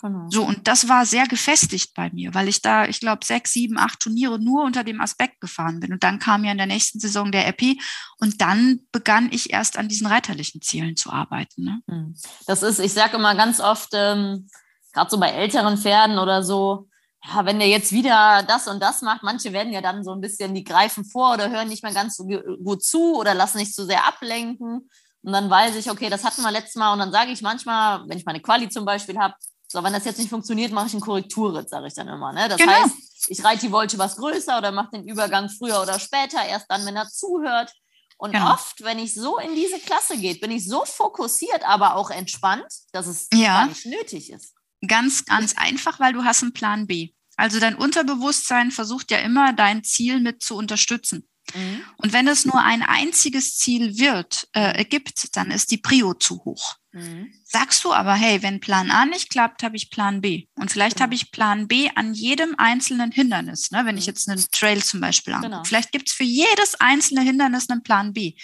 Genau. 0.00 0.26
So, 0.30 0.44
und 0.44 0.66
das 0.66 0.88
war 0.88 1.04
sehr 1.04 1.26
gefestigt 1.26 1.92
bei 1.94 2.10
mir, 2.10 2.32
weil 2.34 2.48
ich 2.48 2.62
da, 2.62 2.86
ich 2.86 3.00
glaube, 3.00 3.24
sechs, 3.24 3.52
sieben, 3.52 3.78
acht 3.78 4.00
Turniere 4.00 4.38
nur 4.38 4.64
unter 4.64 4.82
dem 4.82 5.00
Aspekt 5.00 5.40
gefahren 5.40 5.80
bin. 5.80 5.92
Und 5.92 6.02
dann 6.02 6.18
kam 6.18 6.44
ja 6.44 6.52
in 6.52 6.58
der 6.58 6.66
nächsten 6.66 7.00
Saison 7.00 7.30
der 7.30 7.46
Epi 7.46 7.80
und 8.18 8.40
dann 8.40 8.80
begann 8.92 9.28
ich 9.30 9.52
erst 9.52 9.76
an 9.76 9.88
diesen 9.88 10.06
reiterlichen 10.06 10.62
Zielen 10.62 10.96
zu 10.96 11.10
arbeiten. 11.10 11.64
Ne? 11.64 11.82
Hm. 11.88 12.14
Das 12.46 12.62
ist, 12.62 12.78
ich 12.78 12.92
sage 12.92 13.16
immer 13.16 13.34
ganz 13.34 13.60
oft, 13.60 13.90
ähm, 13.92 14.48
gerade 14.92 15.10
so 15.10 15.20
bei 15.20 15.28
älteren 15.28 15.76
Pferden 15.76 16.18
oder 16.18 16.42
so, 16.42 16.88
ja, 17.22 17.44
wenn 17.44 17.58
der 17.58 17.68
jetzt 17.68 17.92
wieder 17.92 18.42
das 18.44 18.66
und 18.66 18.80
das 18.80 19.02
macht, 19.02 19.22
manche 19.22 19.52
werden 19.52 19.74
ja 19.74 19.82
dann 19.82 20.02
so 20.02 20.12
ein 20.12 20.22
bisschen, 20.22 20.54
die 20.54 20.64
greifen 20.64 21.04
vor 21.04 21.34
oder 21.34 21.50
hören 21.50 21.68
nicht 21.68 21.82
mehr 21.82 21.92
ganz 21.92 22.16
so 22.16 22.24
gut 22.24 22.82
zu 22.82 23.16
oder 23.16 23.34
lassen 23.34 23.58
nicht 23.58 23.74
so 23.74 23.84
sehr 23.84 24.06
ablenken. 24.06 24.88
Und 25.22 25.32
dann 25.32 25.50
weiß 25.50 25.76
ich, 25.76 25.90
okay, 25.90 26.08
das 26.08 26.24
hatten 26.24 26.40
wir 26.40 26.50
letztes 26.50 26.76
Mal. 26.76 26.94
Und 26.94 26.98
dann 26.98 27.12
sage 27.12 27.30
ich 27.30 27.42
manchmal, 27.42 28.08
wenn 28.08 28.16
ich 28.16 28.24
meine 28.24 28.40
Quali 28.40 28.70
zum 28.70 28.86
Beispiel 28.86 29.18
habe, 29.18 29.34
so, 29.72 29.84
wenn 29.84 29.92
das 29.92 30.04
jetzt 30.04 30.18
nicht 30.18 30.30
funktioniert, 30.30 30.72
mache 30.72 30.88
ich 30.88 30.94
einen 30.94 31.00
Korrekturritt, 31.00 31.68
sage 31.68 31.86
ich 31.86 31.94
dann 31.94 32.08
immer. 32.08 32.32
Ne? 32.32 32.48
Das 32.48 32.58
genau. 32.58 32.72
heißt, 32.72 33.28
ich 33.28 33.44
reite 33.44 33.66
die 33.66 33.72
Wolte 33.72 33.98
was 33.98 34.16
größer 34.16 34.58
oder 34.58 34.72
mache 34.72 34.90
den 34.94 35.06
Übergang 35.06 35.48
früher 35.48 35.80
oder 35.80 36.00
später, 36.00 36.44
erst 36.44 36.66
dann, 36.68 36.84
wenn 36.84 36.96
er 36.96 37.08
zuhört. 37.08 37.72
Und 38.18 38.32
genau. 38.32 38.52
oft, 38.52 38.82
wenn 38.82 38.98
ich 38.98 39.14
so 39.14 39.38
in 39.38 39.54
diese 39.54 39.78
Klasse 39.78 40.18
geht, 40.18 40.40
bin 40.40 40.50
ich 40.50 40.66
so 40.66 40.84
fokussiert, 40.84 41.62
aber 41.64 41.94
auch 41.94 42.10
entspannt, 42.10 42.66
dass 42.90 43.06
es 43.06 43.28
ja. 43.32 43.60
gar 43.60 43.66
nicht 43.68 43.86
nötig 43.86 44.30
ist. 44.30 44.54
Ganz, 44.86 45.24
ganz 45.24 45.56
einfach, 45.56 46.00
weil 46.00 46.14
du 46.14 46.24
hast 46.24 46.42
einen 46.42 46.52
Plan 46.52 46.88
B. 46.88 47.10
Also 47.36 47.60
dein 47.60 47.76
Unterbewusstsein 47.76 48.72
versucht 48.72 49.12
ja 49.12 49.18
immer, 49.18 49.52
dein 49.52 49.84
Ziel 49.84 50.20
mit 50.20 50.42
zu 50.42 50.56
unterstützen. 50.56 51.29
Mhm. 51.54 51.82
Und 51.96 52.12
wenn 52.12 52.28
es 52.28 52.44
nur 52.44 52.62
ein 52.62 52.82
einziges 52.82 53.56
Ziel 53.56 53.98
wird, 53.98 54.48
äh, 54.52 54.84
gibt, 54.84 55.36
dann 55.36 55.50
ist 55.50 55.70
die 55.70 55.78
Prio 55.78 56.14
zu 56.14 56.44
hoch. 56.44 56.76
Mhm. 56.92 57.32
Sagst 57.44 57.84
du 57.84 57.92
aber, 57.92 58.14
hey, 58.14 58.42
wenn 58.42 58.60
Plan 58.60 58.90
A 58.90 59.06
nicht 59.06 59.30
klappt, 59.30 59.62
habe 59.62 59.76
ich 59.76 59.90
Plan 59.90 60.20
B. 60.20 60.46
Und 60.54 60.70
vielleicht 60.70 60.98
mhm. 60.98 61.02
habe 61.04 61.14
ich 61.14 61.30
Plan 61.30 61.68
B 61.68 61.88
an 61.94 62.14
jedem 62.14 62.54
einzelnen 62.58 63.12
Hindernis. 63.12 63.70
Ne? 63.70 63.84
Wenn 63.84 63.96
ich 63.96 64.06
mhm. 64.06 64.10
jetzt 64.10 64.28
einen 64.28 64.44
Trail 64.50 64.82
zum 64.82 65.00
Beispiel 65.00 65.34
angucke. 65.34 65.50
Genau. 65.50 65.64
Vielleicht 65.64 65.92
gibt 65.92 66.08
es 66.08 66.14
für 66.14 66.24
jedes 66.24 66.74
einzelne 66.76 67.22
Hindernis 67.22 67.68
einen 67.70 67.82
Plan 67.82 68.12
B. 68.12 68.34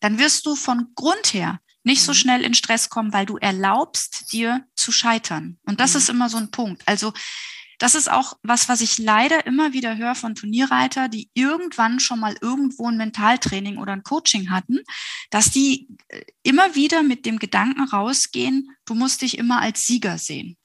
Dann 0.00 0.18
wirst 0.18 0.46
du 0.46 0.56
von 0.56 0.92
Grund 0.94 1.34
her 1.34 1.60
nicht 1.82 2.02
so 2.02 2.12
mhm. 2.12 2.16
schnell 2.16 2.44
in 2.44 2.54
Stress 2.54 2.90
kommen, 2.90 3.12
weil 3.12 3.26
du 3.26 3.36
erlaubst 3.38 4.32
dir 4.32 4.64
zu 4.76 4.92
scheitern. 4.92 5.58
Und 5.64 5.80
das 5.80 5.94
mhm. 5.94 5.98
ist 5.98 6.08
immer 6.10 6.28
so 6.28 6.36
ein 6.36 6.50
Punkt. 6.50 6.82
Also 6.86 7.12
das 7.80 7.94
ist 7.94 8.10
auch 8.10 8.38
was, 8.42 8.68
was 8.68 8.82
ich 8.82 8.98
leider 8.98 9.46
immer 9.46 9.72
wieder 9.72 9.96
höre 9.96 10.14
von 10.14 10.34
Turnierreiter, 10.34 11.08
die 11.08 11.30
irgendwann 11.32 11.98
schon 11.98 12.20
mal 12.20 12.36
irgendwo 12.42 12.86
ein 12.86 12.98
Mentaltraining 12.98 13.78
oder 13.78 13.92
ein 13.92 14.02
Coaching 14.02 14.50
hatten, 14.50 14.80
dass 15.30 15.50
die 15.50 15.88
äh, 16.08 16.20
immer 16.42 16.74
wieder 16.74 17.02
mit 17.02 17.24
dem 17.24 17.38
Gedanken 17.38 17.82
rausgehen, 17.84 18.68
du 18.84 18.94
musst 18.94 19.22
dich 19.22 19.38
immer 19.38 19.62
als 19.62 19.86
Sieger 19.86 20.18
sehen. 20.18 20.58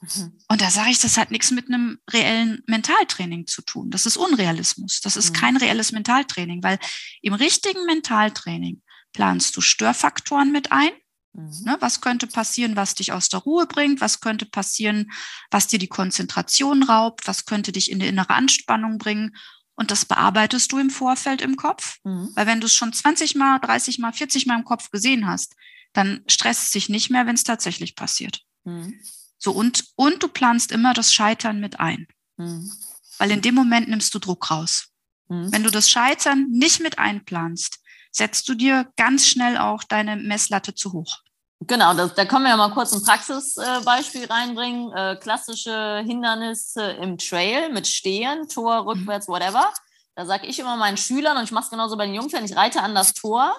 Mhm. 0.00 0.38
Und 0.48 0.62
da 0.62 0.70
sage 0.70 0.90
ich, 0.90 0.98
das 0.98 1.18
hat 1.18 1.30
nichts 1.30 1.50
mit 1.50 1.68
einem 1.68 1.98
reellen 2.10 2.62
Mentaltraining 2.66 3.46
zu 3.46 3.60
tun. 3.60 3.90
Das 3.90 4.06
ist 4.06 4.16
Unrealismus. 4.16 5.00
Das 5.02 5.18
ist 5.18 5.30
mhm. 5.30 5.34
kein 5.34 5.56
reelles 5.58 5.92
Mentaltraining, 5.92 6.62
weil 6.62 6.78
im 7.20 7.34
richtigen 7.34 7.84
Mentaltraining 7.84 8.80
planst 9.12 9.54
du 9.58 9.60
Störfaktoren 9.60 10.52
mit 10.52 10.72
ein, 10.72 10.90
Mhm. 11.36 11.64
Ne, 11.64 11.76
was 11.80 12.00
könnte 12.00 12.26
passieren, 12.26 12.76
was 12.76 12.94
dich 12.94 13.12
aus 13.12 13.28
der 13.28 13.40
Ruhe 13.40 13.66
bringt? 13.66 14.00
Was 14.00 14.20
könnte 14.20 14.46
passieren, 14.46 15.10
was 15.50 15.66
dir 15.66 15.78
die 15.78 15.88
Konzentration 15.88 16.82
raubt? 16.82 17.26
Was 17.28 17.44
könnte 17.44 17.72
dich 17.72 17.90
in 17.90 18.00
eine 18.00 18.08
innere 18.08 18.30
Anspannung 18.30 18.98
bringen? 18.98 19.36
Und 19.74 19.90
das 19.90 20.06
bearbeitest 20.06 20.72
du 20.72 20.78
im 20.78 20.88
Vorfeld 20.88 21.42
im 21.42 21.56
Kopf. 21.56 21.98
Mhm. 22.04 22.30
Weil 22.34 22.46
wenn 22.46 22.60
du 22.60 22.66
es 22.66 22.74
schon 22.74 22.92
20 22.92 23.34
mal, 23.34 23.58
30 23.58 23.98
mal, 23.98 24.12
40 24.12 24.46
mal 24.46 24.58
im 24.58 24.64
Kopf 24.64 24.90
gesehen 24.90 25.26
hast, 25.26 25.54
dann 25.92 26.22
stresst 26.26 26.64
es 26.64 26.70
dich 26.70 26.88
nicht 26.88 27.10
mehr, 27.10 27.26
wenn 27.26 27.34
es 27.34 27.44
tatsächlich 27.44 27.94
passiert. 27.94 28.42
Mhm. 28.64 28.94
So, 29.38 29.52
und, 29.52 29.84
und 29.94 30.22
du 30.22 30.28
planst 30.28 30.72
immer 30.72 30.94
das 30.94 31.12
Scheitern 31.12 31.60
mit 31.60 31.78
ein. 31.78 32.06
Mhm. 32.38 32.72
Weil 33.18 33.30
in 33.30 33.42
dem 33.42 33.54
Moment 33.54 33.88
nimmst 33.88 34.14
du 34.14 34.18
Druck 34.18 34.50
raus. 34.50 34.88
Mhm. 35.28 35.52
Wenn 35.52 35.62
du 35.62 35.70
das 35.70 35.90
Scheitern 35.90 36.46
nicht 36.50 36.80
mit 36.80 36.98
einplanst, 36.98 37.80
setzt 38.10 38.48
du 38.48 38.54
dir 38.54 38.90
ganz 38.96 39.26
schnell 39.26 39.58
auch 39.58 39.84
deine 39.84 40.16
Messlatte 40.16 40.74
zu 40.74 40.92
hoch. 40.92 41.20
Genau, 41.60 41.94
das, 41.94 42.14
da 42.14 42.26
können 42.26 42.44
wir 42.44 42.50
ja 42.50 42.56
mal 42.56 42.72
kurz 42.72 42.92
ein 42.92 43.02
Praxisbeispiel 43.02 44.24
äh, 44.24 44.32
reinbringen. 44.32 44.92
Äh, 44.92 45.16
klassische 45.16 46.02
Hindernisse 46.06 46.82
im 46.92 47.16
Trail 47.16 47.72
mit 47.72 47.86
Stehen, 47.86 48.48
Tor, 48.48 48.82
mhm. 48.82 48.88
rückwärts, 48.88 49.26
whatever. 49.26 49.72
Da 50.14 50.26
sage 50.26 50.46
ich 50.46 50.58
immer 50.58 50.76
meinen 50.76 50.96
Schülern, 50.96 51.36
und 51.36 51.44
ich 51.44 51.52
mache 51.52 51.64
es 51.64 51.70
genauso 51.70 51.96
bei 51.96 52.06
den 52.06 52.14
Jungfern, 52.14 52.44
ich 52.44 52.56
reite 52.56 52.82
an 52.82 52.94
das 52.94 53.14
Tor, 53.14 53.56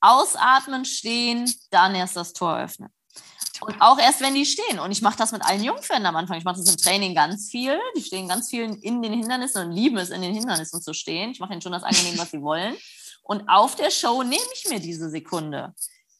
ausatmen, 0.00 0.84
stehen, 0.84 1.50
dann 1.70 1.94
erst 1.94 2.16
das 2.16 2.34
Tor 2.34 2.58
öffnen. 2.58 2.90
Und 3.60 3.80
auch 3.80 3.98
erst, 3.98 4.20
wenn 4.20 4.34
die 4.34 4.44
stehen. 4.44 4.78
Und 4.78 4.92
ich 4.92 5.00
mache 5.00 5.16
das 5.16 5.32
mit 5.32 5.42
allen 5.42 5.62
Jungpferden 5.62 6.04
am 6.04 6.16
Anfang. 6.16 6.36
Ich 6.36 6.44
mache 6.44 6.58
das 6.58 6.68
im 6.68 6.76
Training 6.76 7.14
ganz 7.14 7.50
viel. 7.50 7.78
Die 7.96 8.02
stehen 8.02 8.28
ganz 8.28 8.50
viel 8.50 8.78
in 8.82 9.00
den 9.00 9.12
Hindernissen 9.12 9.66
und 9.66 9.72
lieben 9.72 9.96
es, 9.96 10.10
in 10.10 10.20
den 10.20 10.34
Hindernissen 10.34 10.82
zu 10.82 10.92
stehen. 10.92 11.30
Ich 11.30 11.40
mache 11.40 11.52
ihnen 11.52 11.62
schon 11.62 11.72
das 11.72 11.84
angenehm, 11.84 12.18
was 12.18 12.32
sie 12.32 12.42
wollen. 12.42 12.76
Und 13.22 13.48
auf 13.48 13.76
der 13.76 13.90
Show 13.90 14.22
nehme 14.22 14.42
ich 14.54 14.68
mir 14.68 14.80
diese 14.80 15.08
Sekunde 15.08 15.72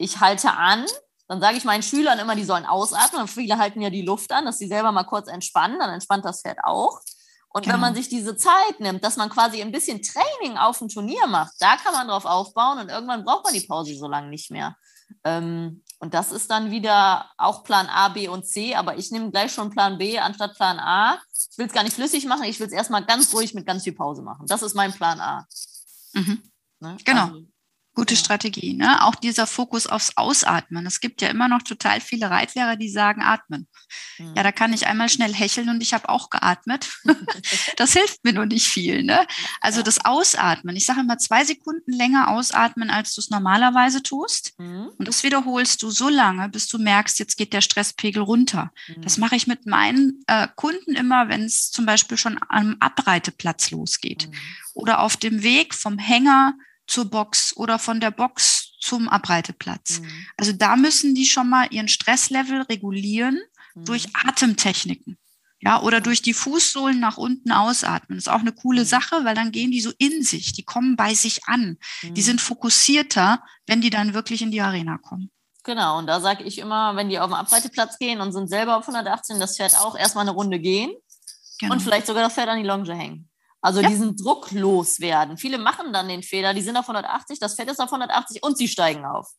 ich 0.05 0.21
halte 0.21 0.53
an, 0.53 0.85
dann 1.27 1.41
sage 1.41 1.57
ich 1.57 1.65
meinen 1.65 1.83
Schülern 1.83 2.19
immer, 2.19 2.37
die 2.37 2.45
sollen 2.45 2.67
ausatmen. 2.67 3.23
Und 3.23 3.29
viele 3.29 3.59
halten 3.59 3.81
ja 3.81 3.91
die 3.91 4.03
Luft 4.03 4.31
an, 4.33 4.45
dass 4.45 4.59
sie 4.59 4.69
selber 4.69 4.93
mal 4.93 5.05
kurz 5.05 5.29
entspannen, 5.29 5.79
dann 5.79 5.91
entspannt 5.91 6.25
das 6.25 6.43
Pferd 6.43 6.59
auch. 6.63 7.01
Und 7.49 7.63
genau. 7.63 7.75
wenn 7.75 7.81
man 7.81 7.95
sich 7.95 8.09
diese 8.09 8.37
Zeit 8.37 8.81
nimmt, 8.81 9.05
dass 9.05 9.17
man 9.17 9.31
quasi 9.31 9.63
ein 9.63 9.73
bisschen 9.73 10.03
Training 10.03 10.59
auf 10.59 10.79
dem 10.79 10.89
Turnier 10.89 11.27
macht, 11.27 11.55
da 11.61 11.77
kann 11.77 11.95
man 11.95 12.09
drauf 12.09 12.25
aufbauen 12.25 12.81
und 12.81 12.91
irgendwann 12.91 13.25
braucht 13.25 13.45
man 13.45 13.55
die 13.55 13.67
Pause 13.67 13.95
so 13.95 14.09
lange 14.09 14.29
nicht 14.29 14.51
mehr. 14.51 14.77
Ähm, 15.23 15.83
und 16.01 16.13
das 16.13 16.33
ist 16.33 16.51
dann 16.51 16.71
wieder 16.71 17.31
auch 17.39 17.63
Plan 17.63 17.87
A, 17.87 18.09
B 18.09 18.29
und 18.29 18.45
C, 18.45 18.75
aber 18.75 18.99
ich 18.99 19.11
nehme 19.11 19.31
gleich 19.31 19.53
schon 19.53 19.71
Plan 19.71 19.97
B 19.97 20.19
anstatt 20.19 20.55
Plan 20.57 20.79
A. 20.79 21.19
Ich 21.33 21.57
will 21.57 21.67
es 21.67 21.73
gar 21.73 21.85
nicht 21.85 21.95
flüssig 21.95 22.27
machen, 22.27 22.45
ich 22.45 22.59
will 22.59 22.67
es 22.67 22.73
erstmal 22.73 23.05
ganz 23.07 23.33
ruhig 23.33 23.55
mit 23.55 23.67
ganz 23.67 23.85
viel 23.85 23.95
Pause 23.95 24.23
machen. 24.23 24.47
Das 24.49 24.63
ist 24.63 24.75
mein 24.75 24.93
Plan 24.93 25.21
A. 25.21 25.47
Mhm. 26.13 26.43
Ne? 26.81 26.97
Genau. 27.05 27.27
Also, 27.27 27.54
Gute 27.95 28.15
ja. 28.15 28.21
Strategie, 28.21 28.75
ne? 28.75 29.05
Auch 29.05 29.15
dieser 29.15 29.47
Fokus 29.47 29.87
aufs 29.87 30.17
Ausatmen. 30.17 30.85
Es 30.87 31.01
gibt 31.01 31.23
ja 31.23 31.29
immer 31.29 31.49
noch 31.49 31.63
total 31.63 32.01
viele 32.01 32.29
Reitlehrer, 32.29 32.77
die 32.77 32.89
sagen, 32.89 33.23
atmen. 33.23 33.69
Mhm. 34.19 34.35
Ja, 34.37 34.43
da 34.43 34.53
kann 34.53 34.73
ich 34.73 34.87
einmal 34.87 35.09
schnell 35.09 35.33
hecheln 35.33 35.69
und 35.69 35.81
ich 35.81 35.95
habe 35.95 36.09
auch 36.09 36.29
geatmet. 36.29 36.91
das 37.77 37.93
hilft 37.93 38.25
mir 38.25 38.33
nur 38.33 38.47
nicht 38.47 38.67
viel, 38.67 39.05
ne? 39.05 39.27
Also 39.61 39.81
ja. 39.81 39.85
das 39.85 40.05
Ausatmen. 40.05 40.75
Ich 40.75 40.87
sage 40.87 41.01
immer 41.01 41.19
zwei 41.19 41.45
Sekunden 41.45 41.93
länger 41.93 42.29
ausatmen, 42.29 42.91
als 42.91 43.15
du 43.15 43.21
es 43.21 43.31
normalerweise 43.31 44.03
tust. 44.03 44.59
Mhm. 44.59 44.91
Und 44.99 45.07
das 45.07 45.23
wiederholst 45.23 45.83
du 45.83 45.91
so 45.91 46.09
lange, 46.09 46.49
bis 46.49 46.67
du 46.67 46.79
merkst, 46.79 47.19
jetzt 47.21 47.37
geht 47.37 47.53
der 47.53 47.61
Stresspegel 47.61 48.23
runter. 48.23 48.73
Mhm. 48.89 49.03
Das 49.03 49.19
mache 49.19 49.37
ich 49.37 49.47
mit 49.47 49.67
meinen 49.67 50.25
äh, 50.27 50.49
Kunden 50.57 50.97
immer, 50.97 51.29
wenn 51.29 51.45
es 51.45 51.71
zum 51.71 51.87
Beispiel 51.87 52.19
schon 52.19 52.41
am 52.49 52.77
Abreiteplatz 52.81 53.71
losgeht. 53.71 54.29
Mhm. 54.29 54.35
Oder 54.75 54.99
auf 55.01 55.17
dem 55.17 55.45
Weg 55.45 55.75
vom 55.75 55.99
Hänger 55.99 56.55
zur 56.87 57.07
Box 57.07 57.57
oder 57.57 57.79
von 57.79 58.01
der 58.01 58.11
Box 58.11 58.73
zum 58.81 59.09
Abreiteplatz. 59.09 60.01
Mhm. 60.01 60.27
Also 60.37 60.53
da 60.53 60.77
müssen 60.77 61.15
die 61.15 61.27
schon 61.27 61.49
mal 61.49 61.67
ihren 61.71 61.89
Stresslevel 61.89 62.63
regulieren 62.63 63.41
mhm. 63.75 63.85
durch 63.85 64.09
Atemtechniken. 64.15 65.19
Ja, 65.61 65.81
oder 65.81 66.03
durch 66.03 66.21
die 66.21 66.35
Fußsohlen 66.35 67.01
nach 67.01 67.17
unten 67.17 67.51
ausatmen. 67.51 68.19
Das 68.19 68.27
ist 68.27 68.33
auch 68.33 68.41
eine 68.41 68.53
coole 68.53 68.83
mhm. 68.83 68.87
Sache, 68.87 69.25
weil 69.25 69.35
dann 69.35 69.51
gehen 69.51 69.71
die 69.71 69.81
so 69.81 69.93
in 69.97 70.23
sich, 70.23 70.53
die 70.53 70.63
kommen 70.63 70.95
bei 70.95 71.15
sich 71.15 71.47
an. 71.47 71.79
Die 72.03 72.11
mhm. 72.11 72.17
sind 72.17 72.41
fokussierter, 72.43 73.43
wenn 73.67 73.81
die 73.81 73.89
dann 73.89 74.13
wirklich 74.13 74.43
in 74.43 74.51
die 74.51 74.61
Arena 74.61 74.99
kommen. 74.99 75.31
Genau, 75.63 75.99
und 75.99 76.07
da 76.07 76.21
sage 76.21 76.45
ich 76.45 76.59
immer, 76.59 76.95
wenn 76.97 77.09
die 77.09 77.19
auf 77.19 77.31
den 77.31 77.37
Abreiteplatz 77.37 77.99
gehen 77.99 78.21
und 78.21 78.33
sind 78.33 78.49
selber 78.49 78.77
auf 78.77 78.87
118, 78.87 79.41
das 79.41 79.57
Pferd 79.57 79.79
auch 79.79 79.97
erstmal 79.97 80.25
eine 80.25 80.33
Runde 80.33 80.61
gehen 80.61 80.93
genau. 81.59 81.73
und 81.73 81.81
vielleicht 81.81 82.07
sogar 82.07 82.23
das 82.23 82.35
Pferd 82.35 82.49
an 82.49 82.59
die 82.59 82.69
Longe 82.69 82.95
hängen. 82.95 83.31
Also 83.65 83.81
ja. 83.81 83.89
diesen 83.89 84.15
Druck 84.15 84.51
loswerden. 84.51 85.39
Viele 85.39 85.57
machen 85.57 85.95
dann 85.95 86.07
den 86.07 86.23
Fehler, 86.23 86.53
die 86.53 86.61
sind 86.61 86.77
auf 86.77 86.85
180, 86.87 87.39
das 87.39 87.55
Fett 87.55 87.71
ist 87.71 87.81
auf 87.81 87.91
180 87.91 88.43
und 88.43 88.59
sie 88.59 88.69
steigen 88.69 89.07
auf. 89.07 89.33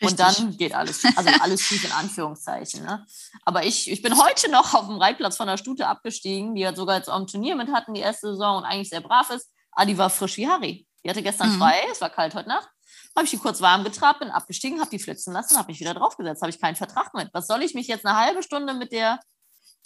Richtig. 0.00 0.10
Und 0.10 0.20
dann 0.20 0.56
geht 0.56 0.72
alles, 0.76 1.02
also 1.16 1.28
alles 1.40 1.60
schief 1.60 1.84
in 1.84 1.90
Anführungszeichen. 1.90 2.84
Ne? 2.84 3.04
Aber 3.44 3.64
ich, 3.64 3.90
ich 3.90 4.00
bin 4.00 4.16
heute 4.16 4.48
noch 4.48 4.74
auf 4.74 4.86
dem 4.86 4.98
Reitplatz 4.98 5.36
von 5.36 5.48
der 5.48 5.56
Stute 5.56 5.88
abgestiegen, 5.88 6.54
die 6.54 6.64
hat 6.64 6.76
sogar 6.76 6.98
jetzt 6.98 7.08
ein 7.08 7.26
Turnier 7.26 7.56
mit 7.56 7.72
hatten, 7.72 7.94
die 7.94 8.00
erste 8.00 8.28
Saison 8.28 8.58
und 8.58 8.64
eigentlich 8.64 8.90
sehr 8.90 9.00
brav 9.00 9.30
ist. 9.30 9.50
Ah, 9.72 9.84
die 9.84 9.98
war 9.98 10.08
frisch 10.08 10.36
wie 10.36 10.46
Harry. 10.46 10.86
Die 11.04 11.10
hatte 11.10 11.22
gestern 11.24 11.52
mhm. 11.52 11.58
frei, 11.58 11.74
es 11.90 12.00
war 12.00 12.10
kalt 12.10 12.36
heute 12.36 12.48
Nacht. 12.48 12.68
Habe 13.16 13.24
ich 13.24 13.32
die 13.32 13.38
kurz 13.38 13.60
warm 13.60 13.82
getrabt, 13.82 14.20
bin 14.20 14.30
abgestiegen, 14.30 14.78
habe 14.78 14.90
die 14.90 15.00
flitzen 15.00 15.32
lassen, 15.32 15.58
habe 15.58 15.72
mich 15.72 15.80
wieder 15.80 15.94
draufgesetzt, 15.94 16.42
habe 16.42 16.50
ich 16.50 16.60
keinen 16.60 16.76
Vertrag 16.76 17.12
mit. 17.14 17.30
Was 17.32 17.48
soll 17.48 17.64
ich 17.64 17.74
mich 17.74 17.88
jetzt 17.88 18.06
eine 18.06 18.16
halbe 18.16 18.44
Stunde 18.44 18.72
mit 18.74 18.92
der 18.92 19.18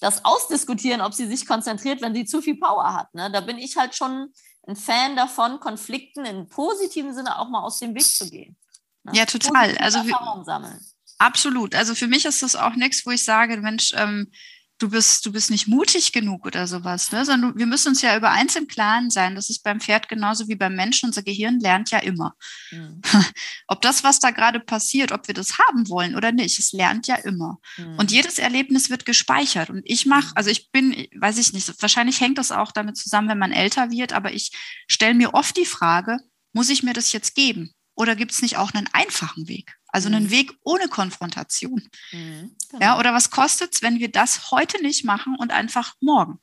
das 0.00 0.24
ausdiskutieren, 0.24 1.00
ob 1.00 1.14
sie 1.14 1.26
sich 1.26 1.46
konzentriert, 1.46 2.00
wenn 2.02 2.14
sie 2.14 2.24
zu 2.24 2.40
viel 2.40 2.56
Power 2.56 2.94
hat. 2.94 3.12
Ne? 3.14 3.30
Da 3.30 3.40
bin 3.40 3.58
ich 3.58 3.76
halt 3.76 3.94
schon 3.94 4.32
ein 4.66 4.76
Fan 4.76 5.16
davon, 5.16 5.60
Konflikten 5.60 6.24
im 6.24 6.48
positiven 6.48 7.14
Sinne 7.14 7.38
auch 7.38 7.48
mal 7.48 7.62
aus 7.62 7.78
dem 7.78 7.94
Weg 7.94 8.04
zu 8.04 8.28
gehen. 8.30 8.56
Ne? 9.04 9.12
Ja, 9.14 9.26
total. 9.26 9.76
Also 9.78 9.98
Erfahrung 9.98 10.44
sammeln. 10.44 10.78
Absolut. 11.18 11.74
Also 11.74 11.94
für 11.94 12.06
mich 12.06 12.24
ist 12.24 12.42
das 12.42 12.54
auch 12.54 12.74
nichts, 12.74 13.04
wo 13.04 13.10
ich 13.10 13.24
sage, 13.24 13.56
Mensch, 13.56 13.92
ähm, 13.96 14.30
du 14.78 14.88
bist, 14.90 15.26
du 15.26 15.32
bist 15.32 15.50
nicht 15.50 15.66
mutig 15.66 16.12
genug 16.12 16.46
oder 16.46 16.66
sowas, 16.66 17.10
ne? 17.10 17.24
sondern 17.24 17.58
wir 17.58 17.66
müssen 17.66 17.88
uns 17.88 18.02
ja 18.02 18.16
über 18.16 18.30
eins 18.30 18.56
im 18.56 18.68
Klaren 18.68 19.10
sein. 19.10 19.34
Das 19.34 19.50
ist 19.50 19.62
beim 19.62 19.80
Pferd 19.80 20.08
genauso 20.08 20.48
wie 20.48 20.54
beim 20.54 20.74
Menschen. 20.74 21.06
Unser 21.06 21.22
Gehirn 21.22 21.58
lernt 21.60 21.90
ja 21.90 21.98
immer. 21.98 22.34
Mhm. 22.70 23.02
ob 23.66 23.82
das, 23.82 24.04
was 24.04 24.20
da 24.20 24.30
gerade 24.30 24.60
passiert, 24.60 25.12
ob 25.12 25.26
wir 25.26 25.34
das 25.34 25.58
haben 25.58 25.88
wollen 25.88 26.14
oder 26.14 26.32
nicht, 26.32 26.58
es 26.58 26.72
lernt 26.72 27.06
ja 27.08 27.16
immer. 27.16 27.58
Mhm. 27.76 27.98
Und 27.98 28.12
jedes 28.12 28.38
Erlebnis 28.38 28.88
wird 28.88 29.04
gespeichert. 29.04 29.70
Und 29.70 29.82
ich 29.84 30.06
mache, 30.06 30.28
mhm. 30.28 30.32
also 30.36 30.50
ich 30.50 30.70
bin, 30.70 31.08
weiß 31.16 31.38
ich 31.38 31.52
nicht, 31.52 31.82
wahrscheinlich 31.82 32.20
hängt 32.20 32.38
das 32.38 32.52
auch 32.52 32.72
damit 32.72 32.96
zusammen, 32.96 33.28
wenn 33.28 33.38
man 33.38 33.52
älter 33.52 33.90
wird, 33.90 34.12
aber 34.12 34.32
ich 34.32 34.52
stelle 34.86 35.14
mir 35.14 35.34
oft 35.34 35.56
die 35.56 35.66
Frage, 35.66 36.18
muss 36.52 36.70
ich 36.70 36.82
mir 36.82 36.92
das 36.92 37.12
jetzt 37.12 37.34
geben? 37.34 37.74
Oder 37.98 38.14
gibt 38.14 38.30
es 38.30 38.42
nicht 38.42 38.56
auch 38.56 38.72
einen 38.72 38.88
einfachen 38.92 39.48
Weg? 39.48 39.76
Also 39.88 40.06
einen 40.06 40.26
mhm. 40.26 40.30
Weg 40.30 40.52
ohne 40.62 40.86
Konfrontation. 40.86 41.82
Mhm, 42.12 42.56
genau. 42.70 42.84
Ja, 42.84 42.98
oder 42.98 43.12
was 43.12 43.30
kostet 43.30 43.74
es, 43.74 43.82
wenn 43.82 43.98
wir 43.98 44.12
das 44.12 44.52
heute 44.52 44.80
nicht 44.82 45.04
machen 45.04 45.34
und 45.36 45.50
einfach 45.50 45.94
morgen? 46.00 46.38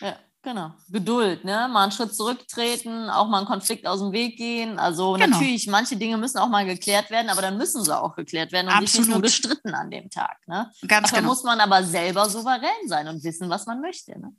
Ja, 0.00 0.16
genau. 0.42 0.74
Geduld, 0.90 1.44
ne? 1.44 1.68
Mal 1.72 1.84
einen 1.84 1.92
Schritt 1.92 2.14
zurücktreten, 2.14 3.10
auch 3.10 3.26
mal 3.26 3.38
einen 3.38 3.48
Konflikt 3.48 3.84
aus 3.84 3.98
dem 3.98 4.12
Weg 4.12 4.36
gehen. 4.36 4.78
Also 4.78 5.14
genau. 5.14 5.26
natürlich, 5.26 5.66
manche 5.66 5.96
Dinge 5.96 6.18
müssen 6.18 6.38
auch 6.38 6.48
mal 6.48 6.64
geklärt 6.64 7.10
werden, 7.10 7.30
aber 7.30 7.42
dann 7.42 7.58
müssen 7.58 7.82
sie 7.82 7.98
auch 7.98 8.14
geklärt 8.14 8.52
werden 8.52 8.68
und 8.68 8.74
Absolut. 8.74 9.06
nicht 9.06 9.12
nur 9.12 9.22
gestritten 9.22 9.74
an 9.74 9.90
dem 9.90 10.08
Tag. 10.08 10.36
Ne? 10.46 10.70
Ganz 10.86 11.08
Dafür 11.08 11.22
genau. 11.22 11.30
muss 11.30 11.42
man 11.42 11.58
aber 11.58 11.82
selber 11.82 12.30
souverän 12.30 12.86
sein 12.86 13.08
und 13.08 13.24
wissen, 13.24 13.50
was 13.50 13.66
man 13.66 13.80
möchte. 13.80 14.16
Ne? 14.20 14.36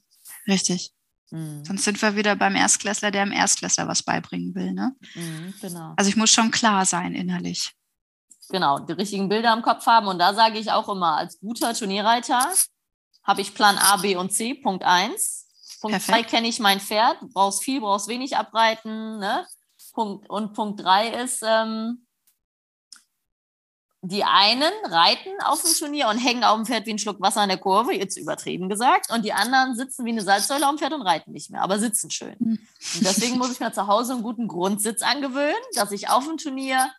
Richtig. 0.48 0.94
Mhm. 1.34 1.66
Sonst 1.66 1.84
sind 1.84 2.00
wir 2.00 2.16
wieder 2.16 2.36
beim 2.36 2.56
Erstklässler, 2.56 3.10
der 3.10 3.24
im 3.24 3.32
Erstklässler 3.32 3.88
was 3.88 4.04
beibringen 4.04 4.54
will. 4.54 4.72
Ne? 4.72 4.96
Mhm, 5.16 5.54
genau. 5.60 5.94
Also 5.98 6.10
ich 6.10 6.16
muss 6.16 6.30
schon 6.30 6.52
klar 6.52 6.86
sein 6.86 7.16
innerlich. 7.16 7.72
Genau, 8.50 8.78
die 8.78 8.94
richtigen 8.94 9.30
Bilder 9.30 9.52
im 9.54 9.64
Kopf 9.64 9.88
haben. 9.88 10.08
Und 10.08 10.20
da 10.20 10.36
sage 10.36 10.60
ich 10.60 10.72
auch 10.72 10.88
immer, 10.90 11.18
als 11.18 11.40
guter 11.40 11.74
Turnierreiter 11.74 12.54
habe 13.24 13.42
ich 13.42 13.56
Plan 13.56 13.80
A, 13.80 13.98
B 13.98 14.16
und 14.16 14.32
C, 14.32 14.54
Punkt 14.54 14.84
1. 14.84 15.80
Punkt 15.82 16.02
2 16.04 16.22
kenne 16.22 16.48
ich 16.48 16.60
mein 16.60 16.80
Pferd, 16.80 17.18
brauchst 17.34 17.64
viel, 17.64 17.82
brauchst 17.82 18.08
wenig 18.08 18.38
abreiten. 18.38 19.18
Ne? 19.18 19.48
Punkt, 19.94 20.30
und 20.30 20.54
Punkt 20.54 20.84
3 20.84 21.24
ist, 21.24 21.44
ähm, 21.44 22.03
die 24.06 24.26
einen 24.26 24.74
reiten 24.84 25.32
auf 25.46 25.62
dem 25.62 25.74
Turnier 25.74 26.10
und 26.10 26.18
hängen 26.18 26.44
auf 26.44 26.58
dem 26.58 26.66
Pferd 26.66 26.86
wie 26.86 26.92
ein 26.92 27.00
Schluck 27.00 27.22
Wasser 27.22 27.40
an 27.40 27.48
der 27.48 27.58
Kurve, 27.58 27.94
jetzt 27.94 28.18
übertrieben 28.18 28.68
gesagt, 28.68 29.10
und 29.10 29.24
die 29.24 29.32
anderen 29.32 29.76
sitzen 29.76 30.06
wie 30.06 30.12
eine 30.12 30.22
Salzsäule 30.22 30.66
auf 30.66 30.76
dem 30.76 30.78
Pferd 30.78 30.94
und 30.94 31.04
reiten 31.04 31.32
nicht 31.32 31.50
mehr, 31.50 31.62
aber 31.62 31.80
sitzen 31.80 32.12
schön. 32.12 32.36
Hm. 32.38 32.60
Und 32.96 33.06
deswegen 33.06 33.38
muss 33.38 33.54
ich 33.54 33.62
mir 33.62 33.72
zu 33.72 33.88
Hause 33.88 34.14
einen 34.14 34.24
guten 34.24 34.50
Grundsitz 34.50 35.02
angewöhnen, 35.02 35.56
dass 35.76 35.92
ich 35.92 36.10
auf 36.10 36.26
dem 36.28 36.38
Turnier 36.38 36.92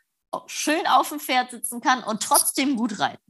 schön 0.46 0.86
auf 0.86 1.10
dem 1.10 1.20
Pferd 1.20 1.50
sitzen 1.50 1.82
kann 1.82 2.02
und 2.02 2.22
trotzdem 2.22 2.76
gut 2.76 2.98
reiten. 2.98 3.23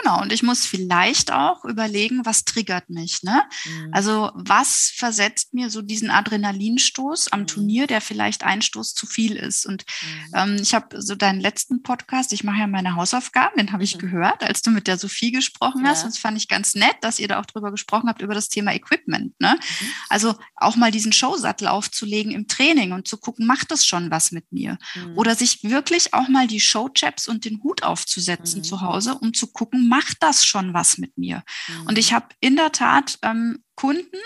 Genau, 0.00 0.22
und 0.22 0.32
ich 0.32 0.42
muss 0.42 0.66
vielleicht 0.66 1.32
auch 1.32 1.64
überlegen, 1.64 2.24
was 2.24 2.44
triggert 2.44 2.88
mich. 2.88 3.22
Ne? 3.22 3.42
Mhm. 3.64 3.88
Also 3.92 4.30
was 4.34 4.92
versetzt 4.94 5.52
mir 5.52 5.70
so 5.70 5.82
diesen 5.82 6.10
Adrenalinstoß 6.10 7.32
am 7.32 7.40
mhm. 7.40 7.46
Turnier, 7.46 7.86
der 7.86 8.00
vielleicht 8.00 8.44
ein 8.44 8.62
Stoß 8.62 8.94
zu 8.94 9.06
viel 9.06 9.36
ist. 9.36 9.66
Und 9.66 9.84
mhm. 10.02 10.34
ähm, 10.34 10.56
ich 10.60 10.74
habe 10.74 11.00
so 11.02 11.14
deinen 11.14 11.40
letzten 11.40 11.82
Podcast, 11.82 12.32
ich 12.32 12.44
mache 12.44 12.60
ja 12.60 12.66
meine 12.66 12.96
Hausaufgaben, 12.96 13.56
den 13.58 13.72
habe 13.72 13.84
ich 13.84 13.96
mhm. 13.96 14.00
gehört, 14.00 14.42
als 14.42 14.62
du 14.62 14.70
mit 14.70 14.86
der 14.86 14.96
Sophie 14.96 15.32
gesprochen 15.32 15.86
hast. 15.86 16.00
Ja. 16.00 16.04
Und 16.04 16.14
das 16.14 16.18
fand 16.18 16.36
ich 16.36 16.48
ganz 16.48 16.74
nett, 16.74 16.96
dass 17.02 17.18
ihr 17.18 17.28
da 17.28 17.40
auch 17.40 17.46
drüber 17.46 17.70
gesprochen 17.70 18.08
habt, 18.08 18.22
über 18.22 18.34
das 18.34 18.48
Thema 18.48 18.72
Equipment. 18.74 19.38
Ne? 19.40 19.58
Mhm. 19.58 19.86
Also 20.08 20.34
auch 20.56 20.76
mal 20.76 20.90
diesen 20.90 21.12
Showsattel 21.12 21.68
aufzulegen 21.68 22.32
im 22.32 22.48
Training 22.48 22.92
und 22.92 23.06
zu 23.06 23.18
gucken, 23.18 23.46
macht 23.46 23.70
das 23.70 23.84
schon 23.84 24.10
was 24.10 24.32
mit 24.32 24.50
mir? 24.52 24.78
Mhm. 24.94 25.18
Oder 25.18 25.34
sich 25.34 25.62
wirklich 25.62 26.14
auch 26.14 26.28
mal 26.28 26.46
die 26.46 26.60
Showchaps 26.60 27.28
und 27.28 27.44
den 27.44 27.62
Hut 27.62 27.82
aufzusetzen 27.82 28.64
zu 28.64 28.80
Hause, 28.80 29.16
um 29.16 29.34
zu 29.34 29.48
gucken, 29.48 29.89
macht 29.90 30.18
das 30.20 30.46
schon 30.46 30.72
was 30.72 30.96
mit 30.96 31.18
mir. 31.18 31.42
Mhm. 31.68 31.86
Und 31.88 31.98
ich 31.98 32.12
habe 32.12 32.28
in 32.40 32.56
der 32.56 32.72
Tat 32.72 33.18
ähm, 33.22 33.62
Kunden, 33.74 34.16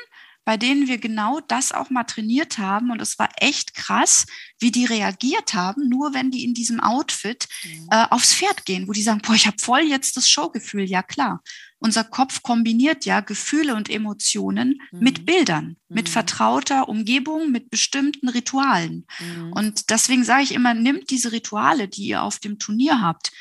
bei 0.44 0.58
denen 0.58 0.88
wir 0.88 0.98
genau 0.98 1.40
das 1.40 1.72
auch 1.72 1.88
mal 1.88 2.04
trainiert 2.04 2.58
haben. 2.58 2.90
Und 2.90 3.00
es 3.00 3.18
war 3.18 3.30
echt 3.38 3.74
krass, 3.74 4.26
wie 4.60 4.70
die 4.70 4.84
reagiert 4.84 5.54
haben, 5.54 5.88
nur 5.88 6.12
wenn 6.12 6.30
die 6.30 6.44
in 6.44 6.52
diesem 6.52 6.80
Outfit 6.80 7.48
mhm. 7.64 7.88
äh, 7.90 8.04
aufs 8.10 8.34
Pferd 8.34 8.66
gehen, 8.66 8.86
wo 8.86 8.92
die 8.92 9.02
sagen, 9.02 9.22
boah, 9.24 9.34
ich 9.34 9.46
habe 9.46 9.56
voll 9.58 9.82
jetzt 9.82 10.16
das 10.18 10.28
Showgefühl. 10.28 10.84
Ja 10.84 11.02
klar, 11.02 11.42
unser 11.78 12.04
Kopf 12.04 12.42
kombiniert 12.42 13.04
ja 13.04 13.20
Gefühle 13.20 13.74
und 13.74 13.88
Emotionen 13.88 14.80
mhm. 14.90 14.98
mit 15.00 15.26
Bildern, 15.26 15.76
mhm. 15.88 15.94
mit 15.94 16.08
vertrauter 16.10 16.88
Umgebung, 16.88 17.50
mit 17.50 17.70
bestimmten 17.70 18.28
Ritualen. 18.28 19.06
Mhm. 19.20 19.52
Und 19.52 19.90
deswegen 19.90 20.24
sage 20.24 20.42
ich 20.42 20.52
immer, 20.52 20.74
nimmt 20.74 21.10
diese 21.10 21.32
Rituale, 21.32 21.88
die 21.88 22.04
ihr 22.04 22.22
auf 22.22 22.38
dem 22.38 22.58
Turnier 22.58 23.00
habt, 23.00 23.32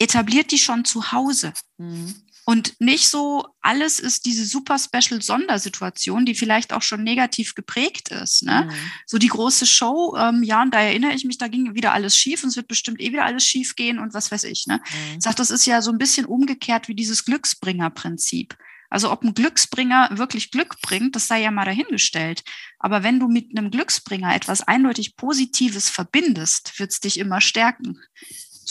etabliert 0.00 0.50
die 0.50 0.58
schon 0.58 0.84
zu 0.84 1.12
Hause. 1.12 1.52
Mhm. 1.78 2.14
Und 2.46 2.80
nicht 2.80 3.08
so, 3.08 3.46
alles 3.60 4.00
ist 4.00 4.24
diese 4.24 4.44
super 4.44 4.76
special 4.78 5.22
Sondersituation, 5.22 6.24
die 6.24 6.34
vielleicht 6.34 6.72
auch 6.72 6.82
schon 6.82 7.04
negativ 7.04 7.54
geprägt 7.54 8.08
ist. 8.08 8.42
Ne? 8.42 8.66
Mhm. 8.68 8.74
So 9.06 9.18
die 9.18 9.28
große 9.28 9.66
Show, 9.66 10.16
ähm, 10.18 10.42
ja, 10.42 10.62
und 10.62 10.74
da 10.74 10.80
erinnere 10.80 11.12
ich 11.12 11.24
mich, 11.24 11.38
da 11.38 11.46
ging 11.46 11.74
wieder 11.74 11.92
alles 11.92 12.16
schief 12.16 12.42
und 12.42 12.48
es 12.48 12.56
wird 12.56 12.66
bestimmt 12.66 13.00
eh 13.00 13.12
wieder 13.12 13.24
alles 13.24 13.44
schief 13.44 13.76
gehen 13.76 14.00
und 14.00 14.14
was 14.14 14.32
weiß 14.32 14.44
ich. 14.44 14.66
Ne? 14.66 14.78
Mhm. 14.78 15.18
Ich 15.18 15.22
sage, 15.22 15.36
das 15.36 15.50
ist 15.50 15.66
ja 15.66 15.80
so 15.80 15.92
ein 15.92 15.98
bisschen 15.98 16.26
umgekehrt 16.26 16.88
wie 16.88 16.94
dieses 16.94 17.24
Glücksbringer-Prinzip. 17.24 18.56
Also 18.88 19.12
ob 19.12 19.22
ein 19.22 19.34
Glücksbringer 19.34 20.08
wirklich 20.18 20.50
Glück 20.50 20.80
bringt, 20.82 21.14
das 21.14 21.28
sei 21.28 21.42
ja 21.42 21.52
mal 21.52 21.64
dahingestellt. 21.64 22.42
Aber 22.80 23.04
wenn 23.04 23.20
du 23.20 23.28
mit 23.28 23.56
einem 23.56 23.70
Glücksbringer 23.70 24.34
etwas 24.34 24.62
eindeutig 24.62 25.14
Positives 25.14 25.88
verbindest, 25.88 26.80
wird 26.80 26.90
es 26.90 26.98
dich 26.98 27.18
immer 27.18 27.40
stärken. 27.40 28.00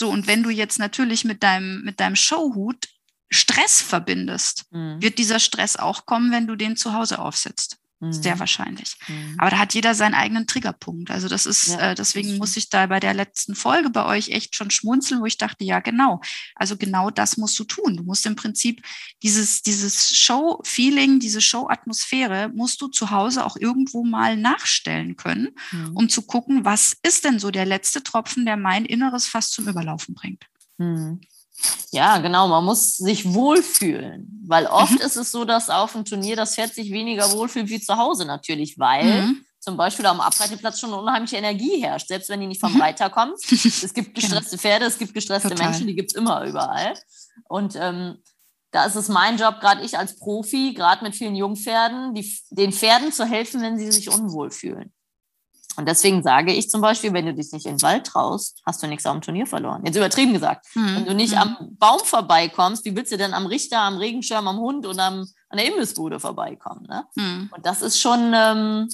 So, 0.00 0.08
und 0.08 0.26
wenn 0.26 0.42
du 0.42 0.48
jetzt 0.48 0.78
natürlich 0.78 1.26
mit 1.26 1.42
deinem, 1.42 1.82
mit 1.82 2.00
deinem 2.00 2.16
Showhut 2.16 2.88
Stress 3.28 3.82
verbindest, 3.82 4.64
mhm. 4.70 4.96
wird 5.02 5.18
dieser 5.18 5.38
Stress 5.38 5.76
auch 5.76 6.06
kommen, 6.06 6.32
wenn 6.32 6.46
du 6.46 6.56
den 6.56 6.74
zu 6.74 6.94
Hause 6.94 7.18
aufsetzt. 7.18 7.76
Mhm. 8.00 8.12
Sehr 8.14 8.38
wahrscheinlich. 8.38 8.96
Mhm. 9.08 9.34
Aber 9.38 9.50
da 9.50 9.58
hat 9.58 9.74
jeder 9.74 9.94
seinen 9.94 10.14
eigenen 10.14 10.46
Triggerpunkt. 10.46 11.10
Also 11.10 11.28
das 11.28 11.44
ist, 11.44 11.68
ja, 11.68 11.90
äh, 11.90 11.94
deswegen 11.94 12.38
muss 12.38 12.56
ich 12.56 12.70
da 12.70 12.86
bei 12.86 12.98
der 12.98 13.12
letzten 13.12 13.54
Folge 13.54 13.90
bei 13.90 14.06
euch 14.06 14.30
echt 14.30 14.56
schon 14.56 14.70
schmunzeln, 14.70 15.20
wo 15.20 15.26
ich 15.26 15.36
dachte, 15.36 15.64
ja, 15.64 15.80
genau. 15.80 16.20
Also 16.54 16.78
genau 16.78 17.10
das 17.10 17.36
musst 17.36 17.58
du 17.58 17.64
tun. 17.64 17.98
Du 17.98 18.02
musst 18.02 18.24
im 18.24 18.36
Prinzip 18.36 18.82
dieses, 19.22 19.60
dieses 19.62 20.16
Show-Feeling, 20.16 21.20
diese 21.20 21.42
Show-Atmosphäre 21.42 22.48
musst 22.54 22.80
du 22.80 22.88
zu 22.88 23.10
Hause 23.10 23.44
auch 23.44 23.56
irgendwo 23.56 24.02
mal 24.02 24.36
nachstellen 24.36 25.16
können, 25.16 25.50
mhm. 25.70 25.96
um 25.96 26.08
zu 26.08 26.22
gucken, 26.22 26.64
was 26.64 26.96
ist 27.02 27.24
denn 27.24 27.38
so 27.38 27.50
der 27.50 27.66
letzte 27.66 28.02
Tropfen, 28.02 28.46
der 28.46 28.56
mein 28.56 28.86
Inneres 28.86 29.26
fast 29.26 29.52
zum 29.52 29.68
Überlaufen 29.68 30.14
bringt. 30.14 30.46
Mhm. 30.78 31.20
Ja, 31.90 32.18
genau. 32.18 32.48
Man 32.48 32.64
muss 32.64 32.96
sich 32.96 33.32
wohlfühlen, 33.32 34.42
weil 34.46 34.66
oft 34.66 34.92
mhm. 34.92 35.06
ist 35.06 35.16
es 35.16 35.32
so, 35.32 35.44
dass 35.44 35.70
auf 35.70 35.92
dem 35.92 36.04
Turnier 36.04 36.36
das 36.36 36.54
Pferd 36.54 36.74
sich 36.74 36.92
weniger 36.92 37.30
wohlfühlt 37.32 37.68
wie 37.68 37.80
zu 37.80 37.96
Hause 37.96 38.24
natürlich, 38.24 38.78
weil 38.78 39.22
mhm. 39.22 39.44
zum 39.58 39.76
Beispiel 39.76 40.06
am 40.06 40.20
Abreiteplatz 40.20 40.80
schon 40.80 40.92
unheimliche 40.92 41.36
Energie 41.36 41.82
herrscht, 41.82 42.08
selbst 42.08 42.28
wenn 42.28 42.40
die 42.40 42.46
nicht 42.46 42.60
vom 42.60 42.74
mhm. 42.74 42.80
Reiter 42.80 43.10
kommt. 43.10 43.38
Es 43.50 43.94
gibt 43.94 44.14
genau. 44.14 44.20
gestresste 44.20 44.58
Pferde, 44.58 44.86
es 44.86 44.98
gibt 44.98 45.14
gestresste 45.14 45.48
Total. 45.48 45.66
Menschen, 45.70 45.86
die 45.86 45.94
gibt 45.94 46.12
es 46.12 46.16
immer 46.16 46.44
überall. 46.44 46.94
Und 47.48 47.76
ähm, 47.76 48.18
da 48.70 48.84
ist 48.84 48.94
es 48.94 49.08
mein 49.08 49.36
Job, 49.36 49.60
gerade 49.60 49.82
ich 49.84 49.98
als 49.98 50.16
Profi, 50.16 50.74
gerade 50.74 51.02
mit 51.04 51.16
vielen 51.16 51.34
Jungpferden, 51.34 52.14
die, 52.14 52.32
den 52.50 52.72
Pferden 52.72 53.12
zu 53.12 53.24
helfen, 53.24 53.60
wenn 53.62 53.78
sie 53.78 53.90
sich 53.90 54.08
unwohl 54.08 54.50
fühlen. 54.50 54.92
Und 55.76 55.88
deswegen 55.88 56.22
sage 56.22 56.52
ich 56.52 56.68
zum 56.68 56.80
Beispiel, 56.80 57.12
wenn 57.12 57.26
du 57.26 57.34
dich 57.34 57.52
nicht 57.52 57.66
in 57.66 57.76
den 57.76 57.82
Wald 57.82 58.06
traust, 58.06 58.60
hast 58.66 58.82
du 58.82 58.86
nichts 58.86 59.06
am 59.06 59.20
Turnier 59.20 59.46
verloren. 59.46 59.82
Jetzt 59.84 59.96
übertrieben 59.96 60.32
gesagt. 60.32 60.66
Mhm. 60.74 60.96
Wenn 60.96 61.04
du 61.06 61.14
nicht 61.14 61.32
mhm. 61.32 61.38
am 61.38 61.56
Baum 61.78 62.00
vorbeikommst, 62.04 62.84
wie 62.84 62.94
willst 62.96 63.12
du 63.12 63.16
denn 63.16 63.34
am 63.34 63.46
Richter, 63.46 63.80
am 63.80 63.96
Regenschirm, 63.96 64.48
am 64.48 64.58
Hund 64.58 64.86
und 64.86 64.98
am, 64.98 65.26
an 65.48 65.58
der 65.58 65.66
Imbissbude 65.66 66.18
vorbeikommen? 66.18 66.86
Ne? 66.88 67.04
Mhm. 67.14 67.50
Und 67.54 67.64
das 67.64 67.82
ist 67.82 68.00
schon 68.00 68.32
ähm, 68.34 68.88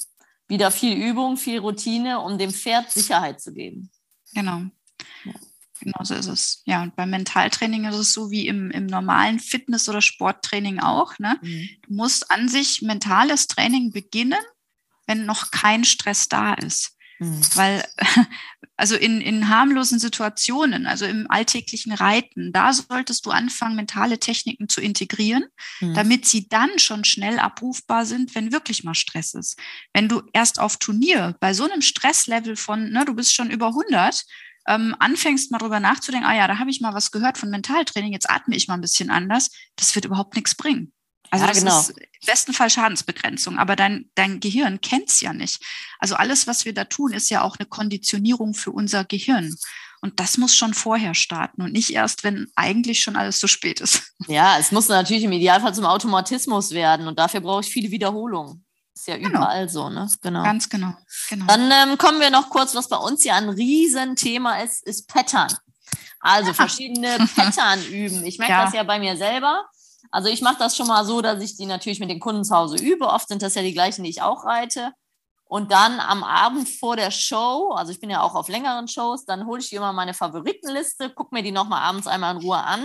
wieder 0.48 0.70
viel 0.70 0.96
Übung, 0.96 1.36
viel 1.36 1.58
Routine, 1.60 2.20
um 2.20 2.38
dem 2.38 2.50
Pferd 2.50 2.90
Sicherheit 2.90 3.40
zu 3.40 3.52
geben. 3.52 3.90
Genau. 4.34 4.62
Ja. 5.24 5.32
Genau 5.80 5.98
so 6.02 6.14
ist 6.14 6.26
es. 6.26 6.62
Ja, 6.64 6.82
und 6.82 6.96
beim 6.96 7.10
Mentaltraining 7.10 7.84
ist 7.84 7.96
es 7.96 8.14
so 8.14 8.30
wie 8.30 8.48
im, 8.48 8.70
im 8.70 8.86
normalen 8.86 9.38
Fitness- 9.38 9.88
oder 9.88 10.00
Sporttraining 10.00 10.80
auch. 10.80 11.18
Ne? 11.18 11.38
Mhm. 11.42 11.68
Du 11.86 11.94
musst 11.94 12.30
an 12.30 12.48
sich 12.48 12.82
mentales 12.82 13.46
Training 13.46 13.92
beginnen 13.92 14.40
wenn 15.06 15.26
noch 15.26 15.50
kein 15.50 15.84
Stress 15.84 16.28
da 16.28 16.54
ist. 16.54 16.96
Mhm. 17.18 17.40
Weil, 17.54 17.84
also 18.76 18.94
in, 18.94 19.20
in 19.20 19.48
harmlosen 19.48 19.98
Situationen, 19.98 20.86
also 20.86 21.06
im 21.06 21.26
alltäglichen 21.30 21.92
Reiten, 21.92 22.52
da 22.52 22.72
solltest 22.72 23.24
du 23.24 23.30
anfangen, 23.30 23.76
mentale 23.76 24.18
Techniken 24.18 24.68
zu 24.68 24.80
integrieren, 24.80 25.44
mhm. 25.80 25.94
damit 25.94 26.26
sie 26.26 26.48
dann 26.48 26.78
schon 26.78 27.04
schnell 27.04 27.38
abrufbar 27.38 28.04
sind, 28.04 28.34
wenn 28.34 28.52
wirklich 28.52 28.84
mal 28.84 28.94
Stress 28.94 29.34
ist. 29.34 29.58
Wenn 29.92 30.08
du 30.08 30.22
erst 30.32 30.60
auf 30.60 30.76
Turnier 30.76 31.36
bei 31.40 31.54
so 31.54 31.64
einem 31.64 31.82
Stresslevel 31.82 32.56
von, 32.56 32.90
ne, 32.90 33.04
du 33.04 33.14
bist 33.14 33.34
schon 33.34 33.50
über 33.50 33.68
100, 33.68 34.24
ähm, 34.68 34.96
anfängst 34.98 35.52
mal 35.52 35.58
drüber 35.58 35.80
nachzudenken, 35.80 36.28
ah 36.28 36.34
ja, 36.34 36.48
da 36.48 36.58
habe 36.58 36.70
ich 36.70 36.80
mal 36.80 36.92
was 36.92 37.12
gehört 37.12 37.38
von 37.38 37.50
Mentaltraining, 37.50 38.12
jetzt 38.12 38.28
atme 38.28 38.56
ich 38.56 38.68
mal 38.68 38.74
ein 38.74 38.80
bisschen 38.80 39.10
anders, 39.10 39.50
das 39.76 39.94
wird 39.94 40.04
überhaupt 40.04 40.34
nichts 40.34 40.54
bringen. 40.54 40.92
Also 41.30 41.44
ja, 41.44 41.50
das 41.50 41.58
genau. 41.60 41.80
ist 41.80 41.90
im 41.90 42.26
besten 42.26 42.52
Fall 42.52 42.70
Schadensbegrenzung, 42.70 43.58
aber 43.58 43.76
dein, 43.76 44.10
dein 44.14 44.40
Gehirn 44.40 44.80
kennt 44.80 45.10
es 45.10 45.20
ja 45.20 45.32
nicht. 45.32 45.62
Also 45.98 46.14
alles, 46.16 46.46
was 46.46 46.64
wir 46.64 46.74
da 46.74 46.84
tun, 46.84 47.12
ist 47.12 47.30
ja 47.30 47.42
auch 47.42 47.56
eine 47.58 47.66
Konditionierung 47.66 48.54
für 48.54 48.70
unser 48.70 49.04
Gehirn. 49.04 49.54
Und 50.00 50.20
das 50.20 50.38
muss 50.38 50.54
schon 50.54 50.74
vorher 50.74 51.14
starten 51.14 51.62
und 51.62 51.72
nicht 51.72 51.90
erst, 51.90 52.22
wenn 52.22 52.48
eigentlich 52.54 53.00
schon 53.00 53.16
alles 53.16 53.38
zu 53.38 53.48
spät 53.48 53.80
ist. 53.80 54.02
Ja, 54.28 54.58
es 54.58 54.72
muss 54.72 54.88
natürlich 54.88 55.24
im 55.24 55.32
Idealfall 55.32 55.74
zum 55.74 55.84
Automatismus 55.84 56.70
werden 56.70 57.06
und 57.06 57.18
dafür 57.18 57.40
brauche 57.40 57.60
ich 57.60 57.68
viele 57.68 57.90
Wiederholungen. 57.90 58.64
Ist 58.94 59.06
ja 59.08 59.18
genau. 59.18 59.40
überall 59.40 59.68
so, 59.68 59.90
ne? 59.90 60.08
Genau. 60.22 60.42
Ganz 60.42 60.68
genau. 60.68 60.94
genau. 61.28 61.44
Dann 61.46 61.70
ähm, 61.70 61.98
kommen 61.98 62.18
wir 62.18 62.30
noch 62.30 62.48
kurz, 62.48 62.74
was 62.74 62.88
bei 62.88 62.96
uns 62.96 63.24
ja 63.24 63.36
ein 63.36 63.50
Riesenthema 63.50 64.62
ist, 64.62 64.84
ist 64.86 65.06
Pattern. 65.06 65.52
Also 66.20 66.54
verschiedene 66.54 67.18
Pattern 67.36 67.84
üben. 67.84 68.24
Ich 68.24 68.38
merke 68.38 68.52
ja. 68.54 68.64
das 68.64 68.74
ja 68.74 68.82
bei 68.82 68.98
mir 68.98 69.16
selber. 69.16 69.66
Also 70.10 70.28
ich 70.28 70.42
mache 70.42 70.58
das 70.58 70.76
schon 70.76 70.86
mal 70.86 71.04
so, 71.04 71.20
dass 71.20 71.42
ich 71.42 71.56
die 71.56 71.66
natürlich 71.66 72.00
mit 72.00 72.10
den 72.10 72.20
Kunden 72.20 72.44
zu 72.44 72.54
Hause 72.54 72.76
übe. 72.76 73.08
Oft 73.08 73.28
sind 73.28 73.42
das 73.42 73.54
ja 73.54 73.62
die 73.62 73.72
gleichen, 73.72 74.04
die 74.04 74.10
ich 74.10 74.22
auch 74.22 74.44
reite. 74.44 74.92
Und 75.48 75.70
dann 75.70 76.00
am 76.00 76.24
Abend 76.24 76.68
vor 76.68 76.96
der 76.96 77.12
Show, 77.12 77.72
also 77.76 77.92
ich 77.92 78.00
bin 78.00 78.10
ja 78.10 78.20
auch 78.20 78.34
auf 78.34 78.48
längeren 78.48 78.88
Shows, 78.88 79.24
dann 79.24 79.46
hole 79.46 79.60
ich 79.60 79.72
immer 79.72 79.92
meine 79.92 80.12
Favoritenliste, 80.12 81.10
gucke 81.10 81.34
mir 81.34 81.42
die 81.42 81.52
nochmal 81.52 81.82
abends 81.82 82.08
einmal 82.08 82.34
in 82.34 82.42
Ruhe 82.42 82.58
an. 82.58 82.84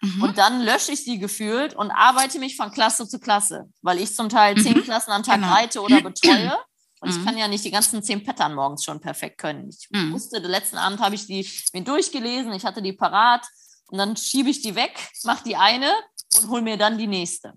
Mhm. 0.00 0.22
Und 0.22 0.38
dann 0.38 0.62
lösche 0.62 0.92
ich 0.92 1.04
die 1.04 1.18
gefühlt 1.18 1.74
und 1.74 1.90
arbeite 1.90 2.38
mich 2.38 2.56
von 2.56 2.70
Klasse 2.70 3.06
zu 3.06 3.18
Klasse, 3.18 3.68
weil 3.82 4.00
ich 4.00 4.14
zum 4.14 4.30
Teil 4.30 4.56
zehn 4.56 4.78
mhm. 4.78 4.82
Klassen 4.82 5.10
am 5.10 5.22
Tag 5.22 5.36
genau. 5.36 5.52
reite 5.52 5.80
oder 5.82 6.00
betreue. 6.00 6.56
Und 7.00 7.10
mhm. 7.10 7.18
ich 7.18 7.24
kann 7.24 7.36
ja 7.36 7.48
nicht 7.48 7.64
die 7.64 7.70
ganzen 7.70 8.02
zehn 8.02 8.24
Pattern 8.24 8.54
morgens 8.54 8.82
schon 8.82 8.98
perfekt 8.98 9.36
können. 9.36 9.68
Ich 9.68 9.88
mhm. 9.90 10.12
wusste, 10.12 10.40
den 10.40 10.50
letzten 10.50 10.78
Abend 10.78 11.00
habe 11.00 11.14
ich 11.14 11.26
die 11.26 11.46
mir 11.74 11.82
durchgelesen, 11.82 12.52
ich 12.52 12.64
hatte 12.64 12.80
die 12.80 12.94
parat 12.94 13.46
und 13.88 13.98
dann 13.98 14.16
schiebe 14.16 14.48
ich 14.48 14.62
die 14.62 14.74
weg, 14.74 15.10
mache 15.24 15.44
die 15.44 15.56
eine 15.56 15.92
und 16.38 16.48
hole 16.48 16.62
mir 16.62 16.76
dann 16.76 16.98
die 16.98 17.06
nächste. 17.06 17.54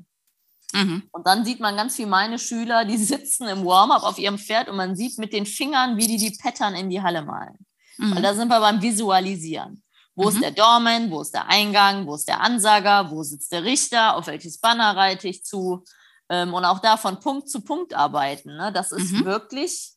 Mhm. 0.74 1.04
Und 1.12 1.26
dann 1.26 1.46
sieht 1.46 1.60
man 1.60 1.76
ganz 1.76 1.96
viel 1.96 2.08
meine 2.08 2.40
Schüler, 2.40 2.86
die 2.86 2.98
sitzen 3.14 3.48
im 3.48 3.66
Warm-up 3.66 4.04
auf 4.04 4.18
ihrem 4.18 4.38
Pferd 4.38 4.70
und 4.70 4.76
man 4.76 4.96
sieht 4.96 5.18
mit 5.18 5.34
den 5.34 5.46
Fingern, 5.46 5.98
wie 5.98 6.08
die 6.08 6.18
die 6.18 6.38
Pattern 6.38 6.76
in 6.76 6.90
die 6.90 7.02
Halle 7.02 7.24
malen. 7.24 7.58
Mhm. 7.98 8.16
Weil 8.16 8.22
da 8.22 8.34
sind 8.34 8.50
wir 8.50 8.60
beim 8.60 8.82
Visualisieren. 8.82 9.84
Wo 10.16 10.24
mhm. 10.24 10.30
ist 10.30 10.42
der 10.42 10.52
Dorman? 10.52 11.12
Wo 11.12 11.22
ist 11.22 11.34
der 11.34 11.48
Eingang? 11.48 12.08
Wo 12.08 12.16
ist 12.16 12.28
der 12.28 12.42
Ansager? 12.42 13.12
Wo 13.12 13.24
sitzt 13.24 13.52
der 13.52 13.64
Richter? 13.64 14.16
Auf 14.16 14.28
welches 14.28 14.60
Banner 14.60 14.96
reite 14.96 15.28
ich 15.28 15.44
zu? 15.44 15.84
Ähm, 16.30 16.54
und 16.54 16.66
auch 16.66 16.80
da 16.80 16.98
von 16.98 17.20
Punkt 17.20 17.50
zu 17.50 17.62
Punkt 17.62 17.94
arbeiten. 17.94 18.56
Ne? 18.56 18.72
Das 18.74 18.92
ist 18.92 19.12
mhm. 19.12 19.26
wirklich 19.26 19.94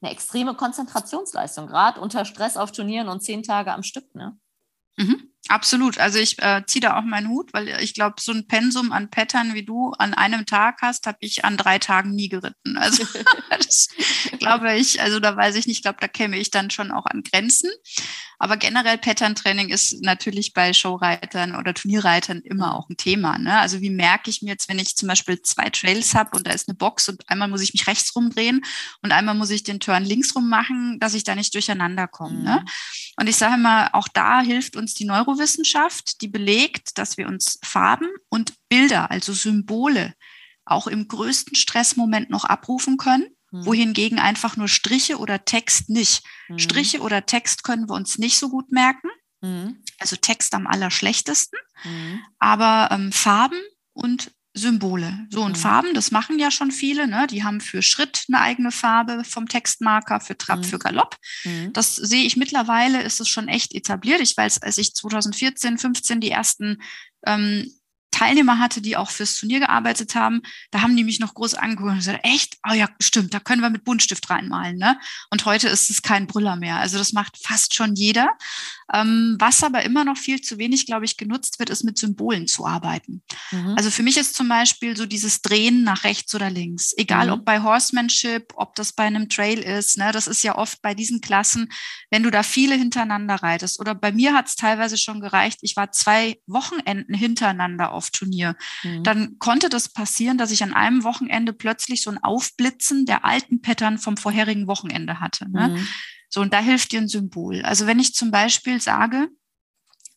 eine 0.00 0.10
extreme 0.10 0.54
Konzentrationsleistung, 0.54 1.66
gerade 1.66 2.00
unter 2.00 2.24
Stress 2.24 2.56
auf 2.56 2.72
Turnieren 2.72 3.08
und 3.08 3.22
zehn 3.22 3.42
Tage 3.42 3.72
am 3.72 3.82
Stück. 3.82 4.14
Ne? 4.14 4.36
Mhm. 4.96 5.32
Absolut. 5.48 5.98
Also 5.98 6.18
ich 6.18 6.40
äh, 6.42 6.62
ziehe 6.66 6.80
da 6.80 6.98
auch 6.98 7.02
meinen 7.02 7.28
Hut, 7.28 7.52
weil 7.52 7.68
ich 7.82 7.94
glaube, 7.94 8.16
so 8.20 8.32
ein 8.32 8.46
Pensum 8.46 8.92
an 8.92 9.10
Pattern, 9.10 9.54
wie 9.54 9.64
du 9.64 9.92
an 9.98 10.14
einem 10.14 10.44
Tag 10.44 10.80
hast, 10.82 11.06
habe 11.06 11.18
ich 11.20 11.44
an 11.44 11.56
drei 11.56 11.78
Tagen 11.78 12.10
nie 12.10 12.28
geritten. 12.28 12.76
Also 12.76 13.04
das 13.50 13.88
glaube 14.38 14.76
ich, 14.76 15.00
also 15.00 15.20
da 15.20 15.36
weiß 15.36 15.56
ich 15.56 15.66
nicht, 15.66 15.78
ich 15.78 15.82
glaube, 15.82 15.98
da 16.00 16.08
käme 16.08 16.36
ich 16.36 16.50
dann 16.50 16.70
schon 16.70 16.90
auch 16.90 17.06
an 17.06 17.22
Grenzen. 17.22 17.70
Aber 18.40 18.56
generell 18.56 18.98
Pattern-Training 18.98 19.68
ist 19.68 20.02
natürlich 20.02 20.52
bei 20.52 20.72
Showreitern 20.72 21.56
oder 21.56 21.74
Turnierreitern 21.74 22.40
immer 22.42 22.76
auch 22.76 22.88
ein 22.88 22.96
Thema. 22.96 23.36
Ne? 23.36 23.58
Also 23.58 23.80
wie 23.80 23.90
merke 23.90 24.30
ich 24.30 24.42
mir 24.42 24.50
jetzt, 24.50 24.68
wenn 24.68 24.78
ich 24.78 24.94
zum 24.94 25.08
Beispiel 25.08 25.42
zwei 25.42 25.70
Trails 25.70 26.14
habe 26.14 26.36
und 26.36 26.46
da 26.46 26.52
ist 26.52 26.68
eine 26.68 26.76
Box 26.76 27.08
und 27.08 27.28
einmal 27.28 27.48
muss 27.48 27.62
ich 27.62 27.72
mich 27.72 27.88
rechts 27.88 28.14
rumdrehen 28.14 28.64
und 29.02 29.10
einmal 29.10 29.34
muss 29.34 29.50
ich 29.50 29.64
den 29.64 29.80
Turn 29.80 30.04
links 30.04 30.36
rum 30.36 30.48
machen, 30.48 31.00
dass 31.00 31.14
ich 31.14 31.24
da 31.24 31.34
nicht 31.34 31.52
durcheinander 31.54 32.06
komme. 32.06 32.34
Ne? 32.34 32.38
Mhm. 32.38 32.44
Ne? 32.44 32.64
Und 33.16 33.28
ich 33.28 33.36
sage 33.36 33.60
mal, 33.60 33.90
auch 33.92 34.06
da 34.06 34.40
hilft 34.40 34.76
uns 34.76 34.94
die 34.94 35.04
Neurowissenschaft, 35.38 36.20
die 36.20 36.28
belegt, 36.28 36.98
dass 36.98 37.16
wir 37.16 37.28
uns 37.28 37.58
Farben 37.62 38.08
und 38.28 38.54
Bilder, 38.68 39.10
also 39.10 39.32
Symbole, 39.32 40.14
auch 40.64 40.86
im 40.86 41.08
größten 41.08 41.54
Stressmoment 41.54 42.28
noch 42.30 42.44
abrufen 42.44 42.96
können 42.98 43.26
Mhm. 43.50 43.64
wohingegen 43.64 44.18
einfach 44.18 44.56
nur 44.56 44.68
Striche 44.68 45.18
oder 45.18 45.44
Text 45.44 45.88
nicht. 45.88 46.22
Mhm. 46.48 46.58
Striche 46.58 47.00
oder 47.00 47.24
Text 47.24 47.64
können 47.64 47.88
wir 47.88 47.94
uns 47.94 48.18
nicht 48.18 48.38
so 48.38 48.50
gut 48.50 48.70
merken, 48.70 49.08
mhm. 49.40 49.82
also 49.98 50.16
Text 50.16 50.54
am 50.54 50.66
allerschlechtesten, 50.66 51.58
mhm. 51.84 52.20
aber 52.38 52.88
ähm, 52.90 53.12
Farben 53.12 53.60
und 53.94 54.32
Symbole. 54.58 55.26
So, 55.30 55.42
und 55.42 55.56
mhm. 55.56 55.60
Farben, 55.60 55.94
das 55.94 56.10
machen 56.10 56.38
ja 56.38 56.50
schon 56.50 56.70
viele, 56.70 57.06
ne? 57.06 57.26
Die 57.28 57.44
haben 57.44 57.60
für 57.60 57.82
Schritt 57.82 58.24
eine 58.28 58.40
eigene 58.40 58.70
Farbe 58.70 59.24
vom 59.24 59.48
Textmarker, 59.48 60.20
für 60.20 60.36
Trab, 60.36 60.58
mhm. 60.58 60.64
für 60.64 60.78
Galopp. 60.78 61.16
Das 61.72 61.96
sehe 61.96 62.24
ich 62.24 62.36
mittlerweile, 62.36 63.02
ist 63.02 63.20
es 63.20 63.28
schon 63.28 63.48
echt 63.48 63.74
etabliert. 63.74 64.20
Ich 64.20 64.36
weiß, 64.36 64.62
als 64.62 64.78
ich 64.78 64.94
2014, 64.94 65.78
15 65.78 66.20
die 66.20 66.30
ersten 66.30 66.82
ähm, 67.26 67.72
Teilnehmer 68.10 68.58
hatte, 68.58 68.80
die 68.80 68.96
auch 68.96 69.10
fürs 69.10 69.36
Turnier 69.36 69.60
gearbeitet 69.60 70.14
haben, 70.14 70.42
da 70.70 70.80
haben 70.80 70.96
die 70.96 71.04
mich 71.04 71.20
noch 71.20 71.34
groß 71.34 71.54
angeguckt 71.54 71.90
und 71.90 71.98
gesagt, 71.98 72.24
echt? 72.24 72.56
Oh 72.68 72.72
ja, 72.72 72.88
stimmt, 73.00 73.32
da 73.32 73.40
können 73.40 73.62
wir 73.62 73.70
mit 73.70 73.84
Buntstift 73.84 74.28
reinmalen. 74.28 74.76
Ne? 74.76 74.98
Und 75.30 75.44
heute 75.44 75.68
ist 75.68 75.88
es 75.90 76.02
kein 76.02 76.26
Brüller 76.26 76.56
mehr. 76.56 76.76
Also 76.76 76.98
das 76.98 77.12
macht 77.12 77.38
fast 77.40 77.74
schon 77.74 77.94
jeder. 77.94 78.30
Ähm, 78.92 79.36
was 79.38 79.62
aber 79.62 79.82
immer 79.82 80.04
noch 80.04 80.16
viel 80.16 80.40
zu 80.40 80.58
wenig, 80.58 80.86
glaube 80.86 81.04
ich, 81.04 81.16
genutzt 81.16 81.58
wird, 81.58 81.68
ist 81.68 81.84
mit 81.84 81.98
Symbolen 81.98 82.46
zu 82.48 82.64
arbeiten. 82.64 83.22
Mhm. 83.50 83.74
Also 83.76 83.90
für 83.90 84.02
mich 84.02 84.16
ist 84.16 84.34
zum 84.34 84.48
Beispiel 84.48 84.96
so 84.96 85.04
dieses 85.04 85.42
Drehen 85.42 85.84
nach 85.84 86.04
rechts 86.04 86.34
oder 86.34 86.48
links, 86.48 86.94
egal 86.96 87.26
mhm. 87.26 87.32
ob 87.34 87.44
bei 87.44 87.62
Horsemanship, 87.62 88.52
ob 88.54 88.74
das 88.76 88.92
bei 88.92 89.04
einem 89.04 89.28
Trail 89.28 89.58
ist. 89.58 89.98
Ne? 89.98 90.10
Das 90.12 90.26
ist 90.26 90.42
ja 90.42 90.56
oft 90.56 90.80
bei 90.80 90.94
diesen 90.94 91.20
Klassen, 91.20 91.70
wenn 92.10 92.22
du 92.22 92.30
da 92.30 92.42
viele 92.42 92.74
hintereinander 92.76 93.36
reitest. 93.36 93.78
Oder 93.78 93.94
bei 93.94 94.10
mir 94.10 94.32
hat 94.34 94.48
es 94.48 94.56
teilweise 94.56 94.96
schon 94.96 95.20
gereicht, 95.20 95.58
ich 95.62 95.76
war 95.76 95.92
zwei 95.92 96.40
Wochenenden 96.46 97.14
hintereinander 97.14 97.92
auf 97.92 98.10
Turnier. 98.10 98.56
Mhm. 98.82 99.04
Dann 99.04 99.38
konnte 99.38 99.68
das 99.68 99.90
passieren, 99.90 100.38
dass 100.38 100.50
ich 100.50 100.62
an 100.62 100.72
einem 100.72 101.04
Wochenende 101.04 101.52
plötzlich 101.52 102.02
so 102.02 102.10
ein 102.10 102.22
Aufblitzen 102.22 103.04
der 103.04 103.24
alten 103.24 103.60
Pattern 103.60 103.98
vom 103.98 104.16
vorherigen 104.16 104.66
Wochenende 104.66 105.20
hatte. 105.20 105.50
Ne? 105.50 105.76
So, 106.28 106.40
und 106.40 106.52
da 106.52 106.60
hilft 106.60 106.92
dir 106.92 107.00
ein 107.00 107.08
Symbol. 107.08 107.62
Also 107.62 107.86
wenn 107.86 107.98
ich 107.98 108.14
zum 108.14 108.30
Beispiel 108.30 108.80
sage, 108.80 109.28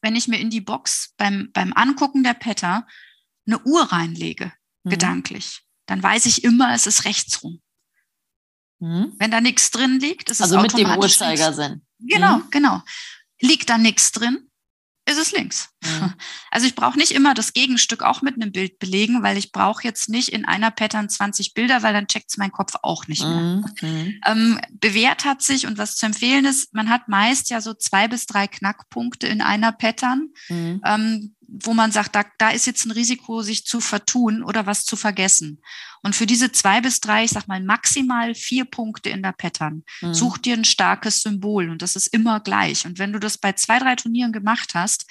wenn 0.02 0.16
ich 0.16 0.28
mir 0.28 0.40
in 0.40 0.50
die 0.50 0.62
Box 0.62 1.14
beim, 1.18 1.52
beim 1.54 1.74
Angucken 1.74 2.24
der 2.24 2.34
Patter 2.34 2.88
eine 3.46 3.60
Uhr 3.64 3.84
reinlege, 3.84 4.52
mhm. 4.84 4.90
gedanklich, 4.90 5.62
dann 5.86 6.02
weiß 6.04 6.26
ich 6.26 6.44
immer, 6.44 6.74
es 6.74 6.88
ist 6.88 7.06
rechts 7.06 7.44
rum. 7.44 7.62
Mhm. 8.80 9.14
Wenn 9.18 9.32
da 9.32 9.42
nichts 9.42 9.72
drin 9.72 10.00
liegt, 10.00 10.30
ist 10.30 10.42
also 10.42 10.58
es 10.58 10.64
automatisch 10.64 10.88
mit 10.88 10.96
dem 10.96 11.02
Uhrzeigersinn. 11.02 11.86
Genau, 12.00 12.38
mhm. 12.38 12.50
genau. 12.52 12.82
Liegt 13.40 13.70
da 13.70 13.78
nichts 13.78 14.12
drin, 14.12 14.51
ist 15.06 15.18
es 15.18 15.32
links. 15.32 15.70
Mhm. 15.84 16.14
Also 16.54 16.68
ich 16.68 16.76
brauche 16.76 16.98
nicht 16.98 17.12
immer 17.12 17.34
das 17.34 17.54
Gegenstück 17.54 18.04
auch 18.04 18.22
mit 18.22 18.36
einem 18.36 18.52
Bild 18.52 18.78
belegen, 18.78 19.24
weil 19.24 19.38
ich 19.38 19.54
brauche 19.54 19.84
jetzt 19.86 20.10
nicht 20.10 20.30
in 20.30 20.44
einer 20.44 20.70
Pattern 20.70 21.08
20 21.08 21.54
Bilder, 21.54 21.82
weil 21.82 21.94
dann 21.94 22.08
checkt 22.08 22.30
es 22.30 22.36
mein 22.36 22.52
Kopf 22.52 22.74
auch 22.82 23.08
nicht 23.08 23.24
mehr. 23.24 23.40
Mhm. 23.40 23.66
mhm. 23.82 24.22
Ähm, 24.26 24.60
bewährt 24.74 25.24
hat 25.24 25.42
sich 25.42 25.66
und 25.66 25.78
was 25.78 25.96
zu 25.96 26.06
empfehlen 26.06 26.44
ist, 26.44 26.74
man 26.74 26.90
hat 26.90 27.08
meist 27.08 27.50
ja 27.50 27.62
so 27.62 27.74
zwei 27.74 28.10
bis 28.10 28.26
drei 28.26 28.48
Knackpunkte 28.48 29.28
in 29.28 29.42
einer 29.42 29.72
Pattern. 29.72 30.28
Mhm. 30.50 30.82
Ähm, 30.84 31.36
wo 31.54 31.74
man 31.74 31.92
sagt, 31.92 32.16
da, 32.16 32.24
da 32.38 32.50
ist 32.50 32.66
jetzt 32.66 32.86
ein 32.86 32.92
Risiko, 32.92 33.42
sich 33.42 33.66
zu 33.66 33.82
vertun 33.82 34.42
oder 34.42 34.66
was 34.66 34.86
zu 34.86 34.96
vergessen. 34.96 35.62
Und 36.02 36.16
für 36.16 36.26
diese 36.26 36.52
zwei 36.54 36.80
bis 36.80 37.02
drei, 37.02 37.26
ich 37.26 37.32
sag 37.32 37.48
mal 37.48 37.62
maximal 37.62 38.34
vier 38.34 38.64
Punkte 38.64 39.10
in 39.10 39.22
der 39.22 39.34
Pattern, 39.34 39.84
mhm. 40.00 40.14
such 40.14 40.38
dir 40.38 40.56
ein 40.56 40.64
starkes 40.64 41.22
Symbol 41.22 41.70
und 41.70 41.82
das 41.82 41.98
ist 41.98 42.08
immer 42.08 42.40
gleich. 42.40 42.86
Und 42.86 43.00
wenn 43.00 43.12
du 43.12 43.20
das 43.20 43.38
bei 43.38 43.52
zwei, 43.52 43.80
drei 43.80 43.96
Turnieren 43.96 44.32
gemacht 44.32 44.76
hast, 44.76 45.06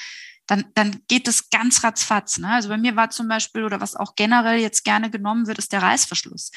dann, 0.46 0.64
dann 0.74 1.02
geht 1.08 1.28
es 1.28 1.50
ganz 1.50 1.84
ratzfatz. 1.84 2.38
Ne? 2.38 2.48
Also 2.48 2.70
bei 2.70 2.78
mir 2.78 2.96
war 2.96 3.10
zum 3.10 3.28
Beispiel, 3.28 3.62
oder 3.62 3.80
was 3.80 3.94
auch 3.94 4.14
generell 4.16 4.58
jetzt 4.58 4.84
gerne 4.84 5.10
genommen 5.10 5.46
wird, 5.46 5.58
ist 5.58 5.72
der 5.72 5.82
Reißverschluss. 5.82 6.50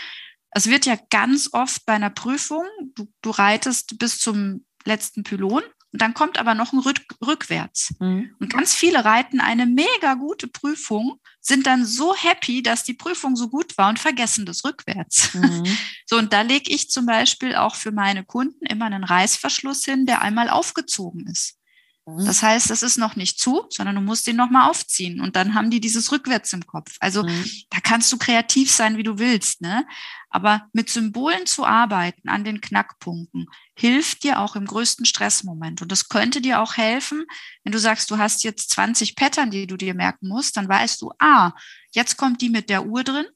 Es 0.52 0.68
wird 0.68 0.86
ja 0.86 0.98
ganz 1.10 1.50
oft 1.52 1.86
bei 1.86 1.94
einer 1.94 2.10
Prüfung, 2.10 2.64
du, 2.96 3.12
du 3.22 3.32
reitest 3.32 4.00
bis 4.00 4.18
zum 4.20 4.66
letzten 4.86 5.24
Pylon 5.24 5.64
und 5.94 6.02
dann 6.02 6.16
kommt 6.16 6.40
aber 6.40 6.56
noch 6.56 6.74
ein 6.74 6.80
Rück 6.80 7.02
rückwärts. 7.26 7.94
Mhm. 8.00 8.36
Und 8.40 8.52
ganz 8.52 8.74
viele 8.74 9.06
reiten 9.06 9.40
eine 9.40 9.68
mega 9.68 10.16
gute 10.16 10.48
Prüfung, 10.48 11.20
sind 11.40 11.68
dann 11.68 11.86
so 11.86 12.16
happy, 12.16 12.64
dass 12.64 12.84
die 12.84 12.96
Prüfung 12.96 13.36
so 13.36 13.48
gut 13.48 13.78
war 13.78 13.90
und 13.90 14.00
vergessen 14.00 14.46
das 14.46 14.66
rückwärts. 14.66 15.34
Mhm. 15.34 15.64
So, 16.06 16.18
und 16.20 16.34
da 16.34 16.42
lege 16.42 16.70
ich 16.70 16.92
zum 16.92 17.06
Beispiel 17.06 17.56
auch 17.56 17.76
für 17.76 17.92
meine 17.92 18.24
Kunden 18.24 18.66
immer 18.66 18.86
einen 18.86 19.06
Reißverschluss 19.06 19.86
hin, 19.86 20.06
der 20.06 20.22
einmal 20.22 20.50
aufgezogen 20.50 21.26
ist. 21.28 21.58
Mhm. 22.06 22.26
Das 22.26 22.44
heißt, 22.44 22.70
das 22.70 22.84
ist 22.84 22.98
noch 22.98 23.16
nicht 23.16 23.40
zu, 23.40 23.66
sondern 23.70 23.96
du 23.96 24.02
musst 24.02 24.28
den 24.28 24.36
nochmal 24.36 24.70
aufziehen 24.70 25.22
und 25.22 25.36
dann 25.36 25.56
haben 25.56 25.72
die 25.72 25.80
dieses 25.80 26.12
rückwärts 26.12 26.54
im 26.54 26.68
Kopf. 26.68 26.98
Also 27.00 27.24
mhm. 27.24 27.46
da 27.70 27.80
kannst 27.82 28.12
du 28.12 28.18
kreativ 28.18 28.70
sein, 28.70 28.98
wie 28.98 29.04
du 29.04 29.18
willst, 29.18 29.62
ne? 29.62 29.88
Aber 30.34 30.68
mit 30.74 30.90
Symbolen 30.90 31.46
zu 31.46 31.64
arbeiten 31.64 32.28
an 32.28 32.44
den 32.44 32.60
Knackpunkten 32.60 33.46
hilft 33.76 34.24
dir 34.24 34.40
auch 34.40 34.56
im 34.56 34.66
größten 34.66 35.06
Stressmoment. 35.06 35.84
Und 35.84 35.92
das 35.92 36.10
könnte 36.10 36.42
dir 36.42 36.60
auch 36.60 36.76
helfen, 36.76 37.26
wenn 37.64 37.72
du 37.72 37.78
sagst, 37.78 38.10
du 38.10 38.18
hast 38.18 38.44
jetzt 38.44 38.72
20 38.72 39.16
Pattern, 39.16 39.52
die 39.52 39.68
du 39.68 39.78
dir 39.78 39.94
merken 39.94 40.28
musst, 40.28 40.58
dann 40.58 40.68
weißt 40.68 41.04
du, 41.04 41.12
ah, 41.20 41.52
jetzt 41.92 42.18
kommt 42.18 42.42
die 42.42 42.50
mit 42.50 42.72
der 42.72 42.88
Uhr 42.88 43.04
drin, 43.04 43.28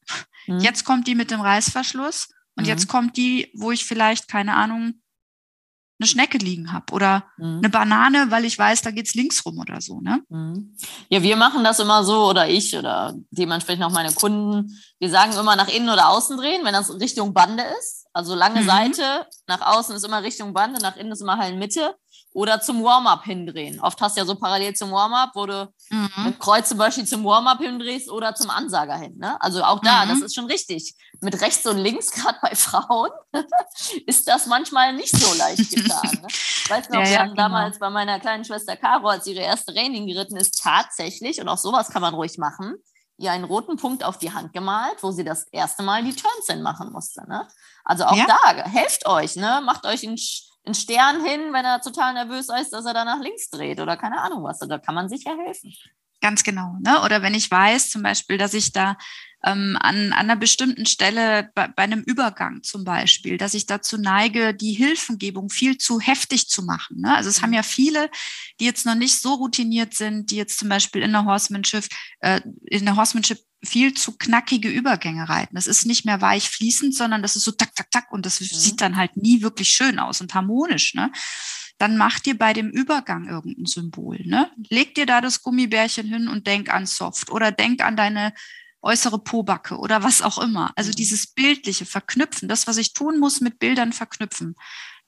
mhm. 0.47 0.57
jetzt 0.57 0.85
kommt 0.85 1.05
die 1.05 1.13
mit 1.13 1.29
dem 1.29 1.39
Reißverschluss 1.39 2.29
und 2.55 2.65
jetzt 2.65 2.87
mhm. 2.87 2.91
kommt 2.91 3.17
die, 3.17 3.51
wo 3.53 3.71
ich 3.71 3.85
vielleicht, 3.85 4.27
keine 4.27 4.55
Ahnung, 4.55 4.99
eine 5.99 6.07
Schnecke 6.07 6.37
liegen 6.37 6.71
habe 6.71 6.93
oder 6.93 7.23
mhm. 7.37 7.57
eine 7.57 7.69
Banane, 7.69 8.27
weil 8.29 8.45
ich 8.45 8.57
weiß, 8.57 8.81
da 8.81 8.91
geht 8.91 9.07
es 9.07 9.15
links 9.15 9.45
rum 9.45 9.57
oder 9.59 9.81
so. 9.81 9.99
Ne? 9.99 10.21
Mhm. 10.29 10.75
Ja, 11.09 11.23
wir 11.23 11.35
machen 11.35 11.63
das 11.63 11.79
immer 11.79 12.03
so 12.03 12.29
oder 12.29 12.47
ich 12.47 12.75
oder 12.77 13.15
dementsprechend 13.31 13.83
auch 13.83 13.91
meine 13.91 14.13
Kunden. 14.13 14.71
Wir 14.99 15.09
sagen 15.09 15.33
immer 15.33 15.55
nach 15.55 15.69
innen 15.69 15.89
oder 15.89 16.09
außen 16.09 16.37
drehen, 16.37 16.63
wenn 16.63 16.73
das 16.73 16.93
Richtung 16.99 17.33
Bande 17.33 17.63
ist. 17.79 18.05
Also 18.13 18.35
lange 18.35 18.61
mhm. 18.61 18.67
Seite, 18.67 19.27
nach 19.47 19.61
außen 19.61 19.95
ist 19.95 20.05
immer 20.05 20.23
Richtung 20.23 20.53
Bande, 20.53 20.81
nach 20.81 20.97
innen 20.97 21.11
ist 21.11 21.21
immer 21.21 21.37
halt 21.37 21.57
Mitte 21.57 21.95
oder 22.33 22.61
zum 22.61 22.83
Warm-up 22.83 23.23
hindrehen. 23.23 23.79
Oft 23.79 23.99
hast 23.99 24.15
du 24.15 24.21
ja 24.21 24.25
so 24.25 24.35
parallel 24.35 24.75
zum 24.75 24.91
Warm-up, 24.91 25.31
wo 25.33 25.45
du 25.45 25.71
mhm. 25.89 26.09
mit 26.25 26.39
Kreuz 26.39 26.69
zum 26.69 26.77
Beispiel 26.77 27.05
zum 27.05 27.23
Warm-up 27.23 27.59
hindrehst 27.59 28.11
oder 28.11 28.35
zum 28.35 28.49
Ansager 28.49 28.97
hin. 28.97 29.17
Ne? 29.17 29.41
Also 29.41 29.63
auch 29.63 29.79
da, 29.79 30.05
mhm. 30.05 30.09
das 30.09 30.21
ist 30.21 30.35
schon 30.35 30.45
richtig. 30.45 30.93
Mit 31.21 31.41
rechts 31.41 31.65
und 31.65 31.77
links, 31.77 32.11
gerade 32.11 32.37
bei 32.41 32.53
Frauen, 32.53 33.09
ist 34.05 34.27
das 34.27 34.45
manchmal 34.45 34.93
nicht 34.93 35.15
so 35.15 35.33
leicht 35.35 35.71
getan. 35.71 36.19
Ne? 36.21 36.27
Weißt 36.69 36.89
du 36.89 36.93
noch, 36.93 37.01
ja, 37.01 37.05
wir 37.05 37.11
ja, 37.11 37.23
genau. 37.23 37.35
damals 37.35 37.79
bei 37.79 37.89
meiner 37.89 38.19
kleinen 38.19 38.45
Schwester 38.45 38.75
Caro, 38.75 39.07
als 39.07 39.25
ihre 39.25 39.41
erste 39.41 39.73
Training 39.73 40.05
geritten 40.05 40.37
ist, 40.37 40.61
tatsächlich, 40.61 41.41
und 41.41 41.47
auch 41.47 41.57
sowas 41.57 41.89
kann 41.89 42.01
man 42.01 42.13
ruhig 42.13 42.37
machen, 42.37 42.75
ihr 43.17 43.31
einen 43.31 43.45
roten 43.45 43.77
Punkt 43.77 44.03
auf 44.03 44.17
die 44.17 44.31
Hand 44.31 44.53
gemalt, 44.53 45.01
wo 45.01 45.11
sie 45.11 45.23
das 45.23 45.45
erste 45.51 45.81
Mal 45.81 46.03
die 46.03 46.15
Turns 46.15 46.45
hin 46.47 46.61
machen 46.61 46.91
musste. 46.91 47.27
Ne? 47.27 47.47
Also 47.83 48.05
auch 48.05 48.15
ja. 48.15 48.27
da, 48.27 48.63
helft 48.65 49.07
euch, 49.07 49.35
ne? 49.35 49.61
macht 49.65 49.85
euch 49.85 50.03
ein 50.03 50.17
einen 50.67 50.75
Stern 50.75 51.25
hin, 51.25 51.51
wenn 51.51 51.65
er 51.65 51.81
total 51.81 52.13
nervös 52.13 52.49
ist, 52.61 52.71
dass 52.71 52.85
er 52.85 52.93
da 52.93 53.03
nach 53.05 53.21
links 53.21 53.49
dreht 53.49 53.79
oder 53.79 53.97
keine 53.97 54.21
Ahnung 54.21 54.43
was. 54.43 54.59
Da 54.59 54.77
kann 54.77 54.95
man 54.95 55.09
sicher 55.09 55.35
helfen. 55.45 55.73
Ganz 56.21 56.43
genau. 56.43 56.75
Ne? 56.81 57.01
Oder 57.03 57.21
wenn 57.21 57.33
ich 57.33 57.49
weiß 57.49 57.89
zum 57.89 58.01
Beispiel, 58.03 58.37
dass 58.37 58.53
ich 58.53 58.71
da 58.71 58.97
ähm, 59.45 59.77
an, 59.79 60.11
an 60.11 60.13
einer 60.13 60.35
bestimmten 60.35 60.85
Stelle 60.85 61.51
bei, 61.53 61.67
bei 61.67 61.83
einem 61.83 62.01
Übergang 62.01 62.63
zum 62.63 62.83
Beispiel, 62.83 63.37
dass 63.37 63.53
ich 63.53 63.67
dazu 63.67 63.97
neige, 63.97 64.53
die 64.53 64.73
Hilfengebung 64.73 65.49
viel 65.49 65.77
zu 65.77 65.99
heftig 65.99 66.49
zu 66.49 66.63
machen. 66.63 67.01
Ne? 67.01 67.15
Also 67.15 67.29
es 67.29 67.41
haben 67.41 67.51
mhm. 67.51 67.57
ja 67.57 67.63
viele, 67.63 68.09
die 68.59 68.65
jetzt 68.65 68.85
noch 68.85 68.95
nicht 68.95 69.19
so 69.19 69.35
routiniert 69.35 69.93
sind, 69.93 70.31
die 70.31 70.37
jetzt 70.37 70.57
zum 70.57 70.69
Beispiel 70.69 71.03
in 71.03 71.11
der 71.11 71.25
Horsemanship, 71.25 71.85
äh, 72.19 72.41
in 72.65 72.85
der 72.85 72.95
Horsemanship 72.95 73.39
viel 73.63 73.93
zu 73.93 74.17
knackige 74.17 74.69
Übergänge 74.69 75.29
reiten. 75.29 75.55
Das 75.55 75.67
ist 75.67 75.85
nicht 75.85 76.05
mehr 76.05 76.21
weich 76.21 76.49
fließend, 76.49 76.95
sondern 76.95 77.21
das 77.21 77.35
ist 77.35 77.43
so 77.43 77.51
tak, 77.51 77.75
tak, 77.75 77.89
tak 77.91 78.11
und 78.11 78.25
das 78.25 78.39
mhm. 78.39 78.45
sieht 78.45 78.81
dann 78.81 78.97
halt 78.97 79.17
nie 79.17 79.41
wirklich 79.41 79.69
schön 79.69 79.99
aus 79.99 80.21
und 80.21 80.33
harmonisch. 80.33 80.93
Ne? 80.93 81.11
Dann 81.77 81.97
mach 81.97 82.19
dir 82.19 82.37
bei 82.37 82.53
dem 82.53 82.69
Übergang 82.69 83.27
irgendein 83.27 83.65
Symbol. 83.65 84.19
Ne? 84.25 84.51
Leg 84.69 84.95
dir 84.95 85.05
da 85.05 85.21
das 85.21 85.41
Gummibärchen 85.41 86.07
hin 86.07 86.27
und 86.27 86.47
denk 86.47 86.73
an 86.73 86.85
Soft 86.85 87.31
oder 87.31 87.51
denk 87.51 87.83
an 87.83 87.95
deine 87.95 88.33
äußere 88.81 89.19
Pobacke 89.19 89.77
oder 89.77 90.03
was 90.03 90.21
auch 90.21 90.37
immer. 90.37 90.71
Also 90.75 90.91
mhm. 90.91 90.95
dieses 90.95 91.27
bildliche 91.27 91.85
Verknüpfen, 91.85 92.47
das, 92.47 92.67
was 92.67 92.77
ich 92.77 92.93
tun 92.93 93.19
muss, 93.19 93.41
mit 93.41 93.59
Bildern 93.59 93.91
verknüpfen, 93.91 94.55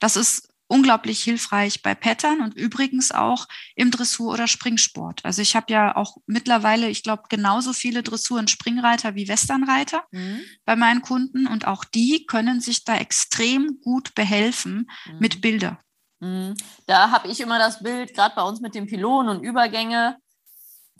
das 0.00 0.16
ist 0.16 0.48
unglaublich 0.70 1.22
hilfreich 1.22 1.82
bei 1.82 1.94
Pattern 1.94 2.40
und 2.40 2.54
übrigens 2.56 3.10
auch 3.10 3.46
im 3.74 3.90
Dressur- 3.90 4.32
oder 4.32 4.46
Springsport. 4.46 5.24
Also 5.24 5.42
ich 5.42 5.56
habe 5.56 5.72
ja 5.72 5.96
auch 5.96 6.16
mittlerweile, 6.26 6.88
ich 6.88 7.02
glaube, 7.02 7.24
genauso 7.28 7.72
viele 7.72 8.02
Dressur- 8.02 8.38
und 8.38 8.50
Springreiter 8.50 9.16
wie 9.16 9.26
Westernreiter 9.26 10.04
mhm. 10.12 10.40
bei 10.64 10.76
meinen 10.76 11.02
Kunden 11.02 11.48
und 11.48 11.66
auch 11.66 11.84
die 11.84 12.24
können 12.26 12.60
sich 12.60 12.84
da 12.84 12.96
extrem 12.96 13.80
gut 13.82 14.14
behelfen 14.14 14.88
mhm. 15.06 15.18
mit 15.18 15.40
Bildern. 15.40 15.78
Mhm. 16.20 16.54
Da 16.86 17.10
habe 17.10 17.28
ich 17.28 17.40
immer 17.40 17.58
das 17.58 17.82
Bild, 17.82 18.14
gerade 18.14 18.36
bei 18.36 18.42
uns 18.42 18.60
mit 18.60 18.76
den 18.76 18.86
Pylonen 18.86 19.36
und 19.36 19.44
Übergänge, 19.44 20.18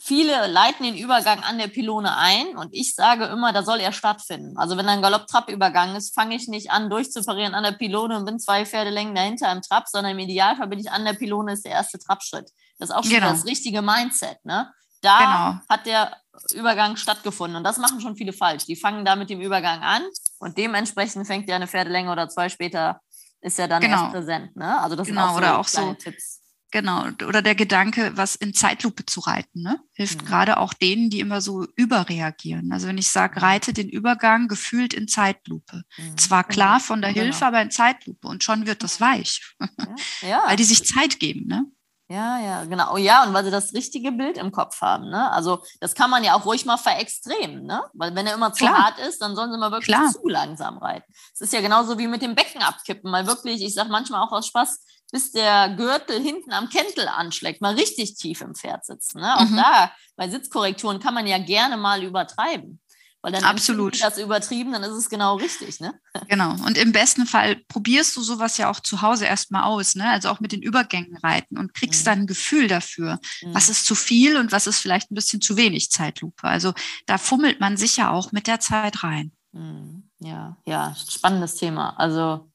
Viele 0.03 0.47
leiten 0.47 0.83
den 0.83 0.97
Übergang 0.97 1.43
an 1.43 1.59
der 1.59 1.67
Pylone 1.67 2.17
ein 2.17 2.57
und 2.57 2.73
ich 2.73 2.95
sage 2.95 3.25
immer, 3.25 3.53
da 3.53 3.61
soll 3.61 3.79
er 3.79 3.91
stattfinden. 3.91 4.57
Also 4.57 4.75
wenn 4.75 4.89
ein 4.89 5.03
Galopp-Trab-Übergang 5.03 5.95
ist, 5.95 6.15
fange 6.15 6.35
ich 6.35 6.47
nicht 6.47 6.71
an, 6.71 6.89
durchzuparieren 6.89 7.53
an 7.53 7.63
der 7.63 7.73
Pylone 7.73 8.17
und 8.17 8.25
bin 8.25 8.39
zwei 8.39 8.65
Pferdelängen 8.65 9.13
dahinter 9.13 9.51
im 9.51 9.61
Trab, 9.61 9.87
sondern 9.87 10.13
im 10.13 10.19
Idealfall 10.19 10.69
bin 10.69 10.79
ich 10.79 10.91
an 10.91 11.05
der 11.05 11.13
Pylone, 11.13 11.53
ist 11.53 11.65
der 11.65 11.73
erste 11.73 11.99
Trabschritt. 11.99 12.49
Das 12.79 12.89
ist 12.89 12.95
auch 12.95 13.03
schon 13.03 13.13
genau. 13.13 13.29
das 13.29 13.45
richtige 13.45 13.83
Mindset. 13.83 14.43
Ne? 14.43 14.73
Da 15.01 15.19
genau. 15.19 15.65
hat 15.69 15.85
der 15.85 16.17
Übergang 16.51 16.95
stattgefunden 16.95 17.57
und 17.57 17.63
das 17.63 17.77
machen 17.77 18.01
schon 18.01 18.15
viele 18.15 18.33
falsch. 18.33 18.65
Die 18.65 18.75
fangen 18.75 19.05
da 19.05 19.15
mit 19.15 19.29
dem 19.29 19.39
Übergang 19.39 19.83
an 19.83 20.01
und 20.39 20.57
dementsprechend 20.57 21.27
fängt 21.27 21.47
ja 21.47 21.57
eine 21.57 21.67
Pferdelänge 21.67 22.11
oder 22.11 22.27
zwei 22.27 22.49
später 22.49 23.01
ist 23.41 23.59
ja 23.59 23.67
dann 23.67 23.81
genau. 23.81 24.01
erst 24.01 24.13
präsent. 24.13 24.55
Ne? 24.55 24.79
Also 24.81 24.95
das 24.95 25.05
genau, 25.05 25.35
sind 25.35 25.45
auch 25.45 25.67
so, 25.67 25.79
oder 25.81 25.85
auch 25.85 25.93
so 25.93 25.93
Tipps 25.93 26.40
Genau, 26.71 27.03
oder 27.27 27.41
der 27.41 27.53
Gedanke, 27.53 28.13
was 28.15 28.35
in 28.35 28.53
Zeitlupe 28.53 29.05
zu 29.05 29.19
reiten, 29.19 29.61
ne? 29.61 29.81
hilft 29.91 30.21
mhm. 30.21 30.25
gerade 30.25 30.57
auch 30.57 30.73
denen, 30.73 31.09
die 31.09 31.19
immer 31.19 31.41
so 31.41 31.67
überreagieren. 31.75 32.71
Also 32.71 32.87
wenn 32.87 32.97
ich 32.97 33.11
sage, 33.11 33.39
mhm. 33.39 33.45
reite 33.45 33.73
den 33.73 33.89
Übergang 33.89 34.47
gefühlt 34.47 34.93
in 34.93 35.09
Zeitlupe. 35.09 35.83
Mhm. 35.97 36.17
Zwar 36.17 36.45
klar 36.45 36.79
von 36.79 37.01
der 37.01 37.11
genau. 37.11 37.25
Hilfe, 37.25 37.45
aber 37.45 37.61
in 37.61 37.71
Zeitlupe 37.71 38.25
und 38.25 38.45
schon 38.45 38.65
wird 38.65 38.83
das 38.83 39.01
weich. 39.01 39.55
Ja. 39.59 39.67
ja. 40.29 40.43
Weil 40.47 40.55
die 40.55 40.63
sich 40.63 40.85
Zeit 40.85 41.19
geben. 41.19 41.45
Ne? 41.45 41.65
Ja, 42.11 42.39
ja, 42.39 42.65
genau. 42.65 42.93
Oh 42.93 42.97
ja, 42.97 43.23
und 43.23 43.33
weil 43.33 43.45
sie 43.45 43.51
das 43.51 43.73
richtige 43.73 44.11
Bild 44.11 44.37
im 44.37 44.51
Kopf 44.51 44.81
haben. 44.81 45.09
Ne? 45.09 45.31
Also 45.31 45.63
das 45.79 45.95
kann 45.95 46.09
man 46.09 46.25
ja 46.25 46.35
auch 46.35 46.45
ruhig 46.45 46.65
mal 46.65 46.75
verextremen. 46.75 47.63
Ne? 47.63 47.83
Weil 47.93 48.13
wenn 48.15 48.27
er 48.27 48.33
immer 48.33 48.51
zu 48.51 48.65
Klar. 48.65 48.83
hart 48.83 48.99
ist, 48.99 49.21
dann 49.21 49.33
sollen 49.33 49.51
sie 49.51 49.57
mal 49.57 49.71
wirklich 49.71 49.95
Klar. 49.95 50.11
zu 50.11 50.27
langsam 50.27 50.77
reiten. 50.77 51.09
Es 51.33 51.39
ist 51.39 51.53
ja 51.53 51.61
genauso 51.61 51.97
wie 51.99 52.07
mit 52.07 52.21
dem 52.21 52.35
Becken 52.35 52.61
abkippen. 52.61 53.09
Mal 53.09 53.27
wirklich, 53.27 53.61
ich 53.61 53.73
sage 53.73 53.89
manchmal 53.89 54.21
auch 54.21 54.31
aus 54.33 54.47
Spaß, 54.47 54.85
bis 55.11 55.31
der 55.31 55.75
Gürtel 55.75 56.21
hinten 56.21 56.51
am 56.51 56.69
Kentel 56.69 57.07
anschlägt, 57.07 57.61
mal 57.61 57.75
richtig 57.75 58.15
tief 58.15 58.41
im 58.41 58.55
Pferd 58.55 58.85
sitzen. 58.85 59.19
Ne? 59.19 59.37
Auch 59.37 59.49
mhm. 59.49 59.57
da, 59.57 59.91
bei 60.15 60.29
Sitzkorrekturen 60.29 60.99
kann 60.99 61.13
man 61.13 61.27
ja 61.27 61.37
gerne 61.37 61.77
mal 61.77 62.03
übertreiben. 62.03 62.79
Weil 63.23 63.33
dann 63.33 63.43
Absolut. 63.43 64.01
das 64.01 64.17
übertrieben, 64.17 64.71
dann 64.71 64.81
ist 64.81 64.93
es 64.93 65.07
genau 65.07 65.35
richtig, 65.35 65.79
ne? 65.79 65.93
Genau. 66.27 66.53
Und 66.65 66.77
im 66.77 66.91
besten 66.91 67.27
Fall 67.27 67.57
probierst 67.67 68.15
du 68.15 68.23
sowas 68.23 68.57
ja 68.57 68.69
auch 68.69 68.79
zu 68.79 69.03
Hause 69.03 69.25
erstmal 69.25 69.63
aus, 69.63 69.93
ne? 69.93 70.09
Also 70.09 70.29
auch 70.29 70.39
mit 70.39 70.51
den 70.51 70.63
Übergängen 70.63 71.15
reiten 71.17 71.59
und 71.59 71.75
kriegst 71.75 72.01
mhm. 72.01 72.05
dann 72.05 72.19
ein 72.21 72.27
Gefühl 72.27 72.67
dafür, 72.67 73.19
mhm. 73.43 73.53
was 73.53 73.69
ist 73.69 73.85
zu 73.85 73.93
viel 73.93 74.37
und 74.37 74.51
was 74.51 74.65
ist 74.65 74.79
vielleicht 74.79 75.11
ein 75.11 75.15
bisschen 75.15 75.39
zu 75.39 75.55
wenig 75.55 75.91
Zeitlupe. 75.91 76.45
Also 76.45 76.73
da 77.05 77.19
fummelt 77.19 77.59
man 77.59 77.77
sicher 77.77 78.09
auch 78.09 78.31
mit 78.31 78.47
der 78.47 78.59
Zeit 78.59 79.03
rein. 79.03 79.31
Mhm. 79.51 80.09
Ja, 80.19 80.57
ja, 80.65 80.95
spannendes 80.95 81.55
Thema. 81.55 81.91
Also 81.99 82.50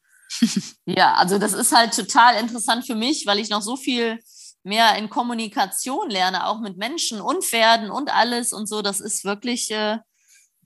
ja, 0.87 1.15
also 1.15 1.39
das 1.39 1.53
ist 1.53 1.73
halt 1.73 1.95
total 1.95 2.37
interessant 2.37 2.87
für 2.87 2.95
mich, 2.95 3.27
weil 3.27 3.39
ich 3.39 3.49
noch 3.49 3.63
so 3.63 3.77
viel 3.77 4.19
mehr 4.63 4.97
in 4.97 5.09
Kommunikation 5.09 6.11
lerne, 6.11 6.47
auch 6.47 6.61
mit 6.61 6.77
Menschen 6.77 7.21
und 7.21 7.45
Pferden 7.45 7.91
und 7.91 8.13
alles 8.13 8.53
und 8.53 8.67
so. 8.67 8.83
Das 8.83 9.01
ist 9.01 9.25
wirklich 9.25 9.71
äh, 9.71 9.99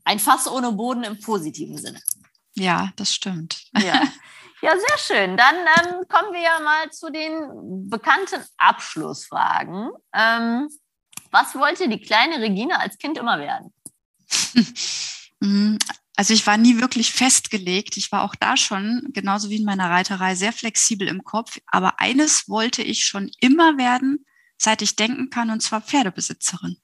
ein 0.05 0.19
Fass 0.19 0.49
ohne 0.49 0.73
Boden 0.73 1.05
im 1.05 1.21
positiven 1.21 1.77
Sinne. 1.77 2.01
Ja, 2.55 2.93
das 2.97 3.15
stimmt. 3.15 3.63
Ja, 3.77 4.03
ja 4.63 4.73
sehr 4.77 4.99
schön. 4.99 5.37
Dann 5.37 5.55
ähm, 5.55 6.09
kommen 6.09 6.33
wir 6.33 6.41
ja 6.41 6.61
mal 6.61 6.91
zu 6.91 7.11
den 7.11 7.89
bekannten 7.89 8.43
Abschlussfragen. 8.57 9.91
Ähm, 10.15 10.69
was 11.31 11.55
wollte 11.55 11.89
die 11.89 12.01
kleine 12.01 12.41
Regina 12.41 12.77
als 12.77 12.99
Kind 12.99 13.19
immer 13.19 13.39
werden? 13.39 13.73
Also 16.17 16.35
ich 16.35 16.47
war 16.47 16.57
nie 16.57 16.81
wirklich 16.81 17.13
festgelegt. 17.13 17.97
Ich 17.97 18.13
war 18.13 18.23
auch 18.23 18.35
da 18.35 18.57
schon, 18.57 19.09
genauso 19.13 19.49
wie 19.49 19.57
in 19.57 19.65
meiner 19.65 19.91
Reiterei, 19.91 20.35
sehr 20.35 20.53
flexibel 20.53 21.09
im 21.09 21.25
Kopf. 21.25 21.59
Aber 21.67 22.01
eines 22.01 22.49
wollte 22.49 22.83
ich 22.83 23.07
schon 23.07 23.31
immer 23.41 23.79
werden, 23.79 24.27
seit 24.59 24.83
ich 24.83 24.97
denken 24.97 25.31
kann, 25.31 25.51
und 25.51 25.61
zwar 25.61 25.81
Pferdebesitzerin. 25.81 26.77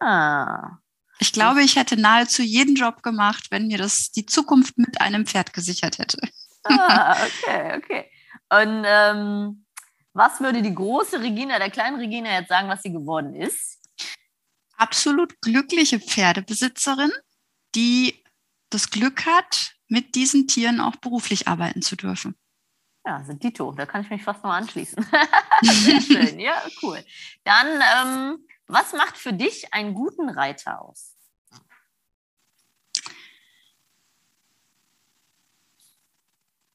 Ah, 0.00 0.78
ich 1.18 1.32
glaube, 1.32 1.62
ich 1.62 1.76
hätte 1.76 1.98
nahezu 1.98 2.42
jeden 2.42 2.74
Job 2.74 3.02
gemacht, 3.02 3.46
wenn 3.50 3.68
mir 3.68 3.78
das 3.78 4.10
die 4.12 4.26
Zukunft 4.26 4.76
mit 4.76 5.00
einem 5.00 5.26
Pferd 5.26 5.52
gesichert 5.52 5.98
hätte. 5.98 6.18
Ah, 6.64 7.16
okay, 7.26 7.78
okay. 7.78 8.10
Und 8.50 8.84
ähm, 8.86 9.64
was 10.12 10.40
würde 10.40 10.62
die 10.62 10.74
große 10.74 11.20
Regina, 11.20 11.58
der 11.58 11.70
kleinen 11.70 11.98
Regina 11.98 12.30
jetzt 12.38 12.48
sagen, 12.48 12.68
was 12.68 12.82
sie 12.82 12.92
geworden 12.92 13.34
ist? 13.34 13.80
Absolut 14.76 15.40
glückliche 15.40 16.00
Pferdebesitzerin, 16.00 17.12
die 17.76 18.24
das 18.70 18.90
Glück 18.90 19.26
hat, 19.26 19.74
mit 19.88 20.16
diesen 20.16 20.48
Tieren 20.48 20.80
auch 20.80 20.96
beruflich 20.96 21.46
arbeiten 21.46 21.82
zu 21.82 21.94
dürfen. 21.94 22.34
Ja, 23.04 23.22
sind 23.22 23.44
Dito, 23.44 23.70
da 23.70 23.86
kann 23.86 24.02
ich 24.02 24.10
mich 24.10 24.24
fast 24.24 24.42
noch 24.42 24.50
anschließen. 24.50 25.06
Sehr 25.62 26.00
schön, 26.00 26.40
ja, 26.40 26.60
cool. 26.82 27.04
Dann 27.44 27.80
ähm, 28.02 28.46
was 28.66 28.92
macht 28.92 29.16
für 29.16 29.32
dich 29.32 29.72
einen 29.72 29.94
guten 29.94 30.28
Reiter 30.28 30.82
aus? 30.82 31.14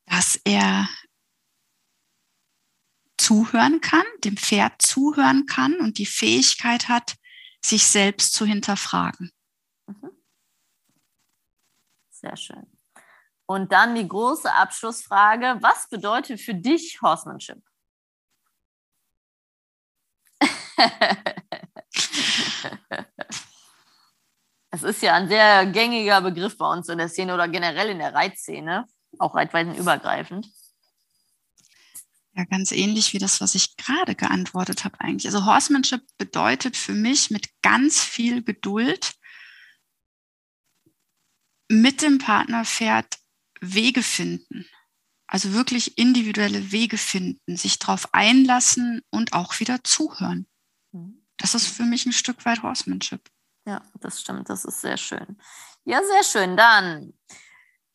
Dass 0.06 0.40
er 0.44 0.90
zuhören 3.18 3.82
kann, 3.82 4.06
dem 4.23 4.38
Pferd 4.38 4.82
zuhören 4.82 5.45
kann 5.45 5.80
und 5.80 5.98
die 5.98 6.06
Fähigkeit 6.06 6.88
hat, 6.88 7.18
sich 7.64 7.86
selbst 7.88 8.34
zu 8.34 8.45
hinterfragen. 8.45 9.32
Mhm. 9.88 10.11
Sehr 12.22 12.38
schön. 12.38 12.68
Und 13.48 13.72
dann 13.72 13.95
die 13.95 14.07
große 14.07 14.53
Abschlussfrage: 14.53 15.57
Was 15.61 15.89
bedeutet 15.89 16.39
für 16.39 16.53
dich 16.53 17.02
Horsemanship? 17.02 17.61
Es 24.73 24.84
ist 24.84 25.02
ja 25.02 25.15
ein 25.15 25.27
sehr 25.27 25.65
gängiger 25.65 26.22
Begriff 26.22 26.57
bei 26.57 26.65
uns 26.65 26.88
in 26.88 26.98
der 26.98 27.10
Szene 27.10 27.34
oder 27.34 27.49
generell 27.49 27.89
in 27.89 27.99
der 27.99 28.14
Reitszene, 28.14 28.85
auch 29.19 29.35
reitweisen 29.35 29.76
übergreifend. 29.76 30.48
Ja, 32.34 32.45
ganz 32.45 32.72
ähnlich 32.72 33.11
wie 33.11 33.18
das, 33.18 33.41
was 33.41 33.53
ich 33.53 33.76
gerade 33.76 34.15
geantwortet 34.15 34.85
habe 34.85 35.02
eigentlich. 35.02 35.26
Also 35.26 35.45
Horsemanship 35.45 36.02
bedeutet 36.18 36.77
für 36.77 36.93
mich 36.93 37.31
mit 37.31 37.49
ganz 37.61 38.02
viel 38.02 38.43
Geduld 38.43 39.11
mit 41.72 42.02
dem 42.02 42.18
Partnerpferd 42.18 43.18
Wege 43.61 44.03
finden. 44.03 44.65
Also 45.27 45.53
wirklich 45.53 45.98
individuelle 45.98 46.72
Wege 46.72 46.98
finden, 46.98 47.56
sich 47.56 47.80
darauf 47.80 48.14
einlassen 48.14 49.02
und 49.10 49.31
auch 49.34 49.60
wieder 49.61 49.81
zuhören. 49.84 50.48
Mhm. 50.91 51.26
Das 51.38 51.56
ist 51.56 51.68
für 51.68 51.84
mich 51.84 52.06
ein 52.06 52.11
Stück 52.11 52.45
weit 52.45 52.64
Horsemanship. 52.64 53.22
Ja, 53.65 53.81
das 54.02 54.19
stimmt. 54.19 54.49
Das 54.49 54.65
ist 54.65 54.81
sehr 54.81 54.98
schön. 54.98 55.39
Ja, 55.85 56.02
sehr 56.03 56.23
schön. 56.23 56.57
Dann, 56.57 57.14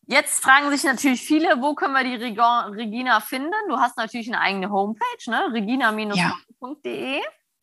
jetzt 0.07 0.43
fragen 0.43 0.71
sich 0.71 0.85
natürlich 0.85 1.21
viele, 1.21 1.61
wo 1.61 1.75
können 1.75 1.93
wir 1.93 2.05
die 2.05 2.15
Regina 2.15 3.21
finden? 3.21 3.53
Du 3.69 3.77
hast 3.77 3.99
natürlich 3.99 4.29
eine 4.29 4.41
eigene 4.41 4.71
Homepage, 4.71 5.31
ne? 5.31 5.53
regina-de. 5.53 6.17
Ja. 6.17 7.23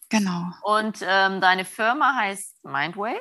Genau. 0.10 0.52
Und 0.62 1.00
ähm, 1.02 1.42
deine 1.42 1.66
Firma 1.66 2.14
heißt 2.16 2.64
Mindway. 2.64 3.20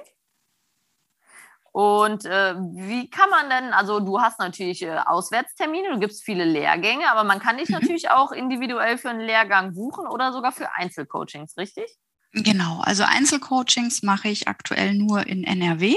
Und 1.73 2.27
äh, 2.27 2.55
wie 2.55 3.09
kann 3.09 3.31
man 3.31 3.49
denn, 3.49 3.73
also 3.73 3.99
du 3.99 4.21
hast 4.21 4.39
natürlich 4.39 4.83
äh, 4.83 4.99
Auswärtstermine, 5.07 5.95
du 5.95 5.99
gibst 5.99 6.23
viele 6.23 6.45
Lehrgänge, 6.45 7.11
aber 7.11 7.25
man 7.25 7.41
kann 7.41 7.57
dich 7.57 7.71
mhm. 7.71 7.77
natürlich 7.77 8.11
auch 8.11 8.31
individuell 8.31 8.99
für 8.99 9.09
einen 9.09 9.23
Lehrgang 9.23 9.73
buchen 9.73 10.07
oder 10.07 10.33
sogar 10.35 10.53
für 10.53 10.75
Einzelcoachings, 10.75 11.57
richtig? 11.57 11.87
Genau, 12.35 12.81
also 12.81 13.05
Einzelcoachings 13.05 14.03
mache 14.03 14.29
ich 14.29 14.49
aktuell 14.49 14.95
nur 14.95 15.27
in 15.27 15.45
NRW 15.45 15.97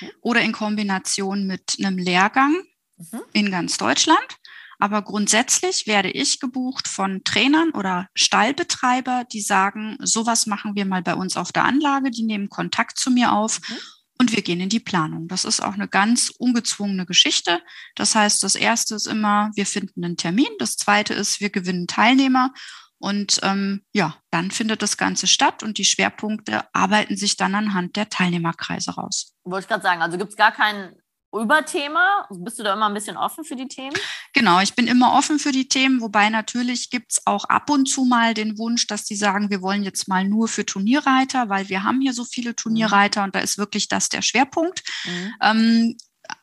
mhm. 0.00 0.10
oder 0.20 0.40
in 0.40 0.52
Kombination 0.52 1.46
mit 1.46 1.76
einem 1.78 1.96
Lehrgang 1.96 2.52
mhm. 2.96 3.22
in 3.32 3.50
ganz 3.52 3.76
Deutschland. 3.76 4.38
Aber 4.80 5.02
grundsätzlich 5.02 5.86
werde 5.86 6.10
ich 6.10 6.40
gebucht 6.40 6.88
von 6.88 7.22
Trainern 7.22 7.70
oder 7.70 8.08
Stallbetreiber, 8.14 9.24
die 9.32 9.40
sagen, 9.40 9.96
sowas 10.00 10.46
machen 10.46 10.74
wir 10.74 10.84
mal 10.84 11.02
bei 11.02 11.14
uns 11.14 11.36
auf 11.36 11.52
der 11.52 11.64
Anlage, 11.64 12.10
die 12.10 12.24
nehmen 12.24 12.48
Kontakt 12.48 12.98
zu 12.98 13.12
mir 13.12 13.32
auf 13.32 13.60
mhm. 13.68 13.76
Und 14.18 14.32
wir 14.32 14.42
gehen 14.42 14.60
in 14.60 14.68
die 14.68 14.80
Planung. 14.80 15.28
Das 15.28 15.44
ist 15.44 15.60
auch 15.60 15.74
eine 15.74 15.88
ganz 15.88 16.30
ungezwungene 16.38 17.06
Geschichte. 17.06 17.60
Das 17.94 18.14
heißt, 18.14 18.42
das 18.42 18.54
erste 18.54 18.94
ist 18.94 19.06
immer, 19.06 19.50
wir 19.54 19.66
finden 19.66 20.04
einen 20.04 20.16
Termin. 20.16 20.48
Das 20.58 20.76
zweite 20.76 21.14
ist, 21.14 21.40
wir 21.40 21.50
gewinnen 21.50 21.86
Teilnehmer. 21.86 22.52
Und 22.98 23.40
ähm, 23.42 23.84
ja, 23.92 24.16
dann 24.30 24.50
findet 24.50 24.82
das 24.82 24.96
Ganze 24.96 25.26
statt 25.26 25.62
und 25.62 25.78
die 25.78 25.84
Schwerpunkte 25.84 26.62
arbeiten 26.72 27.16
sich 27.16 27.36
dann 27.36 27.54
anhand 27.54 27.96
der 27.96 28.08
Teilnehmerkreise 28.08 28.92
raus. 28.92 29.34
Wollte 29.44 29.64
ich 29.64 29.68
gerade 29.68 29.82
sagen, 29.82 30.00
also 30.00 30.16
gibt 30.16 30.30
es 30.30 30.36
gar 30.36 30.52
kein 30.52 30.94
Überthema? 31.40 32.26
Bist 32.30 32.58
du 32.58 32.62
da 32.62 32.74
immer 32.74 32.86
ein 32.86 32.94
bisschen 32.94 33.16
offen 33.16 33.44
für 33.44 33.56
die 33.56 33.68
Themen? 33.68 33.96
Genau, 34.32 34.60
ich 34.60 34.74
bin 34.74 34.86
immer 34.86 35.14
offen 35.14 35.38
für 35.38 35.52
die 35.52 35.68
Themen, 35.68 36.00
wobei 36.00 36.28
natürlich 36.30 36.90
gibt 36.90 37.12
es 37.12 37.26
auch 37.26 37.44
ab 37.44 37.70
und 37.70 37.86
zu 37.86 38.04
mal 38.04 38.34
den 38.34 38.58
Wunsch, 38.58 38.86
dass 38.86 39.04
die 39.04 39.16
sagen, 39.16 39.50
wir 39.50 39.62
wollen 39.62 39.82
jetzt 39.82 40.08
mal 40.08 40.24
nur 40.24 40.48
für 40.48 40.66
Turnierreiter, 40.66 41.48
weil 41.48 41.68
wir 41.68 41.82
haben 41.82 42.00
hier 42.00 42.12
so 42.12 42.24
viele 42.24 42.54
Turnierreiter 42.54 43.20
mhm. 43.20 43.24
und 43.26 43.34
da 43.34 43.40
ist 43.40 43.58
wirklich 43.58 43.88
das 43.88 44.08
der 44.08 44.22
Schwerpunkt. 44.22 44.82
Mhm. 45.04 45.34
Ähm, 45.40 45.96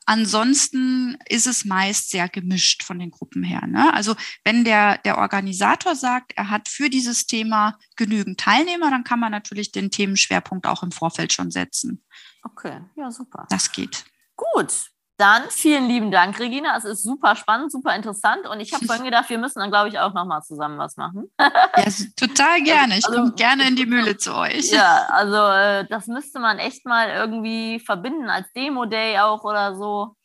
Ansonsten 0.05 1.17
ist 1.29 1.47
es 1.47 1.63
meist 1.63 2.09
sehr 2.09 2.27
gemischt 2.27 2.83
von 2.83 2.99
den 2.99 3.11
Gruppen 3.11 3.43
her. 3.43 3.65
Ne? 3.67 3.93
Also 3.93 4.15
wenn 4.43 4.63
der, 4.63 4.97
der 4.99 5.17
Organisator 5.17 5.95
sagt, 5.95 6.33
er 6.35 6.49
hat 6.49 6.67
für 6.67 6.89
dieses 6.89 7.27
Thema 7.27 7.77
genügend 7.95 8.39
Teilnehmer, 8.39 8.89
dann 8.89 9.03
kann 9.03 9.19
man 9.19 9.31
natürlich 9.31 9.71
den 9.71 9.89
Themenschwerpunkt 9.89 10.67
auch 10.67 10.83
im 10.83 10.91
Vorfeld 10.91 11.33
schon 11.33 11.51
setzen. 11.51 12.03
Okay, 12.43 12.81
ja, 12.95 13.11
super. 13.11 13.45
Das 13.49 13.71
geht. 13.71 14.05
Gut, 14.53 14.91
dann 15.21 15.43
vielen 15.51 15.87
lieben 15.87 16.09
Dank, 16.09 16.39
Regina. 16.39 16.75
Es 16.75 16.83
ist 16.83 17.03
super 17.03 17.35
spannend, 17.35 17.71
super 17.71 17.95
interessant. 17.95 18.47
Und 18.47 18.59
ich 18.59 18.73
habe 18.73 18.85
vorhin 18.85 19.05
gedacht, 19.05 19.29
wir 19.29 19.37
müssen 19.37 19.59
dann, 19.59 19.69
glaube 19.69 19.89
ich, 19.89 19.99
auch 19.99 20.15
nochmal 20.15 20.41
zusammen 20.41 20.79
was 20.79 20.97
machen. 20.97 21.31
ja, 21.39 21.85
total 22.15 22.63
gerne. 22.63 22.97
Ich 22.97 23.05
also, 23.05 23.19
komme 23.19 23.33
gerne 23.33 23.67
in 23.67 23.75
die 23.75 23.85
Mühle 23.85 24.17
zu 24.17 24.33
euch. 24.33 24.71
Ja, 24.71 25.05
also 25.09 25.35
äh, 25.35 25.87
das 25.87 26.07
müsste 26.07 26.39
man 26.39 26.57
echt 26.57 26.87
mal 26.87 27.09
irgendwie 27.09 27.79
verbinden 27.79 28.31
als 28.31 28.51
Demo-Day 28.53 29.19
auch 29.19 29.43
oder 29.43 29.75
so. 29.75 30.15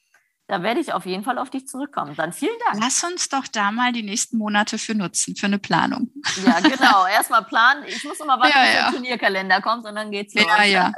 Da 0.49 0.63
werde 0.63 0.81
ich 0.81 0.95
auf 0.95 1.05
jeden 1.05 1.25
Fall 1.25 1.39
auf 1.39 1.51
dich 1.51 1.67
zurückkommen. 1.67 2.15
Dann 2.17 2.33
vielen 2.33 2.57
Dank. 2.65 2.83
Lass 2.83 3.05
uns 3.05 3.29
doch 3.29 3.47
da 3.49 3.73
mal 3.73 3.93
die 3.93 4.05
nächsten 4.05 4.39
Monate 4.39 4.79
für 4.79 4.95
nutzen, 4.95 5.37
für 5.37 5.47
eine 5.47 5.59
Planung. 5.59 6.11
Ja, 6.43 6.61
genau. 6.61 7.07
Erstmal 7.13 7.45
planen. 7.45 7.85
Ich 7.87 8.03
muss 8.05 8.19
immer 8.21 8.39
warten, 8.39 8.53
ja, 8.55 8.63
bis 8.63 8.75
ja. 8.75 8.83
der 8.85 8.91
Turnierkalender 8.93 9.61
kommt 9.61 9.85
und 9.85 9.95
dann 9.95 10.11
geht's 10.11 10.33
los. 10.35 10.47
Ja, 10.57 10.65
ja. 10.65 10.93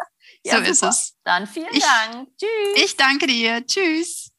Ja, 0.45 0.53
so 0.53 0.59
super. 0.59 0.71
ist 0.71 0.83
es. 0.83 1.15
Dann 1.25 1.47
vielen 1.47 1.69
ich, 1.73 1.83
Dank. 1.83 2.29
Tschüss. 2.39 2.85
Ich 2.85 2.97
danke 2.97 3.27
dir. 3.27 3.67
Tschüss. 3.67 4.31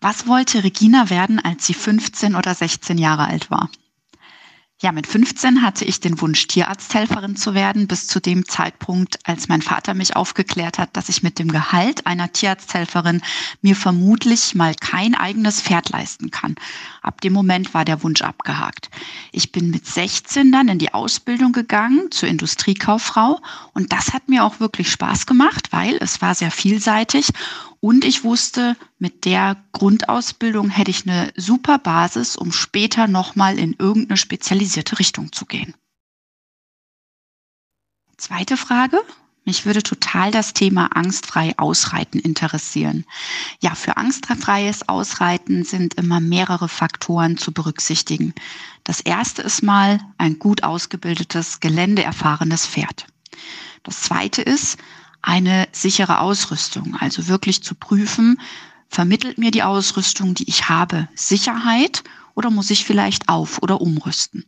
Was 0.00 0.28
wollte 0.28 0.62
Regina 0.62 1.10
werden, 1.10 1.40
als 1.40 1.66
sie 1.66 1.74
15 1.74 2.36
oder 2.36 2.54
16 2.54 2.98
Jahre 2.98 3.26
alt 3.26 3.50
war? 3.50 3.68
Ja, 4.80 4.92
mit 4.92 5.08
15 5.08 5.62
hatte 5.62 5.84
ich 5.84 5.98
den 5.98 6.20
Wunsch, 6.20 6.46
Tierarzthelferin 6.46 7.34
zu 7.34 7.52
werden, 7.52 7.88
bis 7.88 8.06
zu 8.06 8.20
dem 8.20 8.46
Zeitpunkt, 8.46 9.18
als 9.24 9.48
mein 9.48 9.60
Vater 9.60 9.92
mich 9.92 10.14
aufgeklärt 10.14 10.78
hat, 10.78 10.96
dass 10.96 11.08
ich 11.08 11.24
mit 11.24 11.40
dem 11.40 11.50
Gehalt 11.50 12.06
einer 12.06 12.30
Tierarzthelferin 12.30 13.20
mir 13.60 13.74
vermutlich 13.74 14.54
mal 14.54 14.76
kein 14.76 15.16
eigenes 15.16 15.60
Pferd 15.60 15.88
leisten 15.88 16.30
kann. 16.30 16.54
Ab 17.02 17.20
dem 17.22 17.32
Moment 17.32 17.74
war 17.74 17.84
der 17.84 18.04
Wunsch 18.04 18.22
abgehakt. 18.22 18.88
Ich 19.32 19.50
bin 19.50 19.70
mit 19.70 19.84
16 19.84 20.52
dann 20.52 20.68
in 20.68 20.78
die 20.78 20.94
Ausbildung 20.94 21.50
gegangen 21.50 22.12
zur 22.12 22.28
Industriekauffrau 22.28 23.40
und 23.72 23.92
das 23.92 24.12
hat 24.12 24.28
mir 24.28 24.44
auch 24.44 24.60
wirklich 24.60 24.92
Spaß 24.92 25.26
gemacht, 25.26 25.72
weil 25.72 25.96
es 26.00 26.22
war 26.22 26.36
sehr 26.36 26.52
vielseitig 26.52 27.30
und 27.80 28.04
ich 28.04 28.24
wusste, 28.24 28.76
mit 28.98 29.24
der 29.24 29.56
Grundausbildung 29.72 30.68
hätte 30.68 30.90
ich 30.90 31.06
eine 31.08 31.32
super 31.36 31.78
Basis, 31.78 32.36
um 32.36 32.52
später 32.52 33.06
nochmal 33.06 33.58
in 33.58 33.74
irgendeine 33.78 34.16
spezialisierte 34.16 34.98
Richtung 34.98 35.32
zu 35.32 35.46
gehen. 35.46 35.74
Zweite 38.16 38.56
Frage. 38.56 38.98
Mich 39.44 39.64
würde 39.64 39.82
total 39.82 40.30
das 40.30 40.52
Thema 40.52 40.94
angstfrei 40.94 41.54
Ausreiten 41.56 42.18
interessieren. 42.20 43.06
Ja, 43.62 43.74
für 43.74 43.96
angstfreies 43.96 44.90
Ausreiten 44.90 45.64
sind 45.64 45.94
immer 45.94 46.20
mehrere 46.20 46.68
Faktoren 46.68 47.38
zu 47.38 47.52
berücksichtigen. 47.52 48.34
Das 48.84 49.00
erste 49.00 49.40
ist 49.40 49.62
mal 49.62 50.00
ein 50.18 50.38
gut 50.38 50.64
ausgebildetes, 50.64 51.60
geländeerfahrenes 51.60 52.66
Pferd. 52.66 53.06
Das 53.84 54.02
zweite 54.02 54.42
ist, 54.42 54.76
eine 55.22 55.68
sichere 55.72 56.20
Ausrüstung. 56.20 56.96
Also 56.98 57.28
wirklich 57.28 57.62
zu 57.62 57.74
prüfen, 57.74 58.40
vermittelt 58.88 59.38
mir 59.38 59.50
die 59.50 59.62
Ausrüstung, 59.62 60.34
die 60.34 60.48
ich 60.48 60.68
habe, 60.68 61.08
Sicherheit 61.14 62.04
oder 62.34 62.50
muss 62.50 62.70
ich 62.70 62.84
vielleicht 62.84 63.28
auf 63.28 63.62
oder 63.62 63.80
umrüsten? 63.80 64.44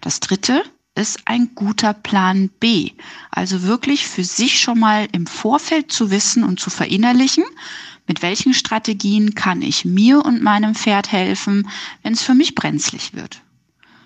Das 0.00 0.20
dritte 0.20 0.62
ist 0.94 1.20
ein 1.26 1.54
guter 1.54 1.94
Plan 1.94 2.48
B. 2.60 2.92
Also 3.30 3.62
wirklich 3.62 4.06
für 4.06 4.24
sich 4.24 4.60
schon 4.60 4.80
mal 4.80 5.08
im 5.12 5.26
Vorfeld 5.26 5.92
zu 5.92 6.10
wissen 6.10 6.42
und 6.42 6.58
zu 6.58 6.70
verinnerlichen, 6.70 7.44
mit 8.06 8.22
welchen 8.22 8.54
Strategien 8.54 9.34
kann 9.34 9.62
ich 9.62 9.84
mir 9.84 10.24
und 10.24 10.42
meinem 10.42 10.74
Pferd 10.74 11.12
helfen, 11.12 11.68
wenn 12.02 12.14
es 12.14 12.22
für 12.22 12.34
mich 12.34 12.54
brenzlig 12.54 13.14
wird. 13.14 13.42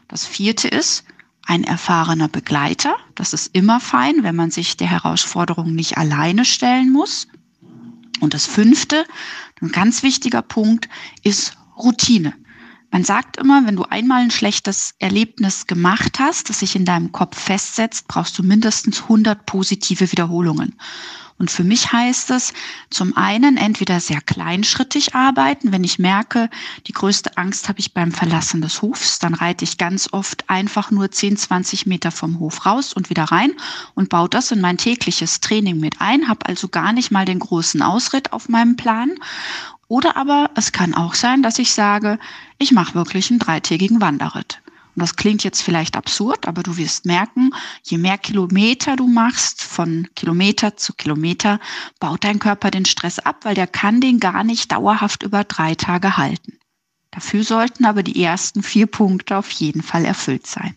Das 0.09 0.27
vierte 0.27 0.69
ist, 0.69 1.05
ein 1.47 1.64
erfahrener 1.64 2.28
Begleiter. 2.28 2.97
Das 3.14 3.32
ist 3.32 3.55
immer 3.55 3.81
fein, 3.81 4.23
wenn 4.23 4.36
man 4.36 4.51
sich 4.51 4.77
der 4.77 4.89
Herausforderung 4.89 5.74
nicht 5.74 5.98
alleine 5.98 6.44
stellen 6.44 6.90
muss. 6.93 7.28
Und 8.20 8.35
das 8.35 8.47
fünfte, 8.47 9.05
ein 9.60 9.73
ganz 9.73 10.02
wichtiger 10.02 10.43
Punkt, 10.43 10.89
ist 11.23 11.56
Routine. 11.77 12.35
Man 12.93 13.05
sagt 13.05 13.39
immer, 13.39 13.66
wenn 13.66 13.74
du 13.74 13.85
einmal 13.85 14.20
ein 14.20 14.31
schlechtes 14.31 14.94
Erlebnis 14.98 15.66
gemacht 15.66 16.19
hast, 16.19 16.51
das 16.51 16.60
sich 16.60 16.77
in 16.77 16.85
deinem 16.85 17.10
Kopf 17.10 17.40
festsetzt, 17.40 18.06
brauchst 18.06 18.39
du 18.39 18.43
mindestens 18.43 19.05
100 19.05 19.47
positive 19.47 20.12
Wiederholungen. 20.12 20.77
Und 21.39 21.51
für 21.51 21.64
mich 21.64 21.90
heißt 21.90 22.31
es 22.32 22.52
zum 22.90 23.16
einen 23.16 23.56
entweder 23.56 23.98
sehr 23.98 24.20
kleinschrittig 24.20 25.14
arbeiten. 25.14 25.73
Wenn 25.73 25.85
ich 25.85 25.98
merke, 25.98 26.51
die 26.86 26.93
größte 26.93 27.39
Angst 27.39 27.70
habe 27.70 27.81
ich 27.81 27.94
beim 27.94 28.12
Verlassen 28.12 28.60
des 28.60 28.82
Hofs, 28.82 29.19
dann 29.19 29.32
reite 29.32 29.64
ich 29.64 29.78
ganz 29.78 30.10
oft 30.12 30.48
einfach 30.51 30.90
nur 30.90 31.10
10, 31.10 31.39
20 31.39 31.86
Meter 31.86 32.10
vom 32.10 32.39
Hof 32.40 32.66
raus 32.66 32.93
und 32.93 33.09
wieder 33.09 33.24
rein 33.24 33.52
und 33.94 34.10
baue 34.10 34.28
das 34.28 34.52
in 34.52 34.60
mein 34.60 34.77
tägliches 34.77 35.40
Training 35.40 35.81
mit 35.81 36.01
ein, 36.01 36.28
habe 36.28 36.44
also 36.44 36.69
gar 36.69 36.93
nicht 36.93 37.10
mal 37.10 37.24
den 37.24 37.39
großen 37.39 37.81
Ausritt 37.81 38.35
auf 38.35 38.51
meinem 38.51 38.77
Plan. 38.77 39.12
Oder 39.93 40.16
aber 40.16 40.51
es 40.55 40.73
kann 40.73 40.94
auch 40.94 41.12
sein, 41.12 41.43
dass 41.43 41.59
ich 41.59 41.74
sage, 41.74 42.19
ich 42.56 42.73
mache 42.73 42.94
wirklich 42.94 43.28
einen 43.28 43.40
dreitägigen 43.40 44.01
Wanderritt. 44.01 44.62
Und 44.94 45.02
das 45.02 45.16
klingt 45.16 45.44
jetzt 45.44 45.60
vielleicht 45.60 45.98
absurd, 45.98 46.48
aber 46.48 46.62
du 46.62 46.78
wirst 46.78 47.05
merken, 47.05 47.51
je 47.82 47.98
mehr 47.98 48.16
Kilometer 48.16 48.97
du 48.97 49.06
machst, 49.06 49.62
von 49.62 50.09
Kilometer 50.16 50.78
zu 50.78 50.94
Kilometer, 50.94 51.60
baut 52.01 52.24
dein 52.24 52.39
Körper 52.39 52.70
den 52.70 52.86
Stress 52.86 53.19
ab, 53.19 53.40
weil 53.43 53.55
der 53.55 53.66
kann 53.66 54.01
den 54.01 54.19
gar 54.19 54.44
nicht 54.44 54.73
dauerhaft 54.73 55.24
über 55.24 55.44
drei 55.44 55.74
Tage 55.74 56.16
halten. 56.16 56.59
Dafür 57.10 57.44
sollten 57.44 57.85
aber 57.85 58.02
die 58.02 58.23
ersten 58.23 58.62
vier 58.62 58.86
Punkte 58.86 59.36
auf 59.36 59.51
jeden 59.51 59.82
Fall 59.82 60.06
erfüllt 60.06 60.47
sein. 60.47 60.74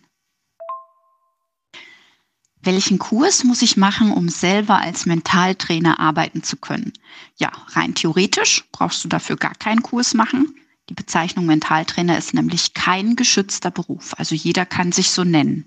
Welchen 2.66 2.98
Kurs 2.98 3.44
muss 3.44 3.62
ich 3.62 3.76
machen, 3.76 4.10
um 4.10 4.28
selber 4.28 4.78
als 4.80 5.06
Mentaltrainer 5.06 6.00
arbeiten 6.00 6.42
zu 6.42 6.56
können? 6.56 6.92
Ja, 7.36 7.52
rein 7.68 7.94
theoretisch 7.94 8.64
brauchst 8.72 9.04
du 9.04 9.08
dafür 9.08 9.36
gar 9.36 9.54
keinen 9.54 9.82
Kurs 9.82 10.14
machen. 10.14 10.56
Die 10.88 10.94
Bezeichnung 10.94 11.46
Mentaltrainer 11.46 12.18
ist 12.18 12.34
nämlich 12.34 12.74
kein 12.74 13.14
geschützter 13.14 13.70
Beruf. 13.70 14.14
Also 14.18 14.34
jeder 14.34 14.66
kann 14.66 14.90
sich 14.90 15.10
so 15.10 15.22
nennen 15.22 15.64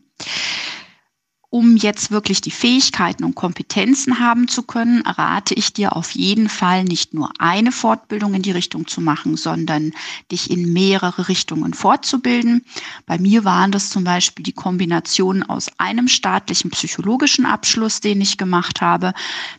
um 1.51 1.75
jetzt 1.77 2.11
wirklich 2.11 2.41
die 2.41 2.51
Fähigkeiten 2.51 3.23
und 3.23 3.33
Kompetenzen 3.33 4.19
haben 4.19 4.47
zu 4.47 4.61
können, 4.61 5.01
rate 5.01 5.55
ich 5.55 5.73
dir 5.73 5.95
auf 5.95 6.11
jeden 6.11 6.47
Fall 6.47 6.83
nicht 6.83 7.15
nur 7.15 7.31
eine 7.39 7.71
Fortbildung 7.71 8.35
in 8.35 8.43
die 8.43 8.51
Richtung 8.51 8.85
zu 8.85 9.01
machen, 9.01 9.35
sondern 9.35 9.91
dich 10.31 10.51
in 10.51 10.71
mehrere 10.73 11.27
Richtungen 11.27 11.73
fortzubilden. 11.73 12.63
Bei 13.07 13.17
mir 13.17 13.45
waren 13.45 13.71
das 13.71 13.89
zum 13.89 14.03
Beispiel 14.03 14.43
die 14.43 14.51
Kombination 14.51 15.41
aus 15.41 15.71
einem 15.79 16.07
staatlichen 16.07 16.69
psychologischen 16.69 17.47
Abschluss, 17.47 17.99
den 17.99 18.21
ich 18.21 18.37
gemacht 18.37 18.81
habe, 18.81 19.13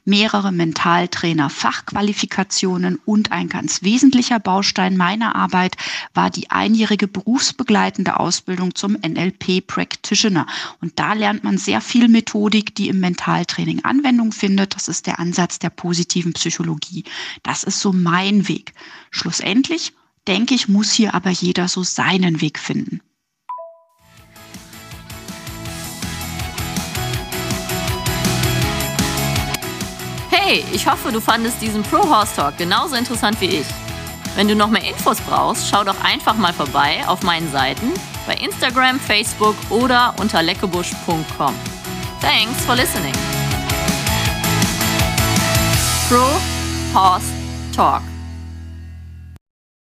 mehrere 0.05 0.53
Mentaltrainer 0.53 1.51
Fachqualifikationen 1.51 3.01
und 3.05 3.33
ein 3.33 3.49
ganz 3.49 3.83
wesentlicher 3.83 4.39
Baustein 4.39 4.97
meiner 4.97 5.35
Arbeit 5.35 5.77
war 6.15 6.31
die 6.31 6.53
einjährige 6.53 7.09
berufsbegleitende 7.09 8.21
Ausbildung 8.21 8.77
zum 8.77 8.93
NLP 8.93 9.67
Practitioner. 9.67 10.47
Und 10.81 11.01
da 11.01 11.15
lernt 11.15 11.43
man 11.43 11.59
viel 11.81 12.09
Methodik, 12.09 12.74
die 12.74 12.89
im 12.89 13.01
Mentaltraining 13.01 13.85
Anwendung 13.85 14.32
findet. 14.32 14.74
Das 14.74 14.89
ist 14.89 15.07
der 15.07 15.19
Ansatz 15.19 15.59
der 15.59 15.70
positiven 15.70 16.32
Psychologie. 16.32 17.05
Das 17.43 17.65
ist 17.65 17.81
so 17.81 17.93
mein 17.93 18.48
Weg. 18.48 18.73
Schlussendlich 19.11 19.93
denke 20.27 20.55
ich, 20.55 20.69
muss 20.69 20.93
hier 20.93 21.15
aber 21.15 21.31
jeder 21.31 21.69
so 21.69 21.82
seinen 21.82 22.40
Weg 22.40 22.59
finden. 22.59 23.01
Hey, 30.31 30.65
ich 30.73 30.86
hoffe, 30.86 31.12
du 31.12 31.20
fandest 31.20 31.62
diesen 31.62 31.82
Pro 31.82 32.09
Horse 32.09 32.35
Talk 32.35 32.59
genauso 32.59 32.97
interessant 32.97 33.40
wie 33.40 33.47
ich. 33.47 33.66
Wenn 34.36 34.48
du 34.48 34.55
noch 34.55 34.69
mehr 34.69 34.85
Infos 34.85 35.20
brauchst, 35.20 35.69
schau 35.69 35.85
doch 35.85 36.02
einfach 36.02 36.36
mal 36.36 36.52
vorbei 36.52 37.02
auf 37.07 37.23
meinen 37.23 37.51
Seiten 37.51 37.93
bei 38.27 38.35
Instagram, 38.35 39.01
Facebook 39.01 39.57
oder 39.70 40.15
unter 40.20 40.43
leckebusch.com. 40.43 41.55
Thanks 42.20 42.65
for 42.65 42.77
listening. 42.77 43.15
Pro 46.09 46.27
Horse 46.94 47.32
Talk. 47.74 48.02